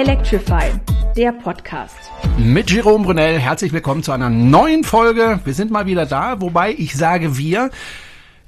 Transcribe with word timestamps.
Electrify, 0.00 0.72
der 1.14 1.30
Podcast. 1.30 1.94
Mit 2.38 2.70
Jerome 2.70 3.04
Brunel, 3.04 3.38
herzlich 3.38 3.70
willkommen 3.70 4.02
zu 4.02 4.12
einer 4.12 4.30
neuen 4.30 4.82
Folge. 4.82 5.40
Wir 5.44 5.52
sind 5.52 5.70
mal 5.70 5.84
wieder 5.84 6.06
da, 6.06 6.40
wobei 6.40 6.72
ich 6.72 6.96
sage 6.96 7.36
wir, 7.36 7.68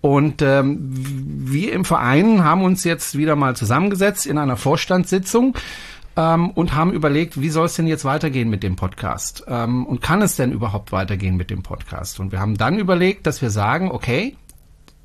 Und 0.00 0.42
ähm, 0.42 0.78
wir 0.92 1.72
im 1.72 1.84
Verein 1.84 2.44
haben 2.44 2.62
uns 2.62 2.84
jetzt 2.84 3.18
wieder 3.18 3.34
mal 3.34 3.56
zusammengesetzt 3.56 4.26
in 4.26 4.38
einer 4.38 4.56
Vorstandssitzung 4.56 5.56
ähm, 6.16 6.50
und 6.50 6.74
haben 6.74 6.92
überlegt, 6.92 7.40
wie 7.40 7.50
soll 7.50 7.66
es 7.66 7.74
denn 7.74 7.86
jetzt 7.86 8.04
weitergehen 8.04 8.48
mit 8.48 8.62
dem 8.62 8.76
Podcast? 8.76 9.44
Ähm, 9.48 9.86
und 9.86 10.00
kann 10.00 10.22
es 10.22 10.36
denn 10.36 10.52
überhaupt 10.52 10.92
weitergehen 10.92 11.36
mit 11.36 11.50
dem 11.50 11.62
Podcast? 11.62 12.20
Und 12.20 12.32
wir 12.32 12.40
haben 12.40 12.56
dann 12.56 12.78
überlegt, 12.78 13.26
dass 13.26 13.42
wir 13.42 13.50
sagen, 13.50 13.90
okay, 13.90 14.36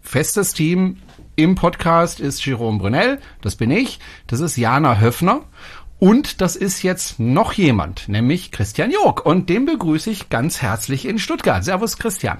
festes 0.02 0.54
Team 0.54 0.98
im 1.36 1.56
Podcast 1.56 2.20
ist 2.20 2.46
Jerome 2.46 2.80
Brunel, 2.80 3.20
das 3.42 3.56
bin 3.56 3.72
ich, 3.72 4.00
das 4.28 4.40
ist 4.40 4.58
Jana 4.58 5.00
Höfner 5.00 5.42
und 6.00 6.42
das 6.42 6.56
ist 6.56 6.82
jetzt 6.82 7.20
noch 7.20 7.54
jemand, 7.54 8.10
nämlich 8.10 8.52
Christian 8.52 8.92
Jog. 8.92 9.26
Und 9.26 9.50
den 9.50 9.66
begrüße 9.66 10.10
ich 10.10 10.30
ganz 10.30 10.62
herzlich 10.62 11.06
in 11.06 11.20
Stuttgart. 11.20 11.64
Servus 11.64 11.98
Christian. 11.98 12.40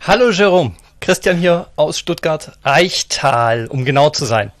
Hallo 0.00 0.30
Jerome, 0.30 0.72
Christian 1.00 1.36
hier 1.36 1.68
aus 1.76 1.98
Stuttgart, 1.98 2.56
Eichtal, 2.62 3.66
um 3.66 3.84
genau 3.84 4.10
zu 4.10 4.24
sein. 4.24 4.52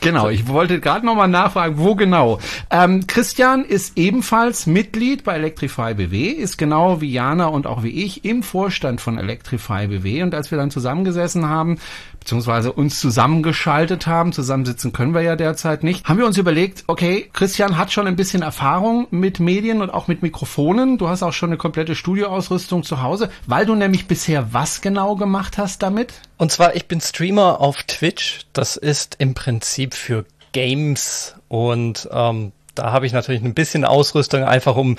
Genau, 0.00 0.28
ich 0.28 0.48
wollte 0.48 0.80
gerade 0.80 1.06
nochmal 1.06 1.28
nachfragen, 1.28 1.78
wo 1.78 1.94
genau. 1.94 2.38
Ähm, 2.70 3.06
Christian 3.06 3.64
ist 3.64 3.96
ebenfalls 3.96 4.66
Mitglied 4.66 5.24
bei 5.24 5.34
Electrify 5.34 5.94
BW, 5.94 6.28
ist 6.28 6.58
genau 6.58 7.00
wie 7.00 7.10
Jana 7.10 7.46
und 7.46 7.66
auch 7.66 7.82
wie 7.82 8.04
ich 8.04 8.24
im 8.24 8.42
Vorstand 8.42 9.00
von 9.00 9.18
Electrify 9.18 9.88
BW. 9.88 10.22
Und 10.22 10.34
als 10.34 10.50
wir 10.50 10.58
dann 10.58 10.70
zusammengesessen 10.70 11.48
haben, 11.48 11.78
beziehungsweise 12.24 12.72
uns 12.72 13.00
zusammengeschaltet 13.00 14.06
haben, 14.06 14.32
zusammensitzen 14.32 14.94
können 14.94 15.12
wir 15.12 15.20
ja 15.20 15.36
derzeit 15.36 15.84
nicht, 15.84 16.06
haben 16.06 16.18
wir 16.18 16.24
uns 16.24 16.38
überlegt, 16.38 16.84
okay, 16.86 17.28
Christian 17.34 17.76
hat 17.76 17.92
schon 17.92 18.06
ein 18.06 18.16
bisschen 18.16 18.40
Erfahrung 18.40 19.06
mit 19.10 19.40
Medien 19.40 19.82
und 19.82 19.90
auch 19.90 20.08
mit 20.08 20.22
Mikrofonen. 20.22 20.96
Du 20.96 21.08
hast 21.08 21.22
auch 21.22 21.34
schon 21.34 21.50
eine 21.50 21.58
komplette 21.58 21.94
Studioausrüstung 21.94 22.82
zu 22.82 23.02
Hause, 23.02 23.28
weil 23.46 23.66
du 23.66 23.74
nämlich 23.74 24.06
bisher 24.06 24.54
was 24.54 24.80
genau 24.80 25.16
gemacht 25.16 25.58
hast 25.58 25.82
damit? 25.82 26.14
Und 26.38 26.50
zwar, 26.50 26.74
ich 26.74 26.86
bin 26.88 26.98
Streamer 27.02 27.60
auf 27.60 27.82
Twitch. 27.82 28.46
Das 28.54 28.78
ist 28.78 29.16
im 29.18 29.34
Prinzip 29.34 29.92
für 29.92 30.24
Games 30.52 31.34
und 31.48 32.08
ähm, 32.10 32.52
da 32.74 32.90
habe 32.90 33.04
ich 33.04 33.12
natürlich 33.12 33.42
ein 33.42 33.52
bisschen 33.52 33.84
Ausrüstung, 33.84 34.44
einfach 34.44 34.76
um 34.76 34.96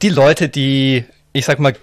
die 0.00 0.08
Leute, 0.08 0.48
die, 0.48 1.04
ich 1.34 1.44
sag 1.44 1.58
mal, 1.58 1.76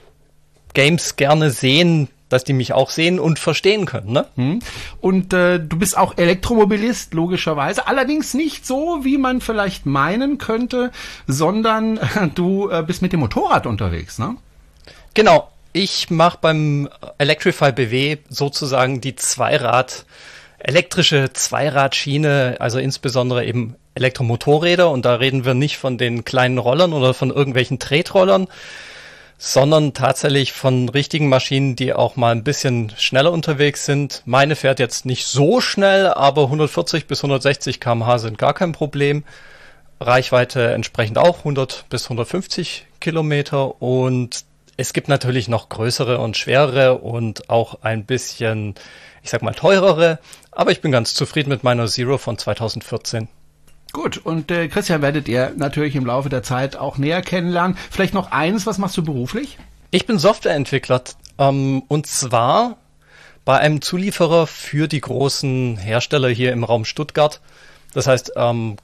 Games 0.74 1.18
gerne 1.18 1.52
sehen, 1.52 2.08
dass 2.31 2.44
die 2.44 2.53
mich 2.53 2.74
auch 2.74 2.90
sehen 2.90 3.19
und 3.19 3.40
verstehen 3.40 3.86
können. 3.86 4.12
Ne? 4.12 4.28
Hm. 4.36 4.59
Und 5.00 5.34
äh, 5.34 5.59
du 5.59 5.78
bist 5.78 5.97
auch 5.97 6.18
Elektromobilist, 6.18 7.14
logischerweise. 7.14 7.88
Allerdings 7.88 8.34
nicht 8.34 8.66
so, 8.66 9.00
wie 9.03 9.18
man 9.18 9.42
vielleicht 9.42 9.86
meinen 9.86 10.38
könnte, 10.38 10.91
sondern 11.28 11.97
äh, 11.97 12.30
du 12.36 12.70
äh, 12.70 12.84
bist 12.84 13.02
mit 13.02 13.14
dem 13.14 13.20
Motorrad 13.20 13.66
unterwegs, 13.66 14.20
ne? 14.20 14.36
Genau. 15.14 15.50
Ich 15.74 16.09
mache 16.09 16.38
beim 16.41 16.90
Electrify 17.18 17.72
BW 17.72 18.18
sozusagen 18.28 19.00
die 19.00 19.16
Zweirad, 19.16 20.06
elektrische 20.59 21.31
Zweiradschiene, 21.31 22.58
also 22.59 22.78
insbesondere 22.78 23.46
eben 23.46 23.75
Elektromotorräder. 23.96 24.90
Und 24.90 25.06
da 25.06 25.16
reden 25.16 25.46
wir 25.46 25.53
nicht 25.53 25.78
von 25.78 25.97
den 25.97 26.25
kleinen 26.25 26.58
Rollern 26.58 26.91
oder 26.91 27.14
von 27.14 27.30
irgendwelchen 27.30 27.80
Tretrollern, 27.80 28.47
sondern 29.44 29.96
tatsächlich 29.96 30.53
von 30.53 30.88
richtigen 30.88 31.28
Maschinen, 31.28 31.75
die 31.75 31.94
auch 31.94 32.16
mal 32.16 32.31
ein 32.31 32.44
bisschen 32.44 32.91
schneller 32.96 33.31
unterwegs 33.31 33.88
sind. 33.88 34.22
Meine 34.25 34.56
fährt 34.56 34.79
jetzt 34.79 35.03
nicht 35.07 35.25
so 35.25 35.62
schnell, 35.62 36.06
aber 36.09 36.44
140 36.44 37.07
bis 37.07 37.24
160 37.24 37.79
km/h 37.79 38.19
sind 38.19 38.38
gar 38.38 38.53
kein 38.53 38.72
Problem. 38.72 39.24
Reichweite 40.00 40.74
entsprechend 40.74 41.18
auch 41.18 41.40
100 41.40 41.85
bis 41.90 42.03
150 42.03 42.85
Kilometer 43.00 43.81
und 43.81 44.46
es 44.78 44.94
gibt 44.94 45.07
natürlich 45.07 45.47
noch 45.47 45.69
größere 45.69 46.19
und 46.19 46.38
schwerere 46.38 47.00
und 47.00 47.50
auch 47.50 47.81
ein 47.81 48.06
bisschen, 48.06 48.75
ich 49.23 49.31
sag 49.31 49.41
mal, 49.41 49.56
teurere, 49.56 50.19
aber 50.52 50.69
ich 50.69 50.81
bin 50.81 50.91
ganz 50.91 51.16
zufrieden 51.16 51.50
mit 51.50 51.63
meiner 51.63 51.88
Zero 51.88 52.19
von 52.19 52.38
2014. 52.38 53.28
Gut, 53.94 54.18
und 54.18 54.52
äh, 54.52 54.68
Christian 54.69 55.02
werdet 55.02 55.28
ihr 55.28 55.53
natürlich 55.56 55.96
im 55.96 56.06
Laufe 56.06 56.29
der 56.29 56.44
Zeit 56.44 56.78
auch 56.78 56.97
näher 56.97 57.22
kennenlernen. 57.22 57.78
Vielleicht 57.90 58.13
noch 58.13 58.31
eins, 58.31 58.66
was 58.66 58.78
machst 58.78 58.96
du 58.97 59.03
beruflich? 59.03 59.57
Ich 59.91 60.06
bin 60.06 60.18
Softwareentwickler 60.18 61.03
ähm, 61.38 61.84
und 61.88 62.07
zwar 62.07 62.78
bei 63.44 63.57
einem 63.57 63.81
Zulieferer 63.81 64.47
für 64.47 64.88
die 64.88 65.02
großen 65.02 65.78
Hersteller 65.78 66.29
hier 66.29 66.53
im 66.53 66.63
Raum 66.63 66.85
Stuttgart. 66.85 67.41
Das 67.94 68.07
heißt, 68.07 68.34
ähm, 68.38 68.78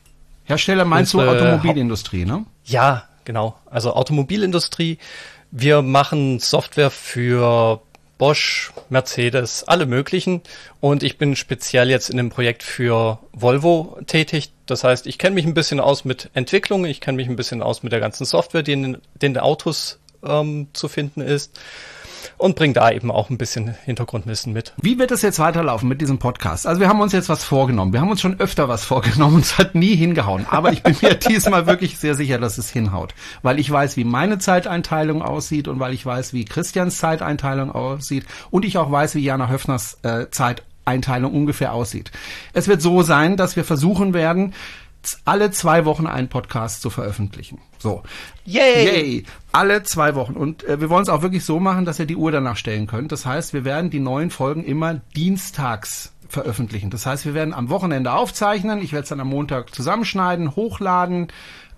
Hersteller 0.43 0.85
meinst 0.85 1.13
du 1.13 1.21
Automobilindustrie, 1.21 2.25
ne? 2.25 2.45
Ja, 2.65 3.03
genau. 3.23 3.57
Also 3.69 3.93
Automobilindustrie. 3.93 4.97
Wir 5.51 5.81
machen 5.81 6.39
Software 6.39 6.91
für 6.91 7.81
Bosch, 8.17 8.71
Mercedes, 8.89 9.63
alle 9.65 9.85
möglichen. 9.85 10.41
Und 10.79 11.03
ich 11.03 11.17
bin 11.17 11.35
speziell 11.35 11.89
jetzt 11.89 12.09
in 12.09 12.17
dem 12.17 12.29
Projekt 12.29 12.63
für 12.63 13.19
Volvo 13.31 13.97
tätig. 14.07 14.51
Das 14.65 14.83
heißt, 14.83 15.07
ich 15.07 15.17
kenne 15.17 15.35
mich 15.35 15.45
ein 15.45 15.53
bisschen 15.53 15.79
aus 15.79 16.05
mit 16.05 16.29
Entwicklung, 16.33 16.85
ich 16.85 17.01
kenne 17.01 17.17
mich 17.17 17.27
ein 17.27 17.35
bisschen 17.35 17.61
aus 17.61 17.83
mit 17.83 17.91
der 17.91 17.99
ganzen 17.99 18.25
Software, 18.25 18.63
die 18.63 18.73
in 18.73 18.97
den 19.15 19.37
Autos 19.37 19.99
ähm, 20.23 20.67
zu 20.73 20.87
finden 20.87 21.21
ist 21.21 21.59
und 22.37 22.55
bringe 22.55 22.73
da 22.73 22.91
eben 22.91 23.11
auch 23.11 23.29
ein 23.29 23.37
bisschen 23.37 23.75
Hintergrundwissen 23.85 24.53
mit. 24.53 24.73
Wie 24.81 24.99
wird 24.99 25.11
es 25.11 25.21
jetzt 25.21 25.39
weiterlaufen 25.39 25.87
mit 25.87 26.01
diesem 26.01 26.17
Podcast? 26.17 26.67
Also 26.67 26.81
wir 26.81 26.87
haben 26.87 27.01
uns 27.01 27.13
jetzt 27.13 27.29
was 27.29 27.43
vorgenommen. 27.43 27.93
Wir 27.93 28.01
haben 28.01 28.09
uns 28.09 28.21
schon 28.21 28.39
öfter 28.39 28.67
was 28.67 28.83
vorgenommen 28.83 29.35
und 29.35 29.41
es 29.45 29.57
hat 29.57 29.75
nie 29.75 29.95
hingehauen. 29.95 30.45
Aber 30.49 30.71
ich 30.71 30.83
bin 30.83 30.95
mir 31.01 31.15
diesmal 31.27 31.67
wirklich 31.67 31.97
sehr 31.97 32.15
sicher, 32.15 32.37
dass 32.39 32.57
es 32.57 32.69
hinhaut. 32.69 33.13
Weil 33.41 33.59
ich 33.59 33.69
weiß, 33.69 33.97
wie 33.97 34.03
meine 34.03 34.39
Zeiteinteilung 34.39 35.21
aussieht 35.21 35.67
und 35.67 35.79
weil 35.79 35.93
ich 35.93 36.05
weiß, 36.05 36.33
wie 36.33 36.45
Christians 36.45 36.97
Zeiteinteilung 36.97 37.71
aussieht 37.71 38.25
und 38.51 38.65
ich 38.65 38.77
auch 38.77 38.91
weiß, 38.91 39.15
wie 39.15 39.23
Jana 39.23 39.49
Höfners 39.49 39.99
äh, 40.03 40.29
Zeiteinteilung 40.31 41.33
ungefähr 41.33 41.73
aussieht. 41.73 42.11
Es 42.53 42.67
wird 42.67 42.81
so 42.81 43.01
sein, 43.01 43.37
dass 43.37 43.55
wir 43.55 43.63
versuchen 43.63 44.13
werden, 44.13 44.53
alle 45.25 45.51
zwei 45.51 45.85
Wochen 45.85 46.07
einen 46.07 46.27
Podcast 46.27 46.81
zu 46.81 46.89
veröffentlichen. 46.89 47.59
So. 47.79 48.03
Yay! 48.45 48.85
Yay! 48.85 49.23
Alle 49.51 49.83
zwei 49.83 50.15
Wochen. 50.15 50.33
Und 50.33 50.63
äh, 50.63 50.81
wir 50.81 50.89
wollen 50.89 51.03
es 51.03 51.09
auch 51.09 51.21
wirklich 51.21 51.45
so 51.45 51.59
machen, 51.59 51.85
dass 51.85 51.99
ihr 51.99 52.05
die 52.05 52.15
Uhr 52.15 52.31
danach 52.31 52.57
stellen 52.57 52.87
könnt. 52.87 53.11
Das 53.11 53.25
heißt, 53.25 53.53
wir 53.53 53.65
werden 53.65 53.89
die 53.89 53.99
neuen 53.99 54.29
Folgen 54.29 54.63
immer 54.63 54.95
dienstags 55.15 56.13
veröffentlichen. 56.27 56.89
Das 56.89 57.05
heißt, 57.05 57.25
wir 57.25 57.33
werden 57.33 57.53
am 57.53 57.69
Wochenende 57.69 58.11
aufzeichnen. 58.11 58.81
Ich 58.81 58.91
werde 58.91 59.03
es 59.03 59.09
dann 59.09 59.19
am 59.19 59.29
Montag 59.29 59.73
zusammenschneiden, 59.73 60.55
hochladen. 60.55 61.27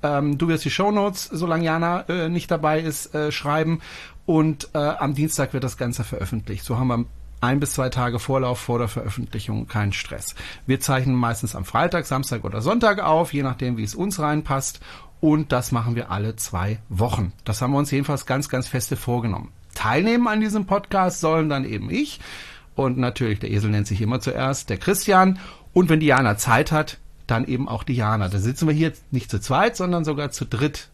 Ähm, 0.01 0.37
du 0.37 0.47
wirst 0.47 0.65
die 0.65 0.71
Shownotes, 0.71 1.25
solange 1.25 1.65
Jana 1.65 2.01
äh, 2.09 2.29
nicht 2.29 2.49
dabei 2.49 2.79
ist, 2.79 3.13
äh, 3.13 3.31
schreiben. 3.31 3.81
Und 4.25 4.69
äh, 4.73 4.77
am 4.77 5.13
Dienstag 5.13 5.53
wird 5.53 5.63
das 5.63 5.77
Ganze 5.77 6.03
veröffentlicht. 6.03 6.63
So 6.63 6.77
haben 6.77 6.87
wir 6.87 7.05
ein 7.41 7.59
bis 7.59 7.73
zwei 7.73 7.89
Tage 7.89 8.19
Vorlauf 8.19 8.59
vor 8.59 8.79
der 8.79 8.87
Veröffentlichung, 8.87 9.67
kein 9.67 9.93
Stress. 9.93 10.35
Wir 10.65 10.79
zeichnen 10.79 11.15
meistens 11.15 11.55
am 11.55 11.65
Freitag, 11.65 12.05
Samstag 12.05 12.43
oder 12.43 12.61
Sonntag 12.61 12.99
auf, 12.99 13.33
je 13.33 13.43
nachdem, 13.43 13.77
wie 13.77 13.83
es 13.83 13.95
uns 13.95 14.19
reinpasst. 14.19 14.79
Und 15.21 15.51
das 15.51 15.71
machen 15.71 15.95
wir 15.95 16.11
alle 16.11 16.35
zwei 16.35 16.79
Wochen. 16.89 17.33
Das 17.43 17.61
haben 17.61 17.71
wir 17.71 17.77
uns 17.77 17.91
jedenfalls 17.91 18.25
ganz, 18.25 18.49
ganz 18.49 18.67
feste 18.67 18.95
vorgenommen. 18.95 19.51
Teilnehmen 19.75 20.27
an 20.27 20.41
diesem 20.41 20.65
Podcast 20.65 21.19
sollen 21.19 21.49
dann 21.49 21.65
eben 21.65 21.89
ich 21.89 22.19
und 22.75 22.97
natürlich 22.97 23.39
der 23.39 23.51
Esel 23.51 23.71
nennt 23.71 23.87
sich 23.87 24.01
immer 24.01 24.21
zuerst, 24.21 24.69
der 24.69 24.77
Christian. 24.77 25.39
Und 25.73 25.89
wenn 25.89 25.99
Diana 25.99 26.37
Zeit 26.37 26.71
hat, 26.71 26.97
dann 27.27 27.45
eben 27.45 27.67
auch 27.67 27.83
Diana. 27.83 28.29
Da 28.29 28.39
sitzen 28.39 28.67
wir 28.67 28.73
hier 28.73 28.93
nicht 29.11 29.29
zu 29.29 29.39
zweit, 29.39 29.75
sondern 29.75 30.05
sogar 30.05 30.31
zu 30.31 30.45
dritt. 30.45 30.89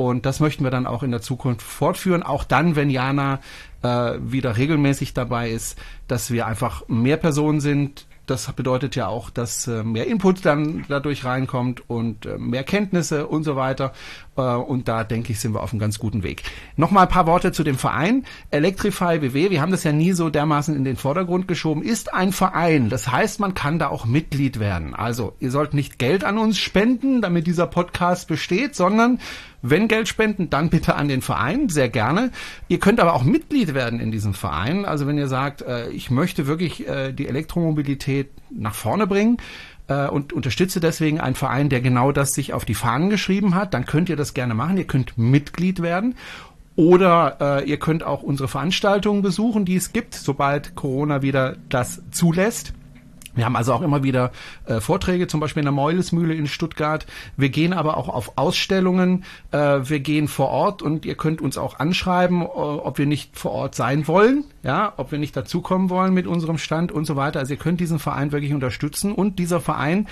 Und 0.00 0.24
das 0.24 0.40
möchten 0.40 0.64
wir 0.64 0.70
dann 0.70 0.86
auch 0.86 1.02
in 1.02 1.10
der 1.10 1.20
Zukunft 1.20 1.60
fortführen, 1.60 2.22
auch 2.22 2.44
dann, 2.44 2.74
wenn 2.74 2.88
Jana 2.88 3.38
äh, 3.82 4.14
wieder 4.18 4.56
regelmäßig 4.56 5.12
dabei 5.12 5.50
ist, 5.50 5.78
dass 6.08 6.30
wir 6.30 6.46
einfach 6.46 6.88
mehr 6.88 7.18
Personen 7.18 7.60
sind, 7.60 8.06
das 8.30 8.50
bedeutet 8.52 8.94
ja 8.94 9.08
auch, 9.08 9.28
dass 9.28 9.66
äh, 9.66 9.82
mehr 9.82 10.06
Input 10.06 10.46
dann 10.46 10.84
dadurch 10.88 11.24
reinkommt 11.24 11.90
und 11.90 12.26
äh, 12.26 12.38
mehr 12.38 12.62
Kenntnisse 12.62 13.26
und 13.26 13.42
so 13.42 13.56
weiter. 13.56 13.92
Äh, 14.36 14.42
und 14.42 14.86
da 14.86 15.02
denke 15.02 15.32
ich, 15.32 15.40
sind 15.40 15.52
wir 15.52 15.62
auf 15.62 15.72
einem 15.72 15.80
ganz 15.80 15.98
guten 15.98 16.22
Weg. 16.22 16.44
Nochmal 16.76 17.06
ein 17.06 17.12
paar 17.12 17.26
Worte 17.26 17.50
zu 17.50 17.64
dem 17.64 17.76
Verein. 17.76 18.24
Electrify 18.52 19.18
BW, 19.18 19.50
wir 19.50 19.60
haben 19.60 19.72
das 19.72 19.82
ja 19.82 19.90
nie 19.90 20.12
so 20.12 20.30
dermaßen 20.30 20.76
in 20.76 20.84
den 20.84 20.96
Vordergrund 20.96 21.48
geschoben, 21.48 21.82
ist 21.82 22.14
ein 22.14 22.32
Verein. 22.32 22.88
Das 22.88 23.10
heißt, 23.10 23.40
man 23.40 23.54
kann 23.54 23.80
da 23.80 23.88
auch 23.88 24.04
Mitglied 24.06 24.60
werden. 24.60 24.94
Also, 24.94 25.34
ihr 25.40 25.50
sollt 25.50 25.74
nicht 25.74 25.98
Geld 25.98 26.22
an 26.22 26.38
uns 26.38 26.56
spenden, 26.56 27.22
damit 27.22 27.48
dieser 27.48 27.66
Podcast 27.66 28.28
besteht, 28.28 28.76
sondern 28.76 29.18
wenn 29.62 29.88
Geld 29.88 30.08
spenden, 30.08 30.50
dann 30.50 30.70
bitte 30.70 30.94
an 30.94 31.08
den 31.08 31.22
Verein, 31.22 31.68
sehr 31.68 31.88
gerne. 31.88 32.30
Ihr 32.68 32.78
könnt 32.78 33.00
aber 33.00 33.14
auch 33.14 33.24
Mitglied 33.24 33.74
werden 33.74 34.00
in 34.00 34.10
diesem 34.10 34.34
Verein. 34.34 34.84
Also 34.84 35.06
wenn 35.06 35.18
ihr 35.18 35.28
sagt, 35.28 35.62
äh, 35.62 35.90
ich 35.90 36.10
möchte 36.10 36.46
wirklich 36.46 36.88
äh, 36.88 37.12
die 37.12 37.28
Elektromobilität 37.28 38.30
nach 38.50 38.74
vorne 38.74 39.06
bringen, 39.06 39.36
äh, 39.90 40.08
und 40.08 40.32
unterstütze 40.32 40.80
deswegen 40.80 41.20
einen 41.20 41.34
Verein, 41.34 41.68
der 41.68 41.80
genau 41.80 42.12
das 42.12 42.32
sich 42.32 42.52
auf 42.54 42.64
die 42.64 42.74
Fahnen 42.74 43.10
geschrieben 43.10 43.54
hat, 43.54 43.74
dann 43.74 43.84
könnt 43.84 44.08
ihr 44.08 44.16
das 44.16 44.32
gerne 44.34 44.54
machen. 44.54 44.78
Ihr 44.78 44.86
könnt 44.86 45.18
Mitglied 45.18 45.82
werden. 45.82 46.14
Oder 46.76 47.36
äh, 47.40 47.68
ihr 47.68 47.78
könnt 47.78 48.04
auch 48.04 48.22
unsere 48.22 48.48
Veranstaltungen 48.48 49.20
besuchen, 49.20 49.64
die 49.64 49.76
es 49.76 49.92
gibt, 49.92 50.14
sobald 50.14 50.76
Corona 50.76 51.20
wieder 51.20 51.56
das 51.68 52.02
zulässt. 52.10 52.72
Wir 53.34 53.44
haben 53.44 53.56
also 53.56 53.72
auch 53.72 53.82
immer 53.82 54.02
wieder 54.02 54.32
äh, 54.66 54.80
Vorträge, 54.80 55.26
zum 55.26 55.40
Beispiel 55.40 55.60
in 55.60 55.66
der 55.66 55.72
Meulesmühle 55.72 56.34
in 56.34 56.46
Stuttgart. 56.46 57.06
Wir 57.36 57.48
gehen 57.48 57.72
aber 57.72 57.96
auch 57.96 58.08
auf 58.08 58.32
Ausstellungen. 58.36 59.24
Äh, 59.52 59.58
wir 59.58 60.00
gehen 60.00 60.26
vor 60.26 60.48
Ort 60.48 60.82
und 60.82 61.06
ihr 61.06 61.14
könnt 61.14 61.40
uns 61.40 61.56
auch 61.56 61.78
anschreiben, 61.78 62.42
äh, 62.42 62.44
ob 62.44 62.98
wir 62.98 63.06
nicht 63.06 63.38
vor 63.38 63.52
Ort 63.52 63.74
sein 63.74 64.08
wollen, 64.08 64.44
ja, 64.62 64.92
ob 64.96 65.12
wir 65.12 65.18
nicht 65.18 65.36
dazukommen 65.36 65.90
wollen 65.90 66.12
mit 66.12 66.26
unserem 66.26 66.58
Stand 66.58 66.90
und 66.90 67.04
so 67.04 67.16
weiter. 67.16 67.38
Also 67.38 67.54
ihr 67.54 67.60
könnt 67.60 67.80
diesen 67.80 67.98
Verein 67.98 68.32
wirklich 68.32 68.52
unterstützen 68.52 69.12
und 69.12 69.38
dieser 69.38 69.60
Verein 69.60 70.08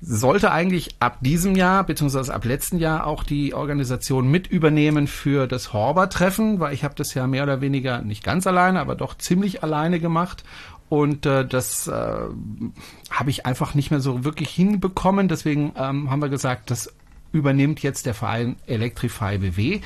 sollte 0.00 0.52
eigentlich 0.52 0.96
ab 1.00 1.18
diesem 1.20 1.56
Jahr 1.56 1.84
beziehungsweise 1.84 2.32
ab 2.32 2.44
letzten 2.44 2.78
Jahr 2.78 3.06
auch 3.06 3.24
die 3.24 3.52
Organisation 3.52 4.30
mit 4.30 4.46
übernehmen 4.46 5.08
für 5.08 5.46
das 5.46 5.72
Horber-Treffen, 5.72 6.60
weil 6.60 6.72
ich 6.72 6.84
habe 6.84 6.94
das 6.94 7.14
ja 7.14 7.26
mehr 7.26 7.42
oder 7.42 7.60
weniger 7.60 8.02
nicht 8.02 8.22
ganz 8.22 8.46
alleine, 8.46 8.80
aber 8.80 8.94
doch 8.94 9.18
ziemlich 9.18 9.62
alleine 9.64 9.98
gemacht 9.98 10.44
und 10.88 11.26
äh, 11.26 11.46
das 11.46 11.86
äh, 11.86 11.92
habe 13.10 13.30
ich 13.30 13.46
einfach 13.46 13.74
nicht 13.74 13.90
mehr 13.90 14.00
so 14.00 14.24
wirklich 14.24 14.50
hinbekommen. 14.50 15.28
Deswegen 15.28 15.72
ähm, 15.76 16.10
haben 16.10 16.22
wir 16.22 16.28
gesagt, 16.28 16.70
das 16.70 16.92
übernimmt 17.32 17.82
jetzt 17.82 18.06
der 18.06 18.14
Verein 18.14 18.56
Electrify 18.66 19.38
BW. 19.38 19.80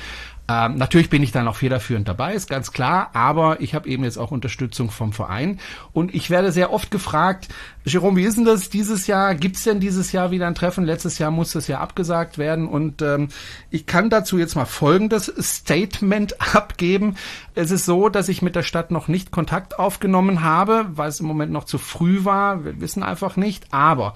Ähm, 0.49 0.75
natürlich 0.75 1.09
bin 1.09 1.23
ich 1.23 1.31
da 1.31 1.41
noch 1.41 1.55
federführend 1.55 2.05
dabei, 2.09 2.33
ist 2.33 2.49
ganz 2.49 2.73
klar, 2.73 3.11
aber 3.13 3.61
ich 3.61 3.73
habe 3.73 3.87
eben 3.87 4.03
jetzt 4.03 4.17
auch 4.17 4.31
Unterstützung 4.31 4.91
vom 4.91 5.13
Verein 5.13 5.61
und 5.93 6.13
ich 6.13 6.29
werde 6.29 6.51
sehr 6.51 6.73
oft 6.73 6.91
gefragt, 6.91 7.47
Jerome, 7.85 8.17
wie 8.17 8.25
ist 8.25 8.37
denn 8.37 8.43
das 8.43 8.69
dieses 8.69 9.07
Jahr? 9.07 9.35
Gibt 9.35 9.55
es 9.55 9.63
denn 9.63 9.79
dieses 9.79 10.11
Jahr 10.11 10.31
wieder 10.31 10.45
ein 10.47 10.55
Treffen? 10.55 10.83
Letztes 10.83 11.17
Jahr 11.17 11.31
musste 11.31 11.59
es 11.59 11.67
ja 11.67 11.79
abgesagt 11.79 12.37
werden 12.37 12.67
und 12.67 13.01
ähm, 13.01 13.29
ich 13.69 13.85
kann 13.85 14.09
dazu 14.09 14.37
jetzt 14.37 14.55
mal 14.55 14.65
folgendes 14.65 15.31
Statement 15.39 16.41
abgeben. 16.55 17.15
Es 17.55 17.71
ist 17.71 17.85
so, 17.85 18.09
dass 18.09 18.27
ich 18.27 18.41
mit 18.41 18.57
der 18.57 18.63
Stadt 18.63 18.91
noch 18.91 19.07
nicht 19.07 19.31
Kontakt 19.31 19.79
aufgenommen 19.79 20.43
habe, 20.43 20.87
weil 20.89 21.07
es 21.07 21.21
im 21.21 21.25
Moment 21.25 21.53
noch 21.53 21.63
zu 21.63 21.77
früh 21.77 22.25
war. 22.25 22.65
Wir 22.65 22.81
wissen 22.81 23.01
einfach 23.01 23.37
nicht, 23.37 23.73
aber 23.73 24.13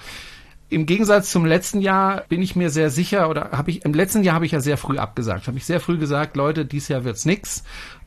im 0.70 0.86
Gegensatz 0.86 1.32
zum 1.32 1.46
letzten 1.46 1.80
Jahr 1.80 2.26
bin 2.28 2.42
ich 2.42 2.56
mir 2.56 2.70
sehr 2.70 2.90
sicher 2.90 3.30
oder 3.30 3.52
habe 3.52 3.72
ich 3.72 3.86
im 3.86 3.94
letzten 3.94 4.24
Jahr 4.24 4.36
habe 4.36 4.46
ich 4.46 4.52
ja 4.52 4.60
sehr 4.60 4.78
früh 4.78 4.98
abgesagt. 4.98 5.48
Habe 5.48 5.58
ich 5.58 5.66
sehr 5.66 5.80
früh 5.80 5.98
gesagt, 5.98 6.36
Leute, 6.36 6.66
dieses 6.66 6.90
Jahr 6.90 7.04
wird's 7.06 7.26
nix 7.26 7.64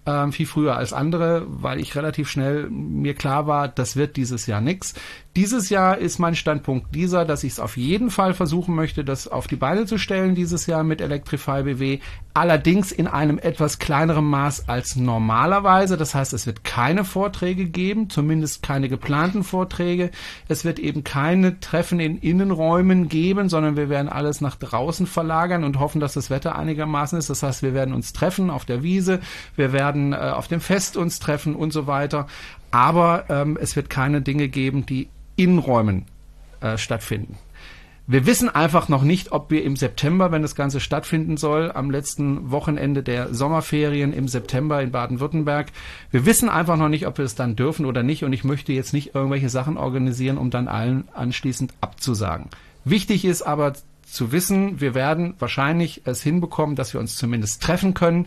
ähm, 0.07 0.33
viel 0.33 0.47
früher 0.47 0.77
als 0.77 0.93
andere, 0.93 1.45
weil 1.47 1.81
ich 1.81 1.95
relativ 1.95 2.29
schnell 2.29 2.69
mir 2.71 3.15
klar 3.15 3.47
war, 3.47 3.69
das 3.69 3.97
wird 3.97 4.17
dieses 4.17 4.47
Jahr 4.47 4.61
nix. 4.61 4.95
Dieses 5.37 5.71
Jahr 5.71 5.99
ist 5.99 6.19
mein 6.19 6.35
Standpunkt 6.35 6.93
dieser, 6.93 7.25
dass 7.25 7.45
ich 7.45 7.53
es 7.53 7.61
auf 7.61 7.77
jeden 7.77 8.11
Fall 8.11 8.35
versuchen 8.35 8.75
möchte, 8.75 9.05
das 9.05 9.29
auf 9.29 9.47
die 9.47 9.55
Beine 9.55 9.87
zu 9.87 9.97
stellen 9.97 10.35
dieses 10.35 10.67
Jahr 10.67 10.83
mit 10.83 11.01
Electrify 11.01 11.63
BW. 11.63 12.01
Allerdings 12.35 12.91
in 12.91 13.07
einem 13.07 13.39
etwas 13.39 13.79
kleineren 13.79 14.25
Maß 14.25 14.69
als 14.69 14.97
normalerweise. 14.97 15.97
Das 15.97 16.17
heißt, 16.17 16.33
es 16.33 16.47
wird 16.47 16.65
keine 16.65 17.05
Vorträge 17.05 17.67
geben, 17.67 18.11
zumindest 18.11 18.65
keine 18.65 18.89
geplanten 18.89 19.45
Vorträge. 19.45 20.11
Es 20.49 20.65
wird 20.65 20.81
eben 20.81 21.05
keine 21.05 21.61
Treffen 21.61 22.01
in 22.01 22.19
Innenräumen 22.19 23.09
geben, 23.09 23.49
sondern 23.49 23.77
wir 23.77 23.89
werden 23.89 24.09
alles 24.09 24.41
nach 24.41 24.57
draußen 24.57 25.07
verlagern 25.07 25.63
und 25.63 25.79
hoffen, 25.79 26.01
dass 26.01 26.15
das 26.15 26.31
Wetter 26.31 26.57
einigermaßen 26.57 27.17
ist. 27.17 27.31
Das 27.31 27.45
heißt, 27.45 27.63
wir 27.63 27.73
werden 27.73 27.95
uns 27.95 28.13
treffen 28.13 28.51
auf 28.51 28.65
der 28.65 28.83
Wiese. 28.83 29.21
Wir 29.55 29.73
werden 29.73 30.13
äh, 30.13 30.17
auf 30.17 30.49
dem 30.49 30.61
Fest 30.61 30.97
uns 30.97 31.21
treffen 31.21 31.55
und 31.55 31.73
so 31.73 31.87
weiter. 31.87 32.27
Aber 32.73 33.27
ähm, 33.29 33.57
es 33.61 33.77
wird 33.77 33.91
keine 33.91 34.23
Dinge 34.23 34.49
geben, 34.49 34.87
die 34.87 35.09
Innenräumen 35.41 36.05
äh, 36.61 36.77
stattfinden. 36.77 37.39
Wir 38.07 38.27
wissen 38.27 38.49
einfach 38.49 38.89
noch 38.89 39.05
nicht, 39.05 39.31
ob 39.31 39.53
wir 39.53 39.63
im 39.63 39.77
September, 39.77 40.33
wenn 40.33 40.43
das 40.43 40.57
Ganze 40.57 40.81
stattfinden 40.81 41.37
soll, 41.37 41.71
am 41.73 41.93
letzten 41.93 42.51
Wochenende 42.51 43.05
der 43.05 43.33
Sommerferien 43.33 44.13
im 44.13 44.27
September 44.27 44.83
in 44.83 44.91
Baden-Württemberg, 44.91 45.69
wir 46.11 46.27
wissen 46.27 46.49
einfach 46.49 46.77
noch 46.77 46.89
nicht, 46.89 47.07
ob 47.07 47.19
wir 47.19 47.25
es 47.25 47.37
dann 47.37 47.55
dürfen 47.55 47.87
oder 47.87 48.03
nicht. 48.03 48.25
Und 48.25 48.33
ich 48.33 48.43
möchte 48.43 48.73
jetzt 48.73 48.93
nicht 48.93 49.15
irgendwelche 49.15 49.49
Sachen 49.49 49.77
organisieren, 49.77 50.39
um 50.39 50.51
dann 50.51 50.67
allen 50.67 51.05
anschließend 51.15 51.73
abzusagen. 51.81 52.47
Wichtig 52.85 53.25
ist 53.25 53.43
aber 53.43 53.75
zu 54.03 54.33
wissen, 54.33 54.81
wir 54.81 54.95
werden 54.95 55.35
wahrscheinlich 55.39 56.03
es 56.05 56.21
hinbekommen, 56.21 56.75
dass 56.75 56.93
wir 56.93 57.01
uns 57.01 57.15
zumindest 57.15 57.63
treffen 57.63 57.95
können, 57.95 58.27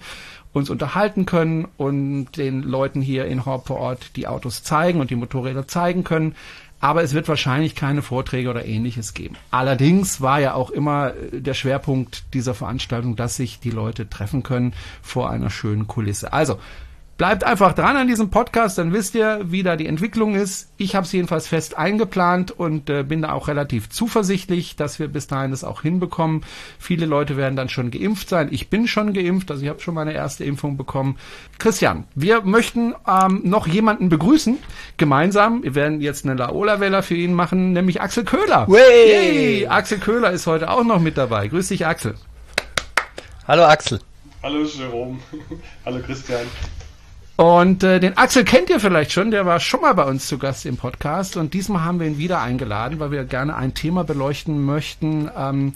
uns 0.54 0.70
unterhalten 0.70 1.26
können 1.26 1.68
und 1.76 2.38
den 2.38 2.62
Leuten 2.64 3.02
hier 3.02 3.26
in 3.26 3.46
Horb 3.46 3.68
vor 3.68 3.78
Ort 3.78 4.16
die 4.16 4.28
Autos 4.28 4.64
zeigen 4.64 5.02
und 5.02 5.10
die 5.10 5.16
Motorräder 5.16 5.68
zeigen 5.68 6.06
können 6.06 6.36
aber 6.84 7.02
es 7.02 7.14
wird 7.14 7.30
wahrscheinlich 7.30 7.76
keine 7.76 8.02
Vorträge 8.02 8.50
oder 8.50 8.66
ähnliches 8.66 9.14
geben. 9.14 9.38
Allerdings 9.52 10.20
war 10.20 10.42
ja 10.42 10.54
auch 10.54 10.70
immer 10.70 11.14
äh, 11.16 11.40
der 11.40 11.54
Schwerpunkt 11.54 12.26
dieser 12.34 12.54
Veranstaltung, 12.54 13.16
dass 13.16 13.38
sich 13.38 13.62
die 13.62 13.70
Leute 13.70 14.10
treffen 14.10 14.44
können 14.44 14.74
vor 15.02 15.30
einer 15.30 15.50
schönen 15.50 15.88
Kulisse. 15.88 16.34
Also 16.34 16.60
Bleibt 17.16 17.44
einfach 17.44 17.74
dran 17.74 17.96
an 17.96 18.08
diesem 18.08 18.32
Podcast, 18.32 18.80
dann 18.80 18.92
wisst 18.92 19.14
ihr, 19.14 19.40
wie 19.46 19.62
da 19.62 19.76
die 19.76 19.86
Entwicklung 19.86 20.34
ist. 20.34 20.72
Ich 20.78 20.96
habe 20.96 21.06
es 21.06 21.12
jedenfalls 21.12 21.48
fest 21.48 21.78
eingeplant 21.78 22.50
und 22.50 22.90
äh, 22.90 23.04
bin 23.04 23.22
da 23.22 23.34
auch 23.34 23.48
relativ 23.48 23.90
zuversichtlich, 23.90 24.78
dass 24.78 24.98
wir 24.98 25.08
bis 25.10 25.28
dahin 25.28 25.52
das 25.52 25.64
auch 25.64 25.84
hinbekommen. 25.84 26.42
Viele 26.80 27.06
Leute 27.06 27.38
werden 27.38 27.56
dann 27.56 27.70
schon 27.70 27.92
geimpft 27.92 28.30
sein. 28.30 28.48
Ich 28.50 28.70
bin 28.70 28.88
schon 28.88 29.14
geimpft, 29.14 29.52
also 29.52 29.62
ich 29.62 29.70
habe 29.70 29.80
schon 29.80 29.94
meine 29.94 30.14
erste 30.14 30.44
Impfung 30.44 30.76
bekommen. 30.76 31.20
Christian, 31.60 32.06
wir 32.16 32.42
möchten 32.42 32.96
ähm, 33.08 33.42
noch 33.44 33.68
jemanden 33.68 34.10
begrüßen, 34.10 34.58
gemeinsam. 34.98 35.62
Wir 35.62 35.76
werden 35.76 36.02
jetzt 36.02 36.26
eine 36.26 36.34
Laola-Welle 36.34 37.04
für 37.04 37.16
ihn 37.16 37.36
machen, 37.36 37.74
nämlich 37.74 38.02
Axel 38.02 38.24
Köhler. 38.24 38.66
Hey, 38.68 39.68
Axel 39.68 40.00
Köhler 40.00 40.32
ist 40.32 40.48
heute 40.48 40.72
auch 40.72 40.84
noch 40.84 41.00
mit 41.00 41.20
dabei. 41.20 41.48
Grüß 41.48 41.68
dich, 41.68 41.86
Axel. 41.86 42.16
Hallo, 43.48 43.66
Axel. 43.66 44.00
Hallo 44.42 44.64
Jerome. 44.66 45.20
Hallo 45.86 46.00
Christian. 46.04 46.48
Und 47.44 47.84
äh, 47.84 48.00
den 48.00 48.16
Axel 48.16 48.46
kennt 48.46 48.70
ihr 48.70 48.80
vielleicht 48.80 49.12
schon, 49.12 49.30
der 49.30 49.46
war 49.46 49.60
schon 49.60 49.82
mal 49.82 49.92
bei 49.92 50.06
uns 50.06 50.30
zu 50.30 50.38
Gast 50.38 50.66
im 50.66 50.78
Podcast 50.78 51.36
und 51.36 51.54
diesmal 51.54 51.84
haben 51.84 52.00
wir 52.00 52.08
ihn 52.08 52.18
wieder 52.18 52.40
eingeladen, 52.40 53.02
weil 53.02 53.12
wir 53.12 53.26
gerne 53.26 53.58
ein 53.58 53.74
Thema 53.74 54.06
beleuchten 54.06 54.64
möchten, 54.64 55.30
ähm, 55.38 55.74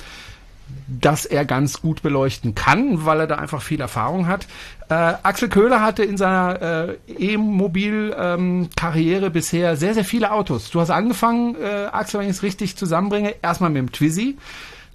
das 0.88 1.25
er 1.25 1.43
ganz 1.43 1.81
gut 1.81 2.01
beleuchten 2.01 2.55
kann, 2.55 3.05
weil 3.05 3.19
er 3.19 3.27
da 3.27 3.36
einfach 3.36 3.62
viel 3.62 3.81
Erfahrung 3.81 4.27
hat. 4.27 4.47
Äh, 4.88 4.93
Axel 4.93 5.50
Köhler 5.50 5.81
hatte 5.81 6.05
in 6.05 6.15
seiner 6.15 6.62
äh, 6.62 6.95
E-Mobil-Karriere 7.33 9.25
ähm, 9.25 9.33
bisher 9.33 9.75
sehr, 9.75 9.93
sehr 9.93 10.05
viele 10.05 10.31
Autos. 10.31 10.69
Du 10.69 10.79
hast 10.79 10.89
angefangen, 10.89 11.57
äh, 11.62 11.88
Axel, 11.91 12.21
wenn 12.21 12.29
ich 12.29 12.38
es 12.38 12.43
richtig 12.43 12.77
zusammenbringe, 12.77 13.36
erstmal 13.41 13.71
mit 13.71 13.79
dem 13.79 13.91
Twizy, 13.91 14.38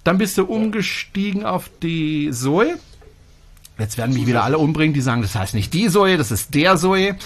dann 0.03 0.17
bist 0.17 0.39
du 0.39 0.45
umgestiegen 0.45 1.45
auf 1.45 1.69
die 1.83 2.31
Zoe 2.31 2.79
Jetzt 3.83 3.97
werden 3.97 4.13
mich 4.13 4.25
wieder 4.27 4.45
alle 4.45 4.59
umbringen, 4.59 4.93
die 4.93 5.01
sagen, 5.01 5.21
das 5.21 5.35
heißt 5.35 5.55
nicht 5.55 5.73
die 5.73 5.89
Zoe, 5.89 6.15
das 6.15 6.31
ist 6.31 6.55
der 6.55 6.77
Zoe. 6.77 7.17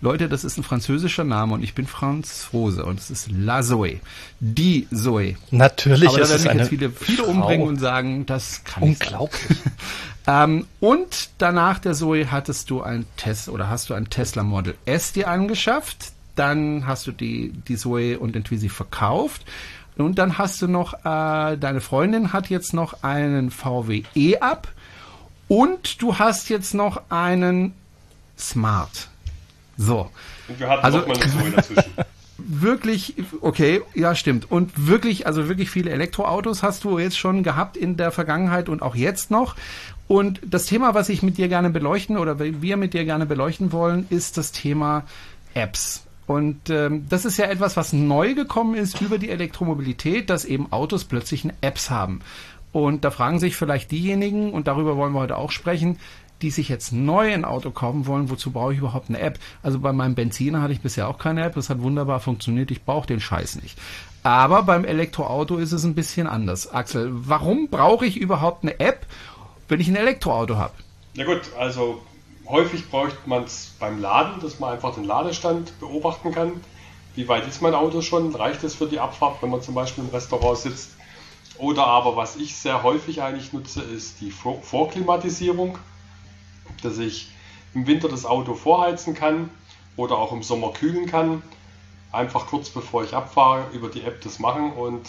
Leute, 0.00 0.28
das 0.28 0.42
ist 0.42 0.58
ein 0.58 0.64
französischer 0.64 1.22
Name 1.22 1.54
und 1.54 1.62
ich 1.62 1.74
bin 1.76 1.86
Franzose 1.86 2.84
und 2.84 2.98
es 2.98 3.08
ist 3.08 3.30
La 3.30 3.62
Zoe. 3.62 4.00
Die 4.40 4.88
Zoe. 4.92 5.36
Natürlich 5.52 6.08
Aber 6.08 6.18
da 6.18 6.28
werden 6.28 6.48
eine 6.48 6.60
jetzt 6.62 6.70
viele, 6.70 6.90
viele 6.90 7.22
Frau. 7.22 7.30
umbringen 7.30 7.68
und 7.68 7.78
sagen, 7.78 8.26
das 8.26 8.64
kann 8.64 8.82
nicht 8.82 8.98
sein. 8.98 9.12
Unglaublich. 9.12 9.58
Ähm, 10.24 10.66
und 10.78 11.30
danach 11.38 11.80
der 11.80 11.94
Zoe 11.94 12.30
hattest 12.30 12.70
du 12.70 12.80
ein 12.80 13.06
Test 13.16 13.48
oder 13.48 13.68
hast 13.68 13.90
du 13.90 13.94
ein 13.94 14.08
Tesla 14.08 14.44
Model 14.44 14.76
S 14.84 15.12
dir 15.12 15.26
angeschafft. 15.26 16.12
Dann 16.36 16.86
hast 16.86 17.08
du 17.08 17.10
die, 17.10 17.50
die 17.66 17.76
Zoe 17.76 18.20
und 18.20 18.36
den 18.36 18.44
Twizy 18.44 18.68
verkauft. 18.68 19.42
Und 19.96 20.20
dann 20.20 20.38
hast 20.38 20.62
du 20.62 20.68
noch, 20.68 20.94
äh, 21.04 21.56
deine 21.56 21.80
Freundin 21.80 22.32
hat 22.32 22.50
jetzt 22.50 22.72
noch 22.72 23.02
einen 23.02 23.50
VW 23.50 24.04
E-Up 24.14 24.68
und 25.52 26.00
du 26.00 26.18
hast 26.18 26.48
jetzt 26.48 26.72
noch 26.72 27.02
einen 27.10 27.74
Smart. 28.38 29.08
So. 29.76 30.08
Und 30.48 30.58
wir 30.58 30.66
hatten 30.70 30.82
Also- 30.82 30.98
mal 31.00 31.12
eine 31.12 31.30
Zoe 31.30 31.50
dazwischen. 31.50 31.92
Wirklich, 32.38 33.14
okay, 33.42 33.82
ja, 33.94 34.14
stimmt. 34.14 34.50
Und 34.50 34.88
wirklich, 34.88 35.26
also 35.28 35.48
wirklich 35.48 35.70
viele 35.70 35.90
Elektroautos 35.90 36.62
hast 36.64 36.82
du 36.82 36.98
jetzt 36.98 37.16
schon 37.16 37.42
gehabt 37.44 37.76
in 37.76 37.96
der 37.96 38.10
Vergangenheit 38.10 38.68
und 38.68 38.82
auch 38.82 38.96
jetzt 38.96 39.30
noch. 39.30 39.54
Und 40.08 40.40
das 40.44 40.66
Thema, 40.66 40.92
was 40.94 41.08
ich 41.08 41.22
mit 41.22 41.38
dir 41.38 41.46
gerne 41.48 41.70
beleuchten 41.70 42.16
oder 42.16 42.38
wir 42.40 42.76
mit 42.76 42.94
dir 42.94 43.04
gerne 43.04 43.26
beleuchten 43.26 43.70
wollen, 43.70 44.06
ist 44.10 44.38
das 44.38 44.50
Thema 44.50 45.04
Apps. 45.54 46.02
Und 46.26 46.70
ähm, 46.70 47.06
das 47.08 47.24
ist 47.24 47.36
ja 47.36 47.44
etwas, 47.46 47.76
was 47.76 47.92
neu 47.92 48.34
gekommen 48.34 48.74
ist 48.74 49.00
über 49.00 49.18
die 49.18 49.28
Elektromobilität, 49.30 50.28
dass 50.30 50.44
eben 50.44 50.72
Autos 50.72 51.04
plötzlich 51.04 51.44
eine 51.44 51.54
Apps 51.60 51.90
haben. 51.90 52.22
Und 52.72 53.04
da 53.04 53.10
fragen 53.10 53.38
sich 53.38 53.56
vielleicht 53.56 53.90
diejenigen, 53.90 54.52
und 54.52 54.66
darüber 54.66 54.96
wollen 54.96 55.12
wir 55.12 55.20
heute 55.20 55.36
auch 55.36 55.50
sprechen, 55.50 55.98
die 56.40 56.50
sich 56.50 56.68
jetzt 56.68 56.92
neu 56.92 57.32
ein 57.32 57.44
Auto 57.44 57.70
kaufen 57.70 58.06
wollen, 58.06 58.28
wozu 58.28 58.50
brauche 58.50 58.72
ich 58.72 58.80
überhaupt 58.80 59.08
eine 59.08 59.20
App? 59.20 59.38
Also 59.62 59.78
bei 59.78 59.92
meinem 59.92 60.14
Benziner 60.14 60.60
hatte 60.60 60.72
ich 60.72 60.80
bisher 60.80 61.08
auch 61.08 61.18
keine 61.18 61.44
App, 61.44 61.54
das 61.54 61.70
hat 61.70 61.82
wunderbar 61.82 62.20
funktioniert, 62.20 62.70
ich 62.70 62.84
brauche 62.84 63.06
den 63.06 63.20
Scheiß 63.20 63.62
nicht. 63.62 63.78
Aber 64.24 64.62
beim 64.62 64.84
Elektroauto 64.84 65.58
ist 65.58 65.72
es 65.72 65.84
ein 65.84 65.94
bisschen 65.94 66.26
anders. 66.26 66.72
Axel, 66.72 67.10
warum 67.12 67.68
brauche 67.68 68.06
ich 68.06 68.16
überhaupt 68.16 68.64
eine 68.64 68.78
App, 68.80 69.06
wenn 69.68 69.80
ich 69.80 69.88
ein 69.88 69.96
Elektroauto 69.96 70.56
habe? 70.56 70.74
Na 71.14 71.24
gut, 71.24 71.42
also 71.58 72.02
häufig 72.46 72.88
braucht 72.90 73.26
man 73.26 73.44
es 73.44 73.74
beim 73.78 74.00
Laden, 74.00 74.40
dass 74.40 74.58
man 74.58 74.72
einfach 74.72 74.94
den 74.94 75.04
Ladestand 75.04 75.78
beobachten 75.80 76.32
kann. 76.32 76.52
Wie 77.14 77.28
weit 77.28 77.46
ist 77.46 77.60
mein 77.62 77.74
Auto 77.74 78.00
schon? 78.00 78.34
Reicht 78.34 78.64
es 78.64 78.74
für 78.74 78.86
die 78.86 78.98
Abfahrt, 78.98 79.42
wenn 79.42 79.50
man 79.50 79.60
zum 79.60 79.74
Beispiel 79.74 80.04
im 80.04 80.10
Restaurant 80.10 80.58
sitzt? 80.58 80.92
Oder 81.62 81.86
aber 81.86 82.16
was 82.16 82.34
ich 82.34 82.56
sehr 82.56 82.82
häufig 82.82 83.22
eigentlich 83.22 83.52
nutze, 83.52 83.82
ist 83.82 84.20
die 84.20 84.32
Vorklimatisierung, 84.32 85.78
dass 86.82 86.98
ich 86.98 87.28
im 87.72 87.86
Winter 87.86 88.08
das 88.08 88.26
Auto 88.26 88.54
vorheizen 88.54 89.14
kann 89.14 89.48
oder 89.94 90.18
auch 90.18 90.32
im 90.32 90.42
Sommer 90.42 90.72
kühlen 90.72 91.06
kann. 91.06 91.40
Einfach 92.10 92.48
kurz 92.48 92.68
bevor 92.68 93.04
ich 93.04 93.14
abfahre, 93.14 93.66
über 93.72 93.88
die 93.88 94.02
App 94.02 94.20
das 94.22 94.40
machen 94.40 94.72
und 94.72 95.08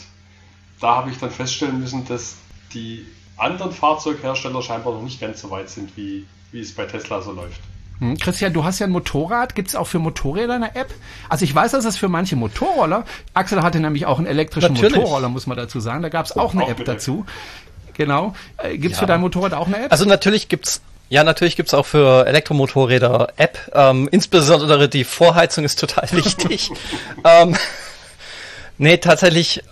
da 0.79 0.97
habe 0.97 1.09
ich 1.09 1.17
dann 1.17 1.31
feststellen 1.31 1.79
müssen, 1.79 2.05
dass 2.05 2.35
die 2.75 3.03
anderen 3.35 3.71
Fahrzeughersteller 3.71 4.61
scheinbar 4.61 4.93
noch 4.93 5.01
nicht 5.01 5.19
ganz 5.19 5.41
so 5.41 5.49
weit 5.49 5.71
sind, 5.71 5.97
wie, 5.97 6.27
wie 6.51 6.59
es 6.59 6.75
bei 6.75 6.85
Tesla 6.85 7.23
so 7.23 7.31
läuft. 7.31 7.61
Hm, 8.03 8.17
Christian, 8.17 8.51
du 8.53 8.63
hast 8.65 8.79
ja 8.79 8.87
ein 8.87 8.91
Motorrad. 8.91 9.55
Gibt 9.55 9.69
es 9.69 9.75
auch 9.75 9.87
für 9.87 9.99
Motorräder 9.99 10.55
eine 10.55 10.75
App? 10.75 10.93
Also 11.29 11.45
ich 11.45 11.55
weiß, 11.55 11.71
dass 11.71 11.85
es 11.85 11.97
für 11.97 12.09
manche 12.09 12.35
Motorroller, 12.35 13.05
Axel 13.33 13.61
hatte 13.63 13.79
nämlich 13.79 14.05
auch 14.05 14.17
einen 14.17 14.27
elektrischen 14.27 14.73
Natürlich. 14.73 14.95
Motorroller, 14.97 15.29
muss 15.29 15.47
man 15.47 15.55
dazu 15.57 15.79
sagen. 15.79 16.01
Da 16.01 16.09
gab 16.09 16.25
es 16.25 16.35
auch 16.35 16.53
eine 16.53 16.67
App 16.67 16.83
dazu. 16.83 17.25
Genau. 17.93 18.35
Äh, 18.57 18.77
Gibt 18.77 18.93
es 18.95 18.99
Ja. 18.99 18.99
für 18.99 19.05
dein 19.05 19.21
Motorrad 19.21 19.53
auch 19.53 19.67
eine 19.67 19.85
App? 19.85 19.91
Also 19.91 20.05
natürlich 20.05 20.49
gibt's 20.49 20.81
ja, 21.09 21.23
natürlich 21.23 21.55
gibt's 21.55 21.73
auch 21.75 21.85
für 21.85 22.25
Elektromotorräder 22.25 23.33
App. 23.37 23.59
Ähm, 23.75 24.09
insbesondere 24.11 24.89
die 24.89 25.03
Vorheizung 25.03 25.63
ist 25.63 25.79
total 25.79 26.07
wichtig. 26.11 26.71
ähm, 27.23 27.55
nee, 28.79 28.97
tatsächlich, 28.97 29.63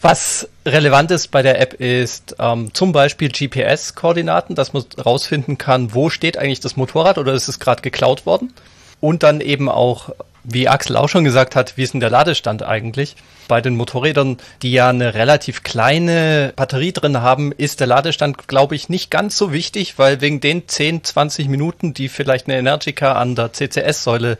was 0.00 0.48
relevant 0.64 1.10
ist 1.10 1.30
bei 1.30 1.42
der 1.42 1.60
App 1.60 1.74
ist 1.74 2.36
ähm, 2.38 2.72
zum 2.72 2.92
Beispiel 2.92 3.30
GPS-Koordinaten, 3.30 4.54
dass 4.54 4.72
man 4.72 4.84
rausfinden 5.04 5.58
kann, 5.58 5.94
wo 5.94 6.10
steht 6.10 6.38
eigentlich 6.38 6.60
das 6.60 6.76
Motorrad 6.76 7.18
oder 7.18 7.32
ist 7.32 7.48
es 7.48 7.58
gerade 7.58 7.82
geklaut 7.82 8.26
worden. 8.26 8.52
Und 9.00 9.24
dann 9.24 9.40
eben 9.40 9.68
auch, 9.68 10.10
wie 10.44 10.68
Axel 10.68 10.96
auch 10.96 11.08
schon 11.08 11.24
gesagt 11.24 11.56
hat, 11.56 11.76
wie 11.76 11.82
ist 11.82 11.94
denn 11.94 12.00
der 12.00 12.10
Ladestand 12.10 12.62
eigentlich? 12.62 13.16
Bei 13.48 13.60
den 13.60 13.74
Motorrädern, 13.74 14.36
die 14.62 14.70
ja 14.70 14.88
eine 14.88 15.14
relativ 15.14 15.64
kleine 15.64 16.52
Batterie 16.54 16.92
drin 16.92 17.20
haben, 17.20 17.50
ist 17.50 17.80
der 17.80 17.88
Ladestand, 17.88 18.46
glaube 18.46 18.76
ich, 18.76 18.88
nicht 18.88 19.10
ganz 19.10 19.36
so 19.36 19.52
wichtig, 19.52 19.98
weil 19.98 20.20
wegen 20.20 20.40
den 20.40 20.68
10, 20.68 21.02
20 21.02 21.48
Minuten, 21.48 21.94
die 21.94 22.08
vielleicht 22.08 22.46
eine 22.46 22.56
Energica 22.56 23.14
an 23.14 23.34
der 23.34 23.52
CCS-Säule 23.52 24.38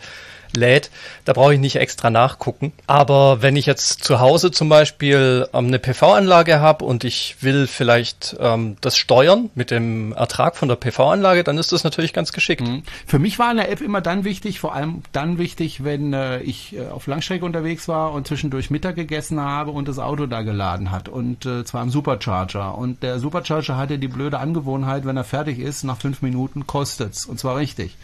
lädt, 0.57 0.91
da 1.25 1.33
brauche 1.33 1.55
ich 1.55 1.61
nicht 1.61 1.77
extra 1.77 2.11
nachgucken. 2.11 2.73
Aber 2.87 3.43
wenn 3.43 3.57
ich 3.57 3.67
jetzt 3.67 4.05
zu 4.05 4.21
Hause 4.21 4.51
zum 4.51 4.69
Beispiel 4.69 5.49
ähm, 5.53 5.67
eine 5.67 5.79
PV-Anlage 5.79 6.61
habe 6.61 6.85
und 6.85 7.05
ich 7.05 7.37
will 7.41 7.67
vielleicht 7.67 8.37
ähm, 8.41 8.77
das 8.81 8.97
steuern 8.97 9.51
mit 9.55 9.71
dem 9.71 10.13
Ertrag 10.13 10.57
von 10.57 10.69
der 10.69 10.77
PV-Anlage, 10.77 11.45
dann 11.45 11.59
ist 11.59 11.73
das 11.73 11.85
natürlich 11.85 12.13
ganz 12.13 12.33
geschickt. 12.33 12.63
Für 13.07 13.19
mich 13.19 13.39
war 13.39 13.49
eine 13.49 13.69
App 13.69 13.81
immer 13.81 14.01
dann 14.01 14.25
wichtig, 14.25 14.61
vor 14.61 14.75
allem 14.75 15.03
dann 15.13 15.39
wichtig, 15.39 15.85
wenn 15.85 16.13
äh, 16.13 16.41
ich 16.41 16.77
äh, 16.77 16.89
auf 16.89 17.07
Langstrecke 17.07 17.45
unterwegs 17.45 17.89
war 17.89 18.13
und 18.13 18.27
zwischendurch 18.27 18.71
Mittag 18.71 18.97
gegessen 18.97 19.41
habe 19.41 19.71
und 19.71 19.89
das 19.89 19.99
Auto 19.99 20.27
da 20.27 20.43
geladen 20.43 20.91
hat. 20.91 21.09
Und 21.09 21.47
äh, 21.47 21.65
zwar 21.65 21.83
im 21.83 21.91
Supercharger. 21.91 22.77
Und 22.77 23.03
der 23.03 23.19
Supercharger 23.19 23.77
hatte 23.77 23.99
die 23.99 24.09
blöde 24.09 24.39
Angewohnheit, 24.39 25.05
wenn 25.05 25.17
er 25.17 25.25
fertig 25.25 25.59
ist, 25.59 25.85
nach 25.85 25.99
fünf 25.99 26.23
Minuten 26.23 26.67
kostet's. 26.67 27.27
Und 27.27 27.39
zwar 27.39 27.57
richtig. 27.57 27.97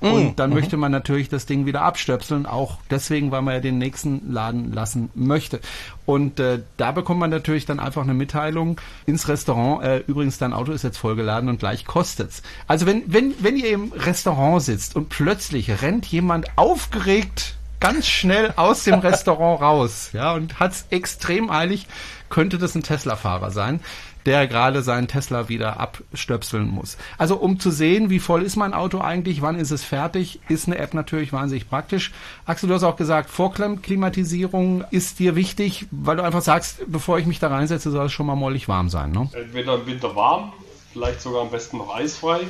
Und 0.00 0.38
dann 0.38 0.50
möchte 0.50 0.76
man 0.76 0.90
natürlich 0.92 1.28
das 1.28 1.46
Ding 1.46 1.66
wieder 1.66 1.82
abstöpseln, 1.82 2.46
auch 2.46 2.78
deswegen, 2.90 3.30
weil 3.30 3.42
man 3.42 3.54
ja 3.54 3.60
den 3.60 3.78
nächsten 3.78 4.32
laden 4.32 4.72
lassen 4.72 5.10
möchte. 5.14 5.60
Und 6.06 6.40
äh, 6.40 6.60
da 6.76 6.92
bekommt 6.92 7.20
man 7.20 7.30
natürlich 7.30 7.66
dann 7.66 7.80
einfach 7.80 8.02
eine 8.02 8.14
Mitteilung 8.14 8.80
ins 9.06 9.28
Restaurant, 9.28 9.84
äh, 9.84 9.98
übrigens, 10.06 10.38
dein 10.38 10.52
Auto 10.52 10.72
ist 10.72 10.82
jetzt 10.82 10.96
vollgeladen 10.96 11.48
und 11.48 11.58
gleich 11.58 11.84
kostet's. 11.84 12.42
Also 12.66 12.86
wenn, 12.86 13.02
wenn, 13.06 13.34
wenn 13.40 13.56
ihr 13.56 13.70
im 13.70 13.92
Restaurant 13.92 14.62
sitzt 14.62 14.96
und 14.96 15.08
plötzlich 15.10 15.82
rennt 15.82 16.06
jemand 16.06 16.46
aufgeregt 16.56 17.56
ganz 17.80 18.06
schnell 18.06 18.52
aus 18.56 18.84
dem 18.84 18.98
Restaurant 19.00 19.60
raus, 19.60 20.10
ja, 20.12 20.32
und 20.32 20.60
hat's 20.60 20.86
extrem 20.90 21.50
eilig, 21.50 21.86
könnte 22.28 22.58
das 22.58 22.74
ein 22.74 22.82
Tesla-Fahrer 22.82 23.50
sein, 23.50 23.80
der 24.26 24.46
gerade 24.46 24.82
seinen 24.82 25.08
Tesla 25.08 25.48
wieder 25.48 25.80
abstöpseln 25.80 26.68
muss. 26.68 26.96
Also 27.18 27.36
um 27.36 27.58
zu 27.58 27.70
sehen, 27.70 28.10
wie 28.10 28.18
voll 28.18 28.42
ist 28.42 28.56
mein 28.56 28.74
Auto 28.74 29.00
eigentlich, 29.00 29.42
wann 29.42 29.56
ist 29.56 29.70
es 29.70 29.84
fertig, 29.84 30.40
ist 30.48 30.66
eine 30.66 30.78
App 30.78 30.94
natürlich 30.94 31.32
wahnsinnig 31.32 31.68
praktisch. 31.68 32.12
Axel, 32.46 32.68
du 32.68 32.74
hast 32.74 32.82
auch 32.82 32.96
gesagt, 32.96 33.30
Vorklimatisierung 33.30 34.84
ist 34.90 35.18
dir 35.18 35.36
wichtig, 35.36 35.86
weil 35.90 36.16
du 36.16 36.22
einfach 36.22 36.42
sagst, 36.42 36.82
bevor 36.86 37.18
ich 37.18 37.26
mich 37.26 37.38
da 37.38 37.48
reinsetze, 37.48 37.90
soll 37.90 38.06
es 38.06 38.12
schon 38.12 38.26
mal 38.26 38.36
mollig 38.36 38.68
warm 38.68 38.88
sein, 38.88 39.12
ne? 39.12 39.28
Entweder 39.32 39.74
im 39.76 39.86
Winter 39.86 40.14
warm, 40.14 40.52
vielleicht 40.92 41.20
sogar 41.20 41.42
am 41.42 41.50
besten 41.50 41.78
noch 41.78 41.94
eisfrei 41.94 42.40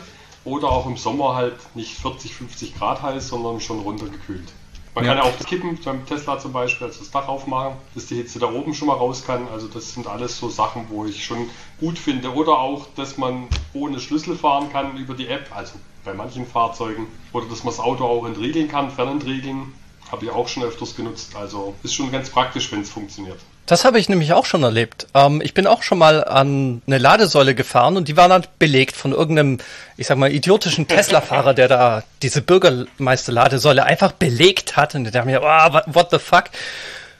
oder 0.44 0.68
auch 0.68 0.86
im 0.86 0.96
Sommer 0.96 1.34
halt 1.34 1.56
nicht 1.74 1.94
40, 1.98 2.34
50 2.34 2.76
Grad 2.76 3.02
heiß, 3.02 3.28
sondern 3.28 3.60
schon 3.60 3.80
runtergekühlt. 3.80 4.48
Man 4.94 5.04
Ja. 5.04 5.14
kann 5.14 5.24
ja 5.24 5.30
auch 5.30 5.36
das 5.36 5.46
Kippen 5.46 5.78
beim 5.84 6.04
Tesla 6.04 6.38
zum 6.38 6.52
Beispiel, 6.52 6.88
also 6.88 6.98
das 6.98 7.10
Dach 7.10 7.28
aufmachen, 7.28 7.76
dass 7.94 8.06
die 8.06 8.16
Hitze 8.16 8.38
da 8.40 8.50
oben 8.50 8.74
schon 8.74 8.88
mal 8.88 8.94
raus 8.94 9.24
kann. 9.24 9.46
Also 9.48 9.68
das 9.68 9.94
sind 9.94 10.06
alles 10.06 10.36
so 10.38 10.48
Sachen, 10.48 10.86
wo 10.88 11.04
ich 11.04 11.24
schon 11.24 11.48
gut 11.78 11.98
finde. 11.98 12.34
Oder 12.34 12.58
auch, 12.58 12.86
dass 12.96 13.16
man 13.16 13.46
ohne 13.72 14.00
Schlüssel 14.00 14.36
fahren 14.36 14.70
kann 14.72 14.96
über 14.96 15.14
die 15.14 15.28
App, 15.28 15.48
also 15.54 15.74
bei 16.04 16.12
manchen 16.12 16.46
Fahrzeugen. 16.46 17.06
Oder 17.32 17.46
dass 17.46 17.62
man 17.62 17.72
das 17.72 17.80
Auto 17.80 18.04
auch 18.04 18.26
entriegeln 18.26 18.68
kann, 18.68 18.90
fernentriegeln. 18.90 19.72
Habe 20.10 20.24
ich 20.24 20.30
auch 20.32 20.48
schon 20.48 20.64
öfters 20.64 20.96
genutzt. 20.96 21.36
Also 21.36 21.76
ist 21.84 21.94
schon 21.94 22.10
ganz 22.10 22.30
praktisch, 22.30 22.72
wenn 22.72 22.80
es 22.80 22.90
funktioniert. 22.90 23.38
Das 23.70 23.84
habe 23.84 24.00
ich 24.00 24.08
nämlich 24.08 24.32
auch 24.32 24.46
schon 24.46 24.64
erlebt. 24.64 25.06
Ähm, 25.14 25.40
ich 25.40 25.54
bin 25.54 25.68
auch 25.68 25.84
schon 25.84 25.98
mal 25.98 26.24
an 26.24 26.82
eine 26.88 26.98
Ladesäule 26.98 27.54
gefahren 27.54 27.96
und 27.96 28.08
die 28.08 28.16
war 28.16 28.28
dann 28.28 28.44
belegt 28.58 28.96
von 28.96 29.12
irgendeinem, 29.12 29.58
ich 29.96 30.08
sag 30.08 30.18
mal, 30.18 30.32
idiotischen 30.32 30.88
Tesla-Fahrer, 30.88 31.54
der 31.54 31.68
da 31.68 32.02
diese 32.20 32.42
Bürgermeister-Ladesäule 32.42 33.84
einfach 33.84 34.10
belegt 34.10 34.76
hat. 34.76 34.96
Und 34.96 35.14
der 35.14 35.24
mir, 35.24 35.42
oh, 35.44 35.80
what 35.86 36.10
the 36.10 36.18
fuck? 36.18 36.46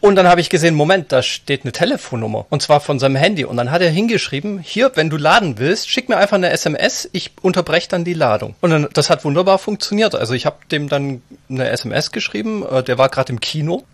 Und 0.00 0.16
dann 0.16 0.26
habe 0.26 0.40
ich 0.40 0.49
gesehen, 0.49 0.75
Moment, 0.75 1.12
da 1.12 1.23
steht 1.23 1.64
eine 1.64 1.73
Telefonnummer. 1.73 2.47
Und 2.49 2.62
zwar 2.62 2.80
von 2.80 2.99
seinem 2.99 3.16
Handy. 3.16 3.45
Und 3.45 3.59
dann 3.59 3.71
hat 3.71 3.83
er 3.83 3.90
hingeschrieben, 3.90 4.59
hier, 4.59 4.92
wenn 4.95 5.11
du 5.11 5.16
laden 5.16 5.59
willst, 5.59 5.90
schick 5.90 6.09
mir 6.09 6.16
einfach 6.16 6.37
eine 6.37 6.50
SMS, 6.50 7.09
ich 7.12 7.33
unterbreche 7.42 7.88
dann 7.88 8.04
die 8.04 8.14
Ladung. 8.14 8.54
Und 8.61 8.71
dann, 8.71 8.88
das 8.92 9.11
hat 9.11 9.25
wunderbar 9.25 9.59
funktioniert. 9.59 10.14
Also 10.14 10.33
ich 10.33 10.47
habe 10.47 10.57
dem 10.71 10.88
dann 10.88 11.23
eine 11.50 11.69
SMS 11.69 12.12
geschrieben, 12.12 12.64
äh, 12.66 12.83
der 12.83 12.97
war 12.97 13.11
gerade 13.11 13.33
im 13.33 13.40
Kino. 13.40 13.85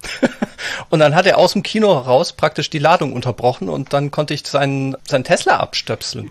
und 0.90 1.00
dann 1.00 1.14
hat 1.14 1.26
er 1.26 1.38
aus 1.38 1.54
dem 1.54 1.62
Kino 1.62 1.94
heraus 1.94 2.32
praktisch 2.32 2.70
die 2.70 2.78
Ladung 2.78 3.12
unterbrochen 3.12 3.68
und 3.68 3.92
dann 3.92 4.10
konnte 4.10 4.34
ich 4.34 4.46
seinen, 4.46 4.96
seinen 5.08 5.24
Tesla 5.24 5.56
abstöpseln. 5.56 6.30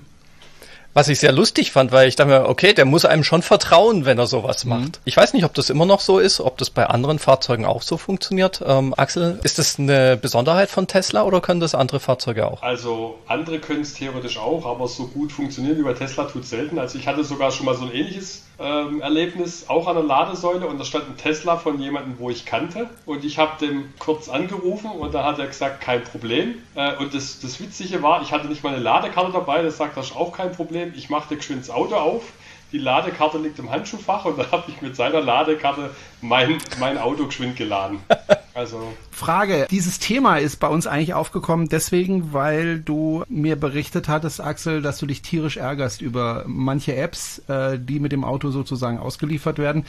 Was 0.95 1.09
ich 1.09 1.19
sehr 1.19 1.33
lustig 1.33 1.73
fand, 1.73 1.91
weil 1.91 2.07
ich 2.07 2.15
dachte 2.15 2.29
mir, 2.29 2.47
okay, 2.47 2.73
der 2.73 2.85
muss 2.85 3.03
einem 3.03 3.25
schon 3.25 3.41
vertrauen, 3.41 4.05
wenn 4.05 4.17
er 4.17 4.27
sowas 4.27 4.63
macht. 4.63 5.01
Ich 5.03 5.17
weiß 5.17 5.33
nicht, 5.33 5.43
ob 5.43 5.53
das 5.53 5.69
immer 5.69 5.85
noch 5.85 5.99
so 5.99 6.19
ist, 6.19 6.39
ob 6.39 6.57
das 6.57 6.69
bei 6.69 6.85
anderen 6.87 7.19
Fahrzeugen 7.19 7.65
auch 7.65 7.81
so 7.81 7.97
funktioniert. 7.97 8.63
Ähm, 8.65 8.93
Axel, 8.95 9.37
ist 9.43 9.59
das 9.59 9.77
eine 9.77 10.15
Besonderheit 10.15 10.69
von 10.69 10.87
Tesla 10.87 11.23
oder 11.23 11.41
können 11.41 11.59
das 11.59 11.75
andere 11.75 11.99
Fahrzeuge 11.99 12.47
auch? 12.47 12.63
Also 12.63 13.19
andere 13.27 13.59
können 13.59 13.81
es 13.81 13.93
theoretisch 13.93 14.37
auch, 14.37 14.65
aber 14.65 14.87
so 14.87 15.07
gut 15.07 15.33
funktionieren 15.33 15.77
wie 15.77 15.83
bei 15.83 15.91
Tesla 15.91 16.23
tut 16.23 16.45
selten. 16.45 16.79
Also 16.79 16.97
ich 16.97 17.05
hatte 17.07 17.25
sogar 17.25 17.51
schon 17.51 17.65
mal 17.65 17.75
so 17.75 17.83
ein 17.83 17.91
ähnliches 17.91 18.43
ähm, 18.59 19.01
Erlebnis, 19.01 19.69
auch 19.69 19.87
an 19.87 19.95
der 19.95 20.03
Ladesäule 20.03 20.67
und 20.67 20.79
da 20.79 20.85
stand 20.85 21.09
ein 21.09 21.17
Tesla 21.17 21.57
von 21.57 21.79
jemandem, 21.79 22.15
wo 22.19 22.29
ich 22.29 22.45
kannte 22.45 22.89
und 23.05 23.25
ich 23.25 23.37
habe 23.37 23.65
dem 23.65 23.93
kurz 23.99 24.29
angerufen 24.29 24.91
und 24.91 25.13
da 25.13 25.23
hat 25.23 25.39
er 25.39 25.47
gesagt, 25.47 25.81
kein 25.81 26.03
Problem. 26.03 26.55
Äh, 26.75 26.95
und 26.97 27.13
das, 27.13 27.39
das 27.39 27.59
Witzige 27.59 28.01
war, 28.01 28.21
ich 28.21 28.31
hatte 28.31 28.47
nicht 28.47 28.63
mal 28.63 28.73
eine 28.73 28.83
Ladekarte 28.83 29.31
dabei, 29.31 29.61
das 29.61 29.77
sagt, 29.77 29.97
das 29.97 30.07
ist 30.07 30.15
auch 30.15 30.31
kein 30.31 30.51
Problem. 30.51 30.93
Ich 30.95 31.09
machte 31.09 31.35
geschwind 31.35 31.61
das 31.61 31.69
Auto 31.69 31.95
auf, 31.95 32.23
die 32.71 32.77
Ladekarte 32.77 33.37
liegt 33.37 33.59
im 33.59 33.69
Handschuhfach 33.69 34.25
und 34.25 34.37
da 34.37 34.51
habe 34.51 34.65
ich 34.67 34.81
mit 34.81 34.95
seiner 34.95 35.21
Ladekarte 35.21 35.91
mein, 36.21 36.57
mein 36.79 36.97
Auto 36.97 37.25
geschwind 37.25 37.55
geladen. 37.55 37.99
Also 38.55 38.93
Frage, 39.11 39.67
dieses 39.69 39.99
Thema 39.99 40.37
ist 40.37 40.61
bei 40.61 40.69
uns 40.69 40.87
eigentlich 40.87 41.13
aufgekommen 41.13 41.67
deswegen, 41.67 42.31
weil 42.31 42.79
du 42.79 43.25
mir 43.27 43.57
berichtet 43.57 44.07
hattest, 44.07 44.39
Axel, 44.39 44.81
dass 44.81 44.97
du 44.97 45.05
dich 45.05 45.21
tierisch 45.21 45.57
ärgerst 45.57 46.01
über 46.01 46.45
manche 46.47 46.95
Apps, 46.95 47.39
äh, 47.49 47.77
die 47.77 47.99
mit 47.99 48.13
dem 48.13 48.23
Auto 48.23 48.51
sozusagen 48.51 48.97
ausgeliefert 48.97 49.57
werden. 49.57 49.85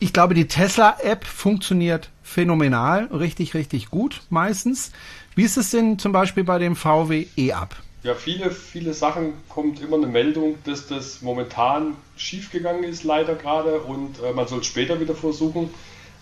Ich 0.00 0.12
glaube, 0.12 0.34
die 0.34 0.46
Tesla-App 0.46 1.24
funktioniert 1.24 2.10
phänomenal, 2.22 3.06
richtig, 3.06 3.54
richtig 3.54 3.88
gut 3.88 4.20
meistens. 4.28 4.92
Wie 5.34 5.44
ist 5.44 5.56
es 5.56 5.70
denn 5.70 5.98
zum 5.98 6.12
Beispiel 6.12 6.44
bei 6.44 6.58
dem 6.58 6.76
VW 6.76 7.26
E-Up? 7.36 7.74
Ja, 8.02 8.14
viele, 8.14 8.50
viele 8.50 8.92
Sachen 8.92 9.32
kommt 9.48 9.80
immer 9.80 9.96
eine 9.96 10.06
Meldung, 10.06 10.56
dass 10.64 10.86
das 10.86 11.22
momentan 11.22 11.96
schiefgegangen 12.18 12.84
ist, 12.84 13.02
leider 13.02 13.34
gerade, 13.34 13.80
und 13.80 14.22
äh, 14.22 14.34
man 14.34 14.46
soll 14.46 14.60
es 14.60 14.66
später 14.66 15.00
wieder 15.00 15.14
versuchen. 15.14 15.70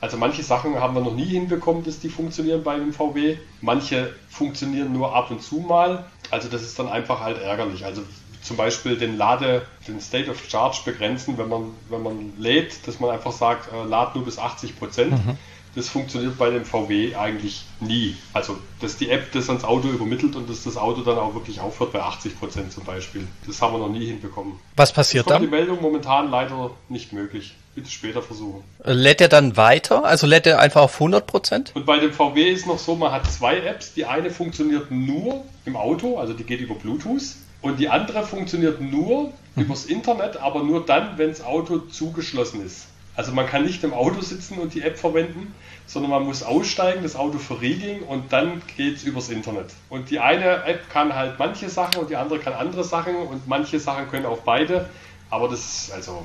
Also 0.01 0.17
manche 0.17 0.43
Sachen 0.43 0.79
haben 0.79 0.95
wir 0.95 1.01
noch 1.01 1.15
nie 1.15 1.25
hinbekommen, 1.25 1.85
dass 1.85 1.99
die 1.99 2.09
funktionieren 2.09 2.63
bei 2.63 2.75
einem 2.75 2.93
VW. 2.93 3.39
Manche 3.61 4.15
funktionieren 4.29 4.93
nur 4.93 5.15
ab 5.15 5.31
und 5.31 5.43
zu 5.43 5.57
mal. 5.57 6.05
Also 6.31 6.49
das 6.49 6.63
ist 6.63 6.79
dann 6.79 6.89
einfach 6.89 7.21
halt 7.21 7.41
ärgerlich. 7.41 7.85
Also 7.85 8.03
zum 8.43 8.57
Beispiel 8.57 8.97
den 8.97 9.17
Lade, 9.17 9.63
den 9.89 10.01
State 10.01 10.31
of 10.31 10.43
Charge 10.49 10.79
begrenzen, 10.85 11.37
wenn 11.39 11.49
man, 11.49 11.73
wenn 11.91 12.03
man 12.03 12.33
lädt, 12.39 12.87
dass 12.87 13.01
man 13.01 13.11
einfach 13.11 13.33
sagt, 13.33 13.73
äh, 13.73 13.85
lad 13.85 14.15
nur 14.15 14.25
bis 14.25 14.39
80 14.39 14.79
Prozent. 14.79 15.13
Mhm. 15.13 15.37
Das 15.75 15.91
funktioniert 15.91 16.39
bei 16.39 16.49
dem 16.49 16.65
VW 16.65 17.17
eigentlich 17.17 17.65
nie. 17.81 18.17
Also, 18.33 18.57
dass 18.81 18.97
die 18.97 19.11
App 19.11 19.31
das 19.33 19.51
ans 19.51 19.63
Auto 19.63 19.89
übermittelt 19.89 20.35
und 20.35 20.49
dass 20.49 20.65
das 20.65 20.79
Auto 20.79 21.03
dann 21.03 21.19
auch 21.19 21.35
wirklich 21.35 21.61
aufhört 21.61 21.93
bei 21.93 22.01
80 22.01 22.39
Prozent 22.39 22.73
zum 22.73 22.85
Beispiel. 22.85 23.27
Das 23.47 23.61
haben 23.61 23.75
wir 23.75 23.79
noch 23.79 23.91
nie 23.91 24.07
hinbekommen. 24.07 24.55
Was 24.75 24.91
passiert 24.93 25.29
dann? 25.29 25.43
Die 25.43 25.49
Meldung 25.49 25.83
momentan 25.83 26.31
leider 26.31 26.71
nicht 26.89 27.13
möglich. 27.13 27.55
Bitte 27.77 27.91
später 27.91 28.23
versuchen. 28.23 28.65
Lädt 28.85 29.21
er 29.21 29.29
dann 29.29 29.59
weiter? 29.59 30.03
Also 30.03 30.27
lädt 30.27 30.47
er 30.47 30.61
einfach 30.61 30.81
auf 30.81 30.95
100 30.95 31.27
Prozent? 31.27 31.73
Und 31.75 31.85
bei 31.85 31.99
dem 31.99 32.11
VW 32.11 32.51
ist 32.51 32.67
noch 32.67 32.79
so, 32.79 32.97
man 32.97 33.13
hat 33.13 33.31
zwei 33.31 33.59
Apps. 33.59 33.93
Die 33.93 34.07
eine 34.07 34.31
funktioniert 34.31 34.91
nur 34.91 35.45
im 35.67 35.77
Auto, 35.77 36.17
also 36.17 36.33
die 36.33 36.45
geht 36.45 36.61
über 36.61 36.75
Bluetooth. 36.75 37.37
Und 37.61 37.79
die 37.79 37.91
andere 37.91 38.27
funktioniert 38.27 38.81
nur 38.81 39.25
mhm. 39.55 39.63
übers 39.63 39.85
Internet, 39.85 40.39
aber 40.39 40.63
nur 40.63 40.87
dann, 40.87 41.19
wenn 41.19 41.29
das 41.29 41.45
Auto 41.45 41.81
zugeschlossen 41.81 42.65
ist. 42.65 42.87
Also 43.15 43.33
man 43.33 43.47
kann 43.47 43.65
nicht 43.67 43.85
im 43.85 43.93
Auto 43.93 44.23
sitzen 44.23 44.59
und 44.59 44.73
die 44.73 44.81
App 44.81 44.99
verwenden, 44.99 45.55
sondern 45.87 46.11
man 46.11 46.25
muss 46.25 46.43
aussteigen, 46.43 47.03
das 47.03 47.15
Auto 47.15 47.37
verriegeln 47.37 48.05
und 48.05 48.33
dann 48.33 48.63
geht 48.79 48.97
es 48.97 49.05
übers 49.05 49.29
Internet. 49.29 49.67
Und 49.91 50.09
die 50.09 50.19
eine 50.19 50.65
App 50.65 50.89
kann 50.89 51.15
halt 51.15 51.39
manche 51.39 51.69
Sachen 51.69 52.01
und 52.01 52.09
die 52.09 52.17
andere 52.17 52.39
kann 52.39 52.55
andere 52.55 52.85
Sachen 52.85 53.17
und 53.17 53.47
manche 53.47 53.81
Sachen 53.81 54.09
können 54.09 54.25
auch 54.25 54.39
beide, 54.39 54.89
aber 55.29 55.49
das 55.49 55.61
ist 55.61 55.93
also 55.93 56.25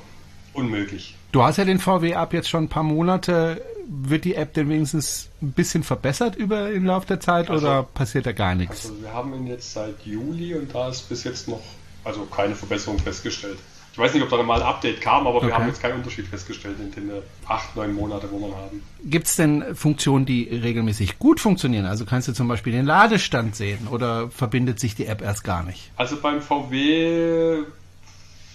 unmöglich. 0.54 1.16
Du 1.32 1.44
hast 1.44 1.58
ja 1.58 1.66
den 1.66 1.80
VW 1.80 2.16
ab 2.16 2.34
jetzt 2.34 2.50
schon 2.50 2.66
ein 2.66 2.70
paar 2.70 2.84
Monate. 2.84 3.64
Wird 3.88 4.26
die 4.26 4.36
App 4.36 4.54
denn 4.54 4.70
wenigstens 4.70 5.30
ein 5.42 5.52
bisschen 5.52 5.84
verbessert 5.84 6.36
über 6.36 6.72
im 6.72 6.86
Laufe 6.86 7.08
der 7.08 7.20
Zeit 7.20 7.50
also, 7.50 7.68
oder 7.68 7.84
passiert 7.84 8.26
da 8.26 8.32
gar 8.32 8.56
nichts? 8.56 8.86
Also 8.86 9.02
wir 9.02 9.14
haben 9.14 9.34
ihn 9.34 9.48
jetzt 9.48 9.74
seit 9.74 10.02
Juli 10.06 10.56
und 10.56 10.74
da 10.74 10.90
ist 10.90 11.10
bis 11.10 11.24
jetzt 11.24 11.48
noch 11.48 11.62
also 12.04 12.26
keine 12.26 12.56
Verbesserung 12.56 13.00
festgestellt. 13.00 13.60
Ich 13.94 13.98
weiß 13.98 14.14
nicht, 14.14 14.24
ob 14.24 14.30
da 14.30 14.42
mal 14.42 14.62
ein 14.62 14.68
Update 14.68 15.02
kam, 15.02 15.28
aber 15.28 15.38
okay. 15.38 15.48
wir 15.48 15.56
haben 15.56 15.68
jetzt 15.68 15.82
keinen 15.82 15.96
Unterschied 15.96 16.26
festgestellt 16.26 16.78
in 16.80 16.92
den 16.92 17.12
acht, 17.46 17.76
neun 17.76 17.94
Monate, 17.94 18.32
wo 18.32 18.40
wir 18.40 18.56
haben. 18.56 18.82
Gibt 19.04 19.28
es 19.28 19.36
denn 19.36 19.76
Funktionen, 19.76 20.26
die 20.26 20.44
regelmäßig 20.44 21.20
gut 21.20 21.42
funktionieren? 21.42 21.86
Also 21.86 22.06
kannst 22.06 22.30
du 22.30 22.34
zum 22.34 22.48
Beispiel 22.48 22.72
den 22.72 22.86
Ladestand 22.86 23.56
sehen 23.58 23.90
oder 23.90 24.32
verbindet 24.32 24.80
sich 24.80 24.96
die 24.96 25.08
App 25.08 25.22
erst 25.22 25.44
gar 25.44 25.64
nicht? 25.64 25.92
Also 25.98 26.16
beim 26.22 26.42
VW 26.42 27.64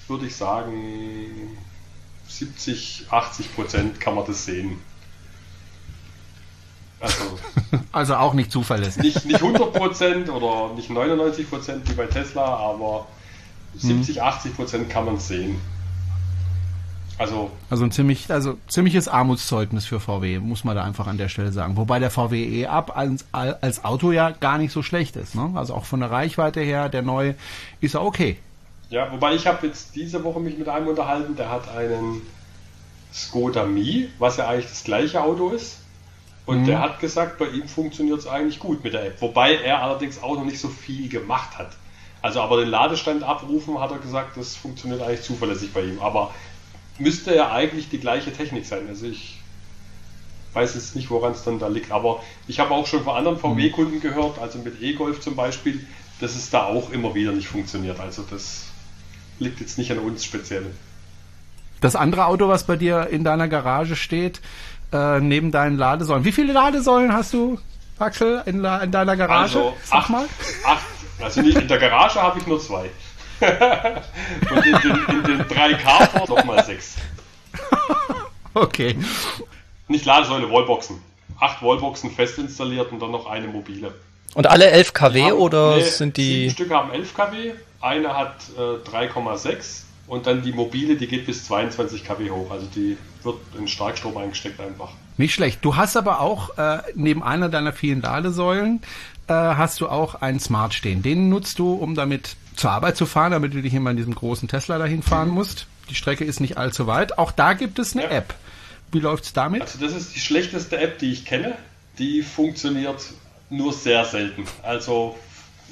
würde 0.09 0.27
ich 0.27 0.35
sagen, 0.35 1.59
70, 2.29 3.07
80 3.11 3.55
Prozent 3.55 4.01
kann 4.01 4.15
man 4.15 4.27
das 4.27 4.45
sehen. 4.45 4.79
Also, 7.01 7.39
also 7.93 8.17
auch 8.17 8.35
nicht 8.35 8.51
zuverlässig. 8.51 9.03
Nicht, 9.03 9.25
nicht 9.27 9.43
100 9.43 9.73
Prozent 9.73 10.31
oder 10.31 10.75
nicht 10.75 10.91
99 10.91 11.49
Prozent 11.49 11.89
wie 11.89 11.95
bei 11.95 12.07
Tesla, 12.07 12.45
aber 12.57 13.07
70, 13.77 14.23
80 14.23 14.53
mhm. 14.53 14.57
Prozent 14.57 14.91
kann 14.91 15.05
man 15.05 15.19
sehen. 15.19 15.61
Also, 17.19 17.51
also 17.71 17.85
ein 17.85 17.91
ziemlich, 17.91 18.31
also 18.31 18.59
ziemliches 18.69 19.09
Armutszeugnis 19.09 19.87
für 19.87 20.01
VW, 20.01 20.39
muss 20.39 20.65
man 20.65 20.77
da 20.77 20.85
einfach 20.85 21.07
an 21.07 21.17
der 21.17 21.29
Stelle 21.29 21.51
sagen. 21.51 21.79
Wobei 21.79 21.99
der 21.99 22.11
VW 22.11 22.61
E-Up 22.61 22.95
als, 22.95 23.25
als 23.33 23.85
Auto 23.85 24.13
ja 24.13 24.31
gar 24.31 24.59
nicht 24.59 24.71
so 24.71 24.83
schlecht 24.83 25.17
ist. 25.17 25.35
Ne? 25.35 25.51
Also 25.55 25.75
auch 25.75 25.87
von 25.87 26.01
der 26.01 26.11
Reichweite 26.11 26.61
her, 26.61 26.91
der 26.91 27.01
neue 27.01 27.35
ist 27.81 27.95
ja 27.95 28.01
okay. 28.01 28.37
Ja, 28.91 29.11
wobei 29.11 29.35
ich 29.35 29.47
habe 29.47 29.67
jetzt 29.67 29.97
diese 29.97 30.23
Woche 30.23 30.41
mich 30.41 30.57
mit 30.59 30.69
einem 30.69 30.87
unterhalten, 30.89 31.37
der 31.37 31.51
hat 31.51 31.69
einen 31.69 32.23
Skoda 33.13 33.65
Mi, 33.65 34.11
was 34.19 34.37
ja 34.37 34.49
eigentlich 34.49 34.69
das 34.69 34.85
gleiche 34.85 35.23
Auto 35.23 35.51
ist. 35.51 35.79
Und 36.45 36.63
mhm. 36.63 36.67
der 36.67 36.81
hat 36.81 37.01
gesagt, 37.01 37.39
bei 37.39 37.47
ihm 37.49 37.67
funktioniert 37.67 38.21
es 38.21 38.27
eigentlich 38.27 38.61
gut 38.61 38.85
mit 38.85 38.95
der 38.95 39.07
App. 39.07 39.21
Wobei 39.21 39.57
er 39.57 39.83
allerdings 39.83 40.23
auch 40.23 40.37
noch 40.37 40.45
nicht 40.45 40.61
so 40.61 40.69
viel 40.69 41.09
gemacht 41.09 41.59
hat. 41.59 41.71
Also 42.23 42.41
aber 42.41 42.61
den 42.61 42.69
Ladestand 42.69 43.25
abrufen, 43.25 43.81
hat 43.81 43.91
er 43.91 43.99
gesagt, 43.99 44.37
das 44.37 44.55
funktioniert 44.55 45.03
eigentlich 45.03 45.23
zuverlässig 45.23 45.73
bei 45.73 45.83
ihm. 45.83 46.01
Aber 46.01 46.33
müsste 46.99 47.35
ja 47.35 47.51
eigentlich 47.51 47.89
die 47.89 47.99
gleiche 47.99 48.33
Technik 48.33 48.65
sein. 48.65 48.87
Also 48.89 49.07
ich 49.07 49.41
weiß 50.53 50.75
jetzt 50.75 50.95
nicht, 50.95 51.11
woran 51.11 51.33
es 51.33 51.43
dann 51.43 51.59
da 51.59 51.67
liegt. 51.67 51.91
Aber 51.91 52.23
ich 52.47 52.61
habe 52.61 52.75
auch 52.75 52.87
schon 52.87 53.03
von 53.03 53.17
anderen 53.17 53.39
VW-Kunden 53.39 54.01
gehört, 54.01 54.39
also 54.39 54.59
mit 54.61 54.81
E-Golf 54.81 55.21
zum 55.21 55.35
Beispiel, 55.35 55.87
dass 56.21 56.35
es 56.35 56.49
da 56.51 56.65
auch 56.65 56.91
immer 56.91 57.15
wieder 57.15 57.33
nicht 57.33 57.49
funktioniert. 57.49 58.01
Also 58.01 58.23
das 58.23 58.66
liegt 59.39 59.61
jetzt 59.61 59.79
nicht 59.79 59.91
an 59.91 59.99
uns 59.99 60.25
speziell. 60.25 60.67
Das 61.81 61.97
andere 61.97 62.27
Auto, 62.27 62.49
was 62.49 62.65
bei 62.65 62.77
dir 62.77 63.09
in 63.11 63.25
deiner 63.25 63.49
Garage 63.49 63.97
steht, 63.97 64.41
äh, 64.93 65.21
neben 65.21 65.51
deinen 65.51 65.77
Ladesäulen. 65.77 66.25
Wie 66.25 66.33
viele 66.33 66.53
Ladesäulen 66.53 67.13
hast 67.13 67.35
du, 67.35 67.59
Axel, 67.99 68.43
in, 68.47 68.65
in 68.65 68.91
deiner 68.91 69.17
Garage? 69.17 69.59
Also 69.59 69.77
Sag 69.85 69.99
acht, 69.99 70.11
mal. 70.11 70.25
Acht 70.65 70.87
also 71.21 71.41
in 71.41 71.69
der 71.69 71.79
Garage 71.79 72.21
habe 72.21 72.39
ich 72.39 72.47
nur 72.47 72.61
zwei. 72.61 72.91
Und 73.41 74.67
in 74.67 74.79
den, 74.81 75.05
in 75.09 75.25
den 75.25 75.49
drei 75.49 75.75
Carport 75.75 76.29
nochmal 76.29 76.65
sechs. 76.65 76.97
Okay. 78.55 78.97
Nicht 79.87 80.07
Ladesäule, 80.07 80.51
Wallboxen. 80.51 81.03
Acht 81.39 81.63
Wallboxen 81.63 82.11
fest 82.11 82.39
installiert 82.39 82.91
und 82.91 83.03
dann 83.03 83.11
noch 83.11 83.27
eine 83.27 83.49
mobile. 83.49 83.93
Und 84.33 84.47
alle 84.47 84.71
11 84.71 84.95
kW 84.95 85.25
haben, 85.25 85.33
oder 85.33 85.77
nee, 85.77 85.83
sind 85.83 86.17
die. 86.17 86.49
Sieben 86.49 86.51
Stück 86.53 86.71
haben 86.71 86.91
11 86.91 87.15
kW, 87.15 87.53
eine 87.81 88.17
hat 88.17 88.37
äh, 88.57 88.61
3,6 88.61 89.83
und 90.07 90.27
dann 90.27 90.43
die 90.43 90.53
mobile, 90.53 90.97
die 90.97 91.07
geht 91.07 91.27
bis 91.27 91.45
22 91.47 92.05
kW 92.05 92.31
hoch. 92.31 92.51
Also 92.51 92.67
die 92.75 92.97
wird 93.23 93.37
in 93.59 93.69
Starkstrom 93.69 94.17
eingesteckt 94.17 94.61
einfach. 94.61 94.91
Nicht 95.17 95.35
schlecht. 95.35 95.65
Du 95.65 95.77
hast 95.77 95.97
aber 95.97 96.21
auch 96.21 96.57
äh, 96.59 96.79
neben 96.95 97.23
einer 97.23 97.49
deiner 97.49 97.73
vielen 97.73 98.03
Ladesäulen 98.03 98.83
äh, 99.29 99.33
hast 99.33 99.81
du 99.81 99.89
auch 99.89 100.17
einen 100.17 100.41
Smart 100.41 100.75
stehen. 100.75 101.03
Den 101.03 101.29
nutzt 101.29 101.59
du, 101.59 101.75
um 101.75 101.95
damit 101.95 102.37
zur 102.55 102.71
Arbeit 102.71 102.97
zu 102.97 103.07
fahren, 103.07 103.33
damit 103.33 103.55
du 103.55 103.63
dich 103.63 103.75
immer 103.75 103.91
in 103.91 103.97
diesem 103.97 104.15
großen 104.15 104.49
Tesla 104.49 104.79
dahin 104.79 105.03
fahren 105.03 105.29
musst. 105.29 105.67
Die 105.91 105.95
Strecke 105.95 106.25
ist 106.25 106.41
nicht 106.41 106.57
allzu 106.57 106.87
weit. 106.87 107.19
Auch 107.19 107.33
da 107.33 107.53
gibt 107.53 107.79
es 107.79 107.95
eine 107.95 108.05
ja. 108.05 108.11
App. 108.11 108.35
Wie 108.93 109.01
läuft's 109.01 109.33
damit? 109.33 109.63
Also 109.63 109.79
das 109.79 109.95
ist 109.95 110.15
die 110.15 110.21
schlechteste 110.21 110.79
App, 110.79 110.99
die 110.99 111.13
ich 111.13 111.25
kenne. 111.25 111.57
Die 111.99 112.23
funktioniert 112.23 113.03
nur 113.51 113.73
sehr 113.73 114.05
selten. 114.05 114.45
Also 114.63 115.17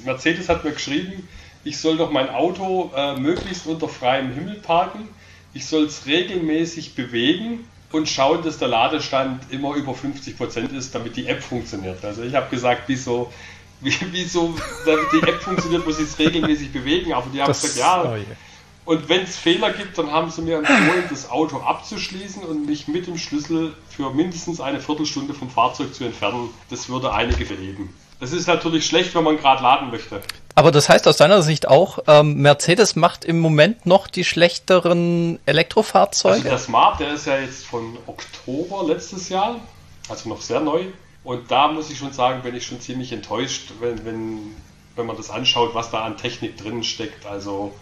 Mercedes 0.03 0.49
hat 0.49 0.63
mir 0.63 0.71
geschrieben, 0.71 1.27
ich 1.65 1.79
soll 1.79 1.97
doch 1.97 2.11
mein 2.11 2.29
Auto 2.29 2.91
äh, 2.95 3.19
möglichst 3.19 3.65
unter 3.65 3.89
freiem 3.89 4.31
Himmel 4.31 4.55
parken. 4.55 5.09
Ich 5.53 5.65
soll 5.65 5.85
es 5.85 6.05
regelmäßig 6.05 6.95
bewegen 6.95 7.67
und 7.91 8.07
schauen, 8.07 8.43
dass 8.43 8.59
der 8.59 8.67
Ladestand 8.67 9.51
immer 9.51 9.75
über 9.75 9.95
50 9.95 10.37
Prozent 10.37 10.71
ist, 10.73 10.93
damit 10.93 11.17
die 11.17 11.27
App 11.27 11.41
funktioniert. 11.41 12.05
Also 12.05 12.23
ich 12.23 12.35
habe 12.35 12.49
gesagt, 12.49 12.83
wieso, 12.87 13.33
wieso, 13.81 14.53
damit 14.85 15.05
die 15.11 15.27
App 15.27 15.41
funktioniert, 15.41 15.85
muss 15.85 15.99
ich 15.99 16.05
es 16.05 16.19
regelmäßig 16.19 16.71
bewegen, 16.71 17.13
aber 17.13 17.27
die 17.33 17.41
haben 17.41 17.47
das, 17.47 17.61
gesagt, 17.61 18.05
ja. 18.05 18.15
Oh 18.15 18.91
und 18.91 19.09
wenn 19.09 19.23
es 19.23 19.35
Fehler 19.35 19.73
gibt, 19.73 19.97
dann 19.97 20.11
haben 20.11 20.29
sie 20.29 20.43
mir 20.43 20.59
empfohlen, 20.59 21.05
das 21.09 21.31
Auto 21.31 21.57
abzuschließen 21.57 22.43
und 22.43 22.67
mich 22.67 22.87
mit 22.87 23.07
dem 23.07 23.17
Schlüssel 23.17 23.73
für 23.89 24.13
mindestens 24.13 24.61
eine 24.61 24.79
Viertelstunde 24.79 25.33
vom 25.33 25.49
Fahrzeug 25.49 25.95
zu 25.95 26.03
entfernen. 26.03 26.49
Das 26.69 26.87
würde 26.87 27.11
einige 27.11 27.45
beheben. 27.45 27.91
Das 28.19 28.31
ist 28.31 28.45
natürlich 28.47 28.85
schlecht, 28.85 29.15
wenn 29.15 29.23
man 29.23 29.37
gerade 29.37 29.63
laden 29.63 29.89
möchte. 29.89 30.21
Aber 30.55 30.71
das 30.71 30.87
heißt 30.87 31.05
aus 31.07 31.17
deiner 31.17 31.41
Sicht 31.41 31.67
auch, 31.67 31.99
ähm, 32.07 32.35
Mercedes 32.35 32.95
macht 32.95 33.25
im 33.25 33.39
Moment 33.39 33.85
noch 33.85 34.07
die 34.07 34.23
schlechteren 34.23 35.37
Elektrofahrzeuge? 35.45 36.35
Also 36.35 36.49
der 36.49 36.57
Smart, 36.57 36.99
der 37.01 37.13
ist 37.13 37.27
ja 37.27 37.37
jetzt 37.39 37.65
von 37.65 37.97
Oktober 38.07 38.85
letztes 38.87 39.27
Jahr, 39.27 39.59
also 40.07 40.29
noch 40.29 40.41
sehr 40.41 40.61
neu. 40.61 40.85
Und 41.25 41.51
da 41.51 41.67
muss 41.67 41.89
ich 41.89 41.97
schon 41.97 42.13
sagen, 42.13 42.41
bin 42.41 42.55
ich 42.55 42.65
schon 42.65 42.79
ziemlich 42.79 43.11
enttäuscht, 43.11 43.73
wenn, 43.81 44.05
wenn, 44.05 44.55
wenn 44.95 45.05
man 45.05 45.17
das 45.17 45.29
anschaut, 45.29 45.75
was 45.75 45.91
da 45.91 46.05
an 46.05 46.17
Technik 46.17 46.55
drin 46.57 46.83
steckt. 46.83 47.25
Also, 47.25 47.73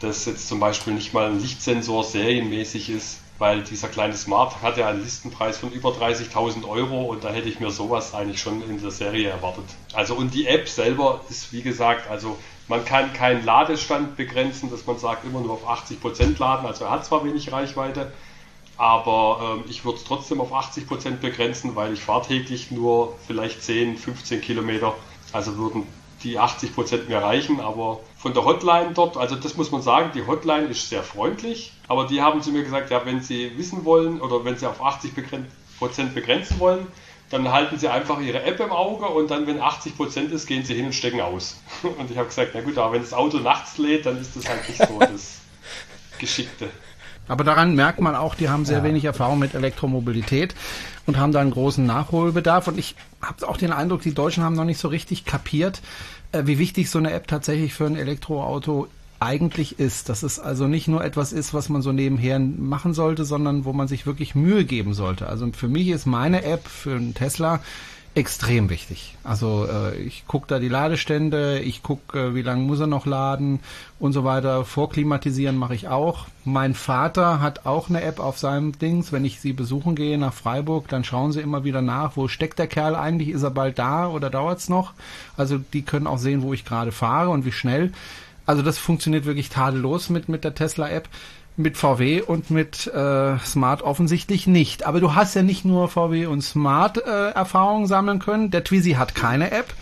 dass 0.00 0.24
jetzt 0.26 0.48
zum 0.48 0.58
Beispiel 0.58 0.94
nicht 0.94 1.14
mal 1.14 1.30
ein 1.30 1.40
Lichtsensor 1.40 2.02
serienmäßig 2.02 2.90
ist 2.90 3.19
weil 3.40 3.62
dieser 3.62 3.88
kleine 3.88 4.14
Smart 4.14 4.60
hat 4.60 4.76
ja 4.76 4.88
einen 4.88 5.02
Listenpreis 5.02 5.56
von 5.56 5.72
über 5.72 5.88
30.000 5.88 6.68
Euro 6.68 7.04
und 7.04 7.24
da 7.24 7.30
hätte 7.30 7.48
ich 7.48 7.58
mir 7.58 7.70
sowas 7.70 8.14
eigentlich 8.14 8.38
schon 8.38 8.62
in 8.62 8.80
der 8.80 8.90
Serie 8.90 9.30
erwartet. 9.30 9.64
Also 9.94 10.14
und 10.14 10.34
die 10.34 10.46
App 10.46 10.68
selber 10.68 11.22
ist 11.30 11.50
wie 11.50 11.62
gesagt, 11.62 12.08
also 12.10 12.38
man 12.68 12.84
kann 12.84 13.14
keinen 13.14 13.42
Ladestand 13.44 14.16
begrenzen, 14.16 14.70
dass 14.70 14.86
man 14.86 14.98
sagt 14.98 15.24
immer 15.24 15.40
nur 15.40 15.52
auf 15.52 15.66
80% 15.66 16.38
laden, 16.38 16.66
also 16.66 16.84
er 16.84 16.90
hat 16.90 17.06
zwar 17.06 17.24
wenig 17.24 17.50
Reichweite, 17.50 18.12
aber 18.76 19.56
ähm, 19.58 19.64
ich 19.70 19.86
würde 19.86 19.96
es 19.96 20.04
trotzdem 20.04 20.42
auf 20.42 20.52
80% 20.52 21.16
begrenzen, 21.16 21.74
weil 21.74 21.94
ich 21.94 22.00
fahre 22.00 22.26
täglich 22.26 22.70
nur 22.70 23.18
vielleicht 23.26 23.62
10, 23.62 23.96
15 23.96 24.42
Kilometer, 24.42 24.94
also 25.32 25.56
würden 25.56 25.86
die 26.22 26.38
80 26.38 26.74
Prozent 26.74 27.08
mir 27.08 27.18
reichen, 27.18 27.60
aber 27.60 28.00
von 28.18 28.34
der 28.34 28.44
Hotline 28.44 28.92
dort, 28.94 29.16
also 29.16 29.36
das 29.36 29.56
muss 29.56 29.70
man 29.70 29.82
sagen, 29.82 30.10
die 30.14 30.26
Hotline 30.26 30.66
ist 30.66 30.88
sehr 30.88 31.02
freundlich, 31.02 31.72
aber 31.88 32.06
die 32.06 32.20
haben 32.20 32.42
zu 32.42 32.50
mir 32.50 32.62
gesagt, 32.62 32.90
ja, 32.90 33.04
wenn 33.06 33.20
Sie 33.20 33.56
wissen 33.56 33.84
wollen 33.84 34.20
oder 34.20 34.44
wenn 34.44 34.56
Sie 34.56 34.66
auf 34.66 34.84
80 34.84 35.12
Prozent 35.78 36.14
begrenzen 36.14 36.58
wollen, 36.58 36.86
dann 37.30 37.50
halten 37.50 37.78
Sie 37.78 37.88
einfach 37.88 38.20
Ihre 38.20 38.42
App 38.42 38.60
im 38.60 38.72
Auge 38.72 39.06
und 39.06 39.30
dann, 39.30 39.46
wenn 39.46 39.60
80 39.60 39.96
Prozent 39.96 40.32
ist, 40.32 40.46
gehen 40.46 40.64
Sie 40.64 40.74
hin 40.74 40.86
und 40.86 40.94
stecken 40.94 41.20
aus. 41.20 41.60
Und 41.82 42.10
ich 42.10 42.16
habe 42.16 42.26
gesagt, 42.26 42.50
na 42.54 42.60
gut, 42.60 42.76
aber 42.76 42.94
wenn 42.94 43.02
das 43.02 43.12
Auto 43.12 43.38
nachts 43.38 43.78
lädt, 43.78 44.04
dann 44.04 44.20
ist 44.20 44.36
das 44.36 44.48
halt 44.48 44.68
nicht 44.68 44.84
so 44.84 44.98
das 44.98 45.38
Geschickte. 46.18 46.68
Aber 47.30 47.44
daran 47.44 47.74
merkt 47.76 48.00
man 48.00 48.14
auch, 48.16 48.34
die 48.34 48.48
haben 48.48 48.64
sehr 48.64 48.78
Ja. 48.78 48.84
wenig 48.84 49.04
Erfahrung 49.04 49.38
mit 49.38 49.54
Elektromobilität 49.54 50.54
und 51.06 51.16
haben 51.16 51.32
da 51.32 51.40
einen 51.40 51.52
großen 51.52 51.86
Nachholbedarf. 51.86 52.66
Und 52.68 52.78
ich 52.78 52.96
habe 53.22 53.46
auch 53.48 53.56
den 53.56 53.72
Eindruck, 53.72 54.02
die 54.02 54.14
Deutschen 54.14 54.42
haben 54.42 54.56
noch 54.56 54.64
nicht 54.64 54.80
so 54.80 54.88
richtig 54.88 55.24
kapiert, 55.24 55.80
äh, 56.32 56.42
wie 56.46 56.58
wichtig 56.58 56.90
so 56.90 56.98
eine 56.98 57.12
App 57.12 57.28
tatsächlich 57.28 57.72
für 57.72 57.86
ein 57.86 57.96
Elektroauto 57.96 58.88
eigentlich 59.20 59.78
ist. 59.78 60.08
Dass 60.08 60.22
es 60.22 60.38
also 60.40 60.66
nicht 60.66 60.88
nur 60.88 61.04
etwas 61.04 61.32
ist, 61.32 61.54
was 61.54 61.68
man 61.68 61.82
so 61.82 61.92
nebenher 61.92 62.38
machen 62.40 62.94
sollte, 62.94 63.24
sondern 63.24 63.64
wo 63.64 63.72
man 63.72 63.86
sich 63.86 64.06
wirklich 64.06 64.34
Mühe 64.34 64.64
geben 64.64 64.92
sollte. 64.94 65.28
Also 65.28 65.48
für 65.52 65.68
mich 65.68 65.88
ist 65.88 66.06
meine 66.06 66.42
App 66.42 66.66
für 66.66 66.96
einen 66.96 67.14
Tesla 67.14 67.60
extrem 68.20 68.68
wichtig. 68.68 69.16
Also 69.24 69.66
äh, 69.66 69.96
ich 69.96 70.26
gucke 70.26 70.46
da 70.46 70.58
die 70.58 70.68
Ladestände, 70.68 71.58
ich 71.60 71.82
gucke, 71.82 72.18
äh, 72.18 72.34
wie 72.34 72.42
lange 72.42 72.62
muss 72.62 72.78
er 72.78 72.86
noch 72.86 73.06
laden 73.06 73.60
und 73.98 74.12
so 74.12 74.24
weiter. 74.24 74.66
Vorklimatisieren 74.66 75.56
mache 75.56 75.74
ich 75.74 75.88
auch. 75.88 76.26
Mein 76.44 76.74
Vater 76.74 77.40
hat 77.40 77.64
auch 77.64 77.88
eine 77.88 78.02
App 78.02 78.20
auf 78.20 78.38
seinem 78.38 78.78
Dings. 78.78 79.10
Wenn 79.10 79.24
ich 79.24 79.40
sie 79.40 79.54
besuchen 79.54 79.94
gehe 79.94 80.18
nach 80.18 80.34
Freiburg, 80.34 80.86
dann 80.88 81.02
schauen 81.02 81.32
sie 81.32 81.40
immer 81.40 81.64
wieder 81.64 81.80
nach, 81.80 82.18
wo 82.18 82.28
steckt 82.28 82.58
der 82.58 82.66
Kerl 82.66 82.94
eigentlich? 82.94 83.30
Ist 83.30 83.42
er 83.42 83.50
bald 83.50 83.78
da 83.78 84.06
oder 84.06 84.28
dauert's 84.28 84.68
noch? 84.68 84.92
Also 85.38 85.56
die 85.56 85.82
können 85.82 86.06
auch 86.06 86.18
sehen, 86.18 86.42
wo 86.42 86.52
ich 86.52 86.66
gerade 86.66 86.92
fahre 86.92 87.30
und 87.30 87.46
wie 87.46 87.52
schnell. 87.52 87.90
Also 88.44 88.60
das 88.60 88.76
funktioniert 88.76 89.24
wirklich 89.24 89.48
tadellos 89.48 90.10
mit, 90.10 90.28
mit 90.28 90.44
der 90.44 90.54
Tesla-App. 90.54 91.08
Mit 91.56 91.76
VW 91.76 92.22
und 92.22 92.50
mit 92.50 92.86
äh, 92.86 93.38
Smart 93.38 93.82
offensichtlich 93.82 94.46
nicht. 94.46 94.86
Aber 94.86 95.00
du 95.00 95.14
hast 95.14 95.34
ja 95.34 95.42
nicht 95.42 95.64
nur 95.64 95.88
VW 95.88 96.26
und 96.26 96.42
Smart 96.42 96.98
äh, 96.98 97.30
Erfahrungen 97.30 97.86
sammeln 97.86 98.18
können. 98.18 98.50
Der 98.50 98.64
Twizy 98.64 98.92
hat 98.92 99.14
keine 99.14 99.50
App. 99.50 99.74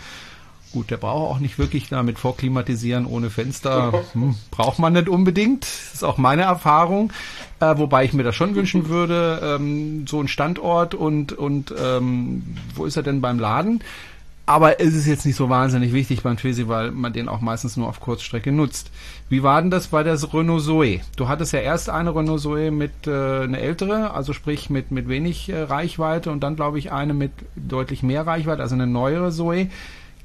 Gut, 0.71 0.91
der 0.91 0.97
braucht 0.97 1.35
auch 1.35 1.39
nicht 1.39 1.57
wirklich 1.57 1.89
damit 1.89 2.19
vorklimatisieren 2.19 3.05
ohne 3.05 3.29
Fenster. 3.29 4.03
Hm, 4.13 4.35
braucht 4.51 4.79
man 4.79 4.93
nicht 4.93 5.09
unbedingt. 5.09 5.63
Das 5.63 5.93
ist 5.95 6.03
auch 6.03 6.17
meine 6.17 6.43
Erfahrung. 6.43 7.11
Äh, 7.59 7.77
wobei 7.77 8.05
ich 8.05 8.13
mir 8.13 8.23
das 8.23 8.35
schon 8.35 8.55
wünschen 8.55 8.89
würde, 8.89 9.57
ähm, 9.59 10.05
so 10.07 10.19
ein 10.19 10.27
Standort 10.27 10.95
und, 10.95 11.33
und 11.33 11.73
ähm, 11.77 12.55
wo 12.75 12.85
ist 12.85 12.97
er 12.97 13.03
denn 13.03 13.21
beim 13.21 13.39
Laden? 13.39 13.81
Aber 14.49 14.79
es 14.79 14.95
ist 14.95 15.05
jetzt 15.05 15.27
nicht 15.27 15.35
so 15.35 15.47
wahnsinnig 15.47 15.93
wichtig 15.93 16.23
beim 16.23 16.35
Twizy, 16.35 16.67
weil 16.67 16.89
man 16.89 17.13
den 17.13 17.29
auch 17.29 17.39
meistens 17.39 17.77
nur 17.77 17.87
auf 17.87 17.99
Kurzstrecke 17.99 18.51
nutzt. 18.51 18.89
Wie 19.29 19.43
war 19.43 19.61
denn 19.61 19.69
das 19.69 19.89
bei 19.89 20.01
der 20.01 20.17
Renault 20.33 20.63
Zoe? 20.63 21.01
Du 21.17 21.27
hattest 21.27 21.53
ja 21.53 21.59
erst 21.59 21.87
eine 21.91 22.15
Renault 22.15 22.41
Zoe 22.41 22.71
mit 22.71 23.05
äh, 23.05 23.41
eine 23.43 23.59
ältere, 23.59 24.09
also 24.15 24.33
sprich 24.33 24.71
mit 24.71 24.89
mit 24.89 25.07
wenig 25.07 25.49
äh, 25.49 25.61
Reichweite 25.61 26.31
und 26.31 26.39
dann 26.39 26.55
glaube 26.55 26.79
ich 26.79 26.91
eine 26.91 27.13
mit 27.13 27.31
deutlich 27.55 28.01
mehr 28.01 28.25
Reichweite, 28.25 28.63
also 28.63 28.73
eine 28.73 28.87
neuere 28.87 29.31
Zoe. 29.31 29.69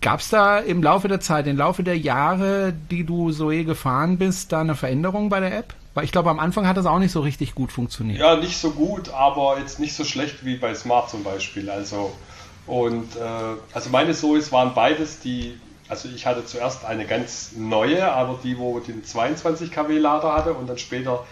Gab 0.01 0.21
es 0.21 0.31
da 0.31 0.59
im 0.59 0.83
Laufe 0.83 1.09
der 1.09 1.21
Zeit, 1.21 1.47
im 1.47 1.59
Laufe 1.59 1.83
der 1.83 1.99
Jahre, 1.99 2.73
die 2.91 3.05
du 3.05 3.31
Zoe 3.31 3.65
gefahren 3.65 4.17
bist, 4.17 4.53
da 4.53 4.63
eine 4.63 4.75
Veränderung 4.75 5.29
bei 5.29 5.41
der 5.41 5.55
App? 5.55 5.75
Weil 5.93 6.05
ich 6.05 6.13
glaube, 6.13 6.31
am 6.31 6.41
Anfang 6.41 6.67
hat 6.67 6.79
das 6.79 6.87
auch 6.87 6.99
nicht 6.99 7.13
so 7.13 7.21
richtig 7.21 7.55
gut 7.55 7.73
funktioniert. 7.73 8.21
Ja, 8.21 8.37
nicht 8.37 8.57
so 8.57 8.71
gut, 8.71 9.11
aber 9.11 9.59
jetzt 9.59 9.81
nicht 9.81 9.95
so 9.95 10.03
schlecht 10.03 10.47
wie 10.47 10.57
bei 10.57 10.75
Smart 10.75 11.11
zum 11.11 11.23
Beispiel. 11.25 11.69
Also 11.69 12.15
und 12.67 13.17
äh, 13.17 13.21
also 13.73 13.91
meine 13.91 14.15
Zoes 14.15 14.51
waren 14.53 14.75
beides 14.75 15.21
die, 15.21 15.59
also 15.89 16.09
ich 16.09 16.27
hatte 16.27 16.47
zuerst 16.47 16.85
eine 16.85 17.07
ganz 17.07 17.53
neue, 17.57 18.11
aber 18.11 18.39
die, 18.43 18.59
wo 18.59 18.81
den 18.81 19.05
22 19.05 19.71
kW 19.71 19.99
Lader 19.99 20.33
hatte 20.33 20.55
und 20.55 20.69
dann 20.69 20.79
später 20.79 21.27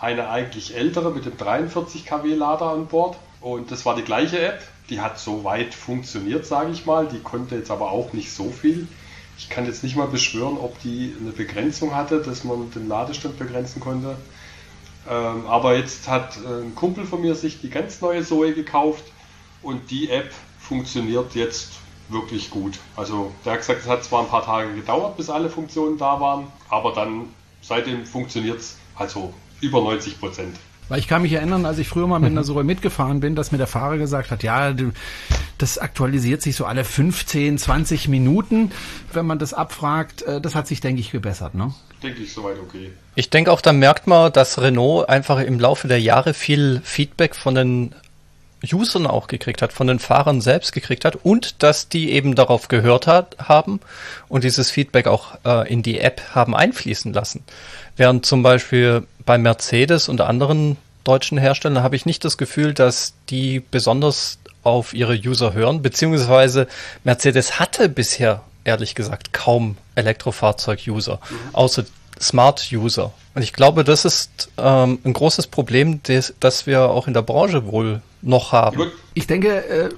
eine 0.00 0.30
eigentlich 0.30 0.76
ältere 0.76 1.10
mit 1.10 1.26
dem 1.26 1.36
43 1.36 2.06
kW 2.06 2.34
Lader 2.34 2.70
an 2.70 2.86
Bord. 2.86 3.16
Und 3.40 3.70
das 3.70 3.84
war 3.84 3.96
die 3.96 4.02
gleiche 4.02 4.40
App. 4.40 4.62
Die 4.90 5.00
hat 5.00 5.18
soweit 5.18 5.74
funktioniert, 5.74 6.46
sage 6.46 6.70
ich 6.72 6.86
mal. 6.86 7.06
Die 7.06 7.20
konnte 7.20 7.56
jetzt 7.56 7.70
aber 7.70 7.90
auch 7.90 8.12
nicht 8.12 8.32
so 8.32 8.50
viel. 8.50 8.88
Ich 9.36 9.50
kann 9.50 9.66
jetzt 9.66 9.84
nicht 9.84 9.96
mal 9.96 10.08
beschwören, 10.08 10.56
ob 10.56 10.80
die 10.82 11.14
eine 11.20 11.30
Begrenzung 11.30 11.94
hatte, 11.94 12.20
dass 12.20 12.44
man 12.44 12.70
den 12.72 12.88
Ladestand 12.88 13.38
begrenzen 13.38 13.80
konnte. 13.80 14.16
Ähm, 15.08 15.46
aber 15.46 15.76
jetzt 15.76 16.08
hat 16.08 16.36
äh, 16.38 16.62
ein 16.62 16.74
Kumpel 16.74 17.04
von 17.04 17.20
mir 17.20 17.34
sich 17.34 17.60
die 17.60 17.70
ganz 17.70 18.00
neue 18.00 18.24
Zoe 18.24 18.52
gekauft 18.52 19.04
und 19.62 19.90
die 19.90 20.10
App 20.10 20.30
funktioniert 20.68 21.34
jetzt 21.34 21.72
wirklich 22.08 22.50
gut. 22.50 22.78
Also 22.96 23.32
der 23.44 23.52
hat 23.52 23.60
gesagt, 23.60 23.80
es 23.82 23.88
hat 23.88 24.04
zwar 24.04 24.22
ein 24.22 24.28
paar 24.28 24.44
Tage 24.44 24.74
gedauert, 24.74 25.16
bis 25.16 25.28
alle 25.30 25.50
Funktionen 25.50 25.98
da 25.98 26.20
waren, 26.20 26.46
aber 26.68 26.92
dann 26.92 27.26
seitdem 27.60 28.06
funktioniert 28.06 28.60
es 28.60 28.76
also 28.96 29.32
über 29.60 29.80
90 29.80 30.18
Prozent. 30.20 30.56
Weil 30.88 31.00
ich 31.00 31.08
kann 31.08 31.20
mich 31.20 31.32
erinnern, 31.32 31.66
als 31.66 31.78
ich 31.78 31.88
früher 31.88 32.06
mal 32.06 32.18
mit 32.18 32.30
einer 32.32 32.44
Zoe 32.44 32.64
mitgefahren 32.64 33.20
bin, 33.20 33.34
dass 33.34 33.52
mir 33.52 33.58
der 33.58 33.66
Fahrer 33.66 33.98
gesagt 33.98 34.30
hat, 34.30 34.42
ja, 34.42 34.74
das 35.58 35.76
aktualisiert 35.78 36.40
sich 36.40 36.56
so 36.56 36.64
alle 36.64 36.84
15, 36.84 37.58
20 37.58 38.08
Minuten, 38.08 38.70
wenn 39.12 39.26
man 39.26 39.38
das 39.38 39.52
abfragt. 39.52 40.22
Äh, 40.22 40.40
Das 40.40 40.54
hat 40.54 40.66
sich, 40.66 40.80
denke 40.80 41.00
ich, 41.00 41.10
gebessert, 41.10 41.54
ne? 41.54 41.74
Denke 42.02 42.22
ich 42.22 42.32
soweit 42.32 42.56
okay. 42.58 42.92
Ich 43.16 43.28
denke 43.28 43.52
auch, 43.52 43.60
da 43.60 43.72
merkt 43.72 44.06
man, 44.06 44.32
dass 44.32 44.60
Renault 44.60 45.08
einfach 45.08 45.40
im 45.40 45.58
Laufe 45.58 45.88
der 45.88 46.00
Jahre 46.00 46.32
viel 46.32 46.80
Feedback 46.84 47.34
von 47.34 47.54
den 47.56 47.94
Usern 48.72 49.06
auch 49.06 49.26
gekriegt 49.26 49.62
hat, 49.62 49.72
von 49.72 49.86
den 49.86 49.98
Fahrern 49.98 50.40
selbst 50.40 50.72
gekriegt 50.72 51.04
hat 51.04 51.16
und 51.22 51.62
dass 51.62 51.88
die 51.88 52.12
eben 52.12 52.34
darauf 52.34 52.68
gehört 52.68 53.06
hat, 53.06 53.36
haben 53.38 53.80
und 54.28 54.44
dieses 54.44 54.70
Feedback 54.70 55.06
auch 55.06 55.38
äh, 55.44 55.72
in 55.72 55.82
die 55.82 56.00
App 56.00 56.22
haben 56.34 56.56
einfließen 56.56 57.12
lassen. 57.12 57.44
Während 57.96 58.26
zum 58.26 58.42
Beispiel 58.42 59.06
bei 59.24 59.38
Mercedes 59.38 60.08
und 60.08 60.20
anderen 60.20 60.76
deutschen 61.04 61.38
Herstellern 61.38 61.82
habe 61.82 61.96
ich 61.96 62.06
nicht 62.06 62.24
das 62.24 62.36
Gefühl, 62.36 62.74
dass 62.74 63.14
die 63.30 63.60
besonders 63.60 64.38
auf 64.62 64.92
ihre 64.92 65.14
User 65.14 65.54
hören, 65.54 65.82
beziehungsweise 65.82 66.66
Mercedes 67.04 67.58
hatte 67.58 67.88
bisher 67.88 68.42
ehrlich 68.64 68.94
gesagt 68.94 69.32
kaum 69.32 69.76
Elektrofahrzeug-User, 69.94 71.20
außer 71.52 71.84
Smart-User. 72.20 73.12
Und 73.34 73.42
ich 73.42 73.52
glaube, 73.52 73.84
das 73.84 74.04
ist 74.04 74.50
ähm, 74.58 74.98
ein 75.04 75.12
großes 75.12 75.46
Problem, 75.46 76.02
des, 76.02 76.34
das 76.40 76.66
wir 76.66 76.82
auch 76.90 77.06
in 77.06 77.14
der 77.14 77.22
Branche 77.22 77.66
wohl 77.66 78.02
noch 78.22 78.52
haben. 78.52 78.76
Gut, 78.76 78.92
Ich 79.14 79.26
denke, 79.26 79.64
äh, 79.66 79.88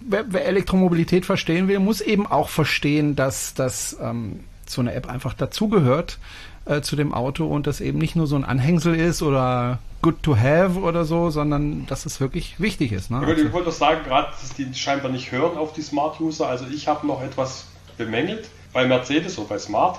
wer, 0.00 0.24
wer 0.28 0.44
Elektromobilität 0.46 1.24
verstehen 1.26 1.68
will, 1.68 1.78
muss 1.78 2.00
eben 2.00 2.26
auch 2.26 2.48
verstehen, 2.48 3.16
dass, 3.16 3.54
dass 3.54 3.96
ähm, 4.00 4.40
so 4.66 4.80
eine 4.80 4.94
App 4.94 5.08
einfach 5.08 5.34
dazugehört 5.34 6.18
äh, 6.66 6.80
zu 6.80 6.96
dem 6.96 7.12
Auto 7.14 7.46
und 7.46 7.66
das 7.66 7.80
eben 7.80 7.98
nicht 7.98 8.16
nur 8.16 8.26
so 8.26 8.36
ein 8.36 8.44
Anhängsel 8.44 8.94
ist 8.94 9.22
oder 9.22 9.78
good 10.02 10.22
to 10.22 10.36
have 10.36 10.80
oder 10.80 11.04
so, 11.04 11.30
sondern 11.30 11.86
dass 11.86 12.06
es 12.06 12.20
wirklich 12.20 12.58
wichtig 12.60 12.92
ist. 12.92 13.10
Ne? 13.10 13.18
Ich 13.22 13.26
wollte- 13.28 13.42
ich 13.42 13.52
wollte 13.52 13.66
doch 13.70 13.76
sagen, 13.76 14.00
gerade, 14.04 14.28
dass 14.40 14.54
die 14.54 14.72
scheinbar 14.74 15.10
nicht 15.12 15.30
hören 15.32 15.56
auf 15.56 15.72
die 15.72 15.82
Smart-User. 15.82 16.48
Also 16.48 16.66
ich 16.72 16.88
habe 16.88 17.06
noch 17.06 17.22
etwas 17.22 17.66
bemängelt 17.96 18.48
bei 18.72 18.84
Mercedes 18.86 19.38
oder 19.38 19.48
bei 19.48 19.58
Smart. 19.58 19.98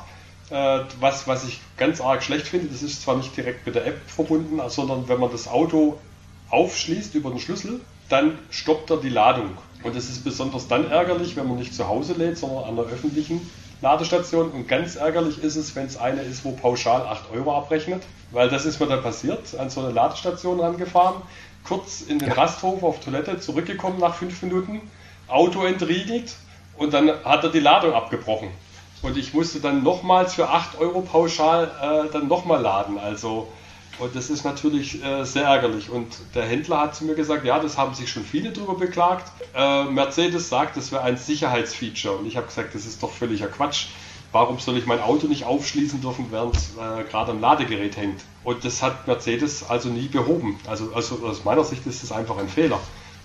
Äh, 0.50 0.80
was, 1.00 1.26
was 1.28 1.46
ich 1.48 1.62
ganz 1.78 2.02
arg 2.02 2.22
schlecht 2.22 2.48
finde, 2.48 2.68
das 2.68 2.84
ist 2.84 3.02
zwar 3.02 3.16
nicht 3.16 3.36
direkt 3.36 3.66
mit 3.66 3.76
der 3.76 3.88
App 3.88 3.98
verbunden, 4.08 4.60
sondern 4.68 5.08
wenn 5.08 5.20
man 5.20 5.32
das 5.32 5.48
Auto 5.48 5.98
aufschließt 6.54 7.16
über 7.16 7.32
den 7.32 7.40
Schlüssel, 7.40 7.82
dann 8.10 8.38
stoppt 8.52 8.92
er 8.92 8.98
die 8.98 9.10
Ladung. 9.10 9.58
Und 9.84 9.96
das 9.96 10.06
ist 10.06 10.24
besonders 10.24 10.68
dann 10.68 10.90
ärgerlich, 10.90 11.36
wenn 11.36 11.48
man 11.48 11.58
nicht 11.58 11.74
zu 11.74 11.88
Hause 11.88 12.14
lädt, 12.14 12.38
sondern 12.38 12.64
an 12.66 12.76
der 12.76 12.86
öffentlichen 12.86 13.50
Ladestation. 13.82 14.52
Und 14.52 14.68
ganz 14.68 14.96
ärgerlich 14.96 15.44
ist 15.44 15.56
es, 15.56 15.76
wenn 15.76 15.88
es 15.88 15.98
eine 15.98 16.22
ist, 16.22 16.46
wo 16.46 16.52
pauschal 16.52 17.02
8 17.02 17.32
Euro 17.34 17.58
abrechnet. 17.58 18.04
Weil 18.32 18.50
das 18.50 18.66
ist 18.66 18.80
mir 18.80 18.88
dann 18.88 19.02
passiert, 19.02 19.58
an 19.58 19.70
so 19.70 19.82
eine 19.82 19.92
Ladestation 19.92 20.60
rangefahren, 20.60 21.22
kurz 21.64 22.02
in 22.02 22.20
den 22.20 22.32
Rasthof 22.32 22.84
auf 22.84 23.00
Toilette, 23.00 23.40
zurückgekommen 23.40 24.00
nach 24.00 24.16
fünf 24.16 24.42
Minuten, 24.44 24.82
Auto 25.28 25.64
entriegelt 25.66 26.36
und 26.78 26.94
dann 26.94 27.10
hat 27.24 27.44
er 27.44 27.50
die 27.50 27.60
Ladung 27.60 27.94
abgebrochen. 27.94 28.50
Und 29.02 29.18
ich 29.18 29.34
musste 29.34 29.60
dann 29.60 29.84
nochmals 29.84 30.36
für 30.36 30.50
8 30.50 30.80
Euro 30.80 31.02
pauschal 31.02 31.72
äh, 31.82 32.12
dann 32.12 32.28
nochmal 32.28 32.62
laden. 32.62 32.98
Also, 32.98 33.48
und 34.00 34.16
das 34.16 34.30
ist 34.30 34.44
natürlich 34.44 35.04
äh, 35.04 35.24
sehr 35.24 35.44
ärgerlich. 35.44 35.90
Und 35.90 36.08
der 36.34 36.46
Händler 36.46 36.80
hat 36.80 36.96
zu 36.96 37.06
mir 37.06 37.16
gesagt, 37.16 37.46
ja, 37.46 37.60
das 37.60 37.78
haben 37.78 37.94
sich 37.94 38.10
schon 38.10 38.24
viele 38.24 38.52
drüber 38.52 38.76
beklagt. 38.76 39.32
Äh, 39.56 39.86
Mercedes 39.86 40.50
sagt, 40.50 40.78
das 40.78 40.92
wäre 40.92 41.04
ein 41.04 41.18
Sicherheitsfeature. 41.18 42.18
Und 42.18 42.26
ich 42.26 42.36
habe 42.36 42.48
gesagt, 42.48 42.74
das 42.74 42.86
ist 42.86 43.04
doch 43.04 43.12
völliger 43.12 43.48
Quatsch. 43.48 43.88
Warum 44.32 44.58
soll 44.58 44.78
ich 44.78 44.88
mein 44.88 45.00
Auto 45.00 45.28
nicht 45.28 45.46
aufschließen 45.46 46.02
dürfen, 46.02 46.28
während 46.32 46.56
es 46.56 46.72
äh, 46.72 47.04
gerade 47.04 47.32
am 47.32 47.40
Ladegerät 47.40 47.96
hängt? 47.96 48.24
Und 48.44 48.66
das 48.66 48.82
hat 48.82 49.06
Mercedes 49.06 49.70
also 49.70 49.90
nie 49.90 50.08
behoben. 50.08 50.60
Also, 50.66 50.92
also 50.96 51.20
aus 51.26 51.44
meiner 51.44 51.64
Sicht 51.64 51.86
ist 51.86 52.02
das 52.02 52.12
einfach 52.12 52.38
ein 52.38 52.50
Fehler. 52.50 52.80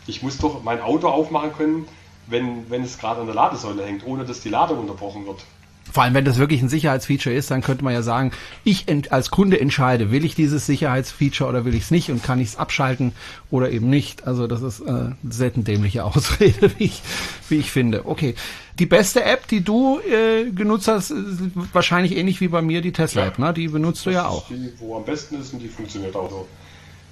Ich 0.07 0.23
muss 0.23 0.37
doch 0.37 0.63
mein 0.63 0.83
Auto 0.83 1.09
aufmachen 1.09 1.55
können, 1.55 1.89
wenn, 2.27 2.69
wenn 2.71 2.83
es 2.83 2.99
gerade 2.99 3.21
an 3.21 3.27
der 3.27 3.35
Ladesäule 3.35 3.85
hängt, 3.87 4.07
ohne 4.07 4.27
dass 4.27 4.41
die 4.41 4.51
Ladung 4.51 4.81
unterbrochen 4.81 5.27
wird. 5.27 5.45
Vor 5.93 6.03
allem, 6.03 6.15
wenn 6.15 6.25
das 6.25 6.39
wirklich 6.39 6.61
ein 6.63 6.69
Sicherheitsfeature 6.69 7.35
ist, 7.35 7.51
dann 7.51 7.63
könnte 7.63 7.85
man 7.85 7.93
ja 7.93 8.03
sagen, 8.03 8.33
ich 8.65 8.89
ent 8.89 9.13
als 9.13 9.31
Kunde 9.31 9.61
entscheide, 9.61 10.11
will 10.11 10.25
ich 10.25 10.35
dieses 10.35 10.67
Sicherheitsfeature 10.67 11.49
oder 11.49 11.65
will 11.65 11.75
ich 11.75 11.85
es 11.85 11.91
nicht 11.91 12.11
und 12.11 12.23
kann 12.23 12.41
ich 12.41 12.49
es 12.49 12.57
abschalten 12.57 13.13
oder 13.51 13.71
eben 13.71 13.89
nicht. 13.91 14.27
Also 14.27 14.47
das 14.47 14.63
ist 14.63 14.81
äh, 14.81 14.89
eine 14.89 15.17
selten 15.29 15.65
dämliche 15.65 16.05
Ausrede, 16.05 16.71
wie 16.79 16.85
ich, 16.85 17.03
wie 17.49 17.57
ich 17.57 17.71
finde. 17.71 18.07
Okay, 18.07 18.35
die 18.79 18.87
beste 18.87 19.25
App, 19.25 19.49
die 19.49 19.63
du 19.63 19.99
äh, 20.01 20.51
genutzt 20.51 20.89
hast, 20.89 21.11
ist 21.11 21.41
wahrscheinlich 21.73 22.17
ähnlich 22.17 22.41
wie 22.41 22.49
bei 22.49 22.63
mir 22.63 22.81
die 22.81 22.93
Tesla-App, 22.93 23.39
ne? 23.39 23.53
Die 23.53 23.69
benutzt 23.69 24.07
du 24.07 24.11
ja 24.11 24.23
Das 24.23 24.33
auch. 24.33 24.49
die, 24.49 24.73
wo 24.79 24.97
am 24.97 25.05
besten 25.05 25.41
ist 25.41 25.53
und 25.53 25.59
die 25.61 25.69
funktioniert 25.69 26.15
auch 26.15 26.31
so. 26.31 26.47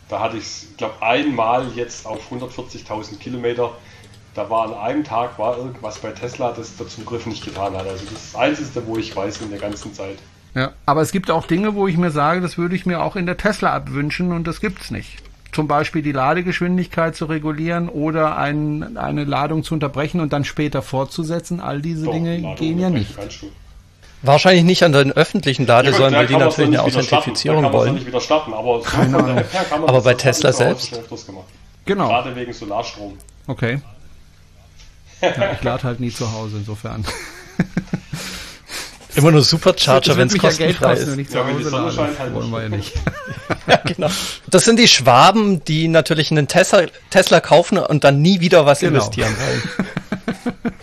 Da 0.08 0.20
hatte 0.20 0.36
ich 0.36 0.44
es, 0.44 0.66
glaube 0.76 1.02
einmal 1.02 1.66
jetzt 1.74 2.06
auf 2.06 2.30
140.000 2.30 3.18
Kilometer. 3.18 3.72
Da 4.36 4.50
war 4.50 4.66
an 4.66 4.74
einem 4.74 5.02
Tag 5.02 5.38
war 5.38 5.56
irgendwas 5.56 5.98
bei 5.98 6.10
Tesla, 6.10 6.52
das 6.52 6.76
der 6.76 6.86
Zugriff 6.88 7.24
nicht 7.24 7.42
getan 7.42 7.74
hat. 7.74 7.86
Also 7.86 8.04
das 8.04 8.12
ist 8.22 8.34
das 8.34 8.40
Einzige, 8.40 8.86
wo 8.86 8.98
ich 8.98 9.16
weiß 9.16 9.40
in 9.40 9.48
der 9.48 9.58
ganzen 9.58 9.94
Zeit. 9.94 10.18
Ja, 10.54 10.72
aber 10.84 11.00
es 11.00 11.10
gibt 11.10 11.30
auch 11.30 11.46
Dinge, 11.46 11.74
wo 11.74 11.88
ich 11.88 11.96
mir 11.96 12.10
sage, 12.10 12.42
das 12.42 12.58
würde 12.58 12.76
ich 12.76 12.84
mir 12.84 13.02
auch 13.02 13.16
in 13.16 13.24
der 13.24 13.38
Tesla 13.38 13.72
abwünschen 13.72 14.32
und 14.32 14.46
das 14.46 14.60
gibt's 14.60 14.90
nicht. 14.90 15.22
Zum 15.52 15.68
Beispiel 15.68 16.02
die 16.02 16.12
Ladegeschwindigkeit 16.12 17.16
zu 17.16 17.24
regulieren 17.24 17.88
oder 17.88 18.36
ein, 18.36 18.98
eine 18.98 19.24
Ladung 19.24 19.62
zu 19.64 19.72
unterbrechen 19.72 20.20
und 20.20 20.34
dann 20.34 20.44
später 20.44 20.82
fortzusetzen. 20.82 21.60
All 21.60 21.80
diese 21.80 22.04
Doch, 22.04 22.12
Dinge 22.12 22.36
Ladung 22.36 22.56
gehen 22.56 22.78
ja 22.78 22.90
nicht. 22.90 23.14
Wahrscheinlich 24.20 24.64
nicht 24.64 24.82
an 24.82 24.92
den 24.92 25.12
öffentlichen 25.12 25.66
Ladesäulen, 25.66 26.12
Ja, 26.12 26.20
weil 26.20 26.26
die 26.26 26.36
natürlich 26.36 26.78
eine 26.78 26.90
starten. 26.90 26.98
Authentifizierung 26.98 27.62
noch 27.62 27.72
wollen. 27.72 27.94
nicht 27.94 28.06
wieder 28.06 28.20
starten, 28.20 28.52
aber 28.52 28.82
so 28.82 28.88
Aber 29.86 30.02
bei 30.02 30.12
Tesla 30.12 30.52
selbst? 30.52 31.00
Genau. 31.86 32.08
Gerade 32.08 32.36
wegen 32.36 32.52
Solarstrom. 32.52 33.14
Okay. 33.46 33.80
Ja, 35.20 35.52
ich 35.52 35.62
lade 35.62 35.82
halt 35.84 36.00
nie 36.00 36.10
zu 36.12 36.30
Hause, 36.32 36.56
insofern. 36.58 37.04
Immer 39.14 39.30
nur 39.30 39.42
Supercharger, 39.42 40.16
wenn 40.18 40.26
es 40.28 40.34
ja 40.34 40.40
kostenfrei 40.40 40.94
kosten, 40.94 41.12
wenn 41.12 41.18
ist. 41.20 41.32
Ja, 41.32 41.46
wenn 41.46 41.56
die 41.56 41.64
Hause 41.64 41.70
Sonne 41.70 41.92
scheint, 41.92 42.18
halt 42.18 42.34
Wollen 42.34 42.50
wir 42.50 42.62
ja 42.62 42.68
nicht. 42.68 42.94
nicht. 42.94 43.06
Ja, 43.66 43.76
genau. 43.78 44.08
Das 44.48 44.64
sind 44.64 44.78
die 44.78 44.86
Schwaben, 44.88 45.64
die 45.64 45.88
natürlich 45.88 46.30
einen 46.30 46.46
Tesla, 46.48 46.82
Tesla 47.10 47.40
kaufen 47.40 47.78
und 47.78 48.04
dann 48.04 48.20
nie 48.22 48.40
wieder 48.40 48.64
was 48.66 48.78
Genau. 48.80 48.94
investieren 48.94 49.34
wollen. 49.38 49.62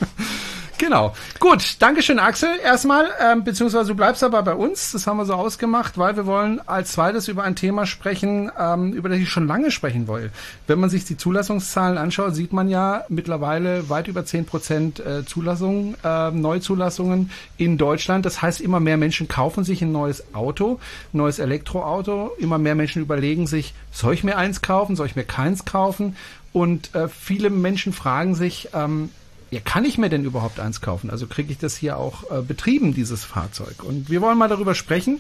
Genau. 0.78 1.14
Gut, 1.40 1.78
Dankeschön, 1.80 2.20
Axel. 2.20 2.50
Erstmal, 2.64 3.08
ähm, 3.22 3.44
beziehungsweise 3.44 3.90
du 3.90 3.96
bleibst 3.96 4.24
aber 4.24 4.42
bei 4.44 4.54
uns. 4.54 4.92
Das 4.92 5.08
haben 5.08 5.18
wir 5.18 5.26
so 5.26 5.34
ausgemacht, 5.34 5.98
weil 5.98 6.16
wir 6.16 6.26
wollen 6.26 6.60
als 6.68 6.94
zweites 6.94 7.28
über 7.28 7.44
ein 7.44 7.56
Thema 7.56 7.86
sprechen, 7.86 8.52
ähm, 8.60 8.92
über 8.94 9.10
das 9.10 9.20
ich 9.20 9.30
schon 9.30 9.48
lange 9.48 9.72
sprechen 9.72 10.08
will. 10.08 10.32
Wenn 10.68 10.80
man 10.80 10.90
sich 10.90 11.06
die 11.06 11.16
Zulassungszahlen 11.16 11.98
anschaut, 11.98 12.36
sieht 12.36 12.54
man 12.54 12.70
ja 12.70 13.04
mittlerweile 13.08 13.90
weit 13.90 14.08
über 14.08 14.26
10 14.26 14.46
Prozent 14.46 15.00
äh, 15.00 15.26
Zulassungen, 15.26 15.96
äh, 16.04 16.32
Neuzulassungen 16.32 17.32
in 17.58 17.78
Deutschland. 17.78 18.26
Das 18.26 18.42
heißt, 18.42 18.60
immer 18.60 18.80
mehr 18.80 18.98
Menschen 18.98 19.28
kaufen 19.28 19.64
sich 19.64 19.82
ein 19.82 19.92
neues 19.92 20.34
Auto, 20.34 20.80
ein 21.14 21.18
neues 21.18 21.40
Elektroauto. 21.40 22.32
Immer 22.40 22.58
mehr 22.58 22.76
Menschen 22.76 23.02
überlegen 23.02 23.48
sich, 23.48 23.74
soll 23.92 24.16
ich 24.16 24.24
mir 24.24 24.38
eins 24.38 24.62
kaufen, 24.62 24.96
soll 24.96 25.08
ich 25.08 25.16
mir 25.16 25.24
keins 25.24 25.66
kaufen? 25.66 26.16
Und 26.52 26.94
äh, 26.94 27.08
viele 27.08 27.50
Menschen 27.50 27.94
fragen 27.94 28.36
sich, 28.36 28.70
ähm, 28.74 29.10
ja, 29.54 29.60
kann 29.60 29.86
ich 29.86 29.98
mir 29.98 30.10
denn 30.10 30.26
überhaupt 30.26 30.60
eins 30.60 30.82
kaufen? 30.82 31.10
Also 31.10 31.28
kriege 31.28 31.52
ich 31.52 31.60
das 31.60 31.78
hier 31.78 31.98
auch 31.98 32.30
äh, 32.32 32.42
betrieben, 32.42 32.94
dieses 32.94 33.24
Fahrzeug? 33.24 33.84
Und 33.84 34.10
wir 34.10 34.22
wollen 34.22 34.38
mal 34.38 34.50
darüber 34.50 34.74
sprechen, 34.74 35.20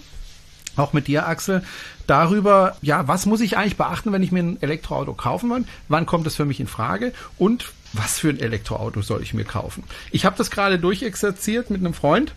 auch 0.76 0.92
mit 0.92 1.08
dir, 1.08 1.28
Axel, 1.28 1.64
darüber, 2.08 2.76
ja, 2.82 3.08
was 3.08 3.28
muss 3.28 3.42
ich 3.42 3.58
eigentlich 3.58 3.78
beachten, 3.78 4.12
wenn 4.12 4.24
ich 4.24 4.32
mir 4.32 4.42
ein 4.42 4.62
Elektroauto 4.62 5.14
kaufen 5.14 5.52
will? 5.52 5.66
Wann 5.88 6.08
kommt 6.08 6.26
es 6.26 6.36
für 6.36 6.46
mich 6.46 6.60
in 6.60 6.66
Frage? 6.66 7.14
Und 7.38 7.72
was 7.94 8.18
für 8.18 8.30
ein 8.30 8.40
Elektroauto 8.40 9.04
soll 9.04 9.22
ich 9.22 9.36
mir 9.36 9.44
kaufen? 9.46 9.84
Ich 10.10 10.26
habe 10.26 10.36
das 10.36 10.50
gerade 10.50 10.80
durchexerziert 10.80 11.70
mit 11.70 11.82
einem 11.82 11.94
Freund. 11.94 12.34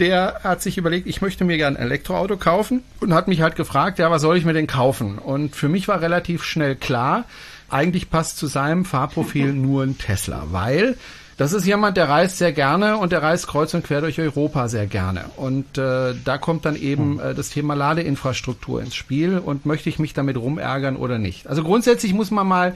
Der 0.00 0.40
hat 0.44 0.62
sich 0.62 0.78
überlegt, 0.78 1.06
ich 1.06 1.20
möchte 1.20 1.44
mir 1.44 1.58
gerne 1.58 1.78
ein 1.78 1.84
Elektroauto 1.84 2.38
kaufen 2.38 2.84
und 3.00 3.12
hat 3.12 3.28
mich 3.28 3.42
halt 3.42 3.56
gefragt, 3.56 3.98
ja, 3.98 4.10
was 4.10 4.22
soll 4.22 4.38
ich 4.38 4.46
mir 4.46 4.54
denn 4.54 4.68
kaufen? 4.68 5.18
Und 5.18 5.54
für 5.54 5.68
mich 5.68 5.88
war 5.88 6.00
relativ 6.00 6.44
schnell 6.44 6.74
klar, 6.74 7.24
eigentlich 7.70 8.10
passt 8.10 8.38
zu 8.38 8.46
seinem 8.46 8.84
Fahrprofil 8.84 9.52
nur 9.52 9.82
ein 9.82 9.98
Tesla, 9.98 10.46
weil 10.50 10.96
das 11.38 11.52
ist 11.52 11.66
jemand, 11.66 11.96
der 11.96 12.08
reist 12.08 12.38
sehr 12.38 12.52
gerne 12.52 12.96
und 12.96 13.12
der 13.12 13.22
reist 13.22 13.46
kreuz 13.46 13.72
und 13.72 13.84
quer 13.84 14.00
durch 14.00 14.20
Europa 14.20 14.66
sehr 14.66 14.88
gerne. 14.88 15.26
Und 15.36 15.78
äh, 15.78 16.14
da 16.24 16.36
kommt 16.36 16.64
dann 16.64 16.74
eben 16.74 17.20
äh, 17.20 17.32
das 17.32 17.50
Thema 17.50 17.74
Ladeinfrastruktur 17.74 18.82
ins 18.82 18.96
Spiel 18.96 19.38
und 19.38 19.64
möchte 19.64 19.88
ich 19.88 20.00
mich 20.00 20.14
damit 20.14 20.36
rumärgern 20.36 20.96
oder 20.96 21.18
nicht. 21.18 21.46
Also 21.46 21.62
grundsätzlich 21.62 22.12
muss 22.12 22.32
man 22.32 22.48
mal 22.48 22.74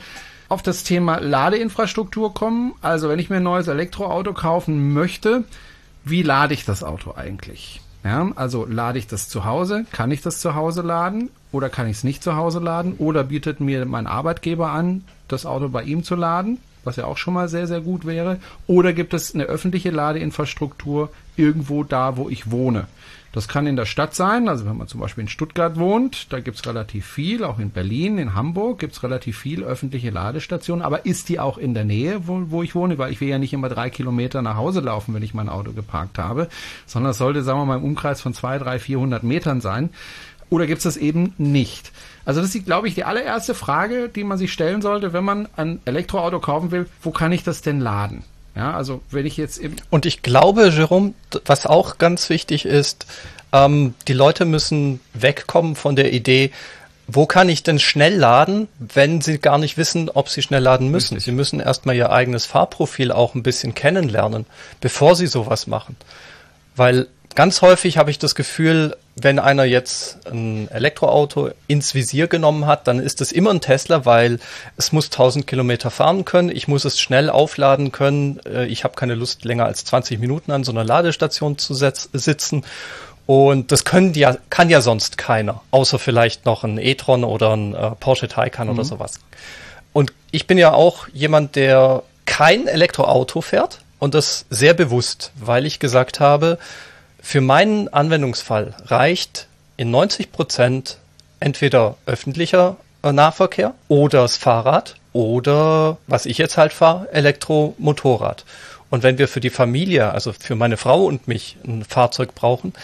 auf 0.49 0.63
das 0.63 0.85
Thema 0.85 1.19
Ladeinfrastruktur 1.19 2.35
kommen. 2.35 2.75
Also 2.83 3.09
wenn 3.09 3.19
ich 3.19 3.31
mir 3.31 3.39
ein 3.39 3.43
neues 3.43 3.67
Elektroauto 3.67 4.33
kaufen 4.33 4.93
möchte, 4.93 5.43
wie 6.05 6.23
lade 6.23 6.55
ich 6.55 6.65
das 6.65 6.85
Auto 6.85 7.15
eigentlich? 7.17 7.81
Ja, 8.05 8.31
also 8.35 8.67
lade 8.67 8.99
ich 8.99 9.07
das 9.07 9.29
zu 9.29 9.45
Hause? 9.45 9.87
Kann 9.93 10.11
ich 10.11 10.23
das 10.23 10.41
zu 10.41 10.55
Hause 10.55 10.83
laden? 10.83 11.31
Oder 11.53 11.69
kann 11.69 11.87
ich 11.87 11.99
es 11.99 12.05
nicht 12.05 12.23
zu 12.23 12.35
Hause 12.35 12.59
laden? 12.59 12.95
Oder 12.99 13.25
bietet 13.25 13.61
mir 13.61 13.87
mein 13.87 14.07
Arbeitgeber 14.07 14.71
an, 14.71 15.05
das 15.29 15.47
Auto 15.47 15.69
bei 15.69 15.85
ihm 15.85 16.03
zu 16.03 16.17
laden? 16.17 16.59
Was 16.85 16.97
ja 16.97 17.05
auch 17.05 17.17
schon 17.17 17.35
mal 17.35 17.49
sehr, 17.49 17.69
sehr 17.69 17.81
gut 17.81 18.05
wäre. 18.05 18.39
Oder 18.67 18.93
gibt 18.93 19.15
es 19.15 19.35
eine 19.35 19.45
öffentliche 19.45 19.91
Ladeinfrastruktur 19.91 21.11
irgendwo 21.37 21.85
da, 21.85 22.17
wo 22.17 22.29
ich 22.29 22.51
wohne? 22.51 22.87
Das 23.33 23.49
kann 23.49 23.67
in 23.67 23.77
der 23.77 23.87
Stadt 23.87 24.15
sein, 24.15 24.47
also 24.47 24.67
wenn 24.67 24.77
man 24.77 24.89
zum 24.89 25.01
Beispiel 25.01 25.23
in 25.23 25.29
Stuttgart 25.29 25.79
wohnt, 25.79 26.31
da 26.35 26.41
gibt's 26.41 26.67
relativ 26.67 27.07
viel, 27.07 27.45
auch 27.45 27.59
in 27.59 27.71
Berlin, 27.71 28.19
in 28.19 28.35
Hamburg 28.35 28.81
gibt's 28.81 29.03
relativ 29.03 29.39
viel 29.39 29.65
öffentliche 29.65 30.11
Ladestationen, 30.11 30.85
aber 30.85 31.07
ist 31.07 31.31
die 31.31 31.41
auch 31.41 31.57
in 31.57 31.73
der 31.73 31.85
Nähe, 31.85 32.29
wo, 32.29 32.43
wo 32.49 32.63
ich 32.63 32.75
wohne? 32.75 32.99
Weil 32.99 33.11
ich 33.11 33.23
will 33.23 33.29
ja 33.29 33.39
nicht 33.39 33.55
immer 33.55 33.71
drei 33.71 33.89
Kilometer 33.89 34.43
nach 34.43 34.57
Hause 34.57 34.81
laufen, 34.81 35.15
wenn 35.15 35.23
ich 35.23 35.33
mein 35.33 35.49
Auto 35.49 35.73
geparkt 35.73 36.19
habe, 36.19 36.49
sondern 36.85 37.13
es 37.13 37.19
sollte, 37.19 37.43
sagen 37.43 37.59
wir 37.59 37.65
mal, 37.65 37.79
im 37.79 37.85
Umkreis 37.85 38.21
von 38.21 38.35
zwei, 38.35 38.59
drei, 38.59 38.79
vierhundert 38.79 39.23
Metern 39.23 39.63
sein. 39.63 39.89
Oder 40.51 40.67
gibt's 40.67 40.85
das 40.85 40.99
eben 40.99 41.33
nicht? 41.39 41.91
Also 42.27 42.43
das 42.43 42.55
ist, 42.55 42.67
glaube 42.67 42.87
ich, 42.87 42.95
die 42.95 43.05
allererste 43.05 43.55
Frage, 43.55 44.11
die 44.11 44.25
man 44.25 44.37
sich 44.37 44.53
stellen 44.53 44.83
sollte, 44.83 45.15
wenn 45.15 45.25
man 45.25 45.49
ein 45.57 45.81
Elektroauto 45.87 46.39
kaufen 46.41 46.71
will. 46.71 46.87
Wo 47.01 47.11
kann 47.11 47.33
ich 47.33 47.43
das 47.43 47.63
denn 47.63 47.81
laden? 47.81 48.25
Ja, 48.55 48.75
also 48.75 49.01
wenn 49.11 49.27
ich 49.27 49.37
jetzt 49.37 49.59
eben 49.59 49.77
Und 49.91 50.05
ich 50.05 50.23
glaube, 50.23 50.69
Jerome, 50.69 51.15
was 51.47 51.67
auch 51.67 51.99
ganz 51.99 52.29
wichtig 52.29 52.67
ist, 52.67 53.07
ähm, 53.53 53.95
die 54.09 54.13
Leute 54.13 54.45
müssen 54.45 55.01
wegkommen 55.15 55.75
von 55.77 55.97
der 55.97 56.13
Idee, 56.13 56.51
wo 57.07 57.27
kann 57.27 57.49
ich 57.49 57.63
denn 57.63 57.79
schnell 57.79 58.17
laden, 58.17 58.69
wenn 58.79 59.21
sie 59.21 59.39
gar 59.39 59.59
nicht 59.59 59.77
wissen, 59.77 60.09
ob 60.09 60.29
sie 60.29 60.43
schnell 60.43 60.63
laden 60.63 60.89
müssen. 60.89 61.19
Sie 61.19 61.33
müssen 61.33 61.61
erstmal 61.61 61.97
ihr 61.97 62.11
eigenes 62.11 62.47
Fahrprofil 62.47 63.11
auch 63.11 63.35
ein 63.35 63.43
bisschen 63.43 63.75
kennenlernen, 63.75 64.47
bevor 64.81 65.17
sie 65.17 65.27
sowas 65.27 65.67
machen. 65.67 65.97
Weil 66.77 67.09
ganz 67.35 67.61
häufig 67.61 67.99
habe 67.99 68.11
ich 68.11 68.19
das 68.19 68.35
Gefühl, 68.35 68.97
wenn 69.15 69.39
einer 69.39 69.65
jetzt 69.65 70.27
ein 70.27 70.71
Elektroauto 70.71 71.51
ins 71.67 71.95
Visier 71.95 72.29
genommen 72.29 72.67
hat, 72.67 72.87
dann 72.87 72.99
ist 72.99 73.21
es 73.21 73.31
immer 73.31 73.51
ein 73.51 73.61
Tesla, 73.61 74.07
weil 74.07 74.39
es 74.77 74.93
muss 74.93 75.07
1000 75.07 75.47
Kilometer 75.47 75.91
fahren 75.91 76.25
können, 76.25 76.49
ich 76.49 76.67
muss 76.67 76.85
es 76.85 76.99
schnell 76.99 77.29
aufladen 77.29 77.93
können, 77.93 78.41
äh, 78.47 78.67
ich 78.67 78.85
habe 78.85 78.95
keine 78.95 79.15
Lust 79.15 79.45
länger 79.45 79.67
als 79.67 79.85
20 79.85 80.19
Minuten 80.19 80.51
an 80.51 80.65
so 80.65 80.73
einer 80.73 80.85
Ladestation 80.85 81.59
zu 81.59 81.75
sitzen. 81.75 82.65
Und 83.27 83.71
das 83.71 83.85
können 83.85 84.15
ja, 84.15 84.37
kann 84.51 84.69
ja 84.69 84.81
sonst 84.81 85.17
keiner, 85.17 85.61
außer 85.71 85.99
vielleicht 85.99 86.45
noch 86.45 86.65
ein 86.65 86.79
e-tron 86.79 87.23
oder 87.25 87.53
ein 87.57 87.75
äh, 87.75 87.91
Porsche 87.93 88.29
Taycan 88.29 88.69
oder 88.69 88.85
sowas. 88.85 89.21
Und 89.93 90.13
ich 90.33 90.47
bin 90.47 90.59
ja 90.59 90.73
auch 90.73 91.07
jemand, 91.13 91.55
der 91.55 92.03
kein 92.25 92.67
Elektroauto 92.67 93.41
fährt 93.41 93.81
und 93.99 94.15
das 94.15 94.47
sehr 94.51 94.75
bewusst, 94.75 95.31
weil 95.37 95.67
ich 95.67 95.79
gesagt 95.79 96.19
habe, 96.19 96.59
für 97.23 97.41
meinen 97.41 97.89
Anwendungsfall 97.89 98.75
reicht 98.87 99.47
in 99.77 99.91
90 99.91 100.33
Prozent 100.33 100.99
entweder 101.41 101.97
öffentlicher 102.05 102.77
äh, 103.03 103.13
Nahverkehr 103.13 103.75
oder 103.89 104.23
das 104.23 104.37
Fahrrad 104.37 104.97
oder 105.13 105.97
was 106.07 106.27
ich 106.27 106.39
jetzt 106.39 106.57
halt 106.59 106.73
fahre, 106.73 107.09
Elektromotorrad. 107.13 108.45
Und 108.91 109.03
wenn 109.03 109.19
wir 109.19 109.29
für 109.29 109.41
die 109.41 109.51
Familie, 109.51 110.11
also 110.13 110.33
für 110.33 110.55
meine 110.55 110.77
Frau 110.77 111.05
und 111.05 111.27
mich 111.29 111.57
ein 111.65 111.85
Fahrzeug 111.85 112.35
brauchen, 112.35 112.75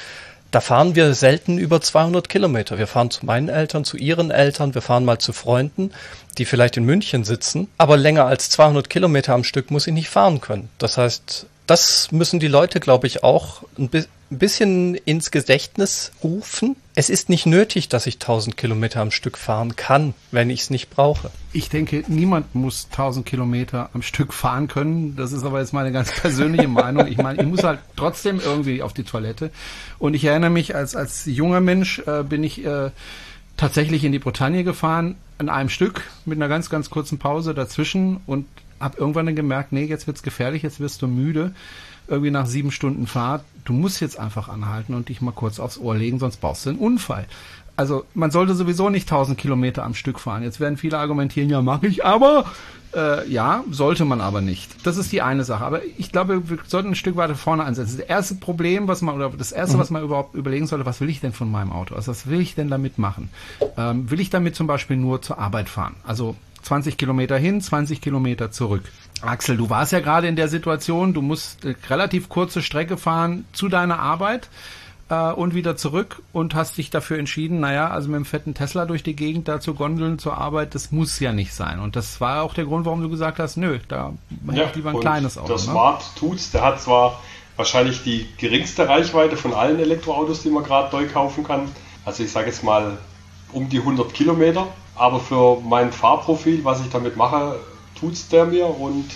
da 0.51 0.63
fahren 0.63 0.95
wir 0.95 1.13
selten 1.13 1.59
über 1.59 1.83
200 1.83 2.29
Kilometer. 2.31 2.79
Wir 2.79 2.87
fahren 2.87 3.11
zu 3.11 3.27
meinen 3.27 3.51
Eltern, 3.51 3.85
zu 3.85 3.99
ihren 3.99 4.31
Eltern, 4.31 4.75
wir 4.75 4.81
fahren 4.81 5.05
mal 5.05 5.19
zu 5.19 5.35
Freunden, 5.35 5.93
die 6.39 6.47
vielleicht 6.47 6.79
in 6.79 6.85
München 6.85 7.25
sitzen. 7.25 7.69
Aber 7.77 7.99
länger 7.99 8.25
als 8.25 8.49
200 8.49 8.89
Kilometer 8.89 9.35
am 9.35 9.45
Stück 9.45 9.71
muss 9.71 9.87
ich 9.87 9.93
nicht 9.93 10.09
fahren 10.09 10.41
können. 10.41 10.71
Das 10.79 10.97
heißt, 10.97 11.45
das 11.67 12.13
müssen 12.13 12.41
die 12.41 12.49
Leute, 12.49 12.81
glaube 12.81 13.07
ich, 13.07 13.23
auch 13.23 13.63
ein 13.79 13.89
bi- 13.91 14.07
ein 14.31 14.39
bisschen 14.39 14.95
ins 14.95 15.31
Gedächtnis 15.31 16.13
rufen. 16.23 16.77
Es 16.95 17.09
ist 17.09 17.29
nicht 17.31 17.47
nötig, 17.47 17.89
dass 17.89 18.07
ich 18.07 18.17
1000 18.17 18.57
Kilometer 18.57 19.01
am 19.01 19.11
Stück 19.11 19.39
fahren 19.39 19.75
kann, 19.77 20.13
wenn 20.33 20.51
ich 20.51 20.63
es 20.63 20.71
nicht 20.71 20.91
brauche. 20.91 21.31
Ich 21.53 21.71
denke, 21.71 22.05
niemand 22.09 22.55
muss 22.55 22.89
1000 22.91 23.25
Kilometer 23.25 23.89
am 23.95 24.03
Stück 24.03 24.35
fahren 24.35 24.69
können. 24.69 25.17
Das 25.17 25.33
ist 25.33 25.45
aber 25.45 25.61
jetzt 25.61 25.73
meine 25.73 25.93
ganz 25.93 26.13
persönliche 26.13 26.69
Meinung. 26.69 27.07
Ich 27.07 27.17
meine, 27.17 27.41
ich 27.41 27.49
muss 27.49 27.65
halt 27.65 27.81
trotzdem 27.97 28.41
irgendwie 28.41 28.83
auf 28.83 28.93
die 28.93 29.05
Toilette. 29.05 29.51
Und 29.99 30.15
ich 30.15 30.25
erinnere 30.25 30.51
mich, 30.51 30.75
als, 30.75 30.95
als 30.95 31.25
junger 31.25 31.61
Mensch 31.61 32.01
äh, 32.01 32.23
bin 32.23 32.45
ich 32.45 32.65
äh, 32.65 32.91
tatsächlich 33.57 34.05
in 34.05 34.13
die 34.13 34.19
Bretagne 34.19 34.63
gefahren, 34.63 35.17
an 35.39 35.49
einem 35.49 35.71
Stück, 35.71 36.03
mit 36.27 36.37
einer 36.37 36.49
ganz, 36.49 36.69
ganz 36.69 36.91
kurzen 36.91 37.19
Pause 37.19 37.55
dazwischen 37.55 38.19
und 38.27 38.47
habe 38.81 38.99
irgendwann 38.99 39.27
dann 39.27 39.37
gemerkt, 39.37 39.73
nee, 39.73 39.85
jetzt 39.85 40.07
wird's 40.07 40.23
gefährlich, 40.23 40.63
jetzt 40.63 40.81
wirst 40.81 41.03
du 41.03 41.07
müde. 41.07 41.55
Irgendwie 42.09 42.31
nach 42.31 42.47
sieben 42.47 42.71
Stunden 42.71 43.07
Fahrt, 43.07 43.45
du 43.65 43.73
musst 43.73 44.01
jetzt 44.01 44.19
einfach 44.19 44.49
anhalten 44.49 44.95
und 44.95 45.09
dich 45.09 45.21
mal 45.21 45.33
kurz 45.33 45.61
aufs 45.61 45.79
Ohr 45.79 45.95
legen, 45.95 46.19
sonst 46.19 46.39
baust 46.39 46.65
du 46.67 46.71
einen 46.71 46.79
Unfall. 46.79 47.27
Also 47.77 48.05
man 48.15 48.33
sollte 48.33 48.55
sowieso 48.55 48.91
nicht 48.91 49.09
1000 49.09 49.39
Kilometer 49.39 49.85
am 49.85 49.95
Stück 49.95 50.19
fahren. 50.19 50.43
Jetzt 50.43 50.59
werden 50.59 50.77
viele 50.77 50.99
argumentieren, 50.99 51.49
ja 51.49 51.63
mache 51.63 51.87
ich, 51.87 52.05
aber 52.05 52.47
äh, 52.95 53.29
ja, 53.31 53.63
sollte 53.71 54.05
man 54.05 54.21
aber 54.21 54.41
nicht. 54.41 54.85
Das 54.85 54.97
ist 54.97 55.13
die 55.13 55.23
eine 55.23 55.45
Sache. 55.45 55.65
Aber 55.65 55.83
ich 55.97 56.11
glaube, 56.11 56.49
wir 56.49 56.59
sollten 56.67 56.89
ein 56.89 56.95
Stück 56.95 57.17
weiter 57.17 57.35
vorne 57.35 57.65
ansetzen. 57.65 57.99
Das 57.99 58.07
erste 58.07 58.35
Problem, 58.35 58.89
was 58.89 59.03
man 59.03 59.15
oder 59.15 59.31
das 59.31 59.53
erste, 59.53 59.79
was 59.79 59.91
man 59.91 60.03
überhaupt 60.03 60.35
überlegen 60.35 60.67
sollte, 60.67 60.87
was 60.87 61.01
will 61.01 61.09
ich 61.09 61.21
denn 61.21 61.33
von 61.33 61.51
meinem 61.51 61.71
Auto? 61.71 61.95
Also 61.95 62.11
was 62.11 62.27
will 62.27 62.41
ich 62.41 62.55
denn 62.55 62.69
damit 62.69 62.99
machen? 62.99 63.29
Ähm, 63.77 64.11
will 64.11 64.19
ich 64.19 64.31
damit 64.31 64.57
zum 64.57 64.67
Beispiel 64.67 64.97
nur 64.97 65.23
zur 65.23 65.39
Arbeit 65.39 65.69
fahren? 65.69 65.95
Also 66.05 66.35
20 66.63 66.97
Kilometer 66.97 67.37
hin, 67.37 67.61
20 67.61 68.01
Kilometer 68.01 68.51
zurück. 68.51 68.83
Axel, 69.23 69.57
du 69.57 69.71
warst 69.71 69.93
ja 69.93 70.01
gerade 70.01 70.29
in 70.29 70.37
der 70.37 70.49
Situation, 70.49 71.15
du 71.15 71.23
musst 71.23 71.65
äh, 71.65 71.75
relativ 71.89 72.29
kurze 72.29 72.63
Strecke 72.63 72.97
fahren 72.97 73.45
zu 73.53 73.69
deiner 73.69 73.99
Arbeit. 73.99 74.49
äh, 75.09 75.33
und 75.33 75.55
wieder 75.55 75.77
zurück 75.77 76.23
und 76.33 76.55
hast 76.55 76.79
dich 76.79 76.91
dafür 76.91 77.19
entschieden, 77.19 77.61
naja, 77.61 77.91
also 77.91 78.09
mit 78.09 78.17
dem 78.17 78.25
fetten 78.25 78.55
Tesla 78.55 78.85
durch 78.85 79.03
die 79.03 79.17
Gegend 79.17 79.49
da 79.49 79.61
zu 79.61 79.75
gondeln 79.75 80.19
zur 80.19 80.37
Arbeit, 80.39 80.75
das 80.75 80.93
muss 80.93 81.19
ja 81.21 81.33
nicht 81.33 81.55
sein. 81.55 81.81
Und 81.81 81.97
das 81.97 82.21
war 82.21 82.43
auch 82.43 82.55
der 82.55 82.65
Grund, 82.65 82.85
warum 82.87 83.03
du 83.03 83.09
gesagt 83.09 83.39
hast, 83.39 83.57
nö, 83.57 83.79
da 83.89 84.13
hätte 84.51 84.65
ich 84.65 84.77
lieber 84.77 84.91
ein 84.91 85.01
kleines 85.01 85.39
Auto. 85.39 85.49
Der 85.49 85.57
ne? 85.57 85.63
Smart 85.63 86.05
tut's, 86.17 86.51
der 86.51 86.63
hat 86.63 86.81
zwar 86.81 87.21
wahrscheinlich 87.57 88.03
die 88.03 88.29
geringste 88.37 88.89
Reichweite 88.89 89.37
von 89.37 89.53
allen 89.53 89.81
Elektroautos, 89.81 90.43
die 90.43 90.51
man 90.51 90.63
gerade 90.63 90.95
neu 90.95 91.09
kaufen 91.09 91.45
kann. 91.45 91.69
Also 92.05 92.23
ich 92.23 92.31
sage 92.31 92.47
jetzt 92.47 92.63
mal 92.63 92.99
um 93.53 93.69
die 93.69 93.79
100 93.79 94.13
Kilometer, 94.15 94.69
aber 94.95 95.21
für 95.21 95.61
mein 95.61 95.91
Fahrprofil, 95.91 96.65
was 96.65 96.81
ich 96.81 96.91
damit 96.91 97.17
mache, 97.17 97.57
tut's 97.99 98.29
der 98.29 98.47
mir 98.47 98.67
und 98.67 99.11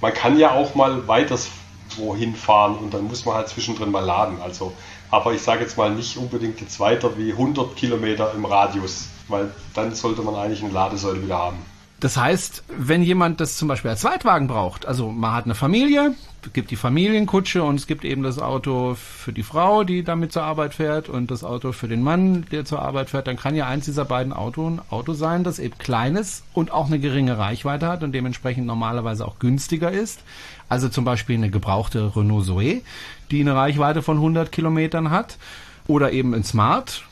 man 0.00 0.12
kann 0.12 0.38
ja 0.38 0.52
auch 0.52 0.74
mal 0.74 1.06
weiters 1.08 1.48
wohin 1.96 2.34
fahren 2.34 2.76
und 2.76 2.94
dann 2.94 3.04
muss 3.04 3.24
man 3.24 3.34
halt 3.34 3.48
zwischendrin 3.48 3.90
mal 3.90 4.04
laden. 4.04 4.40
Also 4.40 4.72
aber 5.10 5.34
ich 5.34 5.42
sage 5.42 5.60
jetzt 5.60 5.76
mal 5.76 5.90
nicht 5.90 6.16
unbedingt 6.16 6.60
jetzt 6.60 6.80
weiter 6.80 7.18
wie 7.18 7.32
100 7.32 7.76
Kilometer 7.76 8.32
im 8.34 8.46
Radius, 8.46 9.08
weil 9.28 9.52
dann 9.74 9.94
sollte 9.94 10.22
man 10.22 10.34
eigentlich 10.34 10.62
eine 10.62 10.72
Ladesäule 10.72 11.22
wieder 11.22 11.36
haben. 11.36 11.58
Das 12.02 12.16
heißt, 12.16 12.64
wenn 12.76 13.04
jemand 13.04 13.40
das 13.40 13.56
zum 13.56 13.68
Beispiel 13.68 13.90
als 13.92 14.00
Zweitwagen 14.00 14.48
braucht, 14.48 14.86
also 14.86 15.12
man 15.12 15.34
hat 15.34 15.44
eine 15.44 15.54
Familie, 15.54 16.16
gibt 16.52 16.72
die 16.72 16.76
Familienkutsche 16.76 17.62
und 17.62 17.76
es 17.76 17.86
gibt 17.86 18.04
eben 18.04 18.24
das 18.24 18.40
Auto 18.40 18.96
für 18.96 19.32
die 19.32 19.44
Frau, 19.44 19.84
die 19.84 20.02
damit 20.02 20.32
zur 20.32 20.42
Arbeit 20.42 20.74
fährt 20.74 21.08
und 21.08 21.30
das 21.30 21.44
Auto 21.44 21.70
für 21.70 21.86
den 21.86 22.02
Mann, 22.02 22.44
der 22.50 22.64
zur 22.64 22.82
Arbeit 22.82 23.10
fährt, 23.10 23.28
dann 23.28 23.36
kann 23.36 23.54
ja 23.54 23.68
eins 23.68 23.84
dieser 23.84 24.04
beiden 24.04 24.32
Auto 24.32 24.68
ein 24.68 24.80
Auto 24.90 25.12
sein, 25.12 25.44
das 25.44 25.60
eben 25.60 25.78
klein 25.78 26.16
ist 26.16 26.42
und 26.54 26.72
auch 26.72 26.88
eine 26.88 26.98
geringe 26.98 27.38
Reichweite 27.38 27.86
hat 27.86 28.02
und 28.02 28.10
dementsprechend 28.10 28.66
normalerweise 28.66 29.24
auch 29.24 29.38
günstiger 29.38 29.92
ist. 29.92 30.24
Also 30.68 30.88
zum 30.88 31.04
Beispiel 31.04 31.36
eine 31.36 31.50
gebrauchte 31.50 32.16
Renault 32.16 32.46
Zoe, 32.46 32.82
die 33.30 33.40
eine 33.42 33.54
Reichweite 33.54 34.02
von 34.02 34.16
100 34.16 34.50
Kilometern 34.50 35.10
hat 35.10 35.38
oder 35.86 36.10
eben 36.10 36.34
ein 36.34 36.42
Smart, 36.42 37.04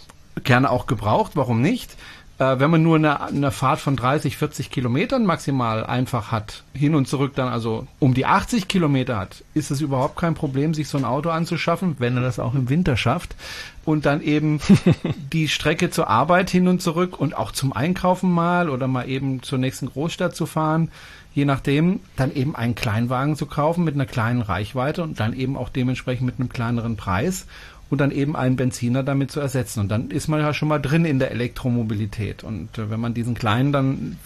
gerne 0.42 0.68
auch 0.68 0.88
gebraucht, 0.88 1.32
warum 1.36 1.60
nicht? 1.62 1.96
Äh, 2.40 2.58
wenn 2.58 2.70
man 2.70 2.82
nur 2.82 2.96
eine, 2.96 3.20
eine 3.20 3.50
Fahrt 3.50 3.80
von 3.80 3.96
30, 3.96 4.38
40 4.38 4.70
Kilometern 4.70 5.26
maximal 5.26 5.84
einfach 5.84 6.32
hat, 6.32 6.64
hin 6.72 6.94
und 6.94 7.06
zurück 7.06 7.32
dann 7.34 7.48
also 7.48 7.86
um 7.98 8.14
die 8.14 8.24
80 8.24 8.66
Kilometer 8.66 9.18
hat, 9.18 9.44
ist 9.52 9.70
es 9.70 9.82
überhaupt 9.82 10.16
kein 10.16 10.32
Problem, 10.32 10.72
sich 10.72 10.88
so 10.88 10.96
ein 10.96 11.04
Auto 11.04 11.28
anzuschaffen, 11.28 11.96
wenn 11.98 12.16
er 12.16 12.22
das 12.22 12.38
auch 12.38 12.54
im 12.54 12.70
Winter 12.70 12.96
schafft. 12.96 13.36
Und 13.84 14.06
dann 14.06 14.22
eben 14.22 14.58
die 15.34 15.48
Strecke 15.48 15.90
zur 15.90 16.08
Arbeit 16.08 16.48
hin 16.48 16.66
und 16.66 16.80
zurück 16.80 17.20
und 17.20 17.36
auch 17.36 17.52
zum 17.52 17.74
Einkaufen 17.74 18.32
mal 18.32 18.70
oder 18.70 18.88
mal 18.88 19.06
eben 19.06 19.42
zur 19.42 19.58
nächsten 19.58 19.90
Großstadt 19.90 20.34
zu 20.34 20.46
fahren, 20.46 20.90
je 21.34 21.44
nachdem, 21.44 22.00
dann 22.16 22.34
eben 22.34 22.56
einen 22.56 22.74
Kleinwagen 22.74 23.36
zu 23.36 23.44
kaufen 23.44 23.84
mit 23.84 23.94
einer 23.94 24.06
kleinen 24.06 24.40
Reichweite 24.40 25.02
und 25.02 25.20
dann 25.20 25.34
eben 25.34 25.58
auch 25.58 25.68
dementsprechend 25.68 26.24
mit 26.24 26.40
einem 26.40 26.48
kleineren 26.48 26.96
Preis 26.96 27.46
und 27.90 28.00
dann 28.00 28.12
eben 28.12 28.36
einen 28.36 28.54
Benziner 28.54 29.02
damit 29.02 29.32
zu 29.32 29.40
ersetzen. 29.40 29.80
Und 29.80 29.88
dann 29.88 30.10
ist 30.10 30.28
man 30.28 30.40
ja 30.40 30.54
schon 30.54 30.68
mal 30.68 30.78
drin 30.78 31.04
in 31.04 31.18
der 31.18 31.32
Elektromobilität. 31.32 32.44
Und 32.44 32.78
äh, 32.78 32.88
wenn 32.88 33.00
man 33.00 33.14
diesen 33.14 33.34
kleinen 33.34 33.72
dann 33.72 34.16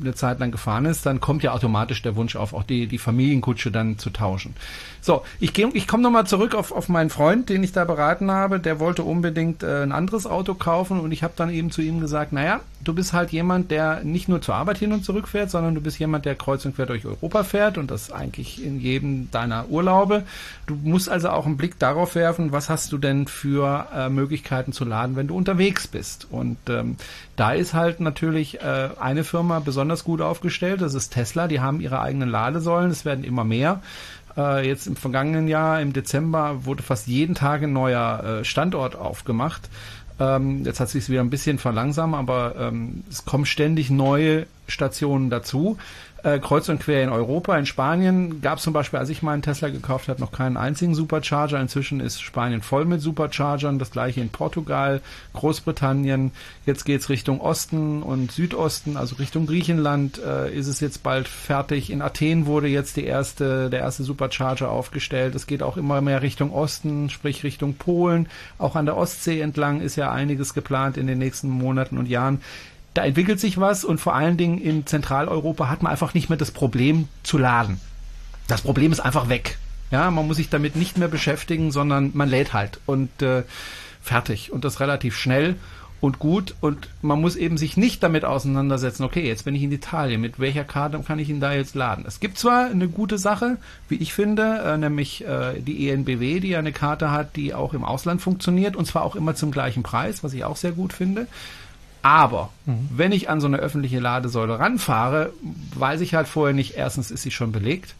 eine 0.00 0.14
Zeit 0.14 0.40
lang 0.40 0.50
gefahren 0.50 0.86
ist, 0.86 1.04
dann 1.04 1.20
kommt 1.20 1.42
ja 1.42 1.52
automatisch 1.52 2.00
der 2.00 2.16
Wunsch 2.16 2.34
auf, 2.34 2.54
auch 2.54 2.62
die, 2.62 2.86
die 2.86 2.98
Familienkutsche 2.98 3.70
dann 3.70 3.98
zu 3.98 4.08
tauschen. 4.08 4.54
So, 5.00 5.22
ich, 5.38 5.52
geh, 5.52 5.66
ich 5.72 5.86
komme 5.86 6.02
nochmal 6.02 6.26
zurück 6.26 6.54
auf, 6.54 6.72
auf 6.72 6.88
meinen 6.88 7.10
Freund, 7.10 7.48
den 7.48 7.62
ich 7.62 7.72
da 7.72 7.84
beraten 7.84 8.30
habe. 8.30 8.60
Der 8.60 8.80
wollte 8.80 9.02
unbedingt 9.02 9.62
äh, 9.62 9.82
ein 9.82 9.92
anderes 9.92 10.26
Auto 10.26 10.54
kaufen 10.54 11.00
und 11.00 11.12
ich 11.12 11.22
habe 11.22 11.34
dann 11.36 11.50
eben 11.50 11.70
zu 11.70 11.82
ihm 11.82 12.00
gesagt, 12.00 12.32
naja, 12.32 12.60
du 12.82 12.94
bist 12.94 13.12
halt 13.12 13.30
jemand, 13.30 13.70
der 13.70 14.02
nicht 14.04 14.28
nur 14.28 14.40
zur 14.40 14.54
Arbeit 14.54 14.78
hin 14.78 14.92
und 14.92 15.04
zurück 15.04 15.28
fährt, 15.28 15.50
sondern 15.50 15.74
du 15.74 15.80
bist 15.80 15.98
jemand, 15.98 16.24
der 16.24 16.34
kreuz 16.34 16.64
und 16.64 16.76
quer 16.76 16.86
durch 16.86 17.04
Europa 17.04 17.44
fährt 17.44 17.78
und 17.78 17.90
das 17.90 18.10
eigentlich 18.10 18.64
in 18.64 18.80
jedem 18.80 19.30
deiner 19.30 19.68
Urlaube. 19.68 20.24
Du 20.66 20.74
musst 20.74 21.08
also 21.08 21.30
auch 21.30 21.46
einen 21.46 21.56
Blick 21.56 21.78
darauf 21.78 22.14
werfen, 22.14 22.52
was 22.52 22.68
hast 22.68 22.92
du 22.92 22.98
denn 22.98 23.26
für 23.26 23.88
äh, 23.94 24.08
Möglichkeiten 24.08 24.72
zu 24.72 24.84
laden, 24.84 25.16
wenn 25.16 25.28
du 25.28 25.36
unterwegs 25.36 25.86
bist. 25.86 26.26
Und 26.30 26.58
ähm, 26.68 26.96
da 27.36 27.52
ist 27.52 27.74
halt 27.74 28.00
natürlich 28.00 28.60
äh, 28.60 28.90
eine 28.98 29.24
Firma 29.24 29.60
besonders 29.60 30.04
gut 30.04 30.20
aufgestellt, 30.20 30.80
das 30.80 30.94
ist 30.94 31.10
Tesla, 31.10 31.48
die 31.48 31.60
haben 31.60 31.80
ihre 31.80 32.00
eigenen 32.00 32.28
Ladesäulen, 32.28 32.90
es 32.90 33.04
werden 33.04 33.24
immer 33.24 33.44
mehr. 33.44 33.80
Äh, 34.36 34.66
jetzt 34.66 34.86
im 34.86 34.96
vergangenen 34.96 35.48
Jahr, 35.48 35.80
im 35.80 35.92
Dezember, 35.92 36.64
wurde 36.64 36.82
fast 36.82 37.06
jeden 37.06 37.34
Tag 37.34 37.62
ein 37.62 37.72
neuer 37.72 38.40
äh, 38.40 38.44
Standort 38.44 38.96
aufgemacht. 38.96 39.68
Ähm, 40.18 40.64
jetzt 40.64 40.80
hat 40.80 40.90
sich 40.90 41.08
wieder 41.08 41.20
ein 41.20 41.30
bisschen 41.30 41.58
verlangsamt, 41.58 42.14
aber 42.14 42.54
ähm, 42.58 43.04
es 43.08 43.24
kommen 43.24 43.46
ständig 43.46 43.90
neue 43.90 44.46
Stationen 44.68 45.30
dazu 45.30 45.78
äh, 46.22 46.38
kreuz 46.38 46.68
und 46.68 46.80
quer 46.80 47.02
in 47.02 47.10
Europa. 47.10 47.56
In 47.56 47.66
Spanien 47.66 48.40
gab 48.40 48.58
es 48.58 48.64
zum 48.64 48.72
Beispiel, 48.72 48.98
als 48.98 49.08
ich 49.08 49.22
meinen 49.22 49.42
Tesla 49.42 49.68
gekauft 49.68 50.08
habe, 50.08 50.20
noch 50.20 50.32
keinen 50.32 50.56
einzigen 50.56 50.94
Supercharger. 50.94 51.60
Inzwischen 51.60 52.00
ist 52.00 52.20
Spanien 52.20 52.62
voll 52.62 52.84
mit 52.84 53.00
Superchargern. 53.00 53.78
Das 53.78 53.90
gleiche 53.90 54.20
in 54.20 54.30
Portugal, 54.30 55.00
Großbritannien. 55.34 56.32
Jetzt 56.66 56.84
geht's 56.84 57.08
Richtung 57.08 57.40
Osten 57.40 58.02
und 58.02 58.32
Südosten, 58.32 58.96
also 58.96 59.16
Richtung 59.16 59.46
Griechenland 59.46 60.18
äh, 60.18 60.54
ist 60.54 60.66
es 60.66 60.80
jetzt 60.80 61.02
bald 61.02 61.28
fertig. 61.28 61.90
In 61.90 62.02
Athen 62.02 62.46
wurde 62.46 62.68
jetzt 62.68 62.96
die 62.96 63.04
erste, 63.04 63.70
der 63.70 63.80
erste 63.80 64.04
Supercharger 64.04 64.70
aufgestellt. 64.70 65.34
Es 65.34 65.46
geht 65.46 65.62
auch 65.62 65.76
immer 65.76 66.00
mehr 66.00 66.22
Richtung 66.22 66.52
Osten, 66.52 67.10
sprich 67.10 67.44
Richtung 67.44 67.74
Polen. 67.74 68.28
Auch 68.58 68.76
an 68.76 68.86
der 68.86 68.96
Ostsee 68.96 69.40
entlang 69.40 69.80
ist 69.80 69.96
ja 69.96 70.12
einiges 70.12 70.54
geplant 70.54 70.96
in 70.96 71.06
den 71.06 71.18
nächsten 71.18 71.48
Monaten 71.48 71.98
und 71.98 72.08
Jahren 72.08 72.40
da 72.94 73.04
entwickelt 73.04 73.40
sich 73.40 73.58
was 73.58 73.84
und 73.84 74.00
vor 74.00 74.14
allen 74.14 74.36
Dingen 74.36 74.60
in 74.60 74.86
Zentraleuropa 74.86 75.68
hat 75.68 75.82
man 75.82 75.92
einfach 75.92 76.14
nicht 76.14 76.28
mehr 76.28 76.38
das 76.38 76.50
Problem 76.50 77.08
zu 77.22 77.38
laden. 77.38 77.80
Das 78.48 78.62
Problem 78.62 78.90
ist 78.90 79.00
einfach 79.00 79.28
weg. 79.28 79.58
Ja, 79.90 80.10
man 80.10 80.26
muss 80.26 80.36
sich 80.36 80.48
damit 80.48 80.76
nicht 80.76 80.98
mehr 80.98 81.08
beschäftigen, 81.08 81.72
sondern 81.72 82.10
man 82.14 82.28
lädt 82.28 82.52
halt 82.52 82.80
und 82.86 83.22
äh, 83.22 83.42
fertig 84.02 84.52
und 84.52 84.64
das 84.64 84.80
relativ 84.80 85.16
schnell 85.16 85.56
und 86.00 86.18
gut 86.18 86.54
und 86.60 86.88
man 87.02 87.20
muss 87.20 87.36
eben 87.36 87.58
sich 87.58 87.76
nicht 87.76 88.02
damit 88.02 88.24
auseinandersetzen, 88.24 89.04
okay, 89.04 89.26
jetzt 89.26 89.44
bin 89.44 89.54
ich 89.54 89.62
in 89.62 89.72
Italien, 89.72 90.20
mit 90.20 90.40
welcher 90.40 90.64
Karte 90.64 90.98
kann 91.06 91.18
ich 91.18 91.28
ihn 91.28 91.40
da 91.40 91.52
jetzt 91.52 91.74
laden? 91.74 92.04
Es 92.06 92.20
gibt 92.20 92.38
zwar 92.38 92.66
eine 92.66 92.88
gute 92.88 93.18
Sache, 93.18 93.58
wie 93.88 93.96
ich 93.96 94.14
finde, 94.14 94.62
äh, 94.64 94.78
nämlich 94.78 95.24
äh, 95.26 95.60
die 95.60 95.90
ENBW, 95.90 96.40
die 96.40 96.48
ja 96.48 96.58
eine 96.58 96.72
Karte 96.72 97.10
hat, 97.10 97.36
die 97.36 97.52
auch 97.52 97.74
im 97.74 97.84
Ausland 97.84 98.22
funktioniert 98.22 98.76
und 98.76 98.86
zwar 98.86 99.02
auch 99.02 99.14
immer 99.14 99.34
zum 99.34 99.50
gleichen 99.50 99.82
Preis, 99.82 100.24
was 100.24 100.32
ich 100.32 100.44
auch 100.44 100.56
sehr 100.56 100.72
gut 100.72 100.92
finde. 100.92 101.26
Aber 102.02 102.50
mhm. 102.66 102.88
wenn 102.94 103.12
ich 103.12 103.28
an 103.28 103.40
so 103.40 103.46
eine 103.46 103.58
öffentliche 103.58 104.00
Ladesäule 104.00 104.58
ranfahre, 104.58 105.32
weiß 105.74 106.00
ich 106.00 106.14
halt 106.14 106.28
vorher 106.28 106.54
nicht, 106.54 106.74
erstens 106.74 107.10
ist 107.10 107.22
sie 107.22 107.30
schon 107.30 107.52
belegt. 107.52 107.94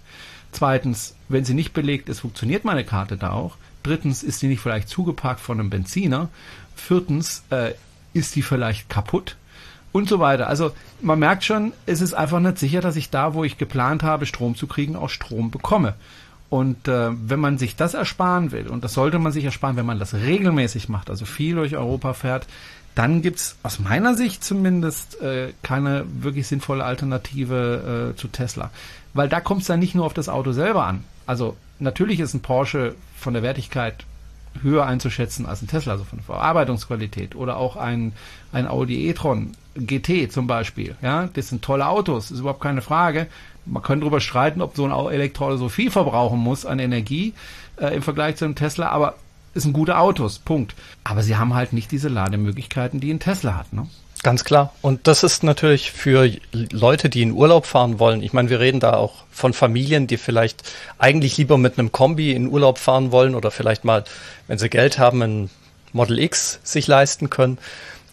Zweitens, 0.53 1.15
wenn 1.29 1.45
sie 1.45 1.55
nicht 1.55 1.73
belegt 1.73 2.09
ist, 2.09 2.21
funktioniert 2.21 2.65
meine 2.65 2.85
Karte 2.85 3.17
da 3.17 3.33
auch. 3.33 3.57
Drittens, 3.83 4.23
ist 4.23 4.41
sie 4.41 4.49
nicht 4.49 4.61
vielleicht 4.61 4.89
zugeparkt 4.89 5.41
von 5.41 5.61
einem 5.61 5.71
Benziner. 5.71 6.29
Viertens, 6.75 7.45
äh, 7.51 7.73
ist 8.13 8.35
die 8.37 8.43
vielleicht 8.43 8.89
kaputt 8.89 9.37
und 9.93 10.09
so 10.09 10.19
weiter. 10.19 10.49
Also 10.49 10.73
man 11.01 11.19
merkt 11.19 11.45
schon, 11.45 11.73
es 11.87 12.01
ist 12.01 12.15
einfach 12.15 12.41
nicht 12.41 12.59
sicher, 12.59 12.81
dass 12.81 12.97
ich 12.97 13.11
da, 13.11 13.35
wo 13.35 13.45
ich 13.45 13.59
geplant 13.59 14.03
habe, 14.03 14.27
Strom 14.27 14.57
zu 14.57 14.67
kriegen, 14.67 14.97
auch 14.97 15.11
Strom 15.11 15.51
bekomme. 15.51 15.95
Und 16.49 16.89
äh, 16.89 17.11
wenn 17.13 17.39
man 17.39 17.59
sich 17.59 17.77
das 17.77 17.95
ersparen 17.95 18.51
will, 18.51 18.67
und 18.67 18.83
das 18.83 18.95
sollte 18.95 19.21
man 19.21 19.31
sich 19.31 19.45
ersparen, 19.45 19.77
wenn 19.77 19.87
man 19.87 20.01
das 20.01 20.15
regelmäßig 20.15 20.89
macht, 20.89 21.09
also 21.09 21.25
viel 21.25 21.55
durch 21.55 21.77
Europa 21.77 22.13
fährt, 22.13 22.47
dann 22.95 23.23
gibt's 23.23 23.57
aus 23.63 23.79
meiner 23.79 24.15
Sicht 24.15 24.45
zumindest 24.45 25.21
äh, 25.21 25.53
keine 25.63 26.05
wirklich 26.23 26.47
sinnvolle 26.49 26.85
Alternative 26.85 28.13
äh, 28.13 28.17
zu 28.17 28.29
Tesla. 28.29 28.71
Weil 29.15 29.29
da 29.29 29.41
kommt 29.41 29.63
es 29.63 29.69
dann 29.69 29.81
nicht 29.81 29.95
nur 29.95 30.07
auf 30.07 30.15
das 30.15 30.29
Auto 30.29 30.53
selber 30.53 30.87
an. 30.87 31.05
Also 31.27 31.57
natürlich 31.79 32.21
ist 32.21 32.35
ein 32.35 32.41
Porsche 32.41 32.95
von 33.17 33.35
der 33.35 33.43
Wertigkeit 33.43 34.05
höher 34.63 34.87
einzuschätzen 34.87 35.47
als 35.47 35.63
ein 35.63 35.69
Tesla, 35.69 35.93
also 35.93 36.05
von 36.05 36.19
der 36.19 36.27
Verarbeitungsqualität. 36.27 37.37
Oder 37.37 37.57
auch 37.57 37.77
ein, 37.77 38.13
ein 38.53 38.67
Audi 38.67 39.09
e-tron 39.09 39.53
GT 39.77 40.31
zum 40.33 40.47
Beispiel. 40.47 40.97
Ja, 41.03 41.29
das 41.33 41.49
sind 41.49 41.63
tolle 41.63 41.87
Autos, 41.87 42.31
ist 42.31 42.41
überhaupt 42.41 42.61
keine 42.61 42.83
Frage. 42.83 43.29
Man 43.67 43.83
kann 43.83 44.01
darüber 44.01 44.21
streiten, 44.21 44.63
ob 44.63 44.75
so 44.75 44.85
ein 44.85 45.13
Elektroauto 45.13 45.57
so 45.57 45.69
viel 45.69 45.91
verbrauchen 45.91 46.39
muss 46.39 46.67
an 46.67 46.79
Energie 46.79 47.35
äh, 47.77 47.95
im 47.95 48.03
Vergleich 48.03 48.37
zu 48.37 48.45
einem 48.45 48.57
Tesla, 48.57 48.89
aber 48.89 49.15
es 49.55 49.65
sind 49.65 49.73
gute 49.73 49.99
Autos, 49.99 50.39
Punkt. 50.39 50.75
Aber 51.05 51.23
sie 51.23 51.37
haben 51.37 51.55
halt 51.55 51.73
nicht 51.73 51.91
diese 51.91 52.09
Lademöglichkeiten, 52.09 53.01
die 53.01 53.13
ein 53.13 53.21
Tesla 53.21 53.57
hat. 53.57 53.73
Ne? 53.73 53.87
Ganz 54.23 54.45
klar. 54.45 54.75
Und 54.83 55.07
das 55.07 55.23
ist 55.23 55.43
natürlich 55.43 55.93
für 55.93 56.31
Leute, 56.53 57.09
die 57.09 57.23
in 57.23 57.33
Urlaub 57.33 57.65
fahren 57.65 57.99
wollen. 57.99 58.23
Ich 58.23 58.33
meine, 58.33 58.51
wir 58.51 58.61
reden 58.61 58.81
da 58.81 58.93
auch 58.93 59.25
von 59.31 59.55
Familien, 59.55 60.07
die 60.07 60.19
vielleicht 60.19 60.63
eigentlich 60.99 61.39
lieber 61.39 61.57
mit 61.57 61.79
einem 61.79 61.91
Kombi 61.91 62.33
in 62.33 62.49
Urlaub 62.49 62.79
fahren 62.79 63.13
wollen 63.13 63.35
oder 63.35 63.51
vielleicht 63.51 63.85
mal, 63.85 64.05
wenn 64.47 64.59
sie 64.59 64.69
Geld 64.69 64.99
haben, 64.99 65.23
ein 65.23 65.51
Model 65.93 66.19
X 66.19 66.61
sich 66.63 66.87
leisten 66.87 67.31
können. 67.31 67.59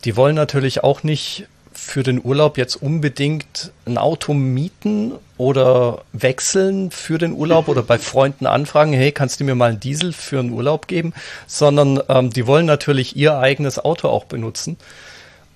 Die 0.06 0.16
wollen 0.16 0.36
natürlich 0.36 0.84
auch 0.84 1.04
nicht 1.04 1.48
für 1.88 2.04
den 2.04 2.24
Urlaub 2.24 2.58
jetzt 2.58 2.76
unbedingt 2.76 3.72
ein 3.86 3.98
Auto 3.98 4.34
mieten 4.34 5.14
oder 5.38 6.04
wechseln 6.12 6.92
für 6.92 7.18
den 7.18 7.32
Urlaub 7.32 7.70
oder 7.70 7.82
bei 7.82 7.98
Freunden 7.98 8.46
anfragen, 8.46 8.92
hey, 8.92 9.14
kannst 9.14 9.40
du 9.40 9.46
mir 9.46 9.56
mal 9.56 9.70
einen 9.70 9.80
Diesel 9.80 10.12
für 10.12 10.40
einen 10.40 10.52
Urlaub 10.52 10.88
geben? 10.88 11.14
Sondern 11.48 12.02
ähm, 12.10 12.30
die 12.30 12.46
wollen 12.46 12.66
natürlich 12.66 13.16
ihr 13.16 13.38
eigenes 13.38 13.80
Auto 13.80 14.10
auch 14.10 14.26
benutzen. 14.26 14.76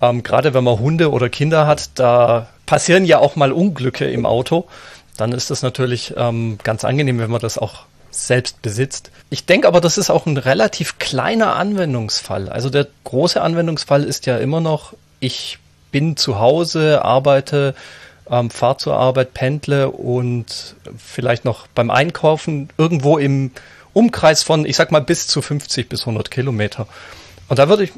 Ähm, 0.01 0.23
Gerade 0.23 0.53
wenn 0.53 0.63
man 0.63 0.79
Hunde 0.79 1.11
oder 1.11 1.27
Kinder 1.27 1.67
hat, 1.67 1.89
da 1.95 2.47
passieren 2.65 3.03
ja 3.03 3.19
auch 3.19 3.35
mal 3.35 3.51
Unglücke 3.51 4.09
im 4.09 4.25
Auto. 4.25 4.67
Dann 5.17 5.33
ist 5.33 5.51
das 5.51 5.61
natürlich 5.61 6.13
ähm, 6.15 6.59
ganz 6.63 6.85
angenehm, 6.85 7.19
wenn 7.19 7.29
man 7.29 7.41
das 7.41 7.57
auch 7.57 7.83
selbst 8.09 8.61
besitzt. 8.61 9.11
Ich 9.29 9.45
denke 9.45 9.67
aber, 9.67 9.81
das 9.81 9.97
ist 9.97 10.09
auch 10.09 10.25
ein 10.25 10.37
relativ 10.37 10.97
kleiner 10.97 11.57
Anwendungsfall. 11.57 12.47
Also 12.47 12.69
der 12.69 12.87
große 13.03 13.41
Anwendungsfall 13.41 14.05
ist 14.05 14.25
ja 14.25 14.37
immer 14.37 14.61
noch, 14.61 14.93
ich 15.19 15.59
bin 15.91 16.17
zu 16.17 16.39
Hause, 16.39 17.03
arbeite, 17.03 17.75
ähm, 18.29 18.49
fahre 18.49 18.77
zur 18.77 18.95
Arbeit, 18.95 19.33
pendle 19.33 19.89
und 19.91 20.75
vielleicht 20.97 21.45
noch 21.45 21.67
beim 21.67 21.91
Einkaufen 21.91 22.69
irgendwo 22.77 23.17
im 23.17 23.51
Umkreis 23.93 24.43
von, 24.43 24.65
ich 24.65 24.77
sag 24.77 24.91
mal, 24.91 25.01
bis 25.01 25.27
zu 25.27 25.41
50 25.41 25.89
bis 25.89 26.01
100 26.01 26.31
Kilometer. 26.31 26.87
Und 27.49 27.59
da 27.59 27.67
würde 27.67 27.83
ich, 27.83 27.91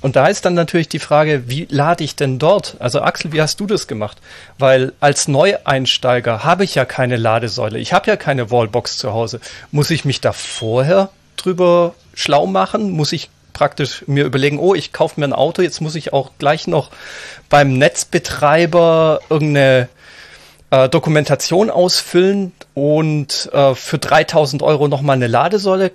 und 0.00 0.14
da 0.14 0.26
ist 0.26 0.44
dann 0.44 0.54
natürlich 0.54 0.88
die 0.88 1.00
Frage, 1.00 1.48
wie 1.48 1.66
lade 1.68 2.04
ich 2.04 2.14
denn 2.14 2.38
dort? 2.38 2.76
Also 2.78 3.02
Axel, 3.02 3.32
wie 3.32 3.42
hast 3.42 3.58
du 3.58 3.66
das 3.66 3.88
gemacht? 3.88 4.18
Weil 4.58 4.92
als 5.00 5.26
Neueinsteiger 5.26 6.44
habe 6.44 6.62
ich 6.62 6.76
ja 6.76 6.84
keine 6.84 7.16
Ladesäule. 7.16 7.80
Ich 7.80 7.92
habe 7.92 8.06
ja 8.08 8.16
keine 8.16 8.52
Wallbox 8.52 8.98
zu 8.98 9.12
Hause. 9.12 9.40
Muss 9.72 9.90
ich 9.90 10.04
mich 10.04 10.20
da 10.20 10.32
vorher 10.32 11.10
drüber 11.36 11.94
schlau 12.14 12.46
machen? 12.46 12.92
Muss 12.92 13.12
ich 13.12 13.28
praktisch 13.52 14.04
mir 14.06 14.24
überlegen, 14.24 14.58
oh, 14.58 14.74
ich 14.74 14.92
kaufe 14.92 15.20
mir 15.20 15.26
ein 15.26 15.32
Auto, 15.32 15.62
jetzt 15.62 15.80
muss 15.80 15.94
ich 15.94 16.12
auch 16.12 16.32
gleich 16.38 16.66
noch 16.66 16.90
beim 17.48 17.78
Netzbetreiber 17.78 19.20
irgendeine 19.28 19.88
äh, 20.70 20.88
Dokumentation 20.88 21.70
ausfüllen 21.70 22.52
und 22.74 23.50
äh, 23.52 23.74
für 23.74 23.98
3000 23.98 24.62
Euro 24.62 24.88
nochmal 24.88 25.16
eine 25.16 25.26
Ladesäule 25.26 25.92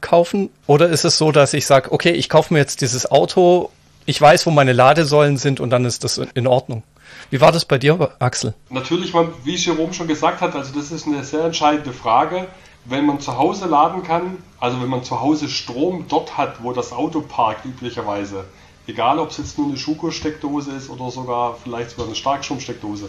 kaufen? 0.00 0.50
Oder 0.66 0.88
ist 0.88 1.04
es 1.04 1.18
so, 1.18 1.32
dass 1.32 1.54
ich 1.54 1.66
sage, 1.66 1.92
okay, 1.92 2.10
ich 2.10 2.28
kaufe 2.28 2.52
mir 2.52 2.60
jetzt 2.60 2.80
dieses 2.80 3.10
Auto, 3.10 3.70
ich 4.06 4.20
weiß, 4.20 4.46
wo 4.46 4.50
meine 4.50 4.72
Ladesäulen 4.72 5.36
sind 5.36 5.60
und 5.60 5.70
dann 5.70 5.84
ist 5.84 6.04
das 6.04 6.18
in 6.18 6.46
Ordnung? 6.46 6.82
Wie 7.30 7.40
war 7.40 7.52
das 7.52 7.64
bei 7.64 7.78
dir, 7.78 8.12
Axel? 8.18 8.54
Natürlich, 8.70 9.12
wie 9.44 9.56
Jerome 9.56 9.94
schon 9.94 10.08
gesagt 10.08 10.40
hat, 10.40 10.54
also 10.54 10.72
das 10.74 10.92
ist 10.92 11.06
eine 11.06 11.24
sehr 11.24 11.44
entscheidende 11.44 11.92
Frage. 11.92 12.46
Wenn 12.86 13.06
man 13.06 13.20
zu 13.20 13.38
Hause 13.38 13.66
laden 13.66 14.02
kann, 14.02 14.42
also 14.60 14.80
wenn 14.80 14.88
man 14.88 15.04
zu 15.04 15.20
Hause 15.20 15.48
Strom 15.48 16.06
dort 16.08 16.36
hat, 16.36 16.62
wo 16.62 16.72
das 16.72 16.92
Auto 16.92 17.22
parkt 17.22 17.64
üblicherweise, 17.64 18.44
egal 18.86 19.18
ob 19.18 19.30
es 19.30 19.38
jetzt 19.38 19.58
nur 19.58 19.68
eine 19.68 19.76
Schuko-Steckdose 19.76 20.72
ist 20.72 20.90
oder 20.90 21.10
sogar 21.10 21.56
vielleicht 21.62 21.90
sogar 21.90 22.06
eine 22.06 22.14
Starkstromsteckdose, 22.14 23.08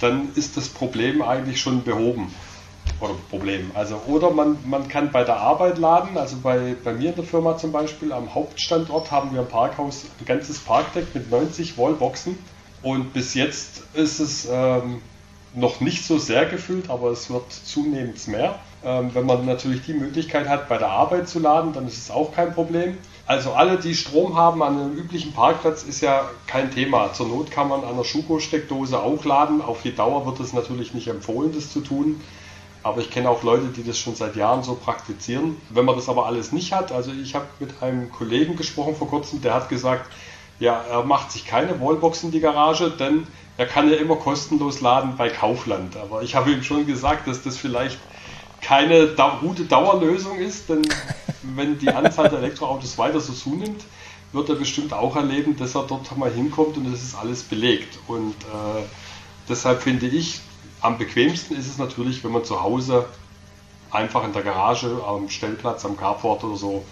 dann 0.00 0.30
ist 0.34 0.56
das 0.56 0.68
Problem 0.68 1.22
eigentlich 1.22 1.60
schon 1.60 1.84
behoben 1.84 2.34
oder 3.00 3.14
Problem. 3.30 3.70
Also, 3.74 4.00
oder 4.06 4.30
man, 4.30 4.58
man 4.66 4.88
kann 4.88 5.10
bei 5.10 5.24
der 5.24 5.36
Arbeit 5.36 5.78
laden, 5.78 6.18
also 6.18 6.36
bei, 6.42 6.74
bei 6.82 6.92
mir 6.92 7.10
in 7.10 7.16
der 7.16 7.24
Firma 7.24 7.56
zum 7.56 7.72
Beispiel 7.72 8.12
am 8.12 8.34
Hauptstandort 8.34 9.10
haben 9.10 9.32
wir 9.32 9.40
im 9.42 9.48
Parkhaus 9.48 10.04
ein 10.20 10.24
ganzes 10.24 10.58
Parkdeck 10.58 11.14
mit 11.14 11.30
90 11.30 11.78
Wallboxen 11.78 12.38
und 12.82 13.12
bis 13.12 13.34
jetzt 13.34 13.82
ist 13.94 14.20
es 14.20 14.48
ähm, 14.50 15.00
noch 15.54 15.80
nicht 15.80 16.04
so 16.04 16.18
sehr 16.18 16.46
gefüllt, 16.46 16.90
aber 16.90 17.10
es 17.10 17.30
wird 17.30 17.52
zunehmend 17.52 18.26
mehr. 18.28 18.58
Ähm, 18.84 19.10
wenn 19.14 19.24
man 19.24 19.46
natürlich 19.46 19.82
die 19.82 19.94
Möglichkeit 19.94 20.48
hat, 20.48 20.68
bei 20.68 20.76
der 20.76 20.90
Arbeit 20.90 21.28
zu 21.28 21.38
laden, 21.38 21.72
dann 21.72 21.86
ist 21.86 21.96
es 21.96 22.10
auch 22.10 22.34
kein 22.34 22.52
Problem. 22.52 22.98
Also 23.26 23.52
alle, 23.52 23.78
die 23.78 23.94
Strom 23.94 24.36
haben 24.36 24.62
an 24.62 24.78
einem 24.78 24.92
üblichen 24.92 25.32
Parkplatz, 25.32 25.82
ist 25.82 26.02
ja 26.02 26.28
kein 26.46 26.70
Thema. 26.70 27.12
Zur 27.14 27.28
Not 27.28 27.50
kann 27.50 27.68
man 27.68 27.82
an 27.82 27.94
einer 27.94 28.04
Schuko-Steckdose 28.04 29.00
auch 29.00 29.24
laden. 29.24 29.62
Auf 29.62 29.80
die 29.80 29.94
Dauer 29.94 30.26
wird 30.26 30.40
es 30.40 30.52
natürlich 30.52 30.92
nicht 30.92 31.08
empfohlen, 31.08 31.52
das 31.54 31.72
zu 31.72 31.80
tun. 31.80 32.20
Aber 32.82 33.00
ich 33.00 33.10
kenne 33.10 33.30
auch 33.30 33.42
Leute, 33.42 33.68
die 33.68 33.82
das 33.82 33.98
schon 33.98 34.14
seit 34.14 34.36
Jahren 34.36 34.62
so 34.62 34.74
praktizieren. 34.74 35.56
Wenn 35.70 35.86
man 35.86 35.96
das 35.96 36.10
aber 36.10 36.26
alles 36.26 36.52
nicht 36.52 36.74
hat, 36.74 36.92
also 36.92 37.12
ich 37.12 37.34
habe 37.34 37.46
mit 37.58 37.82
einem 37.82 38.12
Kollegen 38.12 38.56
gesprochen 38.56 38.94
vor 38.94 39.08
kurzem, 39.08 39.40
der 39.40 39.54
hat 39.54 39.70
gesagt, 39.70 40.12
ja, 40.60 40.84
er 40.90 41.02
macht 41.02 41.32
sich 41.32 41.46
keine 41.46 41.80
Wallbox 41.80 42.24
in 42.24 42.30
die 42.30 42.40
Garage, 42.40 42.90
denn 42.90 43.26
er 43.56 43.66
kann 43.66 43.90
ja 43.90 43.96
immer 43.96 44.16
kostenlos 44.16 44.82
laden 44.82 45.16
bei 45.16 45.30
Kaufland. 45.30 45.96
Aber 45.96 46.22
ich 46.22 46.34
habe 46.34 46.52
ihm 46.52 46.62
schon 46.62 46.86
gesagt, 46.86 47.26
dass 47.26 47.42
das 47.42 47.56
vielleicht 47.56 47.98
keine 48.64 49.08
da 49.08 49.38
gute 49.40 49.64
Dauerlösung 49.64 50.38
ist, 50.38 50.68
denn 50.68 50.82
wenn 51.42 51.78
die 51.78 51.90
Anzahl 51.90 52.28
der 52.28 52.38
Elektroautos 52.38 52.96
weiter 52.98 53.20
so 53.20 53.32
zunimmt, 53.32 53.84
wird 54.32 54.48
er 54.48 54.56
bestimmt 54.56 54.92
auch 54.92 55.14
erleben, 55.16 55.56
dass 55.56 55.74
er 55.74 55.84
dort 55.84 56.16
mal 56.16 56.30
hinkommt 56.30 56.76
und 56.76 56.92
es 56.92 57.02
ist 57.02 57.14
alles 57.14 57.42
belegt. 57.42 57.98
Und 58.08 58.34
äh, 58.42 58.82
deshalb 59.48 59.82
finde 59.82 60.06
ich, 60.06 60.40
am 60.80 60.98
bequemsten 60.98 61.56
ist 61.56 61.68
es 61.68 61.78
natürlich, 61.78 62.24
wenn 62.24 62.32
man 62.32 62.44
zu 62.44 62.62
Hause 62.62 63.06
einfach 63.90 64.24
in 64.24 64.32
der 64.32 64.42
Garage, 64.42 65.00
am 65.06 65.28
Stellplatz, 65.28 65.84
am 65.84 65.96
Carport 65.96 66.42
oder 66.42 66.56
so 66.56 66.84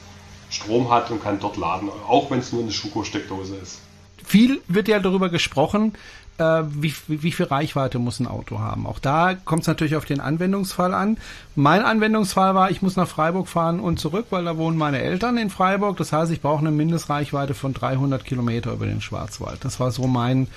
Strom 0.51 0.91
hat 0.91 1.11
und 1.11 1.23
kann 1.23 1.41
dort 1.41 1.57
laden, 1.57 1.89
auch 2.07 2.31
wenn 2.31 2.39
es 2.39 2.53
nur 2.53 2.63
eine 2.63 2.71
Schuko-Steckdose 2.71 3.57
ist. 3.57 3.81
Viel 4.25 4.61
wird 4.69 4.87
ja 4.87 5.01
darüber 5.01 5.31
gesprochen, 5.31 5.95
äh, 6.43 6.65
wie, 6.83 6.93
wie, 7.07 7.33
viel 7.33 7.47
Reichweite 7.47 7.99
muss 7.99 8.21
ein 8.21 8.27
Auto 8.27 8.59
haben. 8.59 8.87
Auch 8.87 8.99
da 8.99 9.35
kommt 9.35 9.63
es 9.63 9.69
natürlich 9.69 9.97
auf 9.97 10.05
den 10.05 10.21
Anwendungsfall 10.21 10.93
an. 10.93 11.17
Mein 11.55 11.83
Anwendungsfall 11.83 12.55
war, 12.55 12.71
ich 12.71 12.83
muss 12.83 12.97
nach 12.97 13.09
Freiburg 13.09 13.49
fahren 13.49 13.81
und 13.81 14.01
zurück, 14.01 14.27
weil 14.31 14.45
da 14.45 14.57
wohnen 14.57 14.77
meine 14.77 15.01
Eltern 15.01 15.37
in 15.37 15.51
Freiburg. 15.51 15.97
Das 15.97 16.13
heißt, 16.13 16.33
ich 16.33 16.41
brauche 16.41 16.61
eine 16.61 16.71
Mindestreichweite 16.71 17.55
von 17.55 17.73
300 17.73 18.25
Kilometer 18.25 18.73
über 18.73 18.87
den 18.87 19.01
Schwarzwald. 19.01 19.65
Das 19.65 19.81
war 19.81 19.91
so 19.91 20.07
mein 20.07 20.49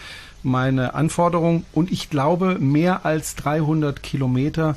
meine 0.44 0.94
Anforderung 0.94 1.66
und 1.74 1.92
ich 1.92 2.12
glaube, 2.12 2.60
mehr 2.60 3.04
als 3.04 3.36
300 3.36 4.04
Kilometer 4.04 4.76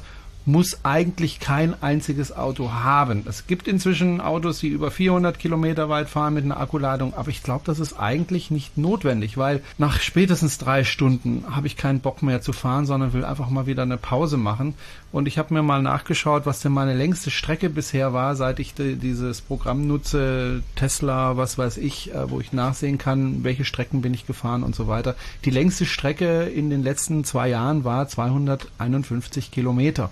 muss 0.48 0.82
eigentlich 0.82 1.40
kein 1.40 1.80
einziges 1.82 2.34
Auto 2.34 2.72
haben. 2.72 3.24
Es 3.28 3.46
gibt 3.46 3.68
inzwischen 3.68 4.22
Autos, 4.22 4.60
die 4.60 4.68
über 4.68 4.90
400 4.90 5.38
Kilometer 5.38 5.90
weit 5.90 6.08
fahren 6.08 6.32
mit 6.32 6.44
einer 6.44 6.58
Akkuladung, 6.58 7.12
aber 7.12 7.28
ich 7.28 7.42
glaube, 7.42 7.64
das 7.66 7.78
ist 7.78 8.00
eigentlich 8.00 8.50
nicht 8.50 8.78
notwendig, 8.78 9.36
weil 9.36 9.62
nach 9.76 10.00
spätestens 10.00 10.56
drei 10.56 10.84
Stunden 10.84 11.44
habe 11.50 11.66
ich 11.66 11.76
keinen 11.76 12.00
Bock 12.00 12.22
mehr 12.22 12.40
zu 12.40 12.54
fahren, 12.54 12.86
sondern 12.86 13.12
will 13.12 13.26
einfach 13.26 13.50
mal 13.50 13.66
wieder 13.66 13.82
eine 13.82 13.98
Pause 13.98 14.38
machen. 14.38 14.74
Und 15.10 15.26
ich 15.26 15.38
habe 15.38 15.54
mir 15.54 15.62
mal 15.62 15.80
nachgeschaut, 15.80 16.44
was 16.44 16.60
denn 16.60 16.72
meine 16.72 16.94
längste 16.94 17.30
Strecke 17.30 17.70
bisher 17.70 18.12
war, 18.12 18.36
seit 18.36 18.58
ich 18.58 18.74
die, 18.74 18.96
dieses 18.96 19.40
Programm 19.40 19.86
nutze, 19.86 20.62
Tesla, 20.76 21.38
was 21.38 21.56
weiß 21.56 21.78
ich, 21.78 22.12
äh, 22.12 22.30
wo 22.30 22.40
ich 22.40 22.52
nachsehen 22.52 22.98
kann, 22.98 23.42
welche 23.42 23.64
Strecken 23.64 24.02
bin 24.02 24.12
ich 24.12 24.26
gefahren 24.26 24.62
und 24.62 24.74
so 24.74 24.86
weiter. 24.86 25.16
Die 25.46 25.50
längste 25.50 25.86
Strecke 25.86 26.42
in 26.42 26.68
den 26.68 26.82
letzten 26.82 27.24
zwei 27.24 27.48
Jahren 27.48 27.84
war 27.84 28.06
251 28.06 29.50
Kilometer. 29.50 30.10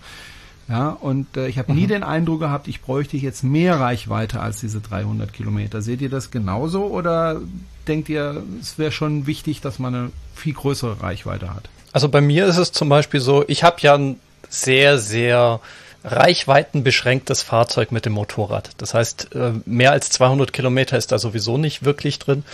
Ja, 0.68 0.88
und 0.88 1.36
äh, 1.36 1.46
ich 1.46 1.58
habe 1.58 1.72
mhm. 1.72 1.78
nie 1.78 1.86
den 1.86 2.02
Eindruck 2.02 2.40
gehabt, 2.40 2.66
ich 2.66 2.80
bräuchte 2.80 3.16
jetzt 3.18 3.44
mehr 3.44 3.78
Reichweite 3.78 4.40
als 4.40 4.60
diese 4.60 4.80
300 4.80 5.32
Kilometer. 5.32 5.82
Seht 5.82 6.00
ihr 6.00 6.08
das 6.08 6.30
genauso 6.30 6.86
oder 6.86 7.40
denkt 7.86 8.08
ihr, 8.08 8.42
es 8.60 8.78
wäre 8.78 8.90
schon 8.90 9.26
wichtig, 9.26 9.60
dass 9.60 9.78
man 9.78 9.94
eine 9.94 10.10
viel 10.34 10.54
größere 10.54 11.02
Reichweite 11.02 11.54
hat? 11.54 11.68
Also 11.92 12.08
bei 12.08 12.20
mir 12.20 12.46
ist 12.46 12.56
es 12.56 12.72
zum 12.72 12.88
Beispiel 12.88 13.20
so, 13.20 13.44
ich 13.46 13.62
habe 13.62 13.76
ja 13.80 13.94
ein 13.94 14.16
sehr, 14.48 14.98
sehr 14.98 15.60
reichweitenbeschränktes 16.04 17.42
Fahrzeug 17.42 17.90
mit 17.90 18.06
dem 18.06 18.12
Motorrad. 18.12 18.70
Das 18.78 18.94
heißt, 18.94 19.34
äh, 19.34 19.52
mehr 19.64 19.92
als 19.92 20.10
200 20.10 20.52
Kilometer 20.52 20.96
ist 20.96 21.10
da 21.10 21.18
sowieso 21.18 21.58
nicht 21.58 21.84
wirklich 21.84 22.18
drin. 22.18 22.44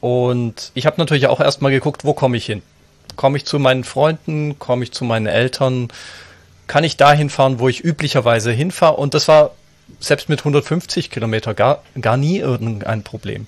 Und 0.00 0.70
ich 0.74 0.86
habe 0.86 0.96
natürlich 0.98 1.26
auch 1.26 1.40
erstmal 1.40 1.72
geguckt, 1.72 2.04
wo 2.04 2.12
komme 2.12 2.36
ich 2.36 2.46
hin? 2.46 2.62
Komme 3.16 3.36
ich 3.36 3.44
zu 3.44 3.58
meinen 3.58 3.84
Freunden? 3.84 4.58
Komme 4.58 4.84
ich 4.84 4.92
zu 4.92 5.04
meinen 5.04 5.26
Eltern? 5.26 5.88
kann 6.66 6.84
ich 6.84 6.96
dahin 6.96 7.28
fahren, 7.28 7.58
wo 7.58 7.68
ich 7.68 7.84
üblicherweise 7.84 8.50
hinfahre. 8.50 8.96
Und 8.96 9.12
das 9.12 9.28
war 9.28 9.50
selbst 10.00 10.30
mit 10.30 10.40
150 10.40 11.10
Kilometer 11.10 11.52
gar, 11.52 11.82
gar 12.00 12.16
nie 12.16 12.38
irgendein 12.38 13.02
Problem. 13.02 13.46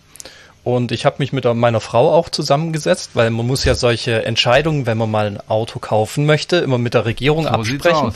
Und 0.64 0.92
ich 0.92 1.04
habe 1.04 1.16
mich 1.18 1.32
mit 1.34 1.44
meiner 1.44 1.80
Frau 1.80 2.10
auch 2.10 2.30
zusammengesetzt, 2.30 3.10
weil 3.12 3.28
man 3.30 3.46
muss 3.46 3.64
ja 3.64 3.74
solche 3.74 4.24
Entscheidungen, 4.24 4.86
wenn 4.86 4.96
man 4.96 5.10
mal 5.10 5.26
ein 5.26 5.40
Auto 5.48 5.78
kaufen 5.78 6.24
möchte, 6.24 6.56
immer 6.56 6.78
mit 6.78 6.94
der 6.94 7.04
Regierung 7.04 7.44
so 7.44 7.50
absprechen. 7.50 8.14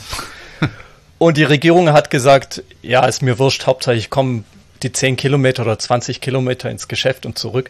Und 1.19 1.37
die 1.37 1.43
Regierung 1.43 1.91
hat 1.91 2.09
gesagt, 2.09 2.63
ja, 2.81 3.05
ist 3.05 3.21
mir 3.21 3.37
wurscht, 3.37 3.67
Hauptsache 3.67 3.95
ich 3.95 4.09
komme 4.09 4.45
die 4.81 4.91
10 4.91 5.17
Kilometer 5.17 5.63
oder 5.63 5.77
20 5.77 6.21
Kilometer 6.21 6.69
ins 6.69 6.87
Geschäft 6.87 7.25
und 7.25 7.37
zurück. 7.37 7.69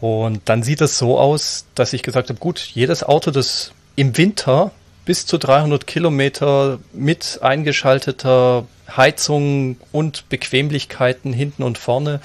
Und 0.00 0.40
dann 0.46 0.62
sieht 0.62 0.80
es 0.80 0.98
so 0.98 1.18
aus, 1.18 1.66
dass 1.74 1.92
ich 1.92 2.02
gesagt 2.02 2.30
habe, 2.30 2.40
gut, 2.40 2.58
jedes 2.58 3.04
Auto, 3.04 3.30
das 3.30 3.72
im 3.94 4.16
Winter 4.16 4.72
bis 5.04 5.26
zu 5.26 5.36
300 5.36 5.86
Kilometer 5.86 6.78
mit 6.92 7.40
eingeschalteter 7.42 8.64
Heizung 8.96 9.76
und 9.92 10.28
Bequemlichkeiten 10.30 11.32
hinten 11.32 11.62
und 11.62 11.76
vorne 11.76 12.20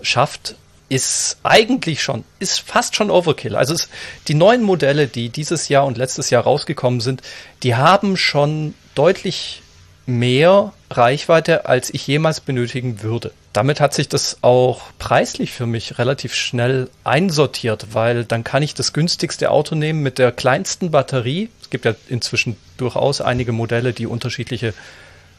schafft, 0.00 0.54
ist 0.90 1.38
eigentlich 1.44 2.02
schon, 2.02 2.24
ist 2.40 2.60
fast 2.60 2.96
schon 2.96 3.10
Overkill. 3.10 3.56
Also 3.56 3.74
es, 3.74 3.88
die 4.28 4.34
neuen 4.34 4.62
Modelle, 4.62 5.06
die 5.06 5.30
dieses 5.30 5.68
Jahr 5.68 5.86
und 5.86 5.96
letztes 5.96 6.30
Jahr 6.30 6.42
rausgekommen 6.42 7.00
sind, 7.00 7.22
die 7.62 7.76
haben 7.76 8.16
schon 8.16 8.74
deutlich 8.94 9.62
mehr 10.06 10.72
Reichweite, 10.90 11.66
als 11.66 11.90
ich 11.94 12.06
jemals 12.08 12.40
benötigen 12.40 13.02
würde. 13.02 13.32
Damit 13.52 13.80
hat 13.80 13.94
sich 13.94 14.08
das 14.08 14.38
auch 14.42 14.82
preislich 14.98 15.52
für 15.52 15.66
mich 15.66 15.98
relativ 15.98 16.34
schnell 16.34 16.90
einsortiert, 17.04 17.88
weil 17.92 18.24
dann 18.24 18.42
kann 18.42 18.64
ich 18.64 18.74
das 18.74 18.92
günstigste 18.92 19.52
Auto 19.52 19.76
nehmen 19.76 20.02
mit 20.02 20.18
der 20.18 20.32
kleinsten 20.32 20.90
Batterie. 20.90 21.50
Es 21.62 21.70
gibt 21.70 21.84
ja 21.84 21.94
inzwischen 22.08 22.56
durchaus 22.76 23.20
einige 23.20 23.52
Modelle, 23.52 23.92
die 23.92 24.06
unterschiedliche 24.06 24.74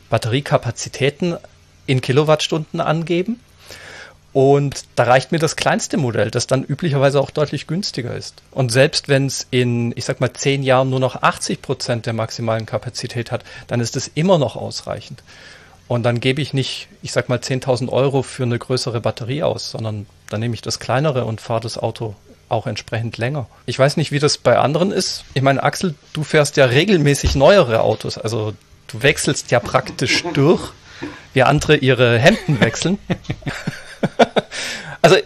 Batteriekapazitäten 0.09 1.35
in 1.87 1.99
Kilowattstunden 1.99 2.79
angeben. 2.79 3.41
Und 4.33 4.85
da 4.95 5.03
reicht 5.03 5.33
mir 5.33 5.39
das 5.39 5.57
kleinste 5.57 5.97
Modell, 5.97 6.31
das 6.31 6.47
dann 6.47 6.63
üblicherweise 6.63 7.19
auch 7.19 7.31
deutlich 7.31 7.67
günstiger 7.67 8.15
ist. 8.15 8.41
Und 8.51 8.71
selbst 8.71 9.09
wenn 9.09 9.25
es 9.25 9.45
in, 9.51 9.91
ich 9.97 10.05
sag 10.05 10.21
mal, 10.21 10.31
zehn 10.31 10.63
Jahren 10.63 10.89
nur 10.89 11.01
noch 11.01 11.21
80 11.21 11.61
Prozent 11.61 12.05
der 12.05 12.13
maximalen 12.13 12.65
Kapazität 12.65 13.31
hat, 13.31 13.43
dann 13.67 13.81
ist 13.81 13.97
es 13.97 14.09
immer 14.13 14.37
noch 14.37 14.55
ausreichend. 14.55 15.21
Und 15.89 16.03
dann 16.03 16.21
gebe 16.21 16.41
ich 16.41 16.53
nicht, 16.53 16.87
ich 17.01 17.11
sag 17.11 17.27
mal, 17.27 17.39
10.000 17.39 17.89
Euro 17.89 18.21
für 18.21 18.43
eine 18.43 18.57
größere 18.57 19.01
Batterie 19.01 19.43
aus, 19.43 19.71
sondern 19.71 20.05
dann 20.29 20.39
nehme 20.39 20.53
ich 20.53 20.61
das 20.61 20.79
kleinere 20.79 21.25
und 21.25 21.41
fahre 21.41 21.59
das 21.59 21.77
Auto 21.77 22.15
auch 22.47 22.67
entsprechend 22.67 23.17
länger. 23.17 23.47
Ich 23.65 23.77
weiß 23.77 23.97
nicht, 23.97 24.13
wie 24.13 24.19
das 24.19 24.37
bei 24.37 24.57
anderen 24.57 24.93
ist. 24.93 25.25
Ich 25.33 25.41
meine, 25.41 25.63
Axel, 25.63 25.95
du 26.13 26.23
fährst 26.23 26.55
ja 26.55 26.65
regelmäßig 26.65 27.35
neuere 27.35 27.81
Autos. 27.81 28.17
Also 28.17 28.53
du 28.87 29.03
wechselst 29.03 29.51
ja 29.51 29.59
praktisch 29.59 30.23
durch, 30.33 30.71
wie 31.33 31.43
andere 31.43 31.75
ihre 31.75 32.17
Hemden 32.17 32.61
wechseln. 32.61 32.97
Also 35.03 35.17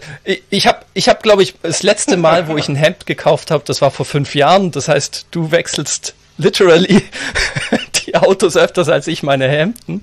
ich, 0.48 0.66
habe, 0.66 0.80
ich 0.94 1.08
hab, 1.10 1.22
glaube 1.22 1.42
ich, 1.42 1.54
das 1.60 1.82
letzte 1.82 2.16
Mal, 2.16 2.48
wo 2.48 2.56
ich 2.56 2.66
ein 2.68 2.76
Hemd 2.76 3.04
gekauft 3.04 3.50
habe, 3.50 3.62
das 3.66 3.82
war 3.82 3.90
vor 3.90 4.06
fünf 4.06 4.34
Jahren. 4.34 4.70
Das 4.70 4.88
heißt, 4.88 5.26
du 5.30 5.50
wechselst 5.50 6.14
literally 6.38 7.02
die 8.06 8.14
Autos 8.14 8.56
öfters 8.56 8.88
als 8.88 9.06
ich 9.06 9.22
meine 9.22 9.48
Hemden. 9.48 10.02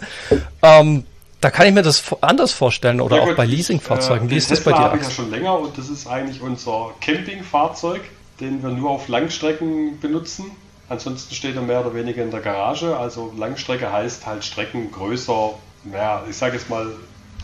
Ähm, 0.61 1.05
da 1.41 1.49
kann 1.49 1.67
ich 1.67 1.73
mir 1.73 1.81
das 1.81 2.03
anders 2.21 2.53
vorstellen 2.53 3.01
oder 3.01 3.17
ja, 3.17 3.23
auch 3.23 3.35
bei 3.35 3.45
Leasingfahrzeugen. 3.45 4.27
Äh, 4.27 4.31
Wie 4.31 4.37
ist 4.37 4.51
das 4.51 4.63
bei 4.63 4.71
dir? 4.71 4.79
habe 4.79 4.97
ich 4.97 5.03
ja 5.03 5.09
schon 5.09 5.29
länger 5.29 5.57
und 5.57 5.77
das 5.77 5.89
ist 5.89 6.07
eigentlich 6.07 6.41
unser 6.41 6.91
Campingfahrzeug, 7.01 8.01
den 8.39 8.63
wir 8.63 8.69
nur 8.69 8.91
auf 8.91 9.07
Langstrecken 9.07 9.99
benutzen. 9.99 10.51
Ansonsten 10.87 11.33
steht 11.33 11.55
er 11.55 11.61
mehr 11.61 11.81
oder 11.81 11.95
weniger 11.95 12.23
in 12.23 12.31
der 12.31 12.41
Garage. 12.41 12.95
Also 12.95 13.33
Langstrecke 13.37 13.91
heißt 13.91 14.25
halt 14.25 14.45
Strecken 14.45 14.91
größer, 14.91 15.55
ja, 15.91 16.23
ich 16.29 16.37
sage 16.37 16.55
jetzt 16.57 16.69
mal 16.69 16.91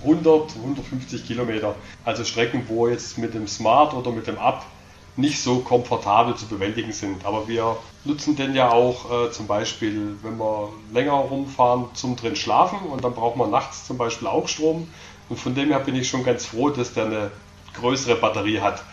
100, 0.04 0.56
150 0.56 1.26
Kilometer. 1.26 1.76
Also 2.06 2.24
Strecken, 2.24 2.64
wo 2.68 2.88
jetzt 2.88 3.18
mit 3.18 3.34
dem 3.34 3.48
Smart 3.48 3.94
oder 3.94 4.12
mit 4.12 4.28
dem 4.28 4.38
Up 4.38 4.66
nicht 5.16 5.42
so 5.42 5.60
komfortabel 5.60 6.36
zu 6.36 6.48
bewältigen 6.48 6.92
sind. 6.92 7.26
Aber 7.26 7.48
wir 7.48 7.78
nutzen 8.06 8.36
den 8.36 8.56
ja 8.56 8.72
auch 8.72 9.12
äh, 9.12 9.32
zum 9.32 9.48
Beispiel, 9.48 10.16
wenn 10.22 10.38
wir 10.38 10.70
länger 10.94 11.14
rumfahren, 11.14 11.86
zum 11.94 12.16
drin 12.16 12.36
schlafen 12.36 12.80
und 12.80 13.04
dann 13.04 13.14
braucht 13.14 13.36
man 13.36 13.52
nachts 13.52 13.86
zum 13.86 13.98
Beispiel 13.98 14.28
auch 14.28 14.48
Strom. 14.48 14.88
Und 15.28 15.40
von 15.40 15.54
dem 15.56 15.70
her 15.70 15.80
bin 15.80 15.96
ich 15.96 16.08
schon 16.08 16.24
ganz 16.24 16.46
froh, 16.46 16.70
dass 16.70 16.94
der 16.94 17.06
eine 17.06 17.32
größere 17.80 18.16
Batterie 18.16 18.62
hat. 18.62 18.84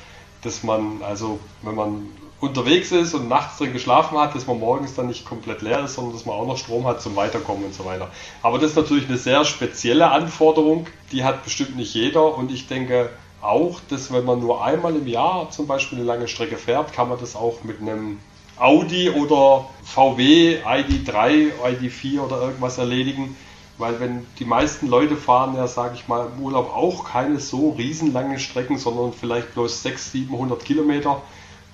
Dass 0.43 0.63
man, 0.63 1.03
also 1.03 1.39
wenn 1.63 1.75
man 1.75 2.09
unterwegs 2.41 2.93
ist 2.93 3.15
und 3.15 3.29
nachts 3.29 3.59
drin 3.59 3.73
geschlafen 3.73 4.19
hat, 4.19 4.35
dass 4.35 4.47
man 4.47 4.61
morgens 4.61 4.95
dann 4.95 5.07
nicht 5.07 5.25
komplett 5.25 5.63
leer 5.63 5.85
ist, 5.85 5.95
sondern 5.95 6.15
dass 6.15 6.27
man 6.27 6.37
auch 6.37 6.47
noch 6.47 6.59
Strom 6.59 6.87
hat 6.87 7.01
zum 7.01 7.17
Weiterkommen 7.17 7.65
und 7.65 7.75
so 7.75 7.85
weiter. 7.85 8.11
Aber 8.43 8.59
das 8.59 8.71
ist 8.71 8.77
natürlich 8.77 9.09
eine 9.09 9.17
sehr 9.17 9.45
spezielle 9.45 10.11
Anforderung, 10.11 10.87
die 11.13 11.25
hat 11.25 11.45
bestimmt 11.45 11.77
nicht 11.77 11.95
jeder 11.95 12.37
und 12.37 12.53
ich 12.53 12.69
denke 12.69 13.11
auch, 13.41 13.81
dass 13.89 14.13
wenn 14.13 14.25
man 14.25 14.41
nur 14.41 14.65
einmal 14.65 14.95
im 14.97 15.07
Jahr 15.07 15.51
zum 15.51 15.67
Beispiel 15.67 15.99
eine 15.99 16.07
lange 16.07 16.29
Strecke 16.29 16.57
fährt, 16.57 16.93
kann 16.93 17.09
man 17.09 17.19
das 17.19 17.37
auch 17.37 17.63
mit 17.65 17.81
einem 17.81 18.19
Audi 18.59 19.11
oder 19.11 19.69
VW 19.85 20.59
ID3, 20.65 21.53
ID4 21.63 22.21
oder 22.21 22.41
irgendwas 22.41 22.79
erledigen. 22.79 23.37
Weil 23.79 24.01
wenn 24.01 24.27
die 24.39 24.47
meisten 24.47 24.89
Leute 24.89 25.17
fahren 25.17 25.55
ja, 25.55 25.67
sage 25.67 25.97
ich 25.97 26.09
mal, 26.09 26.31
im 26.35 26.43
Urlaub 26.43 26.75
auch 26.75 27.05
keine 27.05 27.39
so 27.39 27.73
riesenlange 27.73 28.39
Strecken, 28.39 28.79
sondern 28.79 29.13
vielleicht 29.13 29.53
bloß 29.53 29.83
600, 29.83 30.29
700 30.29 30.65
Kilometer, 30.65 31.21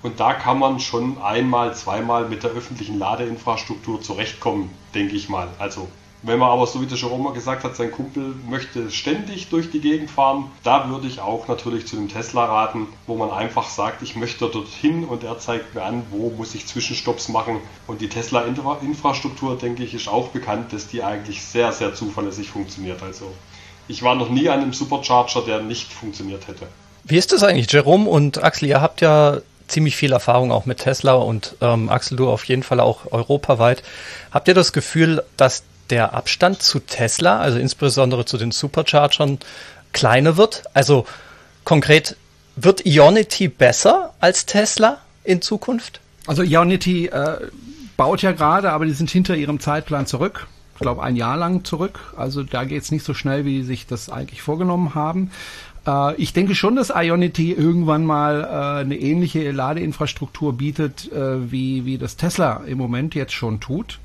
und 0.03 0.19
da 0.19 0.33
kann 0.33 0.59
man 0.59 0.79
schon 0.79 1.17
einmal, 1.21 1.73
zweimal 1.75 2.27
mit 2.27 2.43
der 2.43 2.51
öffentlichen 2.51 2.99
Ladeinfrastruktur 2.99 4.01
zurechtkommen, 4.01 4.69
denke 4.93 5.15
ich 5.15 5.29
mal. 5.29 5.47
Also 5.59 5.87
wenn 6.25 6.39
man 6.39 6.51
aber, 6.51 6.65
so 6.67 6.81
wie 6.81 6.85
der 6.85 6.97
Jerome 6.97 7.33
gesagt 7.33 7.65
hat, 7.65 7.75
sein 7.75 7.91
Kumpel 7.91 8.33
möchte 8.49 8.89
ständig 8.91 9.49
durch 9.49 9.71
die 9.71 9.81
Gegend 9.81 10.09
fahren, 10.09 10.45
da 10.63 10.89
würde 10.89 11.05
ich 11.05 11.19
auch 11.19 11.49
natürlich 11.49 11.85
zu 11.85 11.97
dem 11.97 12.07
Tesla 12.07 12.45
raten, 12.45 12.87
wo 13.07 13.15
man 13.15 13.29
einfach 13.29 13.67
sagt, 13.67 14.01
ich 14.01 14.15
möchte 14.15 14.47
dorthin 14.47 15.03
und 15.03 15.25
er 15.25 15.37
zeigt 15.39 15.75
mir 15.75 15.83
an, 15.83 16.03
wo 16.11 16.29
muss 16.29 16.55
ich 16.55 16.65
Zwischenstopps 16.65 17.27
machen. 17.27 17.59
Und 17.87 17.99
die 17.99 18.07
Tesla-Infrastruktur, 18.07 19.57
denke 19.57 19.83
ich, 19.83 19.93
ist 19.93 20.07
auch 20.07 20.29
bekannt, 20.29 20.71
dass 20.71 20.87
die 20.87 21.03
eigentlich 21.03 21.43
sehr, 21.43 21.73
sehr 21.73 21.93
zuverlässig 21.93 22.49
funktioniert. 22.49 23.03
Also 23.03 23.25
ich 23.89 24.01
war 24.01 24.15
noch 24.15 24.29
nie 24.29 24.47
an 24.47 24.61
einem 24.61 24.73
Supercharger, 24.73 25.41
der 25.41 25.61
nicht 25.61 25.91
funktioniert 25.91 26.47
hätte. 26.47 26.67
Wie 27.03 27.17
ist 27.17 27.33
das 27.33 27.43
eigentlich, 27.43 27.69
Jerome 27.69 28.09
und 28.09 28.41
Axel? 28.41 28.69
Ihr 28.69 28.79
habt 28.79 29.01
ja 29.01 29.41
ziemlich 29.67 29.95
viel 29.95 30.11
Erfahrung 30.11 30.51
auch 30.51 30.65
mit 30.65 30.79
Tesla 30.79 31.13
und 31.13 31.55
ähm, 31.61 31.89
Axel, 31.89 32.17
du 32.17 32.29
auf 32.29 32.43
jeden 32.45 32.63
Fall 32.63 32.79
auch 32.79 33.11
europaweit. 33.11 33.83
Habt 34.31 34.47
ihr 34.47 34.53
das 34.53 34.73
Gefühl, 34.73 35.23
dass 35.37 35.63
der 35.89 36.13
Abstand 36.13 36.61
zu 36.61 36.79
Tesla, 36.79 37.39
also 37.39 37.59
insbesondere 37.59 38.25
zu 38.25 38.37
den 38.37 38.51
Superchargern, 38.51 39.39
kleiner 39.91 40.37
wird? 40.37 40.63
Also 40.73 41.05
konkret, 41.63 42.17
wird 42.55 42.85
Ionity 42.85 43.47
besser 43.47 44.13
als 44.19 44.45
Tesla 44.45 44.99
in 45.23 45.41
Zukunft? 45.41 45.99
Also 46.27 46.43
Ionity 46.43 47.07
äh, 47.07 47.37
baut 47.97 48.21
ja 48.21 48.31
gerade, 48.31 48.71
aber 48.71 48.85
die 48.85 48.93
sind 48.93 49.09
hinter 49.09 49.35
ihrem 49.35 49.59
Zeitplan 49.59 50.05
zurück. 50.05 50.47
Ich 50.75 50.79
glaube, 50.79 51.03
ein 51.03 51.15
Jahr 51.15 51.37
lang 51.37 51.63
zurück. 51.63 52.13
Also 52.17 52.43
da 52.43 52.63
geht 52.63 52.81
es 52.81 52.91
nicht 52.91 53.05
so 53.05 53.13
schnell, 53.13 53.45
wie 53.45 53.61
sie 53.61 53.67
sich 53.67 53.87
das 53.87 54.09
eigentlich 54.09 54.41
vorgenommen 54.41 54.95
haben. 54.95 55.31
Äh, 55.85 56.15
ich 56.15 56.33
denke 56.33 56.55
schon, 56.55 56.75
dass 56.75 56.91
Ionity 56.93 57.51
irgendwann 57.51 58.05
mal 58.05 58.41
äh, 58.41 58.81
eine 58.81 58.97
ähnliche 58.97 59.51
Ladeinfrastruktur 59.51 60.53
bietet, 60.53 61.11
äh, 61.11 61.51
wie, 61.51 61.85
wie 61.85 61.97
das 61.97 62.17
Tesla 62.17 62.61
im 62.65 62.77
Moment 62.77 63.15
jetzt 63.15 63.33
schon 63.33 63.59
tut. 63.59 63.99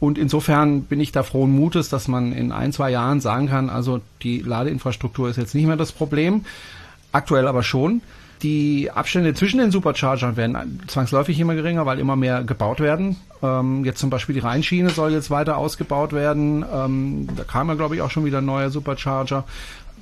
Und 0.00 0.18
insofern 0.18 0.82
bin 0.82 1.00
ich 1.00 1.12
da 1.12 1.22
frohen 1.22 1.52
Mutes, 1.52 1.88
dass 1.88 2.08
man 2.08 2.32
in 2.32 2.52
ein, 2.52 2.72
zwei 2.72 2.90
Jahren 2.90 3.20
sagen 3.20 3.48
kann, 3.48 3.70
also 3.70 4.00
die 4.22 4.40
Ladeinfrastruktur 4.40 5.30
ist 5.30 5.36
jetzt 5.36 5.54
nicht 5.54 5.66
mehr 5.66 5.76
das 5.76 5.92
Problem, 5.92 6.44
aktuell 7.12 7.48
aber 7.48 7.62
schon. 7.62 8.02
Die 8.42 8.90
Abstände 8.90 9.32
zwischen 9.32 9.58
den 9.58 9.70
Superchargern 9.70 10.36
werden 10.36 10.82
zwangsläufig 10.88 11.40
immer 11.40 11.54
geringer, 11.54 11.86
weil 11.86 11.98
immer 11.98 12.16
mehr 12.16 12.42
gebaut 12.42 12.80
werden. 12.80 13.16
Ähm, 13.42 13.86
jetzt 13.86 14.00
zum 14.00 14.10
Beispiel 14.10 14.34
die 14.34 14.40
Rheinschiene 14.40 14.90
soll 14.90 15.12
jetzt 15.12 15.30
weiter 15.30 15.56
ausgebaut 15.56 16.12
werden. 16.12 16.62
Ähm, 16.70 17.28
da 17.34 17.44
kam 17.44 17.68
ja, 17.68 17.74
glaube 17.74 17.94
ich, 17.94 18.02
auch 18.02 18.10
schon 18.10 18.26
wieder 18.26 18.38
ein 18.38 18.44
neuer 18.44 18.68
Supercharger. 18.68 19.44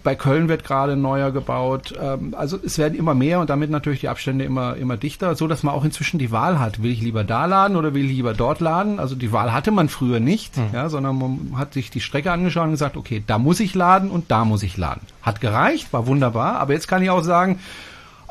Bei 0.03 0.15
Köln 0.15 0.49
wird 0.49 0.65
gerade 0.65 0.97
neuer 0.97 1.31
gebaut. 1.31 1.95
Ähm, 2.01 2.35
also 2.37 2.59
es 2.65 2.79
werden 2.79 2.99
immer 2.99 3.15
mehr 3.15 3.41
und 3.41 3.51
damit 3.51 3.71
natürlich 3.71 4.01
die 4.01 4.09
Abstände 4.09 4.45
immer, 4.45 4.77
immer 4.77 4.97
dichter, 4.97 5.35
so 5.35 5.47
dass 5.47 5.63
man 5.63 5.75
auch 5.75 5.85
inzwischen 5.85 6.19
die 6.19 6.31
Wahl 6.31 6.59
hat. 6.59 6.83
Will 6.83 6.91
ich 6.91 7.01
lieber 7.01 7.25
da 7.25 7.47
laden 7.47 7.77
oder 7.77 7.95
will 7.95 8.05
ich 8.05 8.13
lieber 8.13 8.35
dort 8.35 8.61
laden? 8.61 8.99
Also 8.99 9.15
die 9.15 9.33
Wahl 9.33 9.53
hatte 9.53 9.71
man 9.71 9.89
früher 9.89 10.21
nicht, 10.21 10.57
mhm. 10.57 10.71
ja, 10.73 10.89
sondern 10.89 11.19
man 11.19 11.59
hat 11.59 11.75
sich 11.75 11.91
die 11.91 12.01
Strecke 12.01 12.33
angeschaut 12.33 12.65
und 12.65 12.73
gesagt, 12.73 12.97
okay, 12.97 13.23
da 13.27 13.39
muss 13.39 13.61
ich 13.61 13.75
laden 13.75 14.11
und 14.11 14.31
da 14.31 14.45
muss 14.45 14.63
ich 14.63 14.77
laden. 14.77 15.03
Hat 15.23 15.41
gereicht, 15.41 15.93
war 15.93 16.07
wunderbar, 16.07 16.59
aber 16.59 16.73
jetzt 16.73 16.89
kann 16.89 17.03
ich 17.03 17.11
auch 17.11 17.23
sagen, 17.23 17.59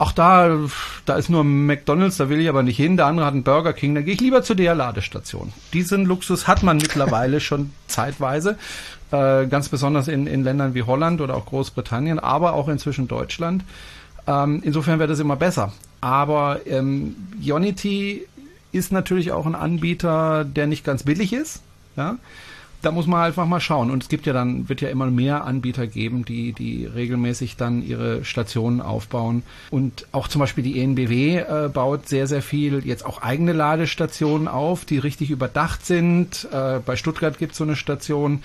ach 0.02 0.14
da, 0.14 0.58
da 1.06 1.16
ist 1.16 1.30
nur 1.30 1.44
McDonalds, 1.44 2.18
da 2.18 2.28
will 2.28 2.40
ich 2.40 2.50
aber 2.50 2.64
nicht 2.64 2.78
hin, 2.78 2.98
der 2.98 3.06
andere 3.06 3.26
hat 3.26 3.34
einen 3.34 3.44
Burger 3.44 3.74
King, 3.74 3.94
da 3.94 4.02
gehe 4.02 4.16
ich 4.16 4.20
lieber 4.20 4.42
zu 4.42 4.56
der 4.56 4.74
Ladestation. 4.74 5.54
Diesen 5.74 6.06
Luxus 6.06 6.48
hat 6.48 6.64
man 6.64 6.78
mittlerweile 6.78 7.40
schon 7.40 7.72
zeitweise 7.88 8.58
äh, 9.12 9.46
ganz 9.48 9.70
besonders 9.70 10.08
in, 10.08 10.28
in 10.28 10.44
Ländern 10.44 10.74
wie 10.74 10.84
Holland 10.84 11.22
oder 11.22 11.36
auch 11.36 11.46
Großbritannien, 11.46 12.20
aber 12.20 12.54
auch 12.54 12.68
inzwischen 12.68 13.08
Deutschland. 13.08 13.64
Ähm, 14.28 14.62
insofern 14.64 15.00
wird 15.00 15.10
es 15.10 15.20
immer 15.20 15.36
besser. 15.36 15.74
Aber 16.00 16.62
ähm, 16.66 17.16
Unity 17.40 18.26
ist 18.72 18.92
natürlich 18.92 19.32
auch 19.32 19.46
ein 19.46 19.56
Anbieter, 19.56 20.46
der 20.46 20.68
nicht 20.68 20.84
ganz 20.84 21.04
billig 21.04 21.34
ist. 21.34 21.62
Ja? 21.96 22.18
Da 22.82 22.92
muss 22.92 23.06
man 23.06 23.22
einfach 23.22 23.46
mal 23.46 23.60
schauen. 23.60 23.92
Und 23.92 24.02
es 24.02 24.10
gibt 24.10 24.26
ja 24.26 24.34
dann, 24.34 24.68
wird 24.68 24.82
ja 24.82 24.90
immer 24.90 25.06
mehr 25.12 25.46
Anbieter 25.46 25.86
geben, 25.86 26.26
die, 26.26 26.54
die 26.54 26.86
regelmäßig 26.88 27.56
dann 27.56 27.86
ihre 27.86 28.26
Stationen 28.26 28.82
aufbauen. 28.82 29.44
Und 29.70 30.08
auch 30.12 30.28
zum 30.28 30.40
Beispiel 30.40 30.64
die 30.64 30.82
ENBW 30.82 31.38
äh, 31.38 31.70
baut 31.72 32.08
sehr, 32.10 32.26
sehr 32.26 32.42
viel 32.42 32.84
jetzt 32.86 33.06
auch 33.06 33.22
eigene 33.22 33.54
Ladestationen 33.54 34.48
auf, 34.48 34.86
die 34.86 34.98
richtig 34.98 35.30
überdacht 35.30 35.86
sind. 35.86 36.48
Äh, 36.52 36.80
bei 36.84 36.96
Stuttgart 36.96 37.38
gibt 37.38 37.52
es 37.52 37.60
so 37.60 37.66
eine 37.66 37.76
Station 37.76 38.42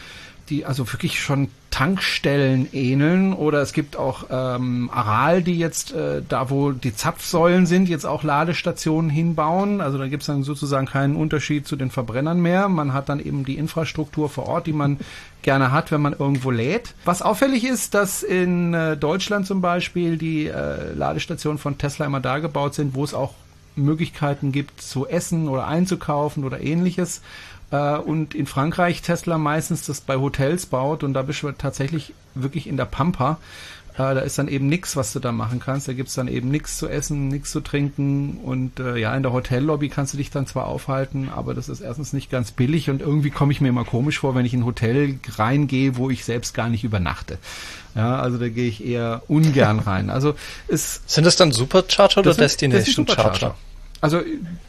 die 0.49 0.65
also 0.65 0.93
wirklich 0.93 1.21
schon 1.21 1.49
Tankstellen 1.71 2.73
ähneln 2.73 3.35
oder 3.35 3.61
es 3.61 3.75
gibt 3.75 3.99
auch 3.99 4.25
ähm, 4.31 4.89
Aral, 4.91 5.43
die 5.43 5.59
jetzt 5.59 5.93
äh, 5.93 6.23
da, 6.27 6.49
wo 6.49 6.73
die 6.73 6.95
Zapfsäulen 6.95 7.67
sind, 7.67 7.89
jetzt 7.89 8.07
auch 8.07 8.23
Ladestationen 8.23 9.11
hinbauen. 9.11 9.83
Also 9.83 9.99
da 9.99 10.07
gibt 10.09 10.23
es 10.23 10.27
dann 10.29 10.43
sozusagen 10.43 10.87
keinen 10.87 11.17
Unterschied 11.17 11.67
zu 11.67 11.77
den 11.77 11.91
Verbrennern 11.91 12.41
mehr. 12.41 12.71
Man 12.71 12.95
hat 12.95 13.11
dann 13.11 13.21
eben 13.21 13.45
die 13.45 13.59
Infrastruktur 13.59 14.31
vor 14.31 14.47
Ort, 14.47 14.67
die 14.67 14.73
man 14.73 14.99
gerne 15.43 15.71
hat, 15.71 15.93
wenn 15.93 16.01
man 16.01 16.15
irgendwo 16.15 16.51
lädt. 16.51 16.95
Was 17.05 17.21
auffällig 17.21 17.65
ist, 17.65 17.93
dass 17.93 18.23
in 18.23 18.73
äh, 18.73 18.97
Deutschland 18.97 19.47
zum 19.47 19.61
Beispiel 19.61 20.17
die 20.17 20.47
äh, 20.47 20.95
Ladestationen 20.95 21.59
von 21.59 21.77
Tesla 21.77 22.07
immer 22.07 22.21
da 22.21 22.39
gebaut 22.39 22.75
sind, 22.75 22.95
wo 22.95 23.05
es 23.05 23.13
auch 23.13 23.35
Möglichkeiten 23.77 24.51
gibt 24.53 24.81
zu 24.81 25.07
essen 25.07 25.49
oder 25.49 25.67
einzukaufen 25.67 26.45
oder 26.45 26.61
ähnliches. 26.61 27.21
Äh, 27.71 27.97
und 27.97 28.35
in 28.35 28.47
Frankreich 28.47 29.03
Tesla 29.03 29.39
meistens 29.39 29.87
das 29.87 30.01
bei 30.01 30.17
Hotels 30.17 30.67
baut 30.67 31.03
und 31.03 31.15
da 31.15 31.23
bist 31.23 31.43
du 31.43 31.51
tatsächlich 31.53 32.15
wirklich 32.35 32.67
in 32.67 32.77
der 32.77 32.85
Pampa. 32.85 33.39
Äh, 33.95 34.15
da 34.15 34.21
ist 34.21 34.39
dann 34.39 34.49
eben 34.49 34.69
nichts, 34.69 34.95
was 34.95 35.13
du 35.15 35.21
da 35.21 35.33
machen 35.33 35.59
kannst. 35.59 35.89
Da 35.89 35.95
gibt's 35.95 36.15
dann 36.15 36.29
eben 36.29 36.51
nichts 36.51 36.77
zu 36.77 36.87
essen, 36.87 37.29
nichts 37.29 37.51
zu 37.51 37.61
trinken 37.61 38.39
und 38.45 38.79
äh, 38.79 38.97
ja, 38.99 39.17
in 39.17 39.23
der 39.23 39.33
Hotellobby 39.33 39.89
kannst 39.89 40.13
du 40.13 40.19
dich 40.19 40.31
dann 40.31 40.47
zwar 40.47 40.67
aufhalten, 40.67 41.31
aber 41.35 41.55
das 41.55 41.69
ist 41.69 41.81
erstens 41.81 42.13
nicht 42.13 42.31
ganz 42.31 42.51
billig 42.51 42.91
und 42.91 43.01
irgendwie 43.01 43.31
komme 43.31 43.53
ich 43.53 43.61
mir 43.61 43.69
immer 43.69 43.85
komisch 43.85 44.19
vor, 44.19 44.35
wenn 44.35 44.45
ich 44.45 44.53
in 44.53 44.61
ein 44.61 44.67
Hotel 44.67 45.19
reingehe, 45.37 45.97
wo 45.97 46.11
ich 46.11 46.25
selbst 46.25 46.55
gar 46.55 46.69
nicht 46.69 46.85
übernachte. 46.85 47.39
Ja, 47.95 48.21
also 48.21 48.37
da 48.37 48.51
gehe 48.51 48.69
ich 48.69 48.85
eher 48.85 49.23
ungern 49.29 49.79
rein. 49.87 50.11
Also 50.11 50.35
es 50.69 51.01
sind 51.07 51.25
das 51.25 51.37
dann 51.37 51.53
Supercharger 51.53 52.21
oder 52.21 52.35
Destination 52.35 53.09
Charger? 53.09 53.55
Also 54.03 54.21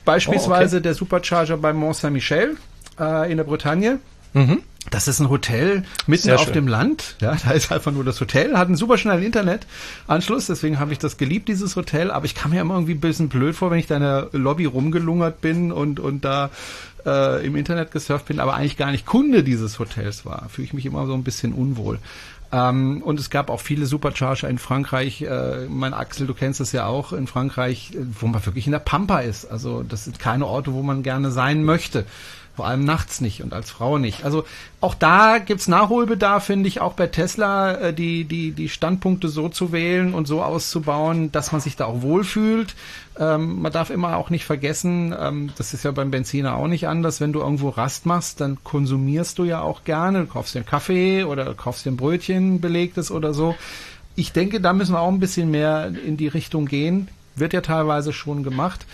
beispielsweise 0.05 0.77
oh, 0.77 0.79
okay. 0.79 0.83
der 0.83 0.93
Supercharger 0.93 1.57
bei 1.57 1.73
Mont 1.73 1.97
Saint-Michel, 1.97 2.55
äh, 2.99 3.31
in 3.31 3.37
der 3.37 3.43
Bretagne. 3.43 3.99
Mhm. 4.33 4.61
Das 4.89 5.07
ist 5.09 5.19
ein 5.19 5.29
Hotel 5.29 5.83
mitten 6.05 6.23
Sehr 6.23 6.35
auf 6.35 6.45
schön. 6.45 6.53
dem 6.53 6.67
Land. 6.67 7.15
Ja, 7.19 7.35
da 7.43 7.51
ist 7.51 7.71
einfach 7.71 7.91
nur 7.91 8.05
das 8.05 8.21
Hotel, 8.21 8.57
hat 8.57 8.67
einen 8.67 8.77
super 8.77 8.97
schnellen 8.97 9.23
Internetanschluss, 9.23 10.47
deswegen 10.47 10.79
habe 10.79 10.93
ich 10.93 10.99
das 10.99 11.17
geliebt, 11.17 11.49
dieses 11.49 11.75
Hotel. 11.75 12.09
Aber 12.09 12.25
ich 12.25 12.35
kam 12.35 12.51
mir 12.51 12.61
immer 12.61 12.75
irgendwie 12.75 12.93
ein 12.93 13.01
bisschen 13.01 13.27
blöd 13.27 13.55
vor, 13.55 13.69
wenn 13.69 13.79
ich 13.79 13.87
da 13.87 13.95
in 13.95 14.01
der 14.01 14.29
Lobby 14.31 14.65
rumgelungert 14.65 15.41
bin 15.41 15.73
und, 15.73 15.99
und 15.99 16.23
da 16.23 16.51
äh, 17.05 17.45
im 17.45 17.55
Internet 17.55 17.91
gesurft 17.91 18.27
bin, 18.27 18.39
aber 18.39 18.53
eigentlich 18.53 18.77
gar 18.77 18.91
nicht 18.91 19.05
Kunde 19.05 19.43
dieses 19.43 19.79
Hotels 19.79 20.25
war. 20.25 20.47
Fühle 20.49 20.67
ich 20.67 20.73
mich 20.73 20.85
immer 20.85 21.05
so 21.05 21.13
ein 21.13 21.23
bisschen 21.23 21.53
unwohl. 21.53 21.99
Ähm, 22.51 23.01
und 23.03 23.19
es 23.19 23.29
gab 23.29 23.49
auch 23.49 23.59
viele 23.59 23.85
Supercharger 23.85 24.47
in 24.47 24.57
Frankreich. 24.57 25.21
Äh, 25.21 25.65
mein 25.67 25.93
Axel, 25.93 26.27
du 26.27 26.33
kennst 26.33 26.61
das 26.61 26.71
ja 26.71 26.85
auch 26.85 27.11
in 27.11 27.27
Frankreich, 27.27 27.91
äh, 27.93 27.97
wo 28.21 28.27
man 28.27 28.45
wirklich 28.45 28.67
in 28.67 28.71
der 28.71 28.79
Pampa 28.79 29.19
ist. 29.19 29.45
Also 29.45 29.83
das 29.83 30.05
sind 30.05 30.19
keine 30.19 30.45
Orte, 30.45 30.73
wo 30.73 30.81
man 30.81 31.03
gerne 31.03 31.31
sein 31.31 31.63
möchte. 31.65 32.05
Vor 32.57 32.65
allem 32.65 32.85
nachts 32.85 33.21
nicht 33.21 33.43
und 33.43 33.53
als 33.53 33.69
Frau 33.69 33.99
nicht. 33.99 34.25
Also 34.25 34.43
auch 34.81 34.95
da 34.95 35.37
gibt's 35.37 35.67
Nachholbedarf, 35.67 36.43
finde 36.43 36.67
ich, 36.67 36.81
auch 36.81 36.93
bei 36.93 37.05
Tesla, 37.05 37.73
äh, 37.73 37.93
die, 37.93 38.23
die, 38.23 38.49
die 38.49 38.67
Standpunkte 38.67 39.29
so 39.29 39.47
zu 39.47 39.71
wählen 39.71 40.15
und 40.15 40.27
so 40.27 40.41
auszubauen, 40.41 41.31
dass 41.31 41.51
man 41.51 41.61
sich 41.61 41.75
da 41.75 41.85
auch 41.85 42.01
wohlfühlt. 42.01 42.73
Ähm, 43.19 43.61
man 43.61 43.71
darf 43.71 43.91
immer 43.91 44.17
auch 44.17 44.31
nicht 44.31 44.43
vergessen, 44.43 45.15
ähm, 45.19 45.51
das 45.55 45.75
ist 45.75 45.85
ja 45.85 45.91
beim 45.91 46.09
Benziner 46.09 46.55
auch 46.55 46.65
nicht 46.65 46.87
anders, 46.87 47.21
wenn 47.21 47.31
du 47.31 47.41
irgendwo 47.41 47.69
Rast 47.69 48.07
machst, 48.07 48.41
dann 48.41 48.57
konsumierst 48.63 49.37
du 49.37 49.43
ja 49.43 49.61
auch 49.61 49.83
gerne, 49.83 50.21
du 50.21 50.25
kaufst 50.25 50.55
dir 50.55 50.61
einen 50.61 50.65
Kaffee 50.65 51.25
oder 51.25 51.53
kaufst 51.53 51.85
dir 51.85 51.91
ein 51.91 51.97
Brötchen 51.97 52.59
belegtes 52.59 53.11
oder 53.11 53.35
so. 53.35 53.53
Ich 54.15 54.31
denke, 54.31 54.61
da 54.61 54.73
müssen 54.73 54.93
wir 54.93 55.01
auch 55.01 55.11
ein 55.11 55.19
bisschen 55.19 55.51
mehr 55.51 55.91
in 56.03 56.17
die 56.17 56.27
Richtung 56.27 56.65
gehen. 56.65 57.07
Wird 57.35 57.53
ja 57.53 57.61
teilweise 57.61 58.13
schon 58.13 58.41
gemacht. 58.41 58.87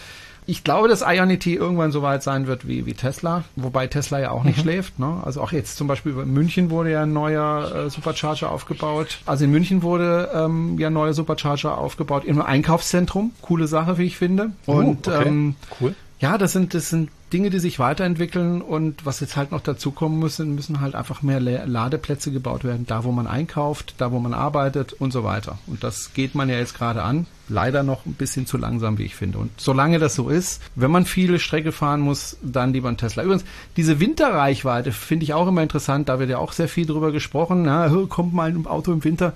Ich 0.45 0.63
glaube, 0.63 0.87
dass 0.87 1.01
Ionity 1.01 1.55
irgendwann 1.55 1.91
so 1.91 2.01
weit 2.01 2.23
sein 2.23 2.47
wird 2.47 2.67
wie, 2.67 2.85
wie 2.85 2.93
Tesla, 2.93 3.43
wobei 3.55 3.87
Tesla 3.87 4.19
ja 4.19 4.31
auch 4.31 4.43
nicht 4.43 4.59
schläft. 4.59 4.99
Ne? 4.99 5.21
Also 5.23 5.41
auch 5.41 5.51
jetzt 5.51 5.77
zum 5.77 5.87
Beispiel 5.87 6.13
in 6.13 6.33
München 6.33 6.69
wurde 6.69 6.91
ja 6.91 7.03
ein 7.03 7.13
neuer 7.13 7.85
äh, 7.85 7.89
Supercharger 7.89 8.51
aufgebaut. 8.51 9.19
Also 9.25 9.45
in 9.45 9.51
München 9.51 9.81
wurde 9.83 10.29
ähm, 10.33 10.77
ja 10.79 10.87
ein 10.87 10.93
neuer 10.93 11.13
Supercharger 11.13 11.77
aufgebaut 11.77 12.25
im 12.25 12.41
Einkaufszentrum. 12.41 13.31
Coole 13.41 13.67
Sache, 13.67 13.97
wie 13.97 14.03
ich 14.03 14.17
finde. 14.17 14.51
Und 14.65 15.07
okay. 15.07 15.27
ähm, 15.27 15.55
Cool. 15.79 15.95
ja, 16.19 16.37
das 16.37 16.51
sind, 16.51 16.73
das 16.73 16.89
sind 16.89 17.09
Dinge, 17.31 17.49
die 17.49 17.57
sich 17.59 17.79
weiterentwickeln 17.79 18.61
und 18.61 19.07
was 19.07 19.19
jetzt 19.19 19.35
halt 19.35 19.51
noch 19.51 19.61
dazu 19.61 19.89
kommen 19.89 20.19
müssen, 20.19 20.53
müssen 20.53 20.81
halt 20.81 20.93
einfach 20.93 21.23
mehr 21.23 21.39
La- 21.39 21.63
Ladeplätze 21.63 22.31
gebaut 22.31 22.63
werden, 22.63 22.85
da 22.85 23.03
wo 23.05 23.11
man 23.11 23.25
einkauft, 23.25 23.95
da 23.97 24.11
wo 24.11 24.19
man 24.19 24.35
arbeitet 24.35 24.93
und 24.93 25.11
so 25.11 25.23
weiter. 25.23 25.57
Und 25.65 25.83
das 25.83 26.13
geht 26.13 26.35
man 26.35 26.47
ja 26.49 26.57
jetzt 26.57 26.77
gerade 26.77 27.01
an. 27.01 27.25
Leider 27.49 27.83
noch 27.83 28.05
ein 28.05 28.13
bisschen 28.13 28.45
zu 28.45 28.57
langsam, 28.57 28.97
wie 28.97 29.03
ich 29.03 29.15
finde. 29.15 29.37
Und 29.37 29.51
solange 29.59 29.99
das 29.99 30.15
so 30.15 30.29
ist, 30.29 30.61
wenn 30.75 30.91
man 30.91 31.05
viele 31.05 31.39
Strecke 31.39 31.71
fahren 31.71 31.99
muss, 31.99 32.37
dann 32.41 32.71
lieber 32.71 32.87
ein 32.87 32.97
Tesla. 32.97 33.23
Übrigens, 33.23 33.43
diese 33.75 33.99
Winterreichweite 33.99 34.91
finde 34.93 35.25
ich 35.25 35.33
auch 35.33 35.47
immer 35.47 35.61
interessant. 35.61 36.07
Da 36.07 36.19
wird 36.19 36.29
ja 36.29 36.37
auch 36.37 36.53
sehr 36.53 36.69
viel 36.69 36.85
drüber 36.85 37.11
gesprochen. 37.11 37.63
Na, 37.63 37.89
kommt 38.07 38.33
mal 38.33 38.49
ein 38.49 38.65
Auto 38.65 38.93
im 38.93 39.03
Winter. 39.03 39.33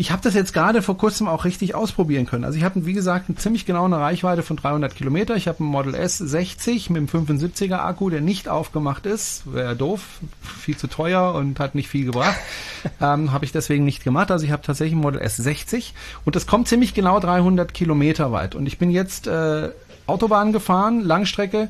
Ich 0.00 0.10
habe 0.10 0.22
das 0.22 0.32
jetzt 0.32 0.54
gerade 0.54 0.80
vor 0.80 0.96
kurzem 0.96 1.28
auch 1.28 1.44
richtig 1.44 1.74
ausprobieren 1.74 2.24
können. 2.24 2.44
Also 2.44 2.56
ich 2.56 2.64
habe, 2.64 2.86
wie 2.86 2.94
gesagt, 2.94 3.26
eine 3.28 3.36
ziemlich 3.36 3.66
genau 3.66 3.84
eine 3.84 3.98
Reichweite 3.98 4.42
von 4.42 4.56
300 4.56 4.94
Kilometer. 4.94 5.36
Ich 5.36 5.46
habe 5.46 5.60
einen 5.60 5.68
Model 5.68 5.94
S 5.94 6.16
60 6.16 6.88
mit 6.88 6.96
einem 6.96 7.26
75er 7.26 7.80
Akku, 7.80 8.08
der 8.08 8.22
nicht 8.22 8.48
aufgemacht 8.48 9.04
ist. 9.04 9.42
Wäre 9.52 9.76
doof, 9.76 10.20
viel 10.58 10.74
zu 10.74 10.86
teuer 10.86 11.34
und 11.34 11.60
hat 11.60 11.74
nicht 11.74 11.90
viel 11.90 12.06
gebracht. 12.06 12.38
ähm, 13.02 13.30
habe 13.30 13.44
ich 13.44 13.52
deswegen 13.52 13.84
nicht 13.84 14.02
gemacht. 14.02 14.30
Also 14.30 14.46
ich 14.46 14.52
habe 14.52 14.62
tatsächlich 14.62 14.94
ein 14.94 15.02
Model 15.02 15.20
S 15.20 15.36
60 15.36 15.92
und 16.24 16.34
das 16.34 16.46
kommt 16.46 16.66
ziemlich 16.66 16.94
genau 16.94 17.20
300 17.20 17.74
Kilometer 17.74 18.32
weit. 18.32 18.54
Und 18.54 18.64
ich 18.64 18.78
bin 18.78 18.90
jetzt 18.90 19.26
äh, 19.26 19.68
Autobahn 20.06 20.54
gefahren, 20.54 21.02
Langstrecke 21.02 21.68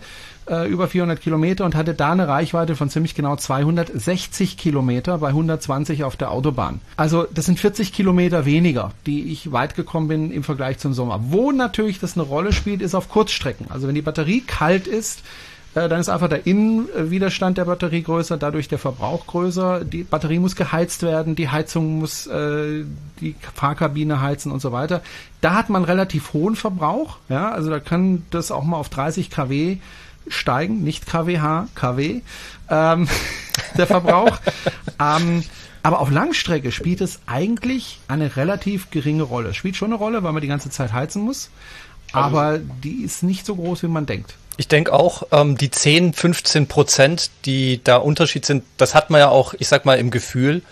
äh, 0.51 0.69
über 0.69 0.89
400 0.89 1.21
Kilometer 1.21 1.65
und 1.65 1.75
hatte 1.75 1.95
da 1.95 2.13
eine 2.13 2.27
Reichweite 2.27 2.75
von 2.75 2.91
ziemlich 2.91 3.15
genau 3.15 3.37
260 3.37 4.57
Kilometer 4.57 5.19
bei 5.19 5.29
120 5.29 6.05
auf 6.05 6.17
der 6.17 6.33
Autobahn. 6.33 6.81
Also 6.97 7.27
das 7.33 7.47
sind 7.47 7.61
40 7.61 7.93
Kilometer 7.93 8.45
weniger, 8.45 8.93
die 9.07 9.31
ich 9.33 9.53
weit 9.53 9.77
gekommen 9.77 10.09
bin 10.09 10.31
im 10.33 10.43
Vergleich 10.43 10.79
zum 10.79 10.93
Sommer. 10.93 11.21
Wo 11.29 11.53
natürlich 11.53 12.01
das 12.01 12.17
eine 12.17 12.27
Rolle 12.27 12.53
spielt, 12.53 12.83
ist 12.83 12.95
auf 12.95 13.09
Kurzstrecken. 13.09 13.67
Also 13.71 13.87
wenn 13.87 13.95
die 13.95 14.03
Batterie 14.03 14.41
kalt 14.41 14.87
ist, 14.87 15.23
äh, 15.75 15.89
dann 15.89 16.01
ist 16.01 16.09
einfach 16.09 16.29
der 16.29 16.47
Innenwiderstand 16.47 17.57
der 17.57 17.67
Batterie 17.67 18.03
größer, 18.03 18.37
dadurch 18.37 18.67
der 18.67 18.79
Verbrauch 18.79 19.27
größer. 19.29 19.85
Die 19.85 20.03
Batterie 20.03 20.41
muss 20.41 20.57
geheizt 20.57 21.03
werden, 21.03 21.37
die 21.37 21.49
Heizung 21.49 22.01
muss 22.01 22.27
äh, 22.27 22.85
die 23.21 23.37
Fahrkabine 23.55 24.21
heizen 24.21 24.51
und 24.51 24.61
so 24.61 24.73
weiter. 24.73 25.01
Da 25.41 25.55
hat 25.55 25.71
man 25.71 25.85
relativ 25.85 26.33
hohen 26.33 26.57
Verbrauch, 26.57 27.19
ja, 27.29 27.51
also 27.53 27.71
da 27.71 27.79
kann 27.79 28.25
das 28.31 28.51
auch 28.51 28.65
mal 28.65 28.79
auf 28.79 28.89
30 28.89 29.31
kW 29.31 29.79
steigen, 30.29 30.83
nicht 30.83 31.07
kWh, 31.07 31.67
kW, 31.75 32.21
ähm, 32.69 33.09
der 33.77 33.87
Verbrauch. 33.87 34.39
ähm, 35.01 35.45
aber 35.83 36.01
auf 36.01 36.11
Langstrecke 36.11 36.73
spielt 36.73 37.01
es 37.01 37.21
eigentlich 37.27 38.01
eine 38.07 38.37
relativ 38.37 38.91
geringe 38.91 39.23
Rolle. 39.23 39.55
Spielt 39.55 39.77
schon 39.77 39.89
eine 39.89 39.97
Rolle, 39.97 40.23
weil 40.23 40.33
man 40.33 40.43
die 40.43 40.49
ganze 40.49 40.71
Zeit 40.71 40.93
heizen 40.93 41.23
muss, 41.23 41.51
aber 42.13 42.59
die 42.59 43.03
ist 43.03 43.23
nicht 43.23 43.47
so 43.47 43.57
groß, 43.57 43.83
wie 43.83 43.89
man 43.89 44.07
denkt. 44.07 44.35
Ich 44.57 44.69
denke 44.69 44.93
auch, 44.93 45.23
ähm, 45.33 45.57
die 45.57 45.71
10, 45.71 46.13
15 46.13 46.67
Prozent, 46.67 47.31
die 47.47 47.83
da 47.83 47.97
Unterschied 47.97 48.45
sind, 48.45 48.65
das 48.77 48.95
hat 48.95 49.09
man 49.09 49.21
ja 49.21 49.29
auch, 49.29 49.55
ich 49.59 49.69
sag 49.69 49.87
mal, 49.87 49.99
im 49.99 50.11
Gefühl. 50.11 50.63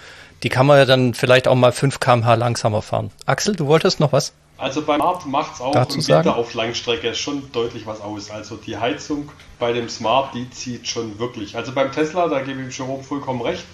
Die 0.43 0.51
kann 0.51 0.67
man 0.67 0.77
ja 0.77 0.85
dann 0.85 1.15
vielleicht 1.15 1.49
auch 1.49 1.55
mal 1.55 1.73
5 1.73 1.99
kmh 1.99 2.35
langsamer 2.35 2.83
fahren. 2.83 3.11
Axel, 3.25 3.57
du 3.57 3.67
wolltest 3.67 3.99
noch 3.99 4.13
was? 4.13 4.35
Also 4.59 4.83
beim 4.83 5.01
Smart 5.01 5.27
macht 5.27 5.55
es 5.55 5.61
auch 5.61 5.73
Dazu 5.73 5.97
im 5.97 6.01
sagen? 6.03 6.25
Winter 6.25 6.37
auf 6.37 6.53
Langstrecke 6.53 7.15
schon 7.15 7.51
deutlich 7.53 7.87
was 7.87 8.01
aus. 8.01 8.31
Also 8.31 8.57
die 8.57 8.77
Heizung 8.77 9.31
bei 9.61 9.73
dem 9.73 9.89
Smart, 9.89 10.35
die 10.35 10.51
zieht 10.51 10.89
schon 10.89 11.19
wirklich. 11.21 11.57
Also 11.57 11.73
beim 11.73 11.93
Tesla, 11.93 12.27
da 12.27 12.41
gebe 12.41 12.63
ich 12.63 12.77
Jerome 12.77 13.05
vollkommen 13.05 13.41
recht. 13.41 13.65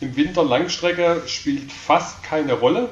Im 0.00 0.16
Winter 0.16 0.42
Langstrecke 0.42 1.22
spielt 1.26 1.70
fast 1.70 2.24
keine 2.24 2.54
Rolle, 2.54 2.90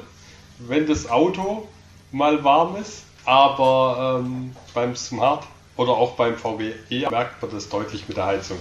wenn 0.57 0.87
das 0.87 1.09
Auto 1.09 1.67
mal 2.13 2.43
warm 2.45 2.77
ist. 2.77 3.03
Aber 3.25 4.21
ähm, 4.23 4.55
beim 4.73 4.95
Smart 4.95 5.45
oder 5.75 5.91
auch 5.91 6.15
beim 6.15 6.37
VW 6.37 6.71
E 6.89 7.07
merkt 7.09 7.41
man 7.41 7.51
das 7.51 7.67
deutlich 7.67 8.07
mit 8.07 8.17
der 8.17 8.25
Heizung. 8.25 8.57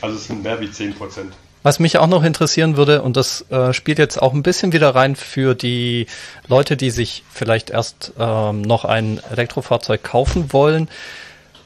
Also 0.00 0.16
es 0.16 0.26
sind 0.26 0.42
mehr 0.42 0.58
wie 0.60 0.70
10 0.70 0.94
Prozent. 0.94 1.34
Was 1.62 1.78
mich 1.78 1.98
auch 1.98 2.08
noch 2.08 2.24
interessieren 2.24 2.76
würde, 2.76 3.02
und 3.02 3.16
das 3.16 3.44
äh, 3.50 3.72
spielt 3.72 3.98
jetzt 3.98 4.20
auch 4.20 4.32
ein 4.32 4.42
bisschen 4.42 4.72
wieder 4.72 4.94
rein 4.94 5.14
für 5.14 5.54
die 5.54 6.06
Leute, 6.48 6.76
die 6.76 6.90
sich 6.90 7.22
vielleicht 7.32 7.70
erst 7.70 8.12
ähm, 8.18 8.62
noch 8.62 8.84
ein 8.84 9.20
Elektrofahrzeug 9.30 10.02
kaufen 10.02 10.52
wollen 10.52 10.88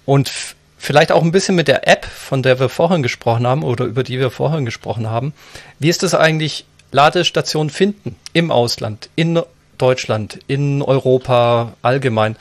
und 0.05 0.31
vielleicht 0.77 1.13
auch 1.13 1.23
ein 1.23 1.33
bisschen 1.33 1.55
mit 1.55 1.67
der 1.69 1.89
App, 1.89 2.05
von 2.05 2.43
der 2.43 2.61
wir 2.61 2.69
vorhin 2.69 3.03
gesprochen 3.03 3.47
haben 3.47 3.63
oder 3.63 3.87
über 3.87 4.03
die 4.03 4.21
wir 4.21 4.31
vorhin 4.31 4.65
gesprochen 4.65 5.09
haben. 5.09 5.33
Wie 5.79 5.89
ist 5.89 6.03
es 6.03 6.15
eigentlich, 6.15 6.67
Ladestationen 6.93 7.71
finden 7.71 8.17
im 8.33 8.51
Ausland, 8.51 9.09
in 9.17 9.41
Deutschland, 9.79 10.39
in 10.47 10.83
Europa 10.83 11.73
allgemein? 11.83 12.37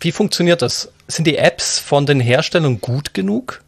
Wie 0.00 0.12
funktioniert 0.12 0.62
das? 0.62 0.92
Sind 1.08 1.26
die 1.26 1.38
Apps 1.38 1.78
von 1.78 2.06
den 2.06 2.20
Herstellern 2.20 2.80
gut 2.80 3.14
genug? 3.14 3.62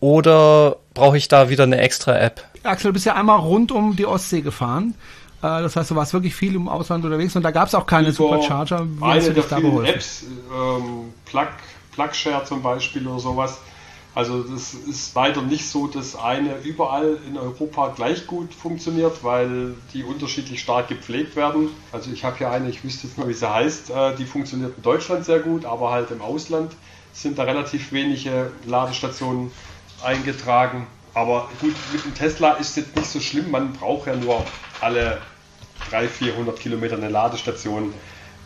Oder 0.00 0.76
brauche 0.94 1.16
ich 1.16 1.28
da 1.28 1.50
wieder 1.50 1.64
eine 1.64 1.78
extra 1.78 2.18
App? 2.18 2.42
Axel, 2.62 2.90
du 2.90 2.92
bist 2.94 3.06
ja 3.06 3.14
einmal 3.14 3.38
rund 3.38 3.72
um 3.72 3.96
die 3.96 4.06
Ostsee 4.06 4.40
gefahren. 4.40 4.94
Äh, 5.42 5.62
Das 5.62 5.76
heißt, 5.76 5.90
du 5.90 5.96
warst 5.96 6.12
wirklich 6.12 6.34
viel 6.34 6.54
im 6.54 6.68
Ausland 6.68 7.04
unterwegs 7.04 7.36
und 7.36 7.42
da 7.42 7.50
gab 7.50 7.68
es 7.68 7.74
auch 7.74 7.86
keine 7.86 8.08
Über 8.08 8.16
Supercharger. 8.16 8.86
Wie 8.86 9.04
hast 9.04 9.28
du 9.28 9.32
dich 9.34 9.46
da 9.46 9.60
geholfen? 9.60 9.94
Apps, 9.94 10.24
ähm, 10.52 11.12
Plug, 11.24 11.48
Plugshare 11.92 12.44
zum 12.44 12.62
Beispiel 12.62 13.06
oder 13.06 13.20
sowas. 13.20 13.58
Also 14.14 14.42
das 14.42 14.74
ist 14.74 15.14
leider 15.14 15.42
nicht 15.42 15.68
so, 15.68 15.86
dass 15.86 16.16
eine 16.16 16.56
überall 16.64 17.18
in 17.28 17.36
Europa 17.36 17.92
gleich 17.94 18.26
gut 18.26 18.52
funktioniert, 18.52 19.22
weil 19.22 19.74
die 19.94 20.02
unterschiedlich 20.02 20.60
stark 20.60 20.88
gepflegt 20.88 21.36
werden. 21.36 21.68
Also 21.92 22.10
ich 22.10 22.24
habe 22.24 22.36
hier 22.38 22.50
eine, 22.50 22.68
ich 22.68 22.82
wüsste 22.82 23.06
jetzt 23.06 23.16
mal, 23.16 23.28
wie 23.28 23.34
sie 23.34 23.48
heißt, 23.48 23.90
äh, 23.90 24.16
die 24.16 24.24
funktioniert 24.24 24.76
in 24.76 24.82
Deutschland 24.82 25.24
sehr 25.24 25.38
gut, 25.38 25.64
aber 25.64 25.92
halt 25.92 26.10
im 26.10 26.20
Ausland 26.20 26.72
sind 27.12 27.38
da 27.38 27.44
relativ 27.44 27.92
wenige 27.92 28.50
Ladestationen 28.66 29.52
eingetragen. 30.02 30.86
Aber 31.18 31.48
gut, 31.60 31.74
mit 31.92 32.04
dem 32.04 32.14
Tesla 32.14 32.52
ist 32.52 32.76
jetzt 32.76 32.94
nicht 32.94 33.10
so 33.10 33.18
schlimm, 33.18 33.50
man 33.50 33.72
braucht 33.72 34.06
ja 34.06 34.14
nur 34.14 34.46
alle 34.80 35.18
300, 35.90 36.12
400 36.12 36.60
Kilometer 36.60 36.96
eine 36.96 37.08
Ladestation 37.08 37.92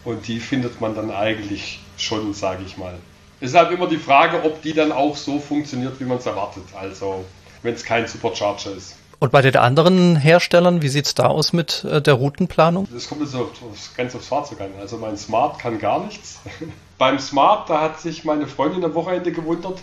und 0.07 0.27
die 0.27 0.41
findet 0.41 0.81
man 0.81 0.95
dann 0.95 1.11
eigentlich 1.11 1.81
schon, 1.99 2.33
sage 2.33 2.63
ich 2.67 2.79
mal. 2.79 2.95
Es 3.41 3.51
ist 3.51 3.57
halt 3.57 3.73
immer 3.73 3.89
die 3.89 3.99
Frage, 3.99 4.43
ob 4.45 4.63
die 4.63 4.73
dann 4.73 4.91
auch 4.91 5.19
so 5.19 5.39
funktioniert, 5.39 6.01
wie 6.01 6.05
man 6.05 6.17
es 6.17 6.25
erwartet. 6.25 6.63
Also, 6.75 7.27
wenn 7.63 7.75
es 7.75 7.85
kein 7.85 8.07
Supercharger 8.07 8.75
ist. 8.75 8.97
Und 9.19 9.33
bei 9.33 9.43
den 9.43 9.57
anderen 9.57 10.17
Herstellern, 10.17 10.81
wie 10.81 10.89
sieht's 10.89 11.15
da 11.15 11.27
aus 11.27 11.53
mit 11.53 11.85
äh, 11.85 12.01
der 12.01 12.15
Routenplanung? 12.15 12.89
Das 12.91 13.07
kommt 13.07 13.21
jetzt 13.21 13.35
auf, 13.35 13.51
ganz 13.99 14.15
aufs 14.15 14.29
Fahrzeug 14.29 14.63
an. 14.63 14.71
Also, 14.81 14.97
mein 14.97 15.19
Smart 15.19 15.59
kann 15.59 15.79
gar 15.79 16.03
nichts. 16.03 16.41
Beim 16.97 17.19
Smart, 17.19 17.69
da 17.69 17.83
hat 17.83 18.01
sich 18.01 18.25
meine 18.25 18.47
Freundin 18.47 18.83
am 18.83 18.95
Wochenende 18.95 19.31
gewundert, 19.31 19.83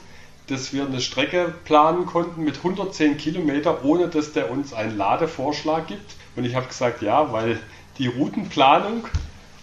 dass 0.50 0.74
wir 0.74 0.86
eine 0.86 1.02
Strecke 1.02 1.54
planen 1.66 2.06
konnten 2.06 2.44
mit 2.44 2.58
110 2.58 3.18
Kilometer, 3.18 3.84
ohne 3.84 4.08
dass 4.08 4.34
der 4.34 4.52
uns 4.52 4.74
einen 4.74 4.98
Ladevorschlag 4.98 5.88
gibt. 5.88 6.16
Und 6.36 6.46
ich 6.46 6.56
habe 6.56 6.68
gesagt, 6.68 7.02
ja, 7.02 7.32
weil 7.32 7.60
die 7.98 8.08
Routenplanung 8.08 9.06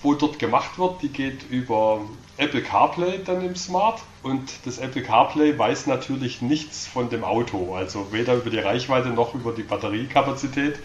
wo 0.06 0.14
dort 0.14 0.38
gemacht 0.38 0.78
wird, 0.78 1.02
die 1.02 1.08
geht 1.08 1.50
über 1.50 2.00
Apple 2.36 2.62
CarPlay 2.62 3.24
dann 3.24 3.44
im 3.44 3.56
Smart 3.56 4.00
und 4.22 4.50
das 4.64 4.78
Apple 4.78 5.02
CarPlay 5.02 5.58
weiß 5.58 5.88
natürlich 5.88 6.42
nichts 6.42 6.86
von 6.86 7.08
dem 7.08 7.24
Auto, 7.24 7.74
also 7.74 8.12
weder 8.12 8.34
über 8.34 8.50
die 8.50 8.60
Reichweite 8.60 9.08
noch 9.08 9.34
über 9.34 9.52
die 9.52 9.64
Batteriekapazität. 9.64 10.78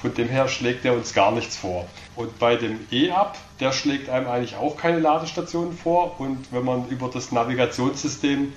Von 0.00 0.14
dem 0.14 0.28
her 0.28 0.48
schlägt 0.48 0.84
er 0.84 0.94
uns 0.94 1.12
gar 1.14 1.30
nichts 1.30 1.56
vor. 1.56 1.86
Und 2.16 2.38
bei 2.40 2.56
dem 2.56 2.80
E-Up, 2.90 3.38
der 3.60 3.72
schlägt 3.72 4.08
einem 4.08 4.26
eigentlich 4.26 4.56
auch 4.56 4.76
keine 4.76 4.98
Ladestationen 4.98 5.76
vor. 5.76 6.18
Und 6.18 6.50
wenn 6.50 6.64
man 6.64 6.88
über 6.88 7.08
das 7.08 7.30
Navigationssystem 7.30 8.52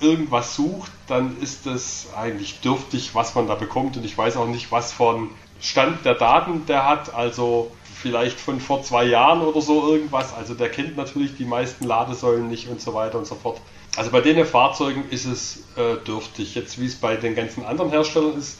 irgendwas 0.00 0.56
sucht, 0.56 0.90
dann 1.06 1.36
ist 1.40 1.66
es 1.66 2.08
eigentlich 2.16 2.60
dürftig, 2.60 3.14
was 3.14 3.34
man 3.34 3.46
da 3.46 3.54
bekommt. 3.54 3.96
Und 3.96 4.04
ich 4.04 4.16
weiß 4.16 4.36
auch 4.36 4.46
nicht, 4.46 4.70
was 4.72 4.92
von 4.92 5.30
Stand 5.60 6.04
der 6.04 6.14
Daten 6.14 6.66
der 6.66 6.84
hat. 6.84 7.14
Also 7.14 7.70
vielleicht 7.94 8.38
von 8.38 8.60
vor 8.60 8.82
zwei 8.82 9.04
Jahren 9.04 9.40
oder 9.40 9.60
so 9.60 9.90
irgendwas. 9.90 10.34
Also 10.34 10.54
der 10.54 10.68
kennt 10.68 10.96
natürlich 10.96 11.36
die 11.36 11.44
meisten 11.44 11.84
Ladesäulen 11.84 12.48
nicht 12.48 12.68
und 12.68 12.80
so 12.80 12.94
weiter 12.94 13.18
und 13.18 13.26
so 13.26 13.34
fort. 13.34 13.60
Also 13.96 14.10
bei 14.10 14.20
den 14.20 14.44
Fahrzeugen 14.44 15.08
ist 15.10 15.24
es 15.24 15.64
äh, 15.76 15.96
dürftig. 16.06 16.54
Jetzt 16.54 16.78
wie 16.78 16.86
es 16.86 16.96
bei 16.96 17.16
den 17.16 17.34
ganzen 17.34 17.64
anderen 17.64 17.90
Herstellern 17.90 18.36
ist, 18.38 18.58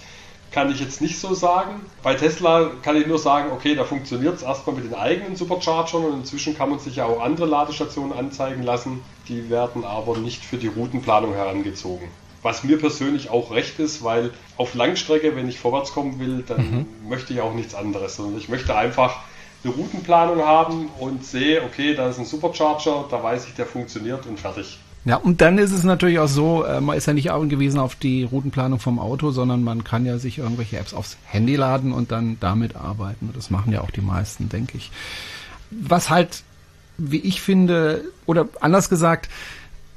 kann 0.51 0.71
ich 0.71 0.81
jetzt 0.81 1.01
nicht 1.01 1.19
so 1.19 1.35
sagen. 1.35 1.81
Bei 2.03 2.15
Tesla 2.15 2.71
kann 2.83 2.97
ich 2.97 3.07
nur 3.07 3.19
sagen, 3.19 3.51
okay, 3.53 3.75
da 3.75 3.85
funktioniert 3.85 4.37
es 4.37 4.43
erstmal 4.43 4.77
mit 4.77 4.87
den 4.87 4.95
eigenen 4.95 5.37
Superchargern 5.37 6.05
und 6.05 6.15
inzwischen 6.21 6.57
kann 6.57 6.71
man 6.71 6.79
sich 6.79 6.97
ja 6.97 7.05
auch 7.05 7.21
andere 7.21 7.47
Ladestationen 7.47 8.13
anzeigen 8.13 8.63
lassen. 8.63 9.03
Die 9.29 9.51
werden 9.51 9.85
aber 9.85 10.17
nicht 10.17 10.45
für 10.45 10.57
die 10.57 10.69
Routenplanung 10.69 11.35
herangezogen. 11.35 12.09
Was 12.43 12.65
mir 12.65 12.79
persönlich 12.79 13.29
auch 13.31 13.51
recht 13.51 13.79
ist, 13.81 14.05
weil 14.05 14.31
auf 14.57 14.75
Langstrecke, 14.75 15.35
wenn 15.35 15.49
ich 15.49 15.59
vorwärts 15.59 15.93
kommen 15.93 16.21
will, 16.21 16.45
dann 16.47 16.71
mhm. 16.71 17.09
möchte 17.09 17.33
ich 17.33 17.41
auch 17.41 17.55
nichts 17.55 17.75
anderes, 17.75 18.17
sondern 18.17 18.39
ich 18.39 18.49
möchte 18.49 18.77
einfach 18.77 19.17
eine 19.65 19.75
Routenplanung 19.75 20.45
haben 20.45 20.89
und 21.01 21.25
sehe, 21.25 21.63
okay, 21.65 21.95
da 21.95 22.09
ist 22.09 22.19
ein 22.19 22.25
Supercharger, 22.25 23.07
da 23.11 23.23
weiß 23.23 23.49
ich, 23.49 23.55
der 23.55 23.67
funktioniert 23.67 24.27
und 24.27 24.39
fertig. 24.39 24.79
Ja, 25.07 25.17
und 25.17 25.41
dann 25.41 25.57
ist 25.57 25.71
es 25.71 25.85
natürlich 25.85 26.19
auch 26.19 26.29
so, 26.29 26.65
äh, 26.65 26.81
man 26.81 26.99
ist 26.99 27.07
ja 27.07 27.13
nicht 27.13 27.31
angewiesen 27.31 27.79
auf 27.79 27.95
die 27.95 28.25
Routenplanung 28.25 28.81
vom 28.81 28.99
Auto, 28.99 29.31
sondern 29.31 29.63
man 29.63 29.85
kann 29.85 30.05
ja 30.05 30.19
sich 30.19 30.39
irgendwelche 30.39 30.79
Apps 30.79 30.93
aufs 30.93 31.17
Handy 31.25 31.55
laden 31.55 31.93
und 31.93 32.11
dann 32.11 32.39
damit 32.41 32.75
arbeiten. 32.75 33.31
Das 33.33 33.49
machen 33.49 33.73
ja 33.73 33.83
auch 33.83 33.93
die 33.93 34.01
meisten, 34.01 34.49
denke 34.49 34.77
ich. 34.77 34.91
Was 35.71 36.11
halt, 36.11 36.43
wie 36.99 37.21
ich 37.21 37.41
finde, 37.41 38.05
oder 38.27 38.49
anders 38.61 38.89
gesagt, 38.89 39.29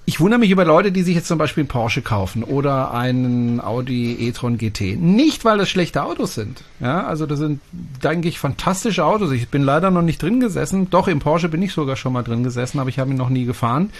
ich 0.06 0.20
wundere 0.20 0.40
mich 0.40 0.52
über 0.52 0.66
Leute, 0.66 0.92
die 0.92 1.02
sich 1.02 1.16
jetzt 1.16 1.28
zum 1.28 1.40
Beispiel 1.40 1.62
einen 1.62 1.70
Porsche 1.70 2.04
kaufen 2.04 2.44
oder 2.44 2.94
einen 2.94 3.62
Audi 3.62 4.28
e-tron 4.28 4.58
GT. 4.58 4.96
Nicht, 5.00 5.44
weil 5.44 5.58
das 5.58 5.70
schlechte 5.70 6.04
Autos 6.04 6.36
sind. 6.36 6.64
Ja, 6.80 7.06
also 7.06 7.26
das 7.26 7.40
sind, 7.40 7.62
denke 8.04 8.28
ich, 8.28 8.40
fantastische 8.40 9.06
Autos. 9.06 9.32
Ich 9.32 9.50
bin 9.50 9.64
leider 9.64 9.90
noch 9.90 10.02
nicht 10.02 10.22
drin 10.22 10.40
gesessen. 10.40 10.90
Doch, 10.92 11.08
im 11.08 11.20
Porsche 11.20 11.50
bin 11.50 11.62
ich 11.64 11.74
sogar 11.74 11.96
schon 11.96 12.14
mal 12.14 12.24
drin 12.24 12.44
gesessen, 12.44 12.80
aber 12.80 12.90
ich 12.90 13.00
habe 13.00 13.12
ihn 13.12 13.18
noch 13.18 13.30
nie 13.30 13.46
gefahren. 13.46 13.92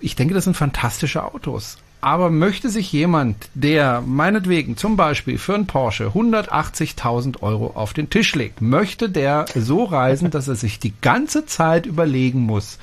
Ich 0.00 0.16
denke, 0.16 0.34
das 0.34 0.44
sind 0.44 0.56
fantastische 0.56 1.24
Autos. 1.24 1.78
Aber 2.00 2.30
möchte 2.30 2.68
sich 2.68 2.92
jemand, 2.92 3.48
der 3.54 4.02
meinetwegen 4.02 4.76
zum 4.76 4.96
Beispiel 4.96 5.38
für 5.38 5.54
einen 5.54 5.66
Porsche 5.66 6.08
180.000 6.08 7.42
Euro 7.42 7.72
auf 7.74 7.94
den 7.94 8.10
Tisch 8.10 8.34
legt, 8.34 8.60
möchte 8.60 9.08
der 9.08 9.46
so 9.54 9.84
reisen, 9.84 10.30
dass 10.30 10.46
er 10.46 10.56
sich 10.56 10.78
die 10.78 10.92
ganze 11.00 11.46
Zeit 11.46 11.86
überlegen 11.86 12.40
muss, 12.40 12.78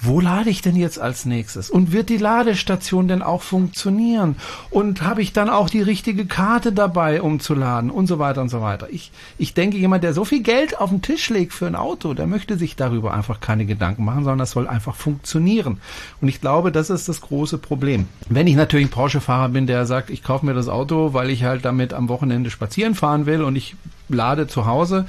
wo 0.00 0.20
lade 0.20 0.48
ich 0.48 0.62
denn 0.62 0.76
jetzt 0.76 1.00
als 1.00 1.24
nächstes? 1.24 1.70
Und 1.70 1.92
wird 1.92 2.08
die 2.08 2.18
Ladestation 2.18 3.08
denn 3.08 3.22
auch 3.22 3.42
funktionieren? 3.42 4.36
Und 4.70 5.02
habe 5.02 5.22
ich 5.22 5.32
dann 5.32 5.50
auch 5.50 5.68
die 5.68 5.82
richtige 5.82 6.26
Karte 6.26 6.72
dabei, 6.72 7.20
um 7.20 7.40
zu 7.40 7.54
laden? 7.54 7.90
Und 7.90 8.06
so 8.06 8.18
weiter 8.18 8.40
und 8.40 8.48
so 8.48 8.60
weiter. 8.60 8.88
Ich, 8.90 9.10
ich 9.38 9.54
denke, 9.54 9.76
jemand, 9.76 10.04
der 10.04 10.14
so 10.14 10.24
viel 10.24 10.42
Geld 10.42 10.78
auf 10.78 10.90
den 10.90 11.02
Tisch 11.02 11.30
legt 11.30 11.52
für 11.52 11.66
ein 11.66 11.74
Auto, 11.74 12.14
der 12.14 12.28
möchte 12.28 12.56
sich 12.56 12.76
darüber 12.76 13.12
einfach 13.12 13.40
keine 13.40 13.66
Gedanken 13.66 14.04
machen, 14.04 14.22
sondern 14.22 14.38
das 14.38 14.52
soll 14.52 14.68
einfach 14.68 14.94
funktionieren. 14.94 15.80
Und 16.20 16.28
ich 16.28 16.40
glaube, 16.40 16.70
das 16.70 16.90
ist 16.90 17.08
das 17.08 17.20
große 17.20 17.58
Problem. 17.58 18.06
Wenn 18.28 18.46
ich 18.46 18.54
natürlich 18.54 18.86
ein 18.86 18.90
Porsche-Fahrer 18.90 19.48
bin, 19.48 19.66
der 19.66 19.84
sagt, 19.86 20.10
ich 20.10 20.22
kaufe 20.22 20.46
mir 20.46 20.54
das 20.54 20.68
Auto, 20.68 21.12
weil 21.12 21.30
ich 21.30 21.42
halt 21.42 21.64
damit 21.64 21.92
am 21.92 22.08
Wochenende 22.08 22.50
spazieren 22.50 22.94
fahren 22.94 23.26
will 23.26 23.42
und 23.42 23.56
ich 23.56 23.74
lade 24.08 24.46
zu 24.46 24.66
Hause 24.66 25.06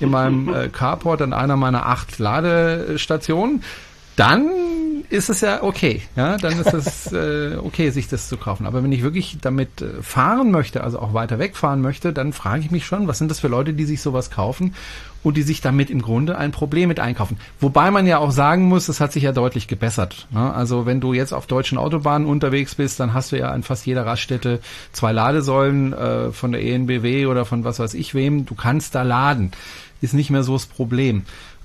in 0.00 0.10
meinem 0.10 0.52
äh, 0.52 0.68
Carport 0.68 1.22
an 1.22 1.32
einer 1.32 1.56
meiner 1.56 1.86
acht 1.86 2.18
Ladestationen, 2.18 3.62
dann 4.16 4.50
ist 5.12 5.28
es 5.28 5.42
ja 5.42 5.62
okay. 5.62 6.02
Ja, 6.16 6.38
dann 6.38 6.58
ist 6.58 6.72
es 6.72 7.12
äh, 7.12 7.56
okay, 7.56 7.90
sich 7.90 8.08
das 8.08 8.28
zu 8.28 8.38
kaufen. 8.38 8.66
Aber 8.66 8.82
wenn 8.82 8.92
ich 8.92 9.02
wirklich 9.02 9.38
damit 9.40 9.82
äh, 9.82 10.02
fahren 10.02 10.50
möchte, 10.50 10.82
also 10.82 10.98
auch 11.00 11.12
weiter 11.12 11.38
wegfahren 11.38 11.82
möchte, 11.82 12.12
dann 12.12 12.32
frage 12.32 12.62
ich 12.62 12.70
mich 12.70 12.86
schon, 12.86 13.08
was 13.08 13.18
sind 13.18 13.30
das 13.30 13.40
für 13.40 13.48
Leute, 13.48 13.74
die 13.74 13.84
sich 13.84 14.00
sowas 14.00 14.30
kaufen 14.30 14.74
und 15.22 15.36
die 15.36 15.42
sich 15.42 15.60
damit 15.60 15.90
im 15.90 16.00
Grunde 16.00 16.38
ein 16.38 16.50
Problem 16.50 16.88
mit 16.88 16.98
einkaufen. 16.98 17.36
Wobei 17.60 17.90
man 17.90 18.06
ja 18.06 18.18
auch 18.18 18.30
sagen 18.30 18.64
muss, 18.64 18.86
das 18.86 19.00
hat 19.00 19.12
sich 19.12 19.24
ja 19.24 19.32
deutlich 19.32 19.68
gebessert. 19.68 20.26
Ne? 20.30 20.52
Also 20.52 20.86
wenn 20.86 21.00
du 21.00 21.12
jetzt 21.12 21.32
auf 21.32 21.46
deutschen 21.46 21.78
Autobahnen 21.78 22.26
unterwegs 22.26 22.74
bist, 22.74 22.98
dann 22.98 23.12
hast 23.12 23.32
du 23.32 23.38
ja 23.38 23.50
an 23.50 23.62
fast 23.62 23.84
jeder 23.86 24.06
Raststätte 24.06 24.60
zwei 24.92 25.12
Ladesäulen 25.12 25.92
äh, 25.92 26.32
von 26.32 26.52
der 26.52 26.62
ENBW 26.62 27.26
oder 27.26 27.44
von 27.44 27.64
was 27.64 27.78
weiß 27.78 27.94
ich 27.94 28.14
wem. 28.14 28.46
Du 28.46 28.54
kannst 28.54 28.94
da 28.94 29.02
laden. 29.02 29.52
Ist 30.00 30.14
nicht 30.14 30.30
mehr 30.30 30.42
so 30.42 30.54
das 30.54 30.66
Problem. 30.66 31.22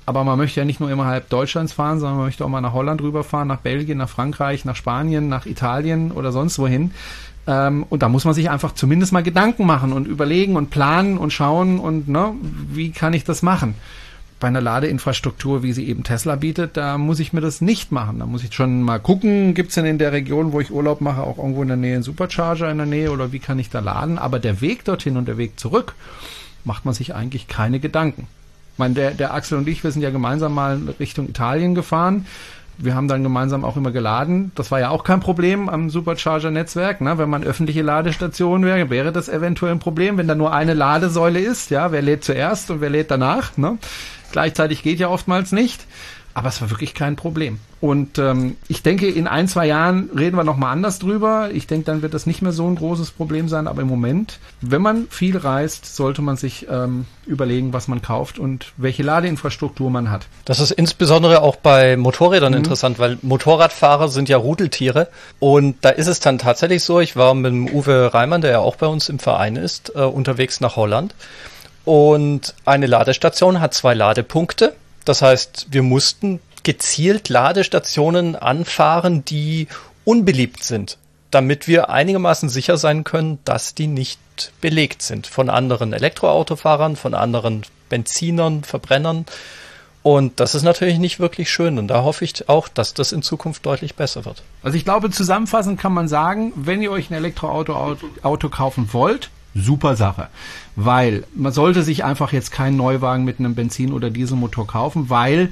Aber 0.07 0.23
man 0.23 0.37
möchte 0.37 0.61
ja 0.61 0.65
nicht 0.65 0.79
nur 0.79 0.89
innerhalb 0.89 1.27
Deutschlands 1.27 1.73
fahren, 1.73 1.99
sondern 1.99 2.15
man 2.15 2.27
möchte 2.27 2.45
auch 2.45 2.49
mal 2.49 2.61
nach 2.61 2.71
Holland 2.71 3.01
rüberfahren, 3.01 3.49
nach 3.49 3.59
Belgien, 3.59 3.97
nach 3.97 4.07
Frankreich, 4.07 4.63
nach 4.63 4.77
Spanien, 4.77 5.27
nach 5.27 5.45
Italien 5.45 6.13
oder 6.13 6.31
sonst 6.31 6.57
wohin. 6.59 6.91
Ähm, 7.45 7.85
und 7.89 8.03
da 8.03 8.07
muss 8.07 8.23
man 8.23 8.33
sich 8.33 8.49
einfach 8.49 8.73
zumindest 8.73 9.11
mal 9.11 9.21
Gedanken 9.21 9.65
machen 9.65 9.91
und 9.91 10.07
überlegen 10.07 10.55
und 10.55 10.69
planen 10.69 11.17
und 11.17 11.33
schauen 11.33 11.77
und 11.77 12.07
ne, 12.07 12.31
wie 12.71 12.91
kann 12.91 13.11
ich 13.11 13.25
das 13.25 13.41
machen. 13.41 13.75
Bei 14.39 14.47
einer 14.47 14.61
Ladeinfrastruktur, 14.61 15.61
wie 15.61 15.73
sie 15.73 15.89
eben 15.89 16.05
Tesla 16.05 16.37
bietet, 16.37 16.77
da 16.77 16.97
muss 16.97 17.19
ich 17.19 17.33
mir 17.33 17.41
das 17.41 17.59
nicht 17.59 17.91
machen. 17.91 18.19
Da 18.19 18.25
muss 18.25 18.45
ich 18.45 18.53
schon 18.53 18.83
mal 18.83 19.01
gucken, 19.01 19.55
gibt's 19.55 19.75
denn 19.75 19.85
in 19.85 19.97
der 19.97 20.13
Region, 20.13 20.53
wo 20.53 20.61
ich 20.61 20.71
Urlaub 20.71 21.01
mache, 21.01 21.21
auch 21.21 21.37
irgendwo 21.37 21.63
in 21.63 21.67
der 21.67 21.75
Nähe 21.75 21.95
einen 21.95 22.03
Supercharger 22.03 22.71
in 22.71 22.77
der 22.77 22.87
Nähe 22.87 23.11
oder 23.11 23.33
wie 23.33 23.39
kann 23.39 23.59
ich 23.59 23.69
da 23.69 23.81
laden? 23.81 24.17
Aber 24.17 24.39
der 24.39 24.61
Weg 24.61 24.85
dorthin 24.85 25.17
und 25.17 25.27
der 25.27 25.37
Weg 25.37 25.59
zurück 25.59 25.95
macht 26.63 26.85
man 26.85 26.93
sich 26.93 27.13
eigentlich 27.13 27.49
keine 27.49 27.81
Gedanken. 27.81 28.27
Meine, 28.77 28.93
der, 28.93 29.11
der 29.11 29.33
Axel 29.33 29.57
und 29.57 29.67
ich, 29.67 29.83
wir 29.83 29.91
sind 29.91 30.01
ja 30.01 30.09
gemeinsam 30.09 30.53
mal 30.53 30.79
Richtung 30.99 31.27
Italien 31.27 31.75
gefahren. 31.75 32.25
Wir 32.79 32.93
haben 32.93 33.07
dann 33.07 33.23
gemeinsam 33.23 33.65
auch 33.65 33.75
immer 33.75 33.89
geladen. 33.89 34.51
Das 34.53 34.69
war 34.69 34.79
ja 34.79 34.89
auch 34.89 35.03
kein 35.03 35.19
Problem 35.19 35.67
am 35.67 35.89
Supercharger-Netzwerk. 35.89 37.01
Ne? 37.01 37.17
Wenn 37.17 37.29
man 37.29 37.43
öffentliche 37.43 37.81
Ladestationen 37.81 38.67
wäre, 38.67 38.91
wäre 38.91 39.11
das 39.11 39.29
eventuell 39.29 39.71
ein 39.71 39.79
Problem, 39.79 40.19
wenn 40.19 40.27
da 40.27 40.35
nur 40.35 40.53
eine 40.53 40.75
Ladesäule 40.75 41.39
ist. 41.39 41.71
Ja, 41.71 41.91
wer 41.91 42.03
lädt 42.03 42.23
zuerst 42.23 42.69
und 42.69 42.79
wer 42.79 42.91
lädt 42.91 43.09
danach? 43.09 43.57
Ne? 43.57 43.79
Gleichzeitig 44.31 44.83
geht 44.83 44.99
ja 44.99 45.07
oftmals 45.09 45.51
nicht. 45.51 45.85
Aber 46.37 46.49
es 46.49 46.61
war 46.61 46.69
wirklich 46.69 46.93
kein 46.93 47.15
Problem. 47.15 47.57
Und 47.81 48.19
ähm, 48.19 48.57
ich 48.67 48.83
denke, 48.83 49.09
in 49.09 49.25
ein, 49.25 49.47
zwei 49.47 49.65
Jahren 49.65 50.11
reden 50.15 50.37
wir 50.37 50.43
nochmal 50.43 50.71
anders 50.71 50.99
drüber. 50.99 51.49
Ich 51.51 51.65
denke, 51.65 51.85
dann 51.85 52.03
wird 52.03 52.13
das 52.13 52.27
nicht 52.27 52.43
mehr 52.43 52.51
so 52.51 52.67
ein 52.67 52.75
großes 52.75 53.09
Problem 53.09 53.49
sein. 53.49 53.65
Aber 53.65 53.81
im 53.81 53.87
Moment, 53.87 54.37
wenn 54.61 54.83
man 54.83 55.07
viel 55.09 55.35
reist, 55.35 55.95
sollte 55.95 56.21
man 56.21 56.37
sich 56.37 56.67
ähm, 56.69 57.07
überlegen, 57.25 57.73
was 57.73 57.87
man 57.87 58.03
kauft 58.03 58.37
und 58.37 58.71
welche 58.77 59.01
Ladeinfrastruktur 59.01 59.89
man 59.89 60.11
hat. 60.11 60.27
Das 60.45 60.59
ist 60.59 60.69
insbesondere 60.69 61.41
auch 61.41 61.55
bei 61.55 61.97
Motorrädern 61.97 62.51
mhm. 62.51 62.59
interessant, 62.59 62.99
weil 62.99 63.17
Motorradfahrer 63.23 64.07
sind 64.07 64.29
ja 64.29 64.37
Rudeltiere. 64.37 65.07
Und 65.39 65.77
da 65.81 65.89
ist 65.89 66.05
es 66.05 66.19
dann 66.19 66.37
tatsächlich 66.37 66.83
so, 66.83 66.99
ich 66.99 67.15
war 67.15 67.33
mit 67.33 67.51
dem 67.51 67.67
Uwe 67.67 68.13
Reimann, 68.13 68.41
der 68.41 68.51
ja 68.51 68.59
auch 68.59 68.75
bei 68.75 68.85
uns 68.85 69.09
im 69.09 69.17
Verein 69.17 69.55
ist, 69.55 69.93
äh, 69.95 70.01
unterwegs 70.01 70.61
nach 70.61 70.75
Holland. 70.75 71.15
Und 71.83 72.53
eine 72.63 72.85
Ladestation 72.85 73.59
hat 73.59 73.73
zwei 73.73 73.95
Ladepunkte 73.95 74.75
das 75.07 75.21
heißt, 75.21 75.67
wir 75.71 75.83
mussten 75.83 76.39
gezielt 76.63 77.29
Ladestationen 77.29 78.35
anfahren, 78.35 79.23
die 79.23 79.67
unbeliebt 80.03 80.63
sind, 80.63 80.97
damit 81.31 81.67
wir 81.67 81.89
einigermaßen 81.89 82.49
sicher 82.49 82.77
sein 82.77 83.03
können, 83.03 83.39
dass 83.45 83.73
die 83.73 83.87
nicht 83.87 84.19
belegt 84.61 85.01
sind 85.01 85.27
von 85.27 85.49
anderen 85.49 85.93
Elektroautofahrern, 85.93 86.95
von 86.95 87.13
anderen 87.13 87.63
Benzinern, 87.89 88.63
Verbrennern. 88.63 89.25
Und 90.03 90.39
das 90.39 90.55
ist 90.55 90.63
natürlich 90.63 90.99
nicht 90.99 91.19
wirklich 91.19 91.49
schön. 91.49 91.77
Und 91.79 91.87
da 91.87 92.03
hoffe 92.03 92.23
ich 92.23 92.47
auch, 92.47 92.67
dass 92.67 92.93
das 92.93 93.11
in 93.11 93.21
Zukunft 93.21 93.65
deutlich 93.65 93.95
besser 93.95 94.25
wird. 94.25 94.43
Also 94.63 94.77
ich 94.77 94.85
glaube, 94.85 95.09
zusammenfassend 95.09 95.79
kann 95.79 95.93
man 95.93 96.07
sagen, 96.07 96.53
wenn 96.55 96.81
ihr 96.81 96.91
euch 96.91 97.09
ein 97.09 97.13
Elektroauto 97.13 97.97
Auto, 98.23 98.49
kaufen 98.49 98.89
wollt, 98.93 99.29
super 99.59 99.95
Sache. 99.95 100.27
Weil 100.75 101.23
man 101.35 101.51
sollte 101.51 101.83
sich 101.83 102.03
einfach 102.03 102.31
jetzt 102.33 102.51
keinen 102.51 102.77
Neuwagen 102.77 103.25
mit 103.25 103.39
einem 103.39 103.55
Benzin- 103.55 103.93
oder 103.93 104.09
Dieselmotor 104.09 104.67
kaufen, 104.67 105.09
weil 105.09 105.51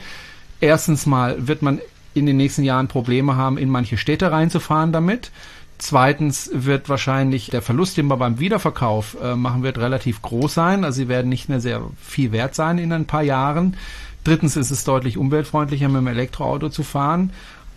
erstens 0.60 1.06
mal 1.06 1.48
wird 1.48 1.62
man 1.62 1.80
in 2.14 2.26
den 2.26 2.38
nächsten 2.38 2.64
Jahren 2.64 2.88
Probleme 2.88 3.36
haben, 3.36 3.58
in 3.58 3.70
manche 3.70 3.98
Städte 3.98 4.32
reinzufahren 4.32 4.92
damit. 4.92 5.32
Zweitens 5.78 6.50
wird 6.54 6.88
wahrscheinlich 6.88 7.50
der 7.50 7.62
Verlust, 7.62 7.98
den 7.98 8.06
man 8.06 8.18
beim 8.18 8.40
Wiederverkauf 8.40 9.18
äh, 9.22 9.36
machen 9.36 9.62
wird, 9.62 9.78
relativ 9.78 10.22
groß 10.22 10.54
sein. 10.54 10.86
Also 10.86 10.98
sie 10.98 11.08
werden 11.10 11.28
nicht 11.28 11.50
mehr 11.50 11.60
sehr 11.60 11.82
viel 12.02 12.32
wert 12.32 12.56
sein 12.56 12.78
in 12.78 12.94
ein 12.94 13.06
paar 13.06 13.24
Jahren. 13.24 13.76
Drittens 14.24 14.56
ist 14.56 14.72
es 14.72 14.86
deutlich 14.86 15.18
umweltfreundlicher, 15.18 15.90
mit 15.90 15.98
dem 15.98 16.08
Elektroauto 16.08 16.70
zu 16.70 16.84
fahren. 16.84 17.32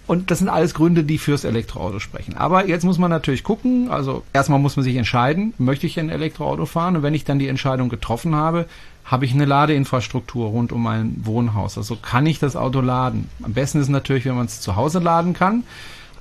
Und 0.08 0.30
das 0.30 0.38
sind 0.38 0.48
alles 0.48 0.72
Gründe, 0.72 1.04
die 1.04 1.18
fürs 1.18 1.44
Elektroauto 1.44 1.98
sprechen. 1.98 2.34
Aber 2.34 2.66
jetzt 2.66 2.82
muss 2.82 2.96
man 2.96 3.10
natürlich 3.10 3.44
gucken, 3.44 3.90
also 3.90 4.22
erstmal 4.32 4.58
muss 4.58 4.74
man 4.74 4.82
sich 4.82 4.96
entscheiden, 4.96 5.52
möchte 5.58 5.86
ich 5.86 6.00
ein 6.00 6.08
Elektroauto 6.08 6.64
fahren? 6.64 6.96
Und 6.96 7.02
wenn 7.02 7.12
ich 7.12 7.24
dann 7.24 7.38
die 7.38 7.46
Entscheidung 7.46 7.90
getroffen 7.90 8.34
habe, 8.34 8.64
habe 9.04 9.26
ich 9.26 9.34
eine 9.34 9.44
Ladeinfrastruktur 9.44 10.48
rund 10.48 10.72
um 10.72 10.82
mein 10.82 11.14
Wohnhaus. 11.24 11.76
Also 11.76 11.94
kann 11.96 12.24
ich 12.24 12.38
das 12.38 12.56
Auto 12.56 12.80
laden. 12.80 13.28
Am 13.42 13.52
besten 13.52 13.82
ist 13.82 13.90
natürlich, 13.90 14.24
wenn 14.24 14.34
man 14.34 14.46
es 14.46 14.62
zu 14.62 14.76
Hause 14.76 14.98
laden 14.98 15.34
kann 15.34 15.64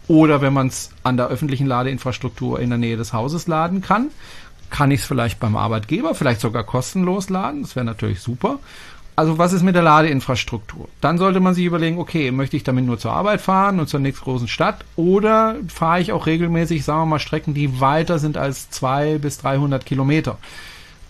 oder 0.09 0.41
wenn 0.41 0.53
man 0.53 0.67
es 0.67 0.91
an 1.03 1.15
der 1.15 1.27
öffentlichen 1.27 1.65
Ladeinfrastruktur 1.65 2.59
in 2.59 2.69
der 2.69 2.79
Nähe 2.79 2.97
des 2.97 3.13
Hauses 3.13 3.47
laden 3.47 3.81
kann. 3.81 4.09
Kann 4.69 4.91
ich 4.91 4.99
es 4.99 5.05
vielleicht 5.05 5.39
beim 5.39 5.55
Arbeitgeber, 5.55 6.13
vielleicht 6.13 6.41
sogar 6.41 6.65
kostenlos 6.65 7.29
laden. 7.29 7.61
Das 7.61 7.77
wäre 7.77 7.85
natürlich 7.85 8.19
super. 8.19 8.59
Also 9.17 9.39
was 9.39 9.51
ist 9.51 9.63
mit 9.63 9.73
der 9.73 9.81
Ladeinfrastruktur? 9.81 10.87
Dann 11.01 11.17
sollte 11.17 11.39
man 11.39 11.55
sich 11.55 11.65
überlegen, 11.65 11.97
okay, 11.97 12.29
möchte 12.29 12.55
ich 12.55 12.63
damit 12.63 12.85
nur 12.85 12.99
zur 12.99 13.13
Arbeit 13.13 13.41
fahren 13.41 13.79
und 13.79 13.89
zur 13.89 13.99
nächsten 13.99 14.23
großen 14.23 14.47
Stadt 14.47 14.85
oder 14.95 15.55
fahre 15.69 16.01
ich 16.01 16.11
auch 16.11 16.27
regelmäßig, 16.27 16.83
sagen 16.85 17.01
wir 17.01 17.05
mal, 17.07 17.19
Strecken, 17.19 17.55
die 17.55 17.81
weiter 17.81 18.19
sind 18.19 18.37
als 18.37 18.69
zwei 18.69 19.17
bis 19.17 19.39
300 19.39 19.83
Kilometer? 19.87 20.37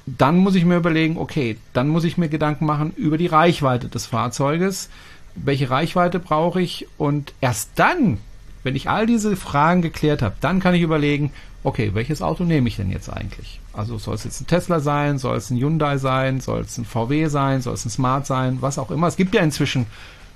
Dann 0.06 0.38
muss 0.38 0.56
ich 0.56 0.64
mir 0.64 0.78
überlegen, 0.78 1.18
okay, 1.18 1.58
dann 1.74 1.90
muss 1.90 2.06
ich 2.06 2.18
mir 2.18 2.30
Gedanken 2.30 2.66
machen 2.66 2.94
über 2.96 3.18
die 3.18 3.28
Reichweite 3.28 3.90
des 3.90 4.06
Fahrzeuges. 4.06 4.90
Welche 5.36 5.70
Reichweite 5.70 6.20
brauche 6.20 6.62
ich? 6.62 6.88
Und 6.98 7.34
erst 7.42 7.72
dann, 7.76 8.20
wenn 8.64 8.78
ich 8.78 8.90
all 8.90 9.06
diese 9.06 9.36
Fragen 9.36 9.82
geklärt 9.82 10.22
habe, 10.22 10.36
dann 10.40 10.62
kann 10.62 10.76
ich 10.76 10.82
überlegen, 10.82 11.34
okay, 11.64 11.92
welches 11.94 12.22
Auto 12.22 12.44
nehme 12.44 12.68
ich 12.68 12.78
denn 12.78 12.92
jetzt 12.92 13.10
eigentlich? 13.10 13.60
Also 13.74 13.98
soll 13.98 14.16
es 14.16 14.24
jetzt 14.24 14.42
ein 14.42 14.48
Tesla 14.48 14.80
sein, 14.80 15.18
soll 15.18 15.38
es 15.38 15.50
ein 15.50 15.58
Hyundai 15.58 15.98
sein, 15.98 16.40
soll 16.40 16.62
es 16.62 16.78
ein 16.78 16.86
VW 16.86 17.28
sein, 17.28 17.62
soll 17.62 17.74
es 17.74 17.86
ein 17.86 17.90
Smart 17.90 18.26
sein, 18.26 18.58
was 18.62 18.80
auch 18.80 18.92
immer. 18.92 19.08
Es 19.08 19.18
gibt 19.18 19.36
ja 19.36 19.42
inzwischen 19.42 19.86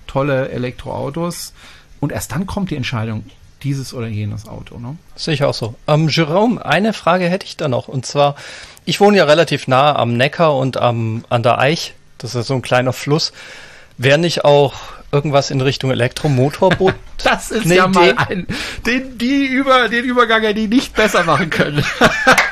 tolle 0.08 0.50
Elektroautos 0.50 1.54
und 2.00 2.12
erst 2.12 2.32
dann 2.32 2.46
kommt 2.48 2.72
die 2.72 2.76
Entscheidung, 2.76 3.24
dieses 3.64 3.94
oder 3.94 4.08
jenes 4.08 4.48
Auto. 4.48 4.78
Ne? 4.78 4.98
Sehe 5.16 5.34
ich 5.34 5.44
auch 5.44 5.54
so. 5.54 5.76
Ähm, 5.88 6.10
Jerome, 6.10 6.64
eine 6.66 6.94
Frage 6.94 7.30
hätte 7.30 7.46
ich 7.46 7.58
da 7.58 7.68
noch 7.68 7.88
und 7.88 8.06
zwar, 8.06 8.36
ich 8.86 9.00
wohne 9.00 9.18
ja 9.18 9.24
relativ 9.26 9.68
nah 9.68 9.96
am 9.96 10.18
Neckar 10.18 10.58
und 10.58 10.78
am, 10.78 11.24
an 11.30 11.44
der 11.44 11.60
Eich, 11.60 11.94
das 12.18 12.36
ist 12.36 12.48
so 12.48 12.56
ein 12.56 12.62
kleiner 12.62 12.94
Fluss. 12.94 13.32
Wäre 13.98 14.18
nicht 14.18 14.46
auch 14.46 14.74
irgendwas 15.12 15.52
in 15.52 15.62
Richtung 15.62 15.92
Elektromotorboot? 15.92 16.96
das 17.24 17.52
ist 17.52 17.66
ja 17.66 17.86
Idee? 17.86 17.94
mal 17.94 18.16
ein, 18.30 18.48
den, 18.86 19.18
die 19.18 19.46
über, 19.46 19.90
den 19.90 20.06
Übergang, 20.06 20.42
die 20.56 20.68
nicht 20.68 20.96
besser 20.96 21.24
machen 21.24 21.50
können. 21.50 21.84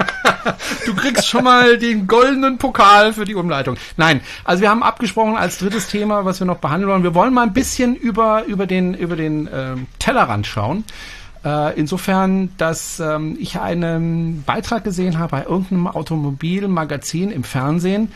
du 0.86 0.95
kriegst 0.95 1.28
schon 1.28 1.43
mal 1.43 1.78
den 1.78 2.07
goldenen 2.07 2.57
Pokal 2.57 3.14
für 3.14 3.26
die 3.26 3.36
Umleitung. 3.36 3.78
Nein, 3.97 4.22
also 4.43 4.62
wir 4.62 4.70
haben 4.70 4.84
abgesprochen 4.84 5.36
als 5.36 5.57
drittes 5.57 5.88
Thema, 5.88 6.26
was 6.26 6.39
wir 6.39 6.45
noch 6.45 6.57
behandeln 6.57 6.91
wollen. 6.91 7.03
Wir 7.03 7.16
wollen 7.16 7.34
mal 7.34 7.43
ein 7.43 7.53
bisschen 7.53 7.95
über, 7.95 8.43
über 8.45 8.68
den, 8.68 8.93
über 8.93 9.16
den 9.16 9.49
ähm, 9.53 9.88
Tellerrand 9.99 10.47
schauen. 10.47 10.84
Äh, 11.43 11.80
insofern, 11.80 12.49
dass 12.57 12.99
ähm, 12.99 13.38
ich 13.39 13.60
einen 13.60 14.43
Beitrag 14.43 14.84
gesehen 14.84 15.20
habe 15.20 15.32
bei 15.32 15.43
irgendeinem 15.43 15.88
Automobilmagazin 15.88 17.32
im 17.32 17.43
Fernsehen. 17.43 18.12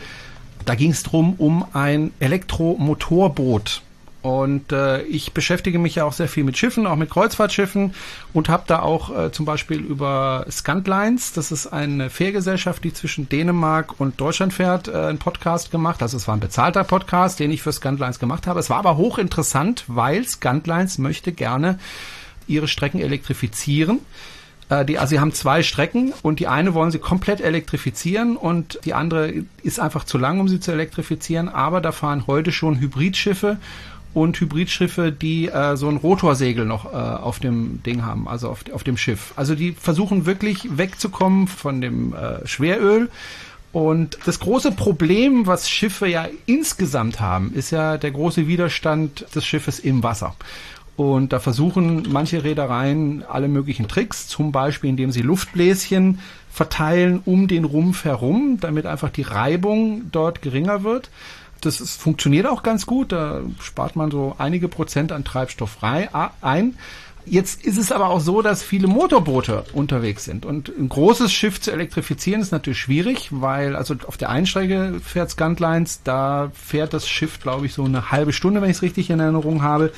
Da 0.66 0.74
ging 0.74 0.90
es 0.90 1.02
drum 1.02 1.34
um 1.38 1.64
ein 1.72 2.12
Elektromotorboot. 2.20 3.82
Und 4.24 4.72
äh, 4.72 5.02
ich 5.02 5.34
beschäftige 5.34 5.78
mich 5.78 5.96
ja 5.96 6.04
auch 6.06 6.14
sehr 6.14 6.28
viel 6.28 6.44
mit 6.44 6.56
Schiffen, 6.56 6.86
auch 6.86 6.96
mit 6.96 7.10
Kreuzfahrtschiffen 7.10 7.92
und 8.32 8.48
habe 8.48 8.64
da 8.66 8.78
auch 8.78 9.14
äh, 9.14 9.32
zum 9.32 9.44
Beispiel 9.44 9.80
über 9.80 10.46
Scantlines, 10.50 11.34
das 11.34 11.52
ist 11.52 11.66
eine 11.66 12.08
Fährgesellschaft, 12.08 12.82
die 12.84 12.94
zwischen 12.94 13.28
Dänemark 13.28 14.00
und 14.00 14.18
Deutschland 14.18 14.54
fährt, 14.54 14.88
äh, 14.88 14.92
einen 14.92 15.18
Podcast 15.18 15.70
gemacht. 15.70 16.00
Also 16.00 16.16
es 16.16 16.26
war 16.26 16.34
ein 16.34 16.40
bezahlter 16.40 16.84
Podcast, 16.84 17.38
den 17.38 17.50
ich 17.50 17.60
für 17.60 17.70
Scantlines 17.70 18.18
gemacht 18.18 18.46
habe. 18.46 18.60
Es 18.60 18.70
war 18.70 18.78
aber 18.78 18.96
hochinteressant, 18.96 19.84
weil 19.88 20.26
Scantlines 20.26 20.96
möchte 20.96 21.32
gerne 21.32 21.78
ihre 22.46 22.66
Strecken 22.66 23.00
elektrifizieren. 23.00 24.00
Äh, 24.70 24.86
die, 24.86 24.98
also 24.98 25.10
sie 25.10 25.20
haben 25.20 25.34
zwei 25.34 25.62
Strecken 25.62 26.14
und 26.22 26.40
die 26.40 26.48
eine 26.48 26.72
wollen 26.72 26.90
sie 26.90 26.98
komplett 26.98 27.42
elektrifizieren 27.42 28.38
und 28.38 28.80
die 28.86 28.94
andere 28.94 29.34
ist 29.62 29.80
einfach 29.80 30.04
zu 30.04 30.16
lang, 30.16 30.40
um 30.40 30.48
sie 30.48 30.60
zu 30.60 30.72
elektrifizieren. 30.72 31.50
Aber 31.50 31.82
da 31.82 31.92
fahren 31.92 32.26
heute 32.26 32.52
schon 32.52 32.80
Hybridschiffe 32.80 33.58
und 34.14 34.40
Hybridschiffe, 34.40 35.12
die 35.12 35.48
äh, 35.48 35.76
so 35.76 35.88
ein 35.88 35.96
Rotorsegel 35.96 36.64
noch 36.64 36.86
äh, 36.86 36.96
auf 36.96 37.40
dem 37.40 37.82
Ding 37.82 38.04
haben, 38.04 38.28
also 38.28 38.48
auf, 38.48 38.64
auf 38.72 38.84
dem 38.84 38.96
Schiff. 38.96 39.32
Also 39.36 39.56
die 39.56 39.72
versuchen 39.72 40.24
wirklich 40.24 40.78
wegzukommen 40.78 41.48
von 41.48 41.80
dem 41.80 42.14
äh, 42.14 42.46
Schweröl. 42.46 43.10
Und 43.72 44.18
das 44.24 44.38
große 44.38 44.70
Problem, 44.70 45.48
was 45.48 45.68
Schiffe 45.68 46.06
ja 46.06 46.28
insgesamt 46.46 47.18
haben, 47.18 47.52
ist 47.52 47.72
ja 47.72 47.98
der 47.98 48.12
große 48.12 48.46
Widerstand 48.46 49.26
des 49.34 49.44
Schiffes 49.44 49.80
im 49.80 50.04
Wasser. 50.04 50.36
Und 50.96 51.32
da 51.32 51.40
versuchen 51.40 52.06
manche 52.08 52.44
Reedereien 52.44 53.24
alle 53.28 53.48
möglichen 53.48 53.88
Tricks, 53.88 54.28
zum 54.28 54.52
Beispiel 54.52 54.90
indem 54.90 55.10
sie 55.10 55.22
Luftbläschen 55.22 56.20
verteilen 56.52 57.20
um 57.24 57.48
den 57.48 57.64
Rumpf 57.64 58.04
herum, 58.04 58.58
damit 58.60 58.86
einfach 58.86 59.10
die 59.10 59.22
Reibung 59.22 60.02
dort 60.12 60.40
geringer 60.40 60.84
wird 60.84 61.10
das 61.66 61.80
ist, 61.80 62.00
funktioniert 62.00 62.46
auch 62.46 62.62
ganz 62.62 62.86
gut. 62.86 63.12
Da 63.12 63.40
spart 63.60 63.96
man 63.96 64.10
so 64.10 64.34
einige 64.38 64.68
Prozent 64.68 65.12
an 65.12 65.24
Treibstoff 65.24 65.70
frei, 65.70 66.08
ein. 66.40 66.76
Jetzt 67.26 67.64
ist 67.64 67.78
es 67.78 67.90
aber 67.90 68.10
auch 68.10 68.20
so, 68.20 68.42
dass 68.42 68.62
viele 68.62 68.86
Motorboote 68.86 69.64
unterwegs 69.72 70.24
sind. 70.24 70.44
Und 70.44 70.68
ein 70.68 70.90
großes 70.90 71.32
Schiff 71.32 71.58
zu 71.58 71.72
elektrifizieren 71.72 72.42
ist 72.42 72.52
natürlich 72.52 72.78
schwierig, 72.78 73.28
weil 73.30 73.76
also 73.76 73.94
auf 74.06 74.18
der 74.18 74.28
einen 74.28 74.46
Strecke 74.46 75.00
fährt 75.02 75.30
Scantlines, 75.30 76.02
da 76.04 76.50
fährt 76.52 76.92
das 76.92 77.08
Schiff, 77.08 77.40
glaube 77.40 77.64
ich, 77.64 77.72
so 77.72 77.84
eine 77.84 78.10
halbe 78.10 78.34
Stunde, 78.34 78.60
wenn 78.60 78.68
ich 78.68 78.76
es 78.76 78.82
richtig 78.82 79.08
in 79.08 79.20
Erinnerung 79.20 79.62
habe. 79.62 79.92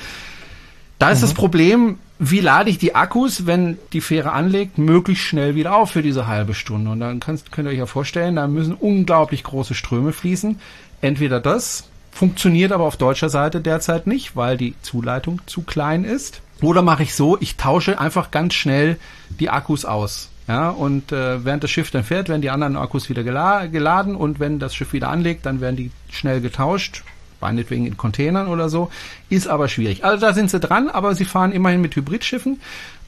Da 1.01 1.11
ist 1.11 1.19
mhm. 1.19 1.23
das 1.23 1.35
Problem, 1.35 1.99
wie 2.19 2.41
lade 2.41 2.71
ich 2.71 2.79
die 2.79 2.95
Akkus, 2.95 3.47
wenn 3.47 3.77
die 3.93 4.01
Fähre 4.01 4.33
anlegt, 4.33 4.79
möglichst 4.79 5.25
schnell 5.25 5.55
wieder 5.55 5.75
auf 5.75 5.91
für 5.91 6.03
diese 6.03 6.27
halbe 6.27 6.55
Stunde. 6.55 6.91
Und 6.91 7.01
dann 7.01 7.21
kannst, 7.21 7.53
könnt 7.53 7.69
ihr 7.69 7.73
euch 7.73 7.79
ja 7.79 7.87
vorstellen, 7.87 8.37
da 8.37 8.47
müssen 8.47 8.73
unglaublich 8.73 9.43
große 9.43 9.75
Ströme 9.75 10.13
fließen. 10.13 10.59
Entweder 11.01 11.41
das 11.41 11.85
funktioniert 12.11 12.73
aber 12.73 12.85
auf 12.85 12.97
deutscher 12.97 13.29
Seite 13.29 13.61
derzeit 13.61 14.07
nicht, 14.07 14.37
weil 14.37 14.57
die 14.57 14.75
Zuleitung 14.83 15.41
zu 15.47 15.63
klein 15.63 16.05
ist. 16.05 16.41
Oder 16.63 16.81
mache 16.81 17.03
ich 17.03 17.15
so, 17.15 17.37
ich 17.41 17.57
tausche 17.57 18.01
einfach 18.01 18.31
ganz 18.31 18.55
schnell 18.55 18.99
die 19.39 19.51
Akkus 19.51 19.85
aus. 19.85 20.31
Ja, 20.49 20.71
und 20.71 21.11
äh, 21.11 21.45
während 21.45 21.65
das 21.65 21.73
Schiff 21.73 21.91
dann 21.91 22.05
fährt, 22.05 22.29
werden 22.29 22.41
die 22.41 22.51
anderen 22.51 22.77
Akkus 22.77 23.09
wieder 23.09 23.25
gela 23.25 23.67
geladen 23.67 24.15
und 24.15 24.39
wenn 24.39 24.61
das 24.61 24.77
Schiff 24.77 24.93
wieder 24.93 25.09
anlegt, 25.09 25.45
dann 25.45 25.61
werden 25.61 25.77
die 25.77 25.91
schnell 26.09 26.41
getauscht, 26.41 27.03
meinetwegen 27.41 27.85
in 27.85 27.97
Containern 27.97 28.47
oder 28.47 28.69
so. 28.69 28.91
Ist 29.29 29.49
aber 29.49 29.69
schwierig. 29.69 30.05
Also 30.05 30.25
da 30.25 30.33
sind 30.33 30.51
sie 30.51 30.61
dran, 30.61 30.89
aber 30.89 31.17
sie 31.17 31.25
fahren 31.25 31.51
immerhin 31.51 31.81
mit 31.81 31.97
Hybridschiffen, 31.97 32.61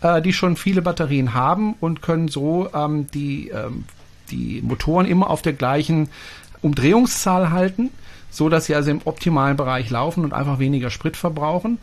äh, 0.02 0.20
die 0.20 0.32
schon 0.32 0.56
viele 0.56 0.82
Batterien 0.82 1.32
haben 1.32 1.74
und 1.80 2.02
können 2.02 2.26
so 2.26 2.68
ähm, 2.74 3.06
die, 3.14 3.50
ähm, 3.50 3.84
die 4.32 4.60
Motoren 4.60 5.06
immer 5.06 5.30
auf 5.30 5.40
der 5.40 5.52
gleichen 5.52 6.08
Umdrehungszahl 6.62 7.50
halten, 7.50 7.90
so 8.30 8.48
dass 8.48 8.66
sie 8.66 8.74
also 8.74 8.90
im 8.90 9.00
optimalen 9.04 9.56
Bereich 9.56 9.90
laufen 9.90 10.24
und 10.24 10.32
einfach 10.32 10.58
weniger 10.58 10.90
Sprit 10.90 11.16
verbrauchen. 11.16 11.78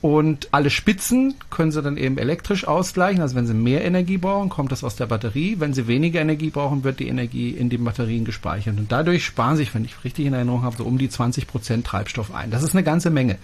Und 0.00 0.48
alle 0.52 0.70
Spitzen 0.70 1.34
können 1.50 1.72
sie 1.72 1.82
dann 1.82 1.96
eben 1.96 2.18
elektrisch 2.18 2.68
ausgleichen. 2.68 3.20
Also 3.20 3.34
wenn 3.34 3.48
sie 3.48 3.54
mehr 3.54 3.84
Energie 3.84 4.16
brauchen, 4.16 4.48
kommt 4.48 4.70
das 4.70 4.84
aus 4.84 4.94
der 4.94 5.06
Batterie. 5.06 5.56
Wenn 5.58 5.74
sie 5.74 5.88
weniger 5.88 6.20
Energie 6.20 6.50
brauchen, 6.50 6.84
wird 6.84 7.00
die 7.00 7.08
Energie 7.08 7.50
in 7.50 7.68
den 7.68 7.82
Batterien 7.82 8.24
gespeichert. 8.24 8.78
Und 8.78 8.92
dadurch 8.92 9.24
sparen 9.24 9.56
sich, 9.56 9.74
wenn 9.74 9.84
ich 9.84 10.04
richtig 10.04 10.26
in 10.26 10.34
Erinnerung 10.34 10.62
habe, 10.62 10.76
so 10.76 10.84
um 10.84 10.98
die 10.98 11.08
20 11.08 11.48
Prozent 11.48 11.84
Treibstoff 11.84 12.32
ein. 12.32 12.52
Das 12.52 12.62
ist 12.62 12.74
eine 12.74 12.84
ganze 12.84 13.10
Menge. 13.10 13.38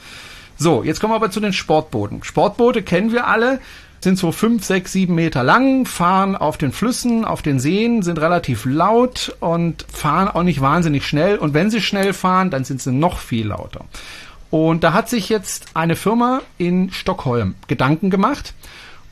So, 0.57 0.85
jetzt 0.85 1.01
kommen 1.01 1.13
wir 1.13 1.17
aber 1.17 1.33
zu 1.33 1.41
den 1.41 1.53
Sportbooten. 1.53 2.23
Sportboote 2.23 2.83
kennen 2.83 3.11
wir 3.11 3.27
alle 3.27 3.59
sind 4.05 4.19
so 4.19 4.31
fünf, 4.31 4.65
sechs, 4.65 4.93
sieben 4.93 5.17
Meter 5.17 5.43
lang, 5.43 5.87
fahren 5.87 6.37
auf 6.37 6.57
den 6.57 6.71
Flüssen, 6.71 7.25
auf 7.25 7.43
den 7.43 7.59
Seen, 7.59 8.03
sind 8.03 8.21
relativ 8.21 8.65
laut 8.65 9.37
und 9.41 9.85
fahren 9.93 10.29
auch 10.29 10.45
nicht 10.45 10.61
wahnsinnig 10.61 11.07
schnell. 11.07 11.39
Und 11.39 11.55
wenn 11.55 11.71
sie 11.71 11.81
schnell 11.81 12.13
fahren, 12.13 12.51
dann 12.51 12.65
sind 12.65 12.81
sie 12.81 12.93
noch 12.93 13.19
viel 13.19 13.49
lauter. 13.49 13.85
Und 14.51 14.85
da 14.85 14.93
hat 14.93 15.09
sich 15.09 15.29
jetzt 15.29 15.67
eine 15.75 15.97
Firma 15.97 16.43
in 16.59 16.93
Stockholm 16.93 17.57
Gedanken 17.67 18.11
gemacht 18.11 18.55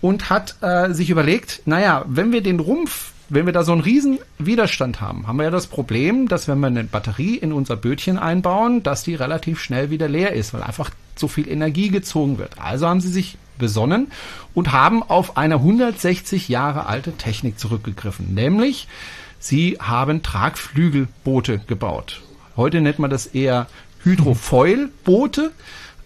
und 0.01 0.31
hat 0.31 0.57
äh, 0.61 0.93
sich 0.93 1.11
überlegt, 1.11 1.63
naja, 1.65 2.05
wenn 2.07 2.31
wir 2.31 2.43
den 2.43 2.61
Rumpf 2.61 3.13
wenn 3.33 3.47
wir 3.47 3.55
da 3.55 3.65
so 3.65 3.73
einen 3.73 3.81
riesen 3.81 4.19
Widerstand 4.39 5.01
haben, 5.01 5.27
haben 5.27 5.39
wir 5.39 5.45
ja 5.45 5.51
das 5.51 5.67
Problem, 5.67 6.29
dass 6.29 6.49
wenn 6.49 6.61
wir 6.61 6.67
eine 6.67 6.85
Batterie 6.85 7.37
in 7.37 7.55
unser 7.55 7.77
Bötchen 7.77 8.19
einbauen, 8.19 8.83
dass 8.83 9.05
die 9.05 9.15
relativ 9.15 9.59
schnell 9.59 9.89
wieder 9.89 10.07
leer 10.07 10.35
ist, 10.35 10.53
weil 10.53 10.63
einfach 10.63 10.91
so 11.17 11.29
viel 11.29 11.49
Energie 11.49 11.89
gezogen 11.89 12.39
wird. 12.39 12.59
Also 12.61 12.89
haben 12.89 13.01
sie 13.01 13.09
sich 13.09 13.39
besonnen 13.59 14.11
und 14.55 14.73
haben 14.73 15.03
auf 15.03 15.37
eine 15.37 15.57
160 15.57 16.49
Jahre 16.49 16.87
alte 16.87 17.13
Technik 17.13 17.59
zurückgegriffen, 17.59 18.35
nämlich 18.35 18.89
sie 19.39 19.79
haben 19.81 20.23
Tragflügelboote 20.23 21.61
gebaut. 21.67 22.23
Heute 22.57 22.81
nennt 22.81 22.99
man 22.99 23.11
das 23.11 23.27
eher 23.27 23.67
Hydrofoil-Boote. 24.05 25.53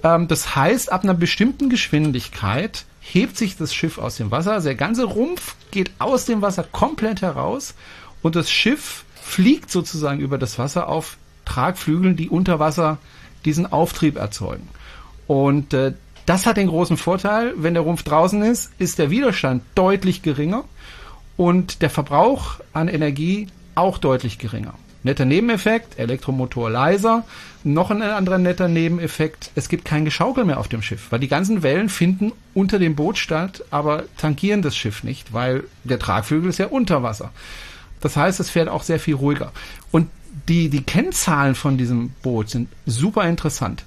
Ähm, 0.03 0.29
das 0.29 0.55
heißt, 0.55 0.93
ab 0.93 1.05
einer 1.05 1.15
bestimmten 1.15 1.71
Geschwindigkeit 1.71 2.85
hebt 3.01 3.37
sich 3.37 3.57
das 3.57 3.75
Schiff 3.75 3.99
aus 3.99 4.17
dem 4.17 4.31
Wasser. 4.31 4.61
Der 4.61 4.75
ganze 4.75 5.05
Rumpf 5.05 5.57
geht 5.71 5.91
aus 5.99 6.25
dem 6.25 6.43
Wasser 6.43 6.65
komplett 6.65 7.23
heraus 7.23 7.75
und 8.23 8.37
das 8.37 8.51
Schiff 8.51 9.05
fliegt 9.21 9.71
sozusagen 9.71 10.21
über 10.21 10.39
das 10.39 10.59
Wasser 10.59 10.89
auf 10.89 11.17
Tragflügeln, 11.45 12.17
die 12.17 12.29
unter 12.29 12.59
Wasser 12.59 12.99
diesen 13.45 13.71
Auftrieb 13.71 14.17
erzeugen. 14.17 14.69
Und 15.27 15.75
äh, 15.75 15.93
Das 16.27 16.45
hat 16.45 16.57
den 16.57 16.69
großen 16.69 16.97
Vorteil, 16.97 17.55
wenn 17.57 17.75
der 17.75 17.85
Rumpf 17.85 18.03
draußen 18.03 18.43
ist, 18.43 18.73
ist 18.79 18.99
der 18.99 19.11
Widerstand 19.11 19.63
deutlich 19.77 20.23
geringer 20.23 20.65
und 21.37 21.83
der 21.83 21.91
Verbrauch 21.91 22.61
an 22.73 22.89
Energie 22.89 23.47
auch 23.77 23.99
deutlich 23.99 24.39
geringer. 24.39 24.75
Netter 25.05 25.25
Nebeneffekt, 25.25 26.01
Elektromotor 26.01 26.69
leiser. 26.69 27.25
Noch 27.63 27.93
ein 27.93 28.03
anderer 28.03 28.39
netter 28.39 28.67
Nebeneffekt, 28.67 29.53
es 29.55 29.69
gibt 29.69 29.85
kein 29.85 30.05
Geschaukel 30.05 30.45
mehr 30.45 30.59
auf 30.59 30.67
dem 30.67 30.83
Schiff, 30.83 31.07
weil 31.11 31.21
die 31.21 31.29
ganzen 31.29 31.63
Wellen 31.63 31.89
finden 31.89 32.33
unter 32.55 32.81
dem 32.81 32.97
Boot 32.97 33.19
statt, 33.19 33.63
aber 33.71 34.05
tangieren 34.19 34.63
das 34.63 34.77
Schiff 34.77 35.05
nicht, 35.05 35.33
weil 35.33 35.63
der 35.85 36.01
Tragflügel 36.01 36.51
ist 36.51 36.59
ja 36.59 36.67
unter 36.67 37.05
Wasser. 37.05 37.31
Das 38.01 38.17
heißt, 38.17 38.41
es 38.41 38.51
fährt 38.51 38.69
auch 38.69 38.83
sehr 38.83 38.99
viel 38.99 39.15
ruhiger. 39.15 39.53
Und 39.93 40.09
die, 40.49 40.69
die 40.69 40.83
Kennzahlen 40.83 41.55
von 41.55 41.79
diesem 41.79 42.11
Boot 42.23 42.51
sind 42.51 42.69
super 42.85 43.29
interessant. 43.29 43.85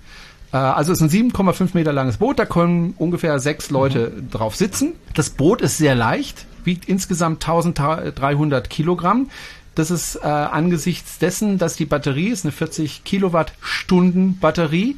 Äh, 0.51 0.57
also 0.57 0.91
es 0.91 1.01
ist 1.01 1.13
ein 1.13 1.31
7,5 1.31 1.69
Meter 1.73 1.93
langes 1.93 2.17
Boot, 2.17 2.39
da 2.39 2.45
können 2.45 2.93
ungefähr 2.97 3.39
sechs 3.39 3.69
Leute 3.69 4.11
mhm. 4.15 4.31
drauf 4.31 4.55
sitzen. 4.55 4.93
Das 5.13 5.29
Boot 5.29 5.61
ist 5.61 5.77
sehr 5.77 5.95
leicht, 5.95 6.45
wiegt 6.63 6.85
insgesamt 6.87 7.43
1300 7.43 8.69
Kilogramm. 8.69 9.29
Das 9.75 9.91
ist 9.91 10.15
äh, 10.15 10.27
angesichts 10.27 11.19
dessen, 11.19 11.57
dass 11.57 11.75
die 11.75 11.85
Batterie 11.85 12.29
ist 12.29 12.43
eine 12.43 12.51
40 12.51 13.03
Kilowattstunden 13.03 14.39
Batterie. 14.39 14.97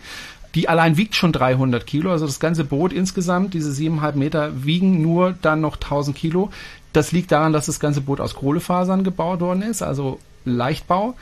Die 0.55 0.67
allein 0.67 0.97
wiegt 0.97 1.15
schon 1.15 1.31
300 1.31 1.85
Kilo, 1.87 2.11
also 2.11 2.25
das 2.25 2.41
ganze 2.41 2.65
Boot 2.65 2.91
insgesamt, 2.91 3.53
diese 3.53 3.71
siebeneinhalb 3.71 4.17
Meter, 4.17 4.65
wiegen 4.65 5.01
nur 5.01 5.33
dann 5.41 5.61
noch 5.61 5.75
1000 5.75 6.17
Kilo. 6.17 6.49
Das 6.91 7.13
liegt 7.13 7.31
daran, 7.31 7.53
dass 7.53 7.67
das 7.67 7.79
ganze 7.79 8.01
Boot 8.01 8.19
aus 8.19 8.35
Kohlefasern 8.35 9.05
gebaut 9.05 9.39
worden 9.39 9.61
ist, 9.61 9.81
also 9.81 10.19
Leichtbau. 10.43 11.15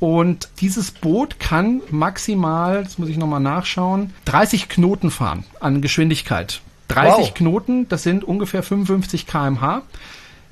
Und 0.00 0.48
dieses 0.60 0.90
Boot 0.90 1.38
kann 1.38 1.82
maximal, 1.90 2.82
das 2.82 2.98
muss 2.98 3.10
ich 3.10 3.18
nochmal 3.18 3.40
nachschauen, 3.40 4.14
30 4.24 4.70
Knoten 4.70 5.10
fahren 5.10 5.44
an 5.60 5.82
Geschwindigkeit. 5.82 6.62
30 6.88 7.18
wow. 7.18 7.34
Knoten, 7.34 7.88
das 7.88 8.02
sind 8.02 8.24
ungefähr 8.24 8.62
55 8.62 9.26
kmh. 9.26 9.82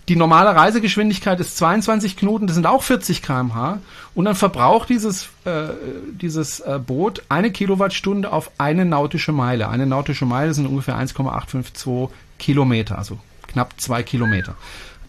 Die 0.08 0.16
normale 0.16 0.54
Reisegeschwindigkeit 0.54 1.38
ist 1.40 1.56
22 1.58 2.16
Knoten, 2.16 2.46
das 2.46 2.54
sind 2.54 2.66
auch 2.66 2.82
40 2.82 3.22
kmh. 3.22 3.80
Und 4.14 4.24
dann 4.26 4.34
verbraucht 4.34 4.90
dieses, 4.90 5.28
äh, 5.44 5.68
dieses 6.12 6.60
äh, 6.60 6.78
Boot 6.78 7.22
eine 7.28 7.50
Kilowattstunde 7.50 8.32
auf 8.32 8.50
eine 8.58 8.84
nautische 8.84 9.32
Meile. 9.32 9.68
Eine 9.68 9.86
nautische 9.86 10.24
Meile 10.24 10.54
sind 10.54 10.66
ungefähr 10.66 10.96
1,852 10.96 12.08
Kilometer, 12.38 12.96
also 12.96 13.18
knapp 13.48 13.74
zwei 13.78 14.02
Kilometer. 14.02 14.54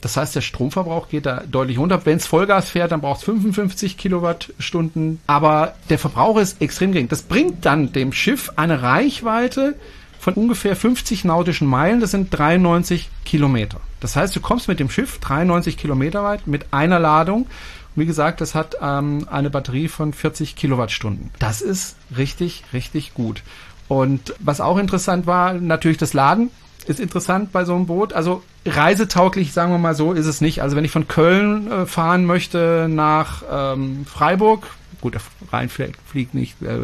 Das 0.02 0.16
heißt, 0.16 0.36
der 0.36 0.42
Stromverbrauch 0.42 1.10
geht 1.10 1.26
da 1.26 1.44
deutlich 1.50 1.78
runter. 1.78 2.06
Wenn 2.06 2.18
es 2.18 2.28
Vollgas 2.28 2.70
fährt, 2.70 2.92
dann 2.92 3.02
braucht 3.02 3.20
es 3.20 3.26
55 3.26 3.98
Kilowattstunden. 3.98 5.20
Aber 5.28 5.76
der 5.90 6.00
Verbrauch 6.00 6.38
ist 6.38 6.62
extrem 6.62 6.94
gering. 6.94 7.10
Das 7.10 7.24
bringt 7.24 7.66
dann 7.66 7.92
dem 7.92 8.14
Schiff 8.14 8.52
eine 8.56 8.82
Reichweite 8.82 9.76
von 10.20 10.34
ungefähr 10.36 10.76
50 10.76 11.26
nautischen 11.26 11.68
Meilen. 11.68 12.00
Das 12.00 12.12
sind 12.12 12.30
93 12.32 13.10
Kilometer. 13.26 13.80
Das 14.00 14.16
heißt, 14.16 14.36
du 14.36 14.40
kommst 14.40 14.68
mit 14.68 14.80
dem 14.80 14.90
Schiff 14.90 15.20
93 15.20 15.78
Kilometer 15.78 16.24
weit 16.24 16.48
mit 16.48 16.68
einer 16.72 17.00
Ladung. 17.00 17.48
wie 17.96 18.06
gesagt, 18.06 18.40
das 18.40 18.56
hat 18.56 18.78
ähm, 18.82 19.28
eine 19.30 19.50
Batterie 19.50 19.90
von 19.90 20.14
40 20.14 20.56
Kilowattstunden. 20.56 21.32
Das 21.40 21.60
ist 21.60 21.98
richtig, 22.16 22.64
richtig 22.72 23.14
gut. 23.14 23.44
Und 23.90 24.36
was 24.40 24.62
auch 24.62 24.78
interessant 24.78 25.26
war, 25.26 25.54
natürlich 25.54 25.98
das 25.98 26.14
Laden 26.14 26.52
ist 26.86 27.00
interessant 27.00 27.52
bei 27.52 27.66
so 27.66 27.76
einem 27.76 27.88
Boot. 27.88 28.14
Also 28.14 28.44
reisetauglich, 28.70 29.54
sagen 29.54 29.72
wir 29.72 29.78
mal 29.78 29.96
so, 29.96 30.14
ist 30.14 30.26
es 30.26 30.42
nicht. 30.42 30.62
Also 30.62 30.76
wenn 30.76 30.86
ich 30.86 30.92
von 30.92 31.08
Köln 31.08 31.72
äh, 31.72 31.86
fahren 31.86 32.26
möchte 32.26 32.88
nach 32.90 33.44
ähm, 33.52 34.06
Freiburg, 34.06 34.68
gut, 35.02 35.14
der 35.14 35.22
Rhein 35.52 35.70
fliegt 35.70 36.34
nicht, 36.34 36.62
äh, 36.62 36.80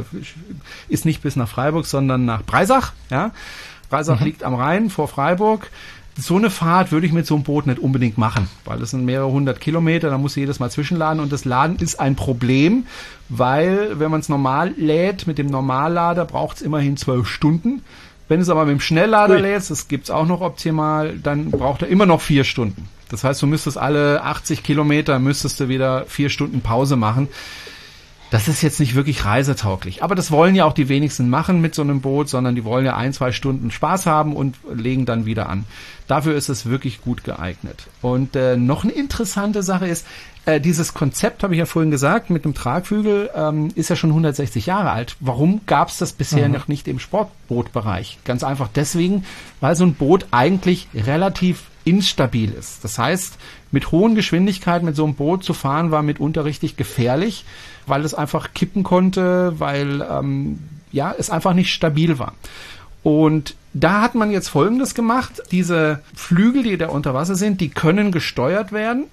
ist 0.89 1.05
nicht 1.05 1.21
bis 1.21 1.35
nach 1.35 1.47
Freiburg, 1.49 1.85
sondern 1.85 2.25
nach 2.25 2.43
Breisach. 2.43 2.93
Ja, 3.09 3.31
Breisach 3.89 4.19
mhm. 4.19 4.25
liegt 4.25 4.43
am 4.43 4.55
Rhein 4.55 4.89
vor 4.89 5.07
Freiburg. 5.07 5.69
So 6.17 6.37
eine 6.37 6.49
Fahrt 6.49 6.93
würde 6.93 7.05
ich 7.05 7.11
mit 7.11 7.25
so 7.25 7.35
einem 7.35 7.43
Boot 7.43 7.67
nicht 7.67 7.77
unbedingt 7.77 8.17
machen, 8.17 8.47
weil 8.63 8.79
das 8.79 8.91
sind 8.91 9.03
mehrere 9.03 9.29
hundert 9.29 9.59
Kilometer, 9.59 10.09
da 10.09 10.17
muss 10.17 10.37
jedes 10.37 10.59
Mal 10.59 10.71
zwischenladen 10.71 11.19
und 11.19 11.29
das 11.29 11.43
Laden 11.43 11.75
ist 11.77 11.99
ein 11.99 12.15
Problem, 12.15 12.85
weil 13.27 13.99
wenn 13.99 14.11
man 14.11 14.21
es 14.21 14.29
normal 14.29 14.73
lädt, 14.77 15.27
mit 15.27 15.37
dem 15.37 15.47
Normallader 15.47 16.23
braucht 16.23 16.55
es 16.55 16.61
immerhin 16.61 16.95
zwölf 16.95 17.27
Stunden. 17.27 17.83
Wenn 18.27 18.41
es 18.41 18.49
aber 18.49 18.65
mit 18.65 18.73
dem 18.73 18.79
Schnelllader 18.79 19.39
lädst, 19.39 19.69
das 19.69 19.87
gibt's 19.87 20.09
auch 20.09 20.25
noch 20.25 20.41
optimal, 20.41 21.17
dann 21.21 21.51
braucht 21.51 21.83
er 21.83 21.87
immer 21.89 22.05
noch 22.05 22.21
vier 22.21 22.43
Stunden. 22.43 22.89
Das 23.09 23.23
heißt, 23.23 23.41
du 23.41 23.47
müsstest 23.47 23.77
alle 23.77 24.23
80 24.23 24.63
Kilometer 24.63 25.19
müsstest 25.19 25.59
du 25.59 25.69
wieder 25.69 26.05
vier 26.07 26.29
Stunden 26.29 26.61
Pause 26.61 26.95
machen. 26.95 27.27
Das 28.31 28.47
ist 28.47 28.63
jetzt 28.63 28.79
nicht 28.79 28.95
wirklich 28.95 29.23
reisetauglich. 29.23 30.03
Aber 30.03 30.15
das 30.15 30.31
wollen 30.31 30.55
ja 30.55 30.65
auch 30.65 30.73
die 30.73 30.89
wenigsten 30.89 31.29
machen 31.29 31.61
mit 31.61 31.75
so 31.75 31.83
einem 31.83 32.01
Boot, 32.01 32.27
sondern 32.27 32.55
die 32.55 32.63
wollen 32.63 32.85
ja 32.85 32.97
ein, 32.97 33.13
zwei 33.13 33.31
Stunden 33.31 33.69
Spaß 33.69 34.07
haben 34.07 34.35
und 34.35 34.57
legen 34.73 35.05
dann 35.05 35.27
wieder 35.27 35.47
an. 35.47 35.65
Dafür 36.07 36.35
ist 36.35 36.49
es 36.49 36.65
wirklich 36.65 37.01
gut 37.01 37.23
geeignet. 37.23 37.87
Und 38.01 38.35
äh, 38.35 38.57
noch 38.57 38.83
eine 38.83 38.93
interessante 38.93 39.61
Sache 39.61 39.87
ist, 39.87 40.07
äh, 40.45 40.61
dieses 40.61 40.93
Konzept, 40.93 41.43
habe 41.43 41.53
ich 41.53 41.59
ja 41.59 41.65
vorhin 41.65 41.91
gesagt, 41.91 42.29
mit 42.29 42.45
dem 42.45 42.53
Tragflügel 42.53 43.29
ähm, 43.35 43.71
ist 43.75 43.89
ja 43.89 43.95
schon 43.95 44.11
160 44.11 44.65
Jahre 44.67 44.91
alt. 44.91 45.15
Warum 45.19 45.61
gab 45.65 45.89
es 45.89 45.97
das 45.97 46.13
bisher 46.13 46.47
mhm. 46.47 46.53
noch 46.53 46.67
nicht 46.67 46.87
im 46.87 46.99
Sportbootbereich? 46.99 48.19
Ganz 48.25 48.43
einfach 48.43 48.69
deswegen, 48.73 49.25
weil 49.59 49.75
so 49.75 49.85
ein 49.85 49.95
Boot 49.95 50.27
eigentlich 50.31 50.87
relativ 50.93 51.63
instabil 51.83 52.51
ist. 52.51 52.83
Das 52.83 52.97
heißt, 52.97 53.37
mit 53.71 53.91
hohen 53.91 54.15
Geschwindigkeiten 54.15 54.85
mit 54.85 54.95
so 54.95 55.03
einem 55.03 55.15
Boot 55.15 55.43
zu 55.43 55.53
fahren 55.53 55.91
war 55.91 56.01
mitunter 56.01 56.45
richtig 56.45 56.77
gefährlich, 56.77 57.45
weil 57.85 58.03
es 58.03 58.13
einfach 58.13 58.53
kippen 58.53 58.83
konnte, 58.83 59.59
weil 59.59 60.01
ähm, 60.01 60.59
ja 60.91 61.13
es 61.17 61.29
einfach 61.29 61.53
nicht 61.53 61.73
stabil 61.73 62.17
war. 62.19 62.33
Und 63.03 63.55
da 63.73 64.01
hat 64.01 64.15
man 64.15 64.31
jetzt 64.31 64.49
Folgendes 64.49 64.95
gemacht. 64.95 65.43
Diese 65.51 66.01
Flügel, 66.15 66.63
die 66.63 66.77
da 66.77 66.87
unter 66.87 67.13
Wasser 67.13 67.35
sind, 67.35 67.61
die 67.61 67.69
können 67.69 68.11
gesteuert 68.11 68.71
werden. 68.71 69.05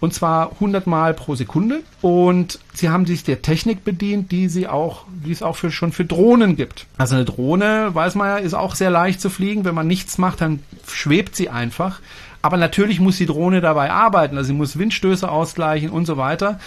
Und 0.00 0.14
zwar 0.14 0.52
100 0.52 0.86
Mal 0.86 1.14
pro 1.14 1.34
Sekunde. 1.34 1.80
Und 2.02 2.58
sie 2.72 2.88
haben 2.88 3.06
sich 3.06 3.24
der 3.24 3.42
Technik 3.42 3.84
bedient, 3.84 4.30
die 4.30 4.48
sie 4.48 4.68
auch, 4.68 5.04
die 5.24 5.32
es 5.32 5.42
auch 5.42 5.56
für, 5.56 5.70
schon 5.70 5.92
für 5.92 6.04
Drohnen 6.04 6.56
gibt. 6.56 6.86
Also 6.98 7.16
eine 7.16 7.24
Drohne, 7.24 7.90
weiß 7.92 8.14
man 8.14 8.28
ja, 8.28 8.36
ist 8.36 8.54
auch 8.54 8.74
sehr 8.74 8.90
leicht 8.90 9.20
zu 9.20 9.30
fliegen. 9.30 9.64
Wenn 9.64 9.74
man 9.74 9.86
nichts 9.86 10.18
macht, 10.18 10.40
dann 10.40 10.60
schwebt 10.86 11.34
sie 11.34 11.48
einfach. 11.48 12.00
Aber 12.42 12.56
natürlich 12.56 13.00
muss 13.00 13.16
die 13.16 13.26
Drohne 13.26 13.60
dabei 13.60 13.90
arbeiten. 13.90 14.36
Also 14.36 14.48
sie 14.48 14.54
muss 14.54 14.78
Windstöße 14.78 15.28
ausgleichen 15.28 15.90
und 15.90 16.06
so 16.06 16.16
weiter. 16.16 16.60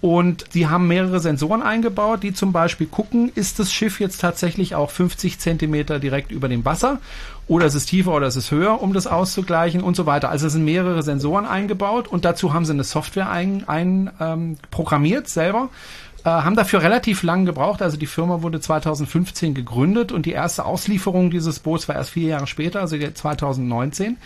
Und 0.00 0.44
sie 0.50 0.68
haben 0.68 0.86
mehrere 0.86 1.20
Sensoren 1.20 1.62
eingebaut, 1.62 2.22
die 2.22 2.32
zum 2.32 2.52
Beispiel 2.52 2.86
gucken, 2.86 3.32
ist 3.34 3.58
das 3.58 3.72
Schiff 3.72 3.98
jetzt 3.98 4.20
tatsächlich 4.20 4.74
auch 4.74 4.90
50 4.90 5.38
Zentimeter 5.38 5.98
direkt 5.98 6.30
über 6.30 6.48
dem 6.48 6.64
Wasser 6.64 7.00
oder 7.48 7.66
ist 7.66 7.74
es 7.74 7.86
tiefer 7.86 8.12
oder 8.12 8.26
ist 8.26 8.36
es 8.36 8.50
höher, 8.50 8.82
um 8.82 8.92
das 8.92 9.06
auszugleichen 9.06 9.82
und 9.82 9.94
so 9.94 10.06
weiter. 10.06 10.30
Also 10.30 10.48
es 10.48 10.52
sind 10.52 10.64
mehrere 10.64 11.02
Sensoren 11.02 11.46
eingebaut 11.46 12.08
und 12.08 12.24
dazu 12.24 12.52
haben 12.52 12.64
sie 12.64 12.72
eine 12.72 12.84
Software 12.84 13.30
ein, 13.30 13.64
ein 13.68 14.10
ähm, 14.20 14.56
programmiert 14.70 15.28
selber. 15.28 15.68
Äh, 16.24 16.30
haben 16.30 16.56
dafür 16.56 16.82
relativ 16.82 17.22
lang 17.22 17.46
gebraucht. 17.46 17.82
Also 17.82 17.96
die 17.96 18.06
Firma 18.06 18.42
wurde 18.42 18.60
2015 18.60 19.54
gegründet 19.54 20.10
und 20.10 20.26
die 20.26 20.32
erste 20.32 20.64
Auslieferung 20.64 21.30
dieses 21.30 21.60
Boots 21.60 21.86
war 21.86 21.94
erst 21.94 22.10
vier 22.10 22.30
Jahre 22.30 22.48
später, 22.48 22.80
also 22.80 22.96
2019. 22.98 24.16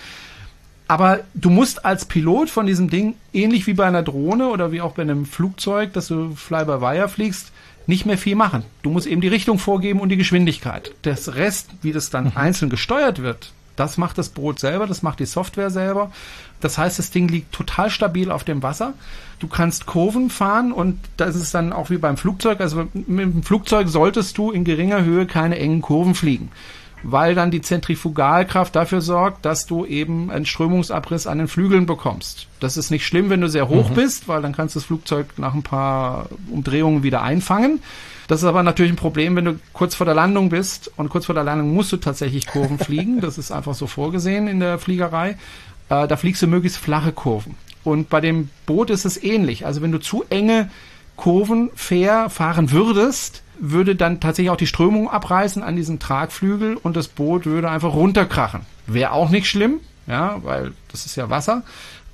Aber 0.89 1.21
du 1.35 1.51
musst 1.51 1.85
als 1.85 2.07
Pilot 2.07 2.49
von 2.49 2.67
diesem 2.67 2.89
Ding, 2.89 3.15
ähnlich 3.33 3.67
wie 3.67 3.75
bei 3.75 3.85
einer 3.85 4.03
Drohne 4.03 4.49
oder 4.49 4.73
wie 4.73 4.81
auch 4.81 4.93
bei 4.93 5.03
einem 5.03 5.27
Flugzeug, 5.27 5.93
dass 5.93 6.09
du 6.09 6.35
Fly-by-Wire 6.35 7.09
fliegst, 7.09 7.53
nicht 7.91 8.07
mehr 8.07 8.17
viel 8.17 8.37
machen. 8.37 8.65
Du 8.83 8.89
musst 8.89 9.07
eben 9.07 9.21
die 9.21 9.29
Richtung 9.29 9.59
vorgeben 9.59 10.01
und 10.01 10.09
die 10.09 10.17
Geschwindigkeit. 10.17 10.93
Das 11.03 11.35
Rest, 11.35 11.71
wie 11.83 11.93
das 11.93 12.09
dann 12.09 12.25
mhm. 12.25 12.33
einzeln 12.37 12.71
gesteuert 12.71 13.21
wird, 13.21 13.53
das 13.77 13.99
macht 13.99 14.17
das 14.19 14.31
Boot 14.31 14.59
selber, 14.59 14.87
das 14.87 15.03
macht 15.03 15.21
die 15.21 15.27
Software 15.27 15.71
selber. 15.71 16.11
Das 16.61 16.79
heißt, 16.79 16.99
das 16.99 17.11
Ding 17.11 17.29
liegt 17.29 17.53
total 17.53 17.91
stabil 17.91 18.31
auf 18.31 18.45
dem 18.45 18.63
Wasser. 18.63 18.95
Du 19.39 19.49
kannst 19.49 19.87
Kurven 19.87 20.31
fahren 20.31 20.73
und 20.73 20.99
das 21.17 21.35
ist 21.37 21.55
dann 21.55 21.73
auch 21.73 21.91
wie 21.91 21.99
beim 21.99 22.17
Flugzeug. 22.17 22.61
Also 22.61 22.89
mit 22.93 23.07
dem 23.07 23.43
Flugzeug 23.43 23.89
solltest 23.89 24.37
du 24.39 24.51
in 24.51 24.65
geringer 24.65 25.05
Höhe 25.05 25.27
keine 25.27 25.59
engen 25.59 25.83
Kurven 25.83 26.15
fliegen 26.15 26.51
weil 27.03 27.35
dann 27.35 27.51
die 27.51 27.63
Zentrifugalkraft 27.63 28.75
dafür 28.77 29.01
sorgt, 29.01 29.45
dass 29.45 29.67
du 29.67 29.87
eben 29.87 30.31
einen 30.31 30.47
Strömungsabriss 30.47 31.27
an 31.27 31.39
den 31.39 31.49
Flügeln 31.49 31.87
bekommst. 31.87 32.47
Das 32.61 32.77
ist 32.77 32.91
nicht 32.91 33.07
schlimm, 33.07 33.31
wenn 33.31 33.41
du 33.41 33.49
sehr 33.49 33.69
hoch 33.69 33.91
mhm. 33.91 33.95
bist, 33.95 34.29
weil 34.29 34.43
dann 34.43 34.55
kannst 34.55 34.75
du 34.75 34.81
das 34.81 34.87
Flugzeug 34.87 35.27
nach 35.39 35.55
ein 35.55 35.63
paar 35.63 36.29
Umdrehungen 36.51 37.03
wieder 37.03 37.23
einfangen. 37.23 37.81
Das 38.29 38.43
ist 38.43 38.49
aber 38.49 38.63
natürlich 38.63 38.93
ein 38.93 38.97
Problem, 38.97 39.35
wenn 39.35 39.45
du 39.45 39.59
kurz 39.73 39.95
vor 39.95 40.05
der 40.07 40.15
Landung 40.15 40.51
bist 40.51 40.93
und 40.97 41.09
kurz 41.09 41.27
vor 41.27 41.35
der 41.35 41.43
Landung 41.43 41.75
musst 41.75 41.91
du 41.91 41.97
tatsächlich 41.97 42.47
Kurven 42.47 42.79
fliegen. 42.81 43.21
Das 43.21 43.39
ist 43.39 43.51
einfach 43.51 43.75
so 43.75 43.87
vorgesehen 43.87 44.47
in 44.47 44.61
der 44.61 44.79
Fliegerei. 44.79 45.37
Äh, 45.89 46.07
da 46.07 46.17
fliegst 46.17 46.43
du 46.43 46.47
möglichst 46.47 46.79
flache 46.79 47.13
Kurven. 47.13 47.57
Und 47.83 48.09
bei 48.09 48.21
dem 48.21 48.51
Boot 48.67 48.91
ist 48.91 49.05
es 49.05 49.23
ähnlich. 49.23 49.67
Also 49.67 49.83
wenn 49.83 49.91
du 49.91 49.99
zu 49.99 50.25
enge 50.29 50.71
Kurven 51.21 51.69
fair 51.75 52.31
fahren 52.31 52.71
würdest, 52.71 53.43
würde 53.59 53.95
dann 53.95 54.21
tatsächlich 54.21 54.49
auch 54.49 54.57
die 54.57 54.67
Strömung 54.67 55.11
abreißen 55.11 55.63
an 55.63 55.77
diesem 55.77 55.99
Tragflügel 55.99 56.77
und 56.77 56.97
das 56.97 57.09
Boot 57.09 57.45
würde 57.45 57.69
einfach 57.69 57.93
runterkrachen. 57.93 58.63
Wäre 58.87 59.13
auch 59.13 59.29
nicht 59.29 59.47
schlimm, 59.47 59.81
ja, 60.07 60.39
weil 60.43 60.73
das 60.91 61.05
ist 61.05 61.17
ja 61.17 61.29
Wasser, 61.29 61.63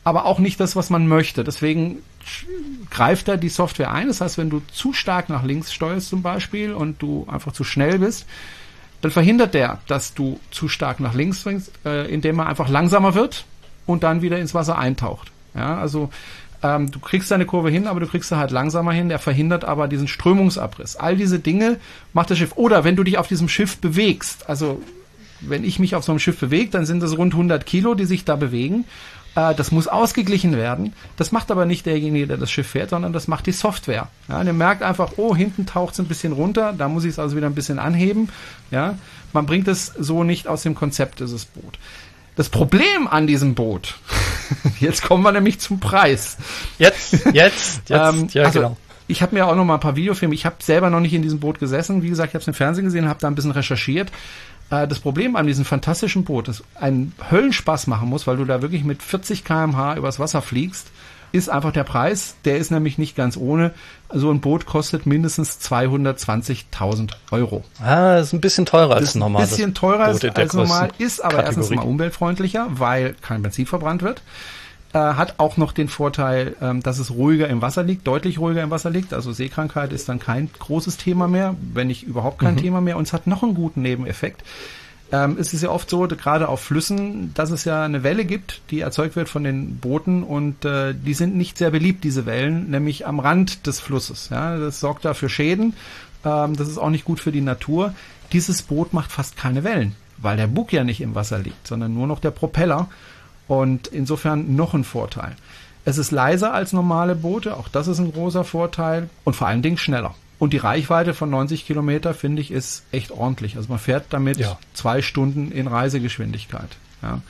aber 0.03 0.25
auch 0.25 0.41
nicht 0.41 0.59
das, 0.59 0.75
was 0.75 0.91
man 0.91 1.07
möchte. 1.07 1.45
Deswegen 1.45 1.99
greift 2.91 3.29
da 3.29 3.37
die 3.37 3.49
Software 3.49 3.93
ein. 3.93 4.09
Das 4.09 4.21
heißt, 4.21 4.39
wenn 4.39 4.51
du 4.51 4.61
zu 4.73 4.93
stark 4.93 5.29
nach 5.29 5.45
links 5.45 5.73
steuerst 5.73 6.09
zum 6.09 6.23
Beispiel 6.23 6.73
und 6.73 7.01
du 7.01 7.29
einfach 7.31 7.53
zu 7.53 7.63
schnell 7.63 8.01
bist, 8.01 8.27
dann 9.03 9.13
verhindert 9.13 9.55
der, 9.55 9.79
dass 9.87 10.15
du 10.15 10.41
zu 10.51 10.67
stark 10.69 10.99
nach 10.99 11.15
links 11.15 11.43
swingst, 11.43 11.71
äh, 11.85 12.13
indem 12.13 12.41
er 12.41 12.47
einfach 12.49 12.69
langsamer 12.69 13.15
wird 13.15 13.45
und 13.87 14.03
dann 14.03 14.21
wieder 14.21 14.41
ins 14.41 14.53
Wasser 14.53 14.77
eintaucht. 14.77 15.31
Ja, 15.55 15.79
also 15.79 16.11
ähm, 16.63 16.91
du 16.91 16.99
kriegst 16.99 17.31
deine 17.31 17.47
Kurve 17.47 17.71
hin, 17.71 17.87
aber 17.87 18.01
du 18.01 18.07
kriegst 18.07 18.29
sie 18.29 18.37
halt 18.37 18.51
langsamer 18.51 18.93
hin. 18.93 19.09
Der 19.09 19.19
verhindert 19.19 19.65
aber 19.65 19.89
diesen 19.89 20.09
Strömungsabriss. 20.09 20.97
All 20.97 21.17
diese 21.17 21.39
Dinge 21.39 21.79
macht 22.13 22.31
das 22.31 22.39
Schiff. 22.39 22.53
Oder 22.57 22.85
wenn 22.85 22.97
du 22.97 23.05
dich 23.05 23.19
auf 23.19 23.29
diesem 23.29 23.49
Schiff 23.49 23.79
bewegst, 23.79 24.49
also 24.49 24.81
wenn 25.41 25.65
ich 25.65 25.79
mich 25.79 25.95
auf 25.95 26.05
so 26.05 26.13
einem 26.13 26.19
Schiff 26.19 26.39
bewege, 26.39 26.71
dann 26.71 26.87
sind 26.87 27.03
das 27.03 27.17
rund 27.17 27.35
100 27.35 27.67
Kilo, 27.67 27.95
die 27.95 28.07
sich 28.07 28.25
da 28.25 28.37
bewegen. 28.37 28.85
Äh, 29.37 29.55
das 29.55 29.71
muss 29.71 29.87
ausgeglichen 29.87 30.57
werden. 30.57 30.95
Das 31.17 31.31
macht 31.31 31.51
aber 31.51 31.67
nicht 31.67 31.87
derjenige, 31.87 32.27
der 32.27 32.37
das 32.39 32.51
Schiff 32.51 32.69
fährt, 32.69 32.91
sondern 32.91 33.13
das 33.13 33.29
macht 33.29 33.47
die 33.47 33.53
Software. 33.53 34.09
Ja, 34.29 34.43
der 34.43 34.53
merkt 34.53 34.83
einfach, 34.83 35.13
oh, 35.19 35.37
hinten 35.37 35.67
taucht 35.67 35.95
es 35.95 36.01
ein 36.01 36.07
bisschen 36.07 36.33
runter, 36.33 36.75
da 36.77 36.89
muss 36.89 37.05
ich 37.05 37.11
es 37.11 37.19
also 37.19 37.37
wieder 37.37 37.47
ein 37.47 37.55
bisschen 37.55 37.79
anheben. 37.79 38.31
Ja, 38.71 38.99
man 39.33 39.47
bringt 39.47 39.69
es 39.69 39.87
so 39.99 40.25
nicht 40.25 40.49
aus 40.49 40.63
dem 40.63 40.75
Konzept 40.75 41.21
dieses 41.21 41.45
Boot. 41.45 41.79
Das 42.37 42.51
Problem 42.51 43.09
an 43.09 43.27
diesem 43.27 43.55
Boot, 43.55 43.97
jetzt 44.81 45.03
kommen 45.03 45.23
wir 45.25 45.33
nämlich 45.33 45.59
zum 45.59 45.81
Preis. 45.81 46.37
Jetzt, 46.79 47.13
jetzt, 47.33 47.33
jetzt, 47.89 47.91
Ähm, 47.91 48.29
ja 48.33 48.45
also, 48.45 48.61
genau. 48.61 48.77
Ich 49.09 49.23
habe 49.23 49.35
mir 49.35 49.47
auch 49.47 49.55
noch 49.55 49.65
mal 49.65 49.75
ein 49.75 49.81
paar 49.81 49.97
Videofilme. 49.97 50.35
Ich 50.35 50.45
habe 50.45 50.57
selber 50.61 50.91
noch 50.91 51.01
nicht 51.01 51.15
in 51.15 51.23
diesem 51.23 51.41
Boot 51.41 51.59
gesessen. 51.59 52.03
Wie 52.03 52.09
gesagt, 52.09 52.31
ich 52.31 52.35
habe 52.35 52.43
es 52.43 52.49
im 52.49 52.55
Fernsehen 52.55 52.85
gesehen, 52.85 53.09
habe 53.09 53.21
da 53.21 53.29
ein 53.29 53.35
bisschen 53.35 53.53
recherchiert. 53.53 54.11
Äh, 54.71 54.87
das 54.89 54.99
Problem 54.99 55.37
an 55.37 55.47
diesem 55.47 55.65
fantastischen 55.65 56.25
Boot, 56.25 56.49
das 56.49 56.63
einen 56.75 57.15
Höllenspaß 57.31 57.87
machen 57.87 58.09
muss, 58.09 58.27
weil 58.27 58.37
du 58.37 58.45
da 58.45 58.63
wirklich 58.63 58.85
mit 58.85 59.03
40 59.03 59.45
km/h 59.45 59.97
übers 59.97 60.19
Wasser 60.19 60.43
fliegst, 60.43 60.89
ist 61.33 61.49
einfach 61.51 61.73
der 61.73 61.85
Preis. 61.85 62.37
Der 62.45 62.57
ist 62.59 62.71
nämlich 62.71 62.99
nicht 62.99 63.17
ganz 63.17 63.37
ohne. 63.37 63.73
So 64.13 64.31
ein 64.31 64.41
Boot 64.41 64.67
kostet 64.67 65.07
mindestens 65.07 65.59
220.000 65.61 67.11
Euro. 67.31 67.65
Ah, 67.83 68.17
ist 68.19 68.33
ein 68.33 68.41
bisschen 68.41 68.67
teurer 68.67 68.95
als 68.97 69.11
ist 69.11 69.15
ein 69.17 69.21
normal. 69.21 69.47
bisschen 69.47 69.75
teurer 69.75 70.05
als, 70.05 70.25
als 70.25 70.53
normal, 70.55 70.91
ist 70.99 71.25
aber 71.25 71.39
erstens 71.45 71.67
Kategorie. 71.67 71.77
mal 71.77 71.91
umweltfreundlicher, 71.91 72.67
weil 72.71 73.15
kein 73.23 73.43
Benzin 73.43 73.67
verbrannt 73.67 74.03
wird. 74.03 74.23
Äh, 74.93 74.99
hat 74.99 75.35
auch 75.39 75.57
noch 75.57 75.73
den 75.73 75.89
Vorteil, 75.89 76.55
ähm, 76.63 76.83
dass 76.83 76.99
es 76.99 77.11
ruhiger 77.11 77.49
im 77.49 77.61
Wasser 77.61 77.83
liegt, 77.83 78.07
deutlich 78.07 78.39
ruhiger 78.39 78.63
im 78.63 78.71
Wasser 78.71 78.91
liegt. 78.91 79.13
Also 79.13 79.33
Seekrankheit 79.33 79.93
ist 79.93 80.09
dann 80.09 80.21
kein 80.21 80.49
großes 80.59 80.97
Thema 80.97 81.27
mehr, 81.29 81.55
wenn 81.75 81.89
nicht 81.89 82.05
überhaupt 82.05 82.41
Mhm. 82.41 82.47
kein 82.47 82.57
Thema 82.57 82.81
mehr. 82.81 82.97
Und 82.97 83.05
es 83.07 83.13
hat 83.13 83.27
noch 83.27 83.43
einen 83.43 83.55
guten 83.55 83.83
Nebeneffekt. 83.83 84.43
Ähm, 85.13 85.37
es 85.39 85.55
ist 85.55 85.63
ja 85.63 85.71
oft 85.71 85.89
so, 85.89 86.07
gerade 86.09 86.49
auf 86.49 86.61
Flüssen, 86.61 87.33
dass 87.35 87.51
es 87.51 87.65
ja 87.65 87.85
eine 87.85 88.03
Welle 88.03 88.25
gibt, 88.25 88.61
die 88.71 88.81
erzeugt 88.81 89.15
wird 89.15 89.29
von 89.29 89.45
den 89.45 89.79
Booten 89.79 90.23
und 90.23 90.65
äh, 90.65 90.95
die 90.95 91.15
sind 91.15 91.37
nicht 91.37 91.59
sehr 91.59 91.71
beliebt, 91.71 92.03
diese 92.03 92.27
Wellen, 92.27 92.71
nämlich 92.71 93.07
am 93.07 93.21
Rand 93.21 93.67
des 93.67 93.79
Flusses. 93.79 94.31
Ja, 94.31 94.57
das 94.57 94.81
sorgt 94.81 95.05
da 95.05 95.15
für 95.15 95.29
Schäden. 95.29 95.75
Ähm, 96.25 96.57
das 96.57 96.69
ist 96.69 96.79
auch 96.79 96.91
nicht 96.91 97.05
gut 97.05 97.21
für 97.21 97.33
die 97.33 97.41
Natur. 97.41 97.95
Dieses 98.33 98.63
Boot 98.63 98.93
macht 98.93 99.13
fast 99.13 99.37
keine 99.37 99.63
Wellen, 99.63 99.95
weil 100.19 100.37
der 100.37 100.49
Bug 100.49 100.73
ja 100.73 100.83
nicht 100.83 101.01
im 101.01 101.15
Wasser 101.15 101.39
liegt, 101.39 101.67
sondern 101.67 101.95
nur 101.95 102.09
noch 102.09 102.19
der 102.19 102.33
Propeller. 102.33 102.89
Und 103.47 103.87
insofern 103.87 104.57
noch 104.57 104.75
ein 104.75 104.83
Vorteil. 104.83 105.37
Es 105.85 105.99
ist 105.99 106.11
leiser 106.11 106.53
als 106.53 106.73
normale 106.73 107.15
Boote, 107.15 107.57
auch 107.57 107.69
das 107.69 107.87
ist 107.87 108.01
ein 108.01 108.13
großer 108.13 108.43
Vorteil 108.43 109.09
und 109.23 109.37
vor 109.37 109.47
allen 109.47 109.63
Dingen 109.63 109.79
schneller. 109.79 110.17
Und 110.39 110.53
die 110.53 110.59
Reichweite 110.59 111.15
von 111.15 111.31
90 111.31 111.67
Kilometer, 111.67 112.13
finde 112.15 112.43
ich, 112.43 112.51
ist 112.51 112.85
echt 112.93 113.11
ordentlich. 113.11 113.57
Also 113.57 113.69
man 113.71 113.79
fährt 113.79 114.07
damit 114.11 114.37
Ja. 114.39 114.59
zwei 114.75 115.01
Stunden 115.03 115.51
in 115.51 115.67
Reisegeschwindigkeit. 115.67 116.77
Ja. 117.03 117.21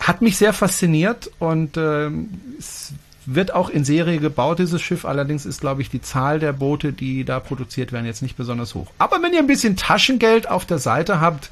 Hat 0.00 0.22
mich 0.22 0.36
sehr 0.36 0.52
fasziniert 0.52 1.30
und 1.38 1.76
ähm, 1.76 2.30
es 2.58 2.92
wird 3.26 3.54
auch 3.54 3.68
in 3.68 3.84
Serie 3.84 4.18
gebaut, 4.18 4.58
dieses 4.58 4.80
Schiff. 4.82 5.04
Allerdings 5.04 5.46
ist, 5.46 5.60
glaube 5.60 5.82
ich, 5.82 5.90
die 5.90 6.00
Zahl 6.00 6.40
der 6.40 6.52
Boote, 6.54 6.92
die 6.92 7.24
da 7.24 7.38
produziert 7.38 7.92
werden, 7.92 8.06
jetzt 8.06 8.22
nicht 8.22 8.36
besonders 8.36 8.74
hoch. 8.74 8.88
Aber 8.98 9.22
wenn 9.22 9.32
ihr 9.32 9.38
ein 9.40 9.46
bisschen 9.46 9.76
Taschengeld 9.76 10.48
auf 10.48 10.64
der 10.64 10.78
Seite 10.78 11.20
habt 11.20 11.50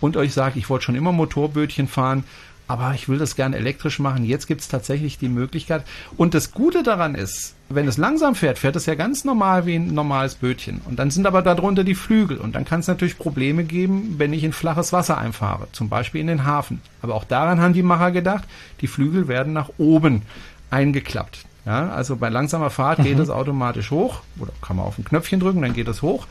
und 0.00 0.16
euch 0.16 0.34
sagt, 0.34 0.56
ich 0.56 0.68
wollte 0.68 0.84
schon 0.86 0.96
immer 0.96 1.12
Motorbötchen 1.12 1.88
fahren, 1.88 2.24
aber 2.66 2.94
ich 2.94 3.08
will 3.08 3.18
das 3.18 3.36
gerne 3.36 3.56
elektrisch 3.56 3.98
machen. 3.98 4.24
Jetzt 4.24 4.46
gibt 4.46 4.62
es 4.62 4.68
tatsächlich 4.68 5.18
die 5.18 5.28
Möglichkeit. 5.28 5.84
Und 6.16 6.34
das 6.34 6.52
Gute 6.52 6.82
daran 6.82 7.14
ist, 7.14 7.54
wenn 7.68 7.86
es 7.86 7.98
langsam 7.98 8.34
fährt, 8.34 8.58
fährt 8.58 8.76
es 8.76 8.86
ja 8.86 8.94
ganz 8.94 9.24
normal 9.24 9.66
wie 9.66 9.76
ein 9.76 9.92
normales 9.92 10.36
Bötchen. 10.36 10.80
Und 10.86 10.98
dann 10.98 11.10
sind 11.10 11.26
aber 11.26 11.42
darunter 11.42 11.84
die 11.84 11.94
Flügel. 11.94 12.38
Und 12.38 12.54
dann 12.54 12.64
kann 12.64 12.80
es 12.80 12.86
natürlich 12.86 13.18
Probleme 13.18 13.64
geben, 13.64 14.14
wenn 14.18 14.32
ich 14.32 14.44
in 14.44 14.52
flaches 14.52 14.92
Wasser 14.92 15.18
einfahre, 15.18 15.68
zum 15.72 15.88
Beispiel 15.88 16.20
in 16.20 16.26
den 16.26 16.44
Hafen. 16.44 16.80
Aber 17.02 17.14
auch 17.14 17.24
daran 17.24 17.60
haben 17.60 17.74
die 17.74 17.82
Macher 17.82 18.12
gedacht, 18.12 18.44
die 18.80 18.86
Flügel 18.86 19.28
werden 19.28 19.52
nach 19.52 19.70
oben 19.76 20.22
eingeklappt. 20.70 21.44
Ja, 21.66 21.88
also 21.88 22.16
bei 22.16 22.28
langsamer 22.28 22.68
Fahrt 22.70 23.02
geht 23.02 23.18
es 23.18 23.30
automatisch 23.30 23.90
hoch. 23.90 24.20
Oder 24.38 24.52
kann 24.60 24.76
man 24.76 24.86
auf 24.86 24.98
ein 24.98 25.04
Knöpfchen 25.04 25.40
drücken, 25.40 25.62
dann 25.62 25.72
geht 25.72 25.88
es 25.88 26.02
hoch. 26.02 26.26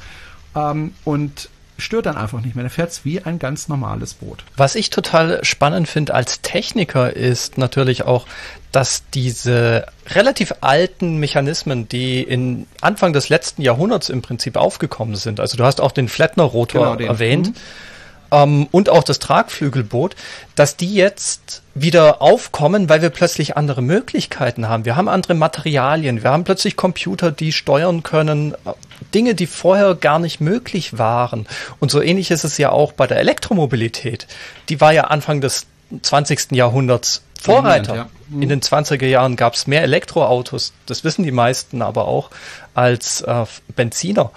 Ähm, 0.56 0.94
und 1.04 1.50
stört 1.78 2.06
dann 2.06 2.18
einfach 2.18 2.42
nicht 2.42 2.56
mehr. 2.56 2.64
Dann 2.64 2.70
fährt 2.70 2.92
es 2.92 3.04
wie 3.06 3.22
ein 3.22 3.40
ganz 3.40 3.68
normales 3.68 4.14
Boot. 4.14 4.44
Was 4.56 4.76
ich 4.76 4.90
total 4.92 5.44
spannend 5.44 5.88
finde 5.88 6.14
als 6.14 6.42
Techniker 6.42 7.16
ist 7.16 7.58
natürlich 7.58 8.04
auch, 8.04 8.28
dass 8.72 9.04
diese 9.14 9.86
relativ 10.08 10.54
alten 10.62 11.18
Mechanismen, 11.18 11.90
die 11.90 12.22
in 12.22 12.68
Anfang 12.82 13.14
des 13.14 13.30
letzten 13.30 13.62
Jahrhunderts 13.62 14.10
im 14.10 14.22
Prinzip 14.22 14.56
aufgekommen 14.56 15.16
sind, 15.16 15.40
also 15.40 15.58
du 15.58 15.64
hast 15.64 15.82
auch 15.82 15.92
den 15.92 16.08
Flettner-Rotor 16.10 16.98
Genau, 16.98 17.10
erwähnt, 17.12 17.48
Mhm. 17.50 17.54
ähm, 18.32 18.68
und 18.72 18.90
auch 18.90 19.04
das 19.04 19.20
Tragflügelboot, 19.20 20.16
dass 20.56 20.78
die 20.78 20.94
jetzt 20.94 21.63
wieder 21.76 22.22
aufkommen, 22.22 22.88
weil 22.90 23.02
wir 23.02 23.10
plötzlich 23.10 23.58
andere 23.58 23.82
Möglichkeiten 23.82 24.70
haben. 24.70 24.86
Wir 24.86 24.96
haben 24.96 25.10
andere 25.10 25.34
Materialien, 25.34 26.24
wir 26.24 26.30
haben 26.30 26.44
plötzlich 26.44 26.76
Computer, 26.76 27.32
die 27.32 27.52
steuern 27.52 28.04
können, 28.04 28.54
äh, 28.66 28.74
Dinge, 29.14 29.36
die 29.36 29.48
vorher 29.48 29.96
gar 29.96 30.20
nicht 30.20 30.40
möglich 30.40 30.98
waren. 30.98 31.48
Und 31.80 31.92
so 31.92 32.02
ähnlich 32.02 32.32
ist 32.32 32.44
es 32.44 32.58
ja 32.58 32.72
auch 32.72 32.92
bei 32.92 33.08
der 33.08 33.18
Elektromobilität. 33.18 34.28
Die 34.70 34.82
war 34.82 34.94
ja 34.94 35.06
Anfang 35.06 35.42
des 35.42 35.66
20. 36.02 36.52
Jahrhunderts 36.52 37.24
Vorreiter. 37.40 37.96
Ja. 37.96 38.10
Mhm. 38.30 38.42
In 38.42 38.50
den 38.50 38.62
20er 38.62 39.06
Jahren 39.06 39.36
gab 39.36 39.54
es 39.56 39.68
mehr 39.68 39.84
Elektroautos, 39.84 40.74
das 40.86 41.04
wissen 41.04 41.24
die 41.24 41.32
meisten 41.32 41.82
aber 41.82 42.08
auch, 42.08 42.30
als 42.74 43.22
äh, 43.22 43.46
Benziner. 43.76 44.32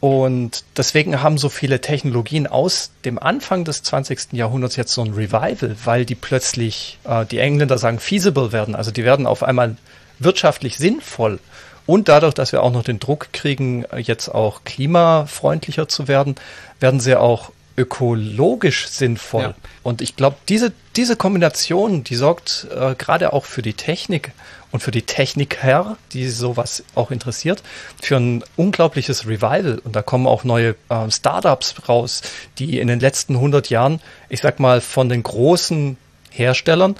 Und 0.00 0.64
deswegen 0.78 1.22
haben 1.22 1.36
so 1.36 1.50
viele 1.50 1.82
Technologien 1.82 2.46
aus 2.46 2.90
dem 3.04 3.18
Anfang 3.18 3.64
des 3.64 3.82
20. 3.82 4.32
Jahrhunderts 4.32 4.76
jetzt 4.76 4.94
so 4.94 5.02
ein 5.02 5.12
Revival, 5.12 5.76
weil 5.84 6.06
die 6.06 6.14
plötzlich, 6.14 6.98
äh, 7.04 7.26
die 7.26 7.38
Engländer 7.38 7.76
sagen, 7.76 7.98
feasible 7.98 8.50
werden. 8.50 8.74
Also 8.74 8.90
die 8.90 9.04
werden 9.04 9.26
auf 9.26 9.42
einmal 9.42 9.76
wirtschaftlich 10.18 10.78
sinnvoll. 10.78 11.38
Und 11.84 12.08
dadurch, 12.08 12.34
dass 12.34 12.52
wir 12.52 12.62
auch 12.62 12.72
noch 12.72 12.84
den 12.84 12.98
Druck 12.98 13.28
kriegen, 13.32 13.84
äh, 13.84 13.98
jetzt 13.98 14.28
auch 14.30 14.64
klimafreundlicher 14.64 15.86
zu 15.86 16.08
werden, 16.08 16.36
werden 16.78 17.00
sie 17.00 17.16
auch 17.16 17.52
ökologisch 17.76 18.88
sinnvoll. 18.88 19.42
Ja. 19.42 19.54
Und 19.82 20.00
ich 20.00 20.16
glaube, 20.16 20.36
diese, 20.48 20.72
diese 20.96 21.16
Kombination, 21.16 22.04
die 22.04 22.16
sorgt 22.16 22.66
äh, 22.74 22.94
gerade 22.94 23.32
auch 23.32 23.44
für 23.44 23.62
die 23.62 23.74
Technik 23.74 24.32
und 24.72 24.80
für 24.80 24.90
die 24.90 25.02
Techniker, 25.02 25.96
die 26.12 26.28
sowas 26.28 26.84
auch 26.94 27.10
interessiert, 27.10 27.62
für 28.00 28.16
ein 28.16 28.44
unglaubliches 28.56 29.26
Revival. 29.26 29.80
Und 29.82 29.96
da 29.96 30.02
kommen 30.02 30.26
auch 30.26 30.44
neue 30.44 30.76
äh, 30.88 31.10
Startups 31.10 31.88
raus, 31.88 32.22
die 32.58 32.78
in 32.78 32.88
den 32.88 33.00
letzten 33.00 33.34
100 33.34 33.70
Jahren, 33.70 34.00
ich 34.28 34.40
sag 34.40 34.60
mal, 34.60 34.80
von 34.80 35.08
den 35.08 35.22
großen 35.22 35.96
Herstellern 36.30 36.94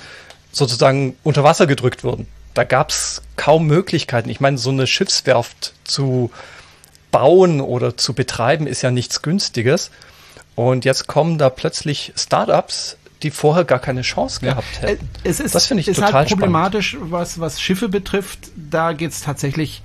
sozusagen 0.53 1.17
unter 1.23 1.45
Wasser 1.45 1.67
gedrückt 1.67 2.03
wurden. 2.03 2.27
Da 2.55 2.65
gab's 2.65 3.23
kaum 3.37 3.67
Möglichkeiten. 3.67 4.29
Ich 4.29 4.41
meine, 4.41 4.59
so 4.59 4.71
eine 4.71 4.87
Schiffswerft 4.87 5.75
zu 5.85 6.31
bauen 7.13 7.61
oder 7.61 7.97
zu 7.97 8.15
betreiben 8.15 8.67
ist 8.67 8.83
ja 8.83 8.91
nichts 8.91 9.23
Günstiges. 9.23 9.91
Und 10.57 10.85
jetzt 10.85 11.07
kommen 11.07 11.39
da 11.39 11.49
plötzlich 11.49 12.13
Startups, 12.17 12.97
die 13.23 13.31
vorher 13.31 13.65
gar 13.65 13.79
keine 13.79 14.03
Chance 14.03 14.41
gehabt 14.41 14.65
Äh, 14.83 14.89
hätten. 14.89 15.09
Es 15.25 15.41
ist, 15.41 15.55
Das 15.55 15.67
finde 15.67 15.83
ich 15.83 15.89
ist 15.89 15.97
total 15.97 16.13
halt 16.13 16.29
spannend. 16.29 16.41
problematisch, 16.43 16.97
was, 17.01 17.39
was 17.41 17.61
Schiffe 17.61 17.89
betrifft. 17.89 18.51
Da 18.57 18.93
geht 18.93 19.11
es 19.13 19.21
tatsächlich 19.21 19.83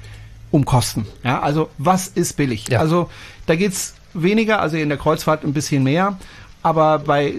um 0.51 0.65
Kosten. 0.65 1.05
Ja, 1.23 1.41
also 1.41 1.69
was 1.77 2.07
ist 2.07 2.37
billig? 2.37 2.67
Ja. 2.69 2.79
Also 2.79 3.09
da 3.45 3.55
geht's 3.55 3.95
weniger, 4.13 4.61
also 4.61 4.77
in 4.77 4.89
der 4.89 4.97
Kreuzfahrt 4.97 5.43
ein 5.43 5.53
bisschen 5.53 5.83
mehr, 5.83 6.17
aber 6.63 6.99
bei, 6.99 7.33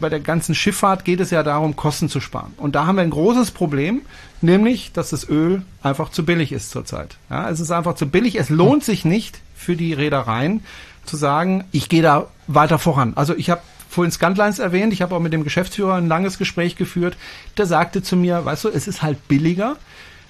bei 0.00 0.08
der 0.10 0.20
ganzen 0.20 0.54
Schifffahrt 0.54 1.04
geht 1.04 1.20
es 1.20 1.30
ja 1.30 1.42
darum, 1.42 1.74
Kosten 1.76 2.08
zu 2.10 2.20
sparen. 2.20 2.52
Und 2.58 2.74
da 2.74 2.86
haben 2.86 2.96
wir 2.96 3.02
ein 3.02 3.10
großes 3.10 3.50
Problem, 3.52 4.02
nämlich, 4.42 4.92
dass 4.92 5.10
das 5.10 5.26
Öl 5.28 5.62
einfach 5.82 6.10
zu 6.10 6.24
billig 6.24 6.52
ist 6.52 6.70
zurzeit. 6.70 7.16
Ja, 7.30 7.48
es 7.48 7.60
ist 7.60 7.70
einfach 7.70 7.94
zu 7.94 8.06
billig. 8.08 8.34
Es 8.36 8.50
lohnt 8.50 8.84
sich 8.84 9.04
nicht 9.06 9.40
für 9.56 9.74
die 9.76 9.94
Reedereien 9.94 10.62
zu 11.06 11.16
sagen, 11.16 11.64
ich 11.72 11.88
gehe 11.88 12.02
da 12.02 12.26
weiter 12.46 12.78
voran. 12.78 13.12
Also 13.16 13.34
ich 13.34 13.48
habe 13.50 13.62
vorhin 13.94 14.12
Scantlines 14.12 14.58
erwähnt, 14.58 14.92
ich 14.92 15.02
habe 15.02 15.14
auch 15.14 15.20
mit 15.20 15.32
dem 15.32 15.44
Geschäftsführer 15.44 15.94
ein 15.94 16.08
langes 16.08 16.38
Gespräch 16.38 16.76
geführt, 16.76 17.16
der 17.56 17.66
sagte 17.66 18.02
zu 18.02 18.16
mir, 18.16 18.44
weißt 18.44 18.64
du, 18.64 18.68
es 18.68 18.86
ist 18.86 19.02
halt 19.02 19.28
billiger, 19.28 19.76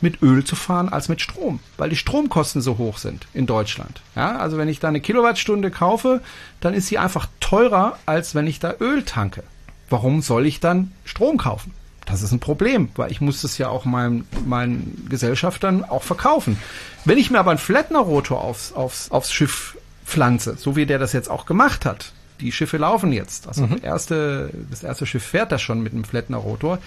mit 0.01 0.23
Öl 0.23 0.45
zu 0.45 0.55
fahren 0.55 0.91
als 0.91 1.09
mit 1.09 1.21
Strom, 1.21 1.61
weil 1.79 1.89
die 1.89 1.97
Stromkosten 1.97 2.61
so 2.61 2.79
hoch 2.79 2.99
sind 2.99 3.27
in 3.33 3.47
Deutschland. 3.47 4.03
Ja, 4.15 4.37
also 4.37 4.59
wenn 4.59 4.69
ich 4.69 4.79
da 4.79 4.89
eine 4.89 5.01
Kilowattstunde 5.01 5.71
kaufe, 5.71 6.21
dann 6.61 6.75
ist 6.75 6.89
sie 6.89 6.99
einfach 6.99 7.27
teurer, 7.41 7.99
als 8.07 8.35
wenn 8.35 8.47
ich 8.47 8.61
da 8.61 8.75
Öl 8.81 9.03
tanke. 9.05 9.43
Warum 9.89 10.23
soll 10.23 10.47
ich 10.47 10.61
dann 10.61 10.93
Strom 11.05 11.39
kaufen? 11.39 11.73
Das 12.07 12.23
ist 12.23 12.33
ein 12.33 12.41
Problem, 12.41 12.91
weil 12.97 13.11
ich 13.11 13.23
muss 13.23 13.41
das 13.41 13.57
ja 13.57 13.69
auch 13.69 13.87
meinen, 13.87 14.27
meinen 14.45 15.07
Gesellschaftern 15.09 15.85
auch 15.85 16.03
verkaufen. 16.03 16.59
Wenn 17.07 17.17
ich 17.17 17.31
mir 17.31 17.39
aber 17.39 17.51
einen 17.51 17.59
Flettner-Rotor 17.59 18.43
aufs, 18.43 18.73
aufs, 18.73 19.11
aufs 19.11 19.33
Schiff 19.33 19.79
pflanze, 20.05 20.57
so 20.59 20.77
wie 20.77 20.85
der 20.85 20.99
das 20.99 21.15
jetzt 21.15 21.31
auch 21.31 21.47
gemacht 21.47 21.87
hat, 21.87 22.13
die 22.45 22.53
Schiffe 22.53 22.77
laufen 22.77 23.13
jetzt. 23.13 23.49
Also 23.49 23.67
mhm. 23.67 23.79
erste, 23.83 24.51
das 24.71 24.83
erste 24.83 25.07
Schiff 25.07 25.25
fährt 25.25 25.51
das 25.51 25.63
schon 25.63 25.83
mit 25.83 25.93
einem 25.93 26.05
Flettner 26.05 26.37
Rotor. 26.37 26.79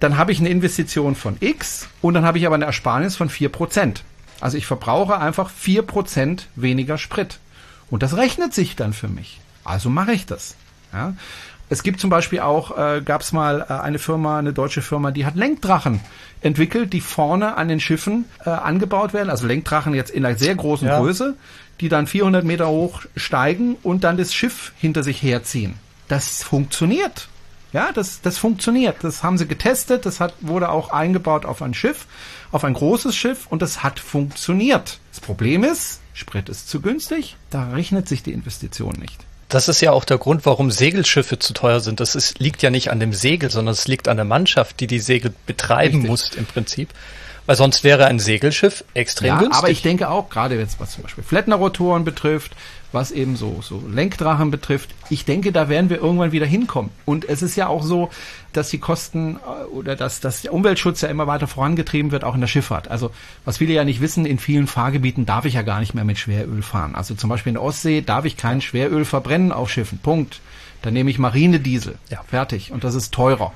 Dann 0.00 0.16
habe 0.16 0.32
ich 0.32 0.40
eine 0.40 0.48
Investition 0.48 1.14
von 1.14 1.36
X 1.40 1.88
und 2.00 2.14
dann 2.14 2.24
habe 2.24 2.38
ich 2.38 2.46
aber 2.46 2.54
eine 2.54 2.64
Ersparnis 2.64 3.16
von 3.16 3.28
vier 3.28 3.50
Prozent. 3.50 4.04
Also 4.40 4.56
ich 4.56 4.66
verbrauche 4.66 5.18
einfach 5.18 5.50
vier 5.50 5.82
Prozent 5.82 6.48
weniger 6.56 6.98
Sprit. 6.98 7.38
Und 7.90 8.02
das 8.02 8.16
rechnet 8.16 8.54
sich 8.54 8.74
dann 8.74 8.92
für 8.92 9.08
mich. 9.08 9.40
Also 9.64 9.90
mache 9.90 10.12
ich 10.12 10.24
das. 10.24 10.56
Ja. 10.92 11.14
Es 11.68 11.82
gibt 11.82 12.00
zum 12.00 12.10
Beispiel 12.10 12.40
auch, 12.40 12.76
äh, 12.76 13.00
gab 13.02 13.22
es 13.22 13.32
mal 13.32 13.66
äh, 13.68 13.72
eine 13.72 13.98
Firma, 13.98 14.38
eine 14.38 14.52
deutsche 14.52 14.82
Firma, 14.82 15.10
die 15.10 15.24
hat 15.24 15.36
Lenkdrachen 15.36 16.00
entwickelt, 16.40 16.92
die 16.92 17.00
vorne 17.00 17.56
an 17.56 17.68
den 17.68 17.80
Schiffen 17.80 18.26
äh, 18.44 18.50
angebaut 18.50 19.14
werden. 19.14 19.30
Also 19.30 19.46
Lenkdrachen 19.46 19.94
jetzt 19.94 20.10
in 20.10 20.24
einer 20.24 20.36
sehr 20.36 20.54
großen 20.54 20.86
ja. 20.86 20.98
Größe, 20.98 21.34
die 21.80 21.88
dann 21.88 22.06
400 22.06 22.44
Meter 22.44 22.68
hoch 22.68 23.02
steigen 23.16 23.76
und 23.82 24.04
dann 24.04 24.16
das 24.16 24.34
Schiff 24.34 24.72
hinter 24.78 25.02
sich 25.02 25.22
herziehen. 25.22 25.74
Das 26.08 26.42
funktioniert. 26.42 27.28
Ja, 27.72 27.90
das, 27.92 28.20
das 28.20 28.36
funktioniert. 28.38 28.96
Das 29.02 29.22
haben 29.22 29.38
sie 29.38 29.46
getestet. 29.46 30.04
Das 30.04 30.20
hat, 30.20 30.34
wurde 30.40 30.68
auch 30.68 30.90
eingebaut 30.90 31.46
auf 31.46 31.62
ein 31.62 31.74
Schiff, 31.74 32.06
auf 32.50 32.64
ein 32.64 32.74
großes 32.74 33.16
Schiff 33.16 33.46
und 33.48 33.62
das 33.62 33.82
hat 33.82 33.98
funktioniert. 33.98 34.98
Das 35.10 35.20
Problem 35.20 35.64
ist, 35.64 36.00
Sprit 36.12 36.48
ist 36.48 36.68
zu 36.68 36.82
günstig. 36.82 37.36
Da 37.50 37.70
rechnet 37.70 38.08
sich 38.08 38.22
die 38.22 38.32
Investition 38.32 38.94
nicht. 39.00 39.24
Das 39.48 39.68
ist 39.68 39.80
ja 39.82 39.92
auch 39.92 40.04
der 40.04 40.18
Grund, 40.18 40.46
warum 40.46 40.70
Segelschiffe 40.70 41.38
zu 41.38 41.52
teuer 41.52 41.80
sind. 41.80 42.00
Das 42.00 42.14
ist, 42.14 42.38
liegt 42.38 42.62
ja 42.62 42.70
nicht 42.70 42.90
an 42.90 43.00
dem 43.00 43.12
Segel, 43.12 43.50
sondern 43.50 43.72
es 43.72 43.86
liegt 43.86 44.08
an 44.08 44.16
der 44.16 44.24
Mannschaft, 44.24 44.80
die 44.80 44.86
die 44.86 44.98
Segel 44.98 45.34
betreiben 45.46 45.96
Richtig. 45.96 46.10
muss 46.10 46.30
im 46.34 46.46
Prinzip. 46.46 46.88
Weil 47.46 47.56
sonst 47.56 47.82
wäre 47.82 48.06
ein 48.06 48.18
Segelschiff 48.18 48.84
extrem 48.94 49.28
ja, 49.28 49.38
günstig. 49.38 49.58
Aber 49.58 49.70
ich 49.70 49.82
denke 49.82 50.08
auch, 50.08 50.30
gerade 50.30 50.56
jetzt 50.56 50.78
was 50.78 50.92
zum 50.92 51.02
Beispiel 51.02 51.24
Flettner-Rotoren 51.24 52.04
betrifft, 52.04 52.52
was 52.92 53.10
eben 53.10 53.36
so, 53.36 53.60
so 53.62 53.82
Lenkdrachen 53.88 54.50
betrifft, 54.50 54.90
ich 55.08 55.24
denke, 55.24 55.50
da 55.50 55.68
werden 55.68 55.90
wir 55.90 55.96
irgendwann 55.98 56.32
wieder 56.32 56.46
hinkommen. 56.46 56.90
Und 57.04 57.28
es 57.28 57.42
ist 57.42 57.56
ja 57.56 57.66
auch 57.66 57.82
so, 57.82 58.10
dass 58.52 58.68
die 58.68 58.78
Kosten 58.78 59.36
äh, 59.36 59.64
oder 59.64 59.96
dass, 59.96 60.20
dass 60.20 60.42
der 60.42 60.52
Umweltschutz 60.52 61.00
ja 61.00 61.08
immer 61.08 61.26
weiter 61.26 61.46
vorangetrieben 61.46 62.12
wird, 62.12 62.22
auch 62.22 62.34
in 62.34 62.40
der 62.40 62.48
Schifffahrt. 62.48 62.88
Also 62.88 63.10
was 63.44 63.58
viele 63.58 63.72
ja 63.72 63.84
nicht 63.84 64.00
wissen, 64.00 64.26
in 64.26 64.38
vielen 64.38 64.66
Fahrgebieten 64.66 65.26
darf 65.26 65.44
ich 65.44 65.54
ja 65.54 65.62
gar 65.62 65.80
nicht 65.80 65.94
mehr 65.94 66.04
mit 66.04 66.18
Schweröl 66.18 66.62
fahren. 66.62 66.94
Also 66.94 67.14
zum 67.14 67.30
Beispiel 67.30 67.50
in 67.50 67.54
der 67.54 67.62
Ostsee 67.62 68.02
darf 68.02 68.24
ich 68.24 68.36
kein 68.36 68.60
Schweröl 68.60 69.04
verbrennen 69.04 69.52
auf 69.52 69.70
Schiffen. 69.70 69.98
Punkt. 69.98 70.40
Dann 70.82 70.94
nehme 70.94 71.10
ich 71.10 71.18
Marinediesel. 71.18 71.96
Ja. 72.10 72.22
Fertig. 72.28 72.72
Und 72.72 72.84
das 72.84 72.94
ist 72.94 73.12
teurer. 73.12 73.52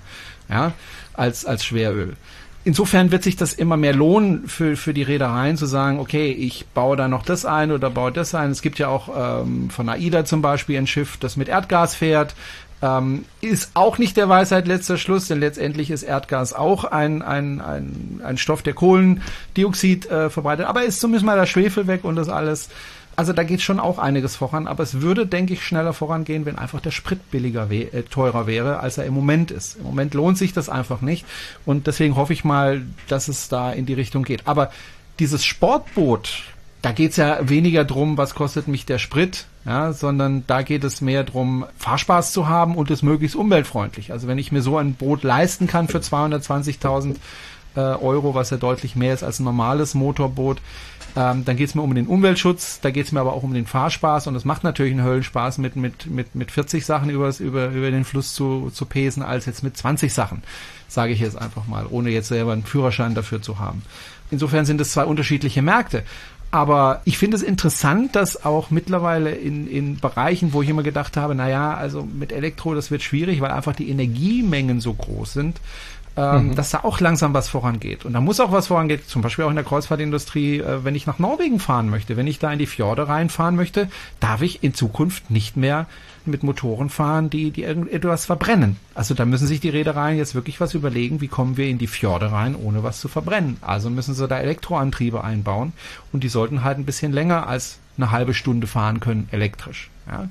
Ja, 0.49 0.73
als, 1.13 1.45
als 1.45 1.65
Schweröl 1.65 2.17
insofern 2.67 3.13
wird 3.13 3.23
sich 3.23 3.37
das 3.37 3.53
immer 3.53 3.77
mehr 3.77 3.95
lohnen 3.95 4.49
für, 4.49 4.77
für 4.77 4.93
die 4.93 5.05
Reedereien 5.05 5.57
zu 5.57 5.67
sagen, 5.67 6.01
okay, 6.01 6.33
ich 6.33 6.67
baue 6.75 6.97
da 6.97 7.07
noch 7.07 7.23
das 7.23 7.47
ein 7.47 7.71
oder 7.71 7.91
baue 7.91 8.11
das 8.11 8.35
ein. 8.35 8.51
Es 8.51 8.61
gibt 8.61 8.81
ja 8.81 8.89
auch 8.89 9.45
ähm, 9.45 9.71
von 9.71 9.89
AIDA 9.89 10.25
zum 10.25 10.43
Beispiel 10.43 10.77
ein 10.77 10.89
Schiff, 10.89 11.17
das 11.17 11.37
mit 11.37 11.49
Erdgas 11.49 11.95
fährt. 11.95 12.35
Ähm, 12.83 13.25
ist 13.41 13.71
auch 13.75 13.99
nicht 13.99 14.17
der 14.17 14.29
Weisheit 14.29 14.67
letzter 14.67 14.99
Schluss, 14.99 15.29
denn 15.29 15.39
letztendlich 15.39 15.93
ist 15.93 16.03
Erdgas 16.03 16.53
auch 16.55 16.85
ein, 16.85 17.23
ein, 17.23 17.61
ein, 17.61 18.21
ein 18.25 18.37
Stoff, 18.37 18.63
der 18.63 18.75
Kohlendioxid 18.75 20.11
äh, 20.11 20.29
verbreitet. 20.29 20.67
Aber 20.67 20.83
ist 20.83 21.01
zumindest 21.01 21.25
mal 21.25 21.39
der 21.39 21.47
Schwefel 21.47 21.87
weg 21.87 22.03
und 22.03 22.17
das 22.17 22.29
alles. 22.29 22.69
Also 23.17 23.33
da 23.33 23.43
geht 23.45 23.63
schon 23.63 23.81
auch 23.81 23.99
einiges 23.99 24.37
voran, 24.37 24.67
aber 24.67 24.83
es 24.83 25.01
würde, 25.01 25.27
denke 25.27 25.55
ich, 25.55 25.65
schneller 25.65 25.95
vorangehen, 25.95 26.45
wenn 26.45 26.59
einfach 26.59 26.81
der 26.81 26.91
Sprit 26.91 27.31
billiger 27.31 27.71
wär, 27.71 27.95
äh, 27.95 28.03
teurer 28.03 28.47
wäre, 28.47 28.81
als 28.81 28.99
er 28.99 29.07
im 29.07 29.15
Moment 29.15 29.51
ist. 29.51 29.77
Im 29.77 29.85
Moment 29.85 30.13
lohnt 30.13 30.37
sich 30.37 30.53
das 30.53 30.69
einfach 30.69 31.01
nicht 31.01 31.25
und 31.65 31.87
deswegen 31.87 32.17
hoffe 32.17 32.35
ich 32.35 32.45
mal, 32.45 32.83
dass 33.09 33.29
es 33.29 33.49
da 33.49 33.73
in 33.73 33.87
die 33.87 33.95
Richtung 33.95 34.23
geht. 34.23 34.47
Aber 34.47 34.71
dieses 35.19 35.47
Sportboot, 35.47 36.43
da 36.83 36.93
geht 36.93 37.13
es 37.13 37.17
ja 37.17 37.39
weniger 37.49 37.87
drum, 37.87 38.19
was 38.19 38.35
kostet 38.35 38.69
mich 38.69 38.85
der 38.85 38.99
Sprit, 38.99 39.47
ja, 39.65 39.95
sondern 39.95 40.45
da 40.47 40.61
geht 40.61 40.85
es 40.85 41.01
mehr 41.01 41.25
drum, 41.25 41.65
Fahrspaß 41.79 42.33
zu 42.33 42.49
haben 42.49 42.77
und 42.77 42.91
es 42.91 43.03
möglichst 43.03 43.35
umweltfreundlich. 43.35 44.13
Also 44.13 44.29
wenn 44.29 44.39
ich 44.39 44.53
mir 44.53 44.61
so 44.61 44.77
ein 44.77 44.93
Boot 44.93 45.23
leisten 45.23 45.67
kann 45.67 45.89
für 45.89 45.99
220.000 45.99 47.17
äh, 47.77 47.81
Euro, 47.81 48.35
was 48.35 48.51
ja 48.51 48.59
deutlich 48.59 48.95
mehr 48.95 49.15
ist 49.15 49.23
als 49.23 49.41
ein 49.41 49.45
normales 49.45 49.95
Motorboot, 49.95 50.59
ähm, 51.17 51.47
dann 51.47 51.57
geht 51.57 51.69
es 51.69 51.75
mir 51.75 51.83
um 51.83 51.95
den 51.95 52.07
Umweltschutz, 52.07 52.81
da 52.81 52.91
geht 52.91 53.07
es 53.07 53.13
mir 53.13 53.21
aber 53.21 53.33
auch 53.33 53.43
um 53.43 53.55
den 53.55 53.67
Fahrspaß 53.67 54.27
und 54.27 54.37
es 54.37 54.45
macht 54.45 54.65
natürlich 54.65 54.93
einen 54.93 55.05
Höllenspaß, 55.05 55.59
mit, 55.59 55.75
mit, 55.75 56.07
mit, 56.07 56.35
mit 56.35 56.51
40 56.51 56.85
Sachen 56.85 57.09
übers, 57.09 57.41
über, 57.41 57.69
über 57.69 57.91
den 57.91 58.05
Fluss 58.05 58.35
zu, 58.35 58.71
zu 58.71 58.85
pesen, 58.85 59.23
als 59.23 59.47
jetzt 59.47 59.63
mit 59.63 59.77
20 59.77 60.13
Sachen, 60.13 60.43
sage 60.89 61.15
ich 61.15 61.21
jetzt 61.21 61.39
einfach 61.39 61.67
mal, 61.67 61.87
ohne 61.89 62.11
jetzt 62.11 62.29
selber 62.29 62.53
einen 62.53 62.65
Führerschein 62.65 63.15
dafür 63.15 63.41
zu 63.41 63.59
haben. 63.59 63.83
Insofern 64.31 64.67
sind 64.67 64.81
es 64.81 64.93
zwei 64.93 65.05
unterschiedliche 65.05 65.63
Märkte. 65.63 66.05
Aber 66.51 67.03
ich 67.05 67.19
finde 67.19 67.37
es 67.37 67.43
interessant, 67.43 68.15
dass 68.15 68.45
auch 68.45 68.71
mittlerweile 68.71 69.31
in, 69.33 69.67
in 69.67 69.97
Bereichen, 69.97 70.53
wo 70.53 70.63
ich 70.63 70.69
immer 70.69 70.85
gedacht 70.85 71.17
habe, 71.17 71.35
naja, 71.35 71.75
also 71.75 72.03
mit 72.03 72.31
Elektro, 72.33 72.75
das 72.75 72.91
wird 72.91 73.03
schwierig, 73.03 73.41
weil 73.41 73.51
einfach 73.51 73.75
die 73.75 73.91
Energiemengen 73.91 74.81
so 74.81 74.95
groß 74.95 75.33
sind, 75.33 75.61
ähm, 76.17 76.49
mhm. 76.49 76.55
dass 76.55 76.71
da 76.71 76.81
auch 76.83 77.01
langsam 77.01 77.35
was 77.35 77.49
vorangeht. 77.49 78.05
Und 78.05 78.15
da 78.15 78.21
muss 78.21 78.41
auch 78.41 78.53
was 78.53 78.69
vorangehen, 78.69 79.01
zum 79.07 79.23
Beispiel 79.23 79.45
auch 79.45 79.51
in 79.51 79.57
der 79.57 79.65
Kreuzfahrtindustrie, 79.65 80.61
äh, 80.61 80.85
wenn 80.85 80.95
ich 80.95 81.07
nach 81.07 81.19
Norwegen 81.19 81.61
fahren 81.61 81.91
möchte, 81.91 82.17
wenn 82.17 82.27
ich 82.27 82.39
da 82.39 82.53
in 82.53 82.59
die 82.59 82.67
Fjorde 82.67 83.09
reinfahren 83.09 83.57
möchte, 83.57 83.89
darf 84.21 84.43
ich 84.43 84.63
in 84.65 84.75
Zukunft 84.75 85.31
nicht 85.31 85.57
mehr 85.57 85.87
mit 86.25 86.43
Motoren 86.43 86.89
fahren, 86.89 87.31
die, 87.31 87.51
die 87.51 87.63
irgendetwas 87.63 88.27
verbrennen. 88.27 88.77
Also 88.95 89.15
da 89.15 89.25
müssen 89.25 89.47
sich 89.47 89.61
die 89.61 89.69
Reedereien 89.69 90.19
jetzt 90.19 90.35
wirklich 90.35 90.61
was 90.61 90.75
überlegen, 90.75 91.21
wie 91.21 91.29
kommen 91.29 91.57
wir 91.57 91.69
in 91.69 91.79
die 91.79 91.87
Fjorde 91.87 92.33
rein, 92.33 92.57
ohne 92.57 92.83
was 92.83 93.01
zu 93.01 93.09
verbrennen. 93.09 93.59
Also 93.61 93.91
müssen 93.91 94.15
sie 94.15 94.27
da 94.27 94.39
Elektroantriebe 94.39 95.23
einbauen 95.23 95.73
und 96.13 96.25
die 96.25 96.29
sollten 96.29 96.65
halt 96.65 96.79
ein 96.79 96.87
bisschen 96.87 97.13
länger 97.13 97.47
als 97.47 97.79
eine 97.97 98.11
halbe 98.11 98.35
Stunde 98.35 98.67
fahren 98.67 99.01
können, 99.01 99.29
elektrisch. 99.31 99.91
Ja. 100.07 100.29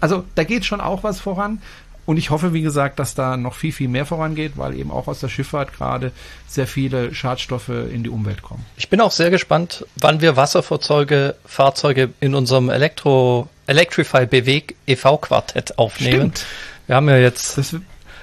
Also 0.00 0.24
da 0.34 0.44
geht 0.44 0.64
schon 0.64 0.80
auch 0.80 1.02
was 1.02 1.20
voran. 1.20 1.60
Und 2.06 2.18
ich 2.18 2.30
hoffe, 2.30 2.52
wie 2.52 2.62
gesagt, 2.62 2.98
dass 2.98 3.14
da 3.14 3.36
noch 3.36 3.54
viel, 3.54 3.72
viel 3.72 3.88
mehr 3.88 4.04
vorangeht, 4.04 4.52
weil 4.56 4.74
eben 4.74 4.90
auch 4.90 5.08
aus 5.08 5.20
der 5.20 5.28
Schifffahrt 5.28 5.72
gerade 5.72 6.12
sehr 6.46 6.66
viele 6.66 7.14
Schadstoffe 7.14 7.68
in 7.68 8.02
die 8.02 8.10
Umwelt 8.10 8.42
kommen. 8.42 8.64
Ich 8.76 8.90
bin 8.90 9.00
auch 9.00 9.10
sehr 9.10 9.30
gespannt, 9.30 9.86
wann 9.96 10.20
wir 10.20 10.36
Wasserfahrzeuge 10.36 11.34
Fahrzeuge 11.46 12.10
in 12.20 12.34
unserem 12.34 12.68
Elektro 12.68 13.48
Electrify 13.66 14.26
BW 14.26 14.62
e.V. 14.86 15.16
Quartett 15.18 15.78
aufnehmen. 15.78 16.32
Stimmt. 16.32 16.46
Wir 16.86 16.96
haben 16.96 17.08
ja 17.08 17.16
jetzt 17.16 17.56
das 17.56 17.76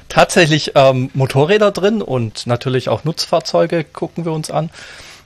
tatsächlich 0.09 0.73
ähm, 0.75 1.09
Motorräder 1.13 1.71
drin 1.71 2.01
und 2.01 2.45
natürlich 2.45 2.89
auch 2.89 3.03
Nutzfahrzeuge 3.03 3.83
gucken 3.83 4.25
wir 4.25 4.33
uns 4.33 4.51
an. 4.51 4.69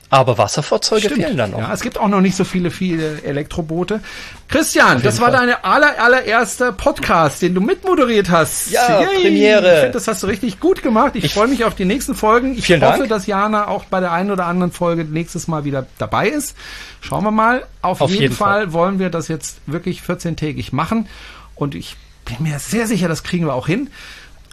Aber 0.08 0.38
Wasserfahrzeuge 0.38 1.06
Stimmt. 1.06 1.22
fehlen 1.22 1.36
dann 1.36 1.50
noch. 1.50 1.58
Ja, 1.58 1.72
es 1.72 1.80
gibt 1.80 1.98
auch 1.98 2.06
noch 2.06 2.20
nicht 2.20 2.36
so 2.36 2.44
viele, 2.44 2.70
viele 2.70 3.22
Elektroboote. 3.22 4.00
Christian, 4.46 5.02
das 5.02 5.20
war 5.20 5.32
deine 5.32 5.64
aller, 5.64 6.00
allererste 6.00 6.72
Podcast, 6.72 7.42
den 7.42 7.54
du 7.54 7.60
mitmoderiert 7.60 8.30
hast. 8.30 8.70
Ja, 8.70 9.00
Yay. 9.00 9.22
Premiere. 9.22 9.74
Ich 9.74 9.80
finde, 9.80 9.92
das 9.92 10.06
hast 10.06 10.22
du 10.22 10.28
richtig 10.28 10.60
gut 10.60 10.82
gemacht. 10.82 11.16
Ich, 11.16 11.24
ich 11.24 11.34
freue 11.34 11.48
mich 11.48 11.64
auf 11.64 11.74
die 11.74 11.84
nächsten 11.84 12.14
Folgen. 12.14 12.56
Ich 12.56 12.68
hoffe, 12.70 12.78
Dank. 12.78 13.08
dass 13.08 13.26
Jana 13.26 13.66
auch 13.66 13.84
bei 13.86 13.98
der 13.98 14.12
einen 14.12 14.30
oder 14.30 14.46
anderen 14.46 14.70
Folge 14.70 15.04
nächstes 15.04 15.48
Mal 15.48 15.64
wieder 15.64 15.86
dabei 15.98 16.28
ist. 16.28 16.56
Schauen 17.00 17.24
wir 17.24 17.32
mal. 17.32 17.66
Auf, 17.82 18.00
auf 18.00 18.10
jeden, 18.10 18.22
jeden 18.22 18.34
Fall, 18.34 18.62
Fall 18.62 18.72
wollen 18.72 18.98
wir 19.00 19.10
das 19.10 19.26
jetzt 19.26 19.58
wirklich 19.66 20.02
14-tägig 20.02 20.72
machen. 20.72 21.08
Und 21.56 21.74
ich 21.74 21.96
bin 22.24 22.36
mir 22.48 22.60
sehr 22.60 22.86
sicher, 22.86 23.08
das 23.08 23.24
kriegen 23.24 23.46
wir 23.46 23.54
auch 23.54 23.66
hin. 23.66 23.90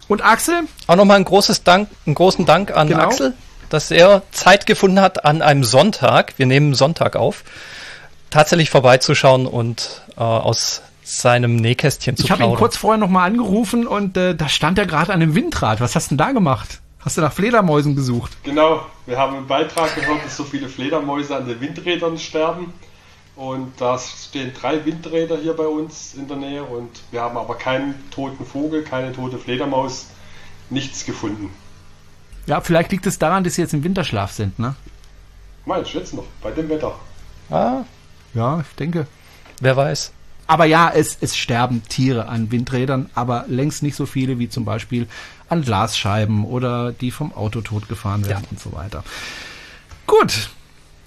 Und 0.08 0.24
Axel? 0.24 0.62
Auch 0.88 0.96
nochmal 0.96 1.18
ein 1.18 1.24
großes 1.24 1.62
Dank, 1.62 1.88
einen 2.06 2.16
großen 2.16 2.44
Dank 2.44 2.76
an 2.76 2.88
genau. 2.88 3.04
Axel 3.04 3.34
dass 3.74 3.90
er 3.90 4.22
Zeit 4.30 4.66
gefunden 4.66 5.00
hat, 5.00 5.24
an 5.24 5.42
einem 5.42 5.64
Sonntag, 5.64 6.34
wir 6.36 6.46
nehmen 6.46 6.74
Sonntag 6.74 7.16
auf, 7.16 7.42
tatsächlich 8.30 8.70
vorbeizuschauen 8.70 9.46
und 9.46 10.02
äh, 10.16 10.20
aus 10.20 10.82
seinem 11.02 11.56
Nähkästchen 11.56 12.16
zu 12.16 12.22
Ich 12.22 12.30
habe 12.30 12.44
ihn 12.44 12.54
kurz 12.54 12.76
vorher 12.76 12.98
nochmal 12.98 13.26
angerufen 13.26 13.86
und 13.86 14.16
äh, 14.16 14.36
da 14.36 14.48
stand 14.48 14.78
er 14.78 14.86
gerade 14.86 15.12
an 15.12 15.20
einem 15.20 15.34
Windrad. 15.34 15.80
Was 15.80 15.96
hast 15.96 16.06
du 16.06 16.16
denn 16.16 16.18
da 16.18 16.30
gemacht? 16.30 16.80
Hast 17.00 17.16
du 17.16 17.20
nach 17.20 17.32
Fledermäusen 17.32 17.96
gesucht? 17.96 18.32
Genau, 18.44 18.86
wir 19.06 19.18
haben 19.18 19.36
im 19.36 19.48
Beitrag 19.48 19.92
gehört, 19.96 20.24
dass 20.24 20.36
so 20.36 20.44
viele 20.44 20.68
Fledermäuse 20.68 21.36
an 21.36 21.48
den 21.48 21.60
Windrädern 21.60 22.16
sterben. 22.16 22.72
Und 23.34 23.72
da 23.80 23.98
stehen 23.98 24.52
drei 24.58 24.84
Windräder 24.84 25.36
hier 25.36 25.54
bei 25.54 25.66
uns 25.66 26.14
in 26.14 26.28
der 26.28 26.36
Nähe 26.36 26.62
und 26.62 26.90
wir 27.10 27.22
haben 27.22 27.36
aber 27.36 27.56
keinen 27.56 28.08
toten 28.12 28.46
Vogel, 28.46 28.84
keine 28.84 29.12
tote 29.12 29.38
Fledermaus, 29.38 30.06
nichts 30.70 31.04
gefunden. 31.04 31.50
Ja, 32.46 32.60
vielleicht 32.60 32.92
liegt 32.92 33.06
es 33.06 33.18
daran, 33.18 33.44
dass 33.44 33.54
sie 33.54 33.62
jetzt 33.62 33.74
im 33.74 33.84
Winterschlaf 33.84 34.32
sind, 34.32 34.58
ne? 34.58 34.74
Meinst 35.64 35.94
du 35.94 35.98
jetzt 35.98 36.12
noch, 36.12 36.24
bei 36.42 36.50
dem 36.50 36.68
Wetter? 36.68 36.94
Ah. 37.50 37.84
Ja, 38.34 38.60
ich 38.60 38.76
denke. 38.76 39.06
Wer 39.60 39.76
weiß. 39.76 40.12
Aber 40.46 40.66
ja, 40.66 40.90
es, 40.94 41.16
es 41.20 41.36
sterben 41.36 41.82
Tiere 41.88 42.28
an 42.28 42.50
Windrädern, 42.50 43.08
aber 43.14 43.46
längst 43.48 43.82
nicht 43.82 43.96
so 43.96 44.04
viele 44.04 44.38
wie 44.38 44.50
zum 44.50 44.66
Beispiel 44.66 45.08
an 45.48 45.62
Glasscheiben 45.62 46.44
oder 46.44 46.92
die 46.92 47.10
vom 47.10 47.34
Auto 47.34 47.62
totgefahren 47.62 48.26
werden 48.26 48.44
ja. 48.44 48.48
und 48.50 48.60
so 48.60 48.72
weiter. 48.72 49.04
Gut. 50.06 50.50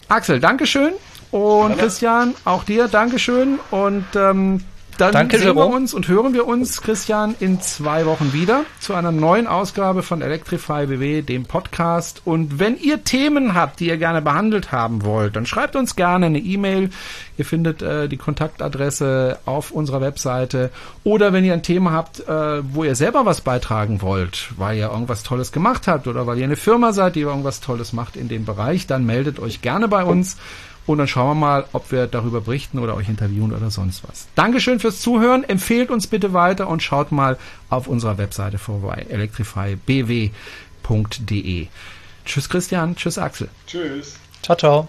Axel, 0.07 0.39
Dankeschön. 0.39 0.93
Und 1.29 1.77
Christian, 1.77 2.33
auch 2.45 2.63
dir 2.63 2.87
Dankeschön. 2.87 3.59
Und 3.69 4.05
ähm, 4.15 4.63
Dann 4.97 5.11
Danke, 5.11 5.37
sehen 5.37 5.49
wir 5.49 5.53
Jerome. 5.53 5.75
uns 5.75 5.93
und 5.93 6.07
hören 6.07 6.33
wir 6.33 6.47
uns, 6.47 6.81
Christian, 6.81 7.35
in 7.39 7.61
zwei 7.61 8.07
Wochen 8.07 8.33
wieder 8.33 8.65
zu 8.79 8.95
einer 8.95 9.11
neuen 9.11 9.45
Ausgabe 9.45 10.01
von 10.01 10.23
Electrify 10.23 10.87
BW, 10.87 11.21
dem 11.21 11.45
Podcast. 11.45 12.23
Und 12.25 12.57
wenn 12.57 12.79
ihr 12.79 13.03
Themen 13.03 13.53
habt, 13.53 13.79
die 13.79 13.89
ihr 13.89 13.97
gerne 13.97 14.23
behandelt 14.23 14.71
haben 14.71 15.05
wollt, 15.05 15.35
dann 15.35 15.45
schreibt 15.45 15.75
uns 15.75 15.95
gerne 15.95 16.25
eine 16.25 16.39
E-Mail. 16.39 16.89
Ihr 17.37 17.45
findet 17.45 17.83
äh, 17.83 18.09
die 18.09 18.17
Kontaktadresse 18.17 19.37
auf 19.45 19.69
unserer 19.69 20.01
Webseite. 20.01 20.71
Oder 21.03 21.31
wenn 21.31 21.45
ihr 21.45 21.53
ein 21.53 21.61
Thema 21.61 21.91
habt, 21.91 22.21
äh, 22.27 22.63
wo 22.73 22.83
ihr 22.83 22.95
selber 22.95 23.23
was 23.27 23.41
beitragen 23.41 24.01
wollt, 24.01 24.49
weil 24.57 24.77
ihr 24.77 24.89
irgendwas 24.89 25.21
Tolles 25.21 25.51
gemacht 25.51 25.87
habt 25.87 26.07
oder 26.07 26.25
weil 26.25 26.39
ihr 26.39 26.45
eine 26.45 26.55
Firma 26.55 26.91
seid, 26.91 27.15
die 27.15 27.21
irgendwas 27.21 27.59
Tolles 27.59 27.93
macht 27.93 28.15
in 28.15 28.29
dem 28.29 28.45
Bereich, 28.45 28.87
dann 28.87 29.05
meldet 29.05 29.39
euch 29.39 29.61
gerne 29.61 29.87
bei 29.87 30.03
uns. 30.03 30.37
Und 30.87 30.97
dann 30.99 31.07
schauen 31.07 31.27
wir 31.27 31.35
mal, 31.35 31.65
ob 31.73 31.91
wir 31.91 32.07
darüber 32.07 32.41
berichten 32.41 32.79
oder 32.79 32.95
euch 32.95 33.09
interviewen 33.09 33.53
oder 33.53 33.69
sonst 33.69 34.07
was. 34.07 34.27
Dankeschön 34.35 34.79
fürs 34.79 35.01
Zuhören. 35.01 35.43
Empfehlt 35.43 35.91
uns 35.91 36.07
bitte 36.07 36.33
weiter 36.33 36.69
und 36.69 36.81
schaut 36.81 37.11
mal 37.11 37.37
auf 37.69 37.87
unserer 37.87 38.17
Webseite 38.17 38.57
vorbei. 38.57 39.05
electrifybw.de. 39.09 41.67
Tschüss 42.25 42.49
Christian, 42.49 42.95
tschüss 42.95 43.17
Axel. 43.17 43.49
Tschüss. 43.67 44.15
Ciao, 44.41 44.57
ciao. 44.57 44.87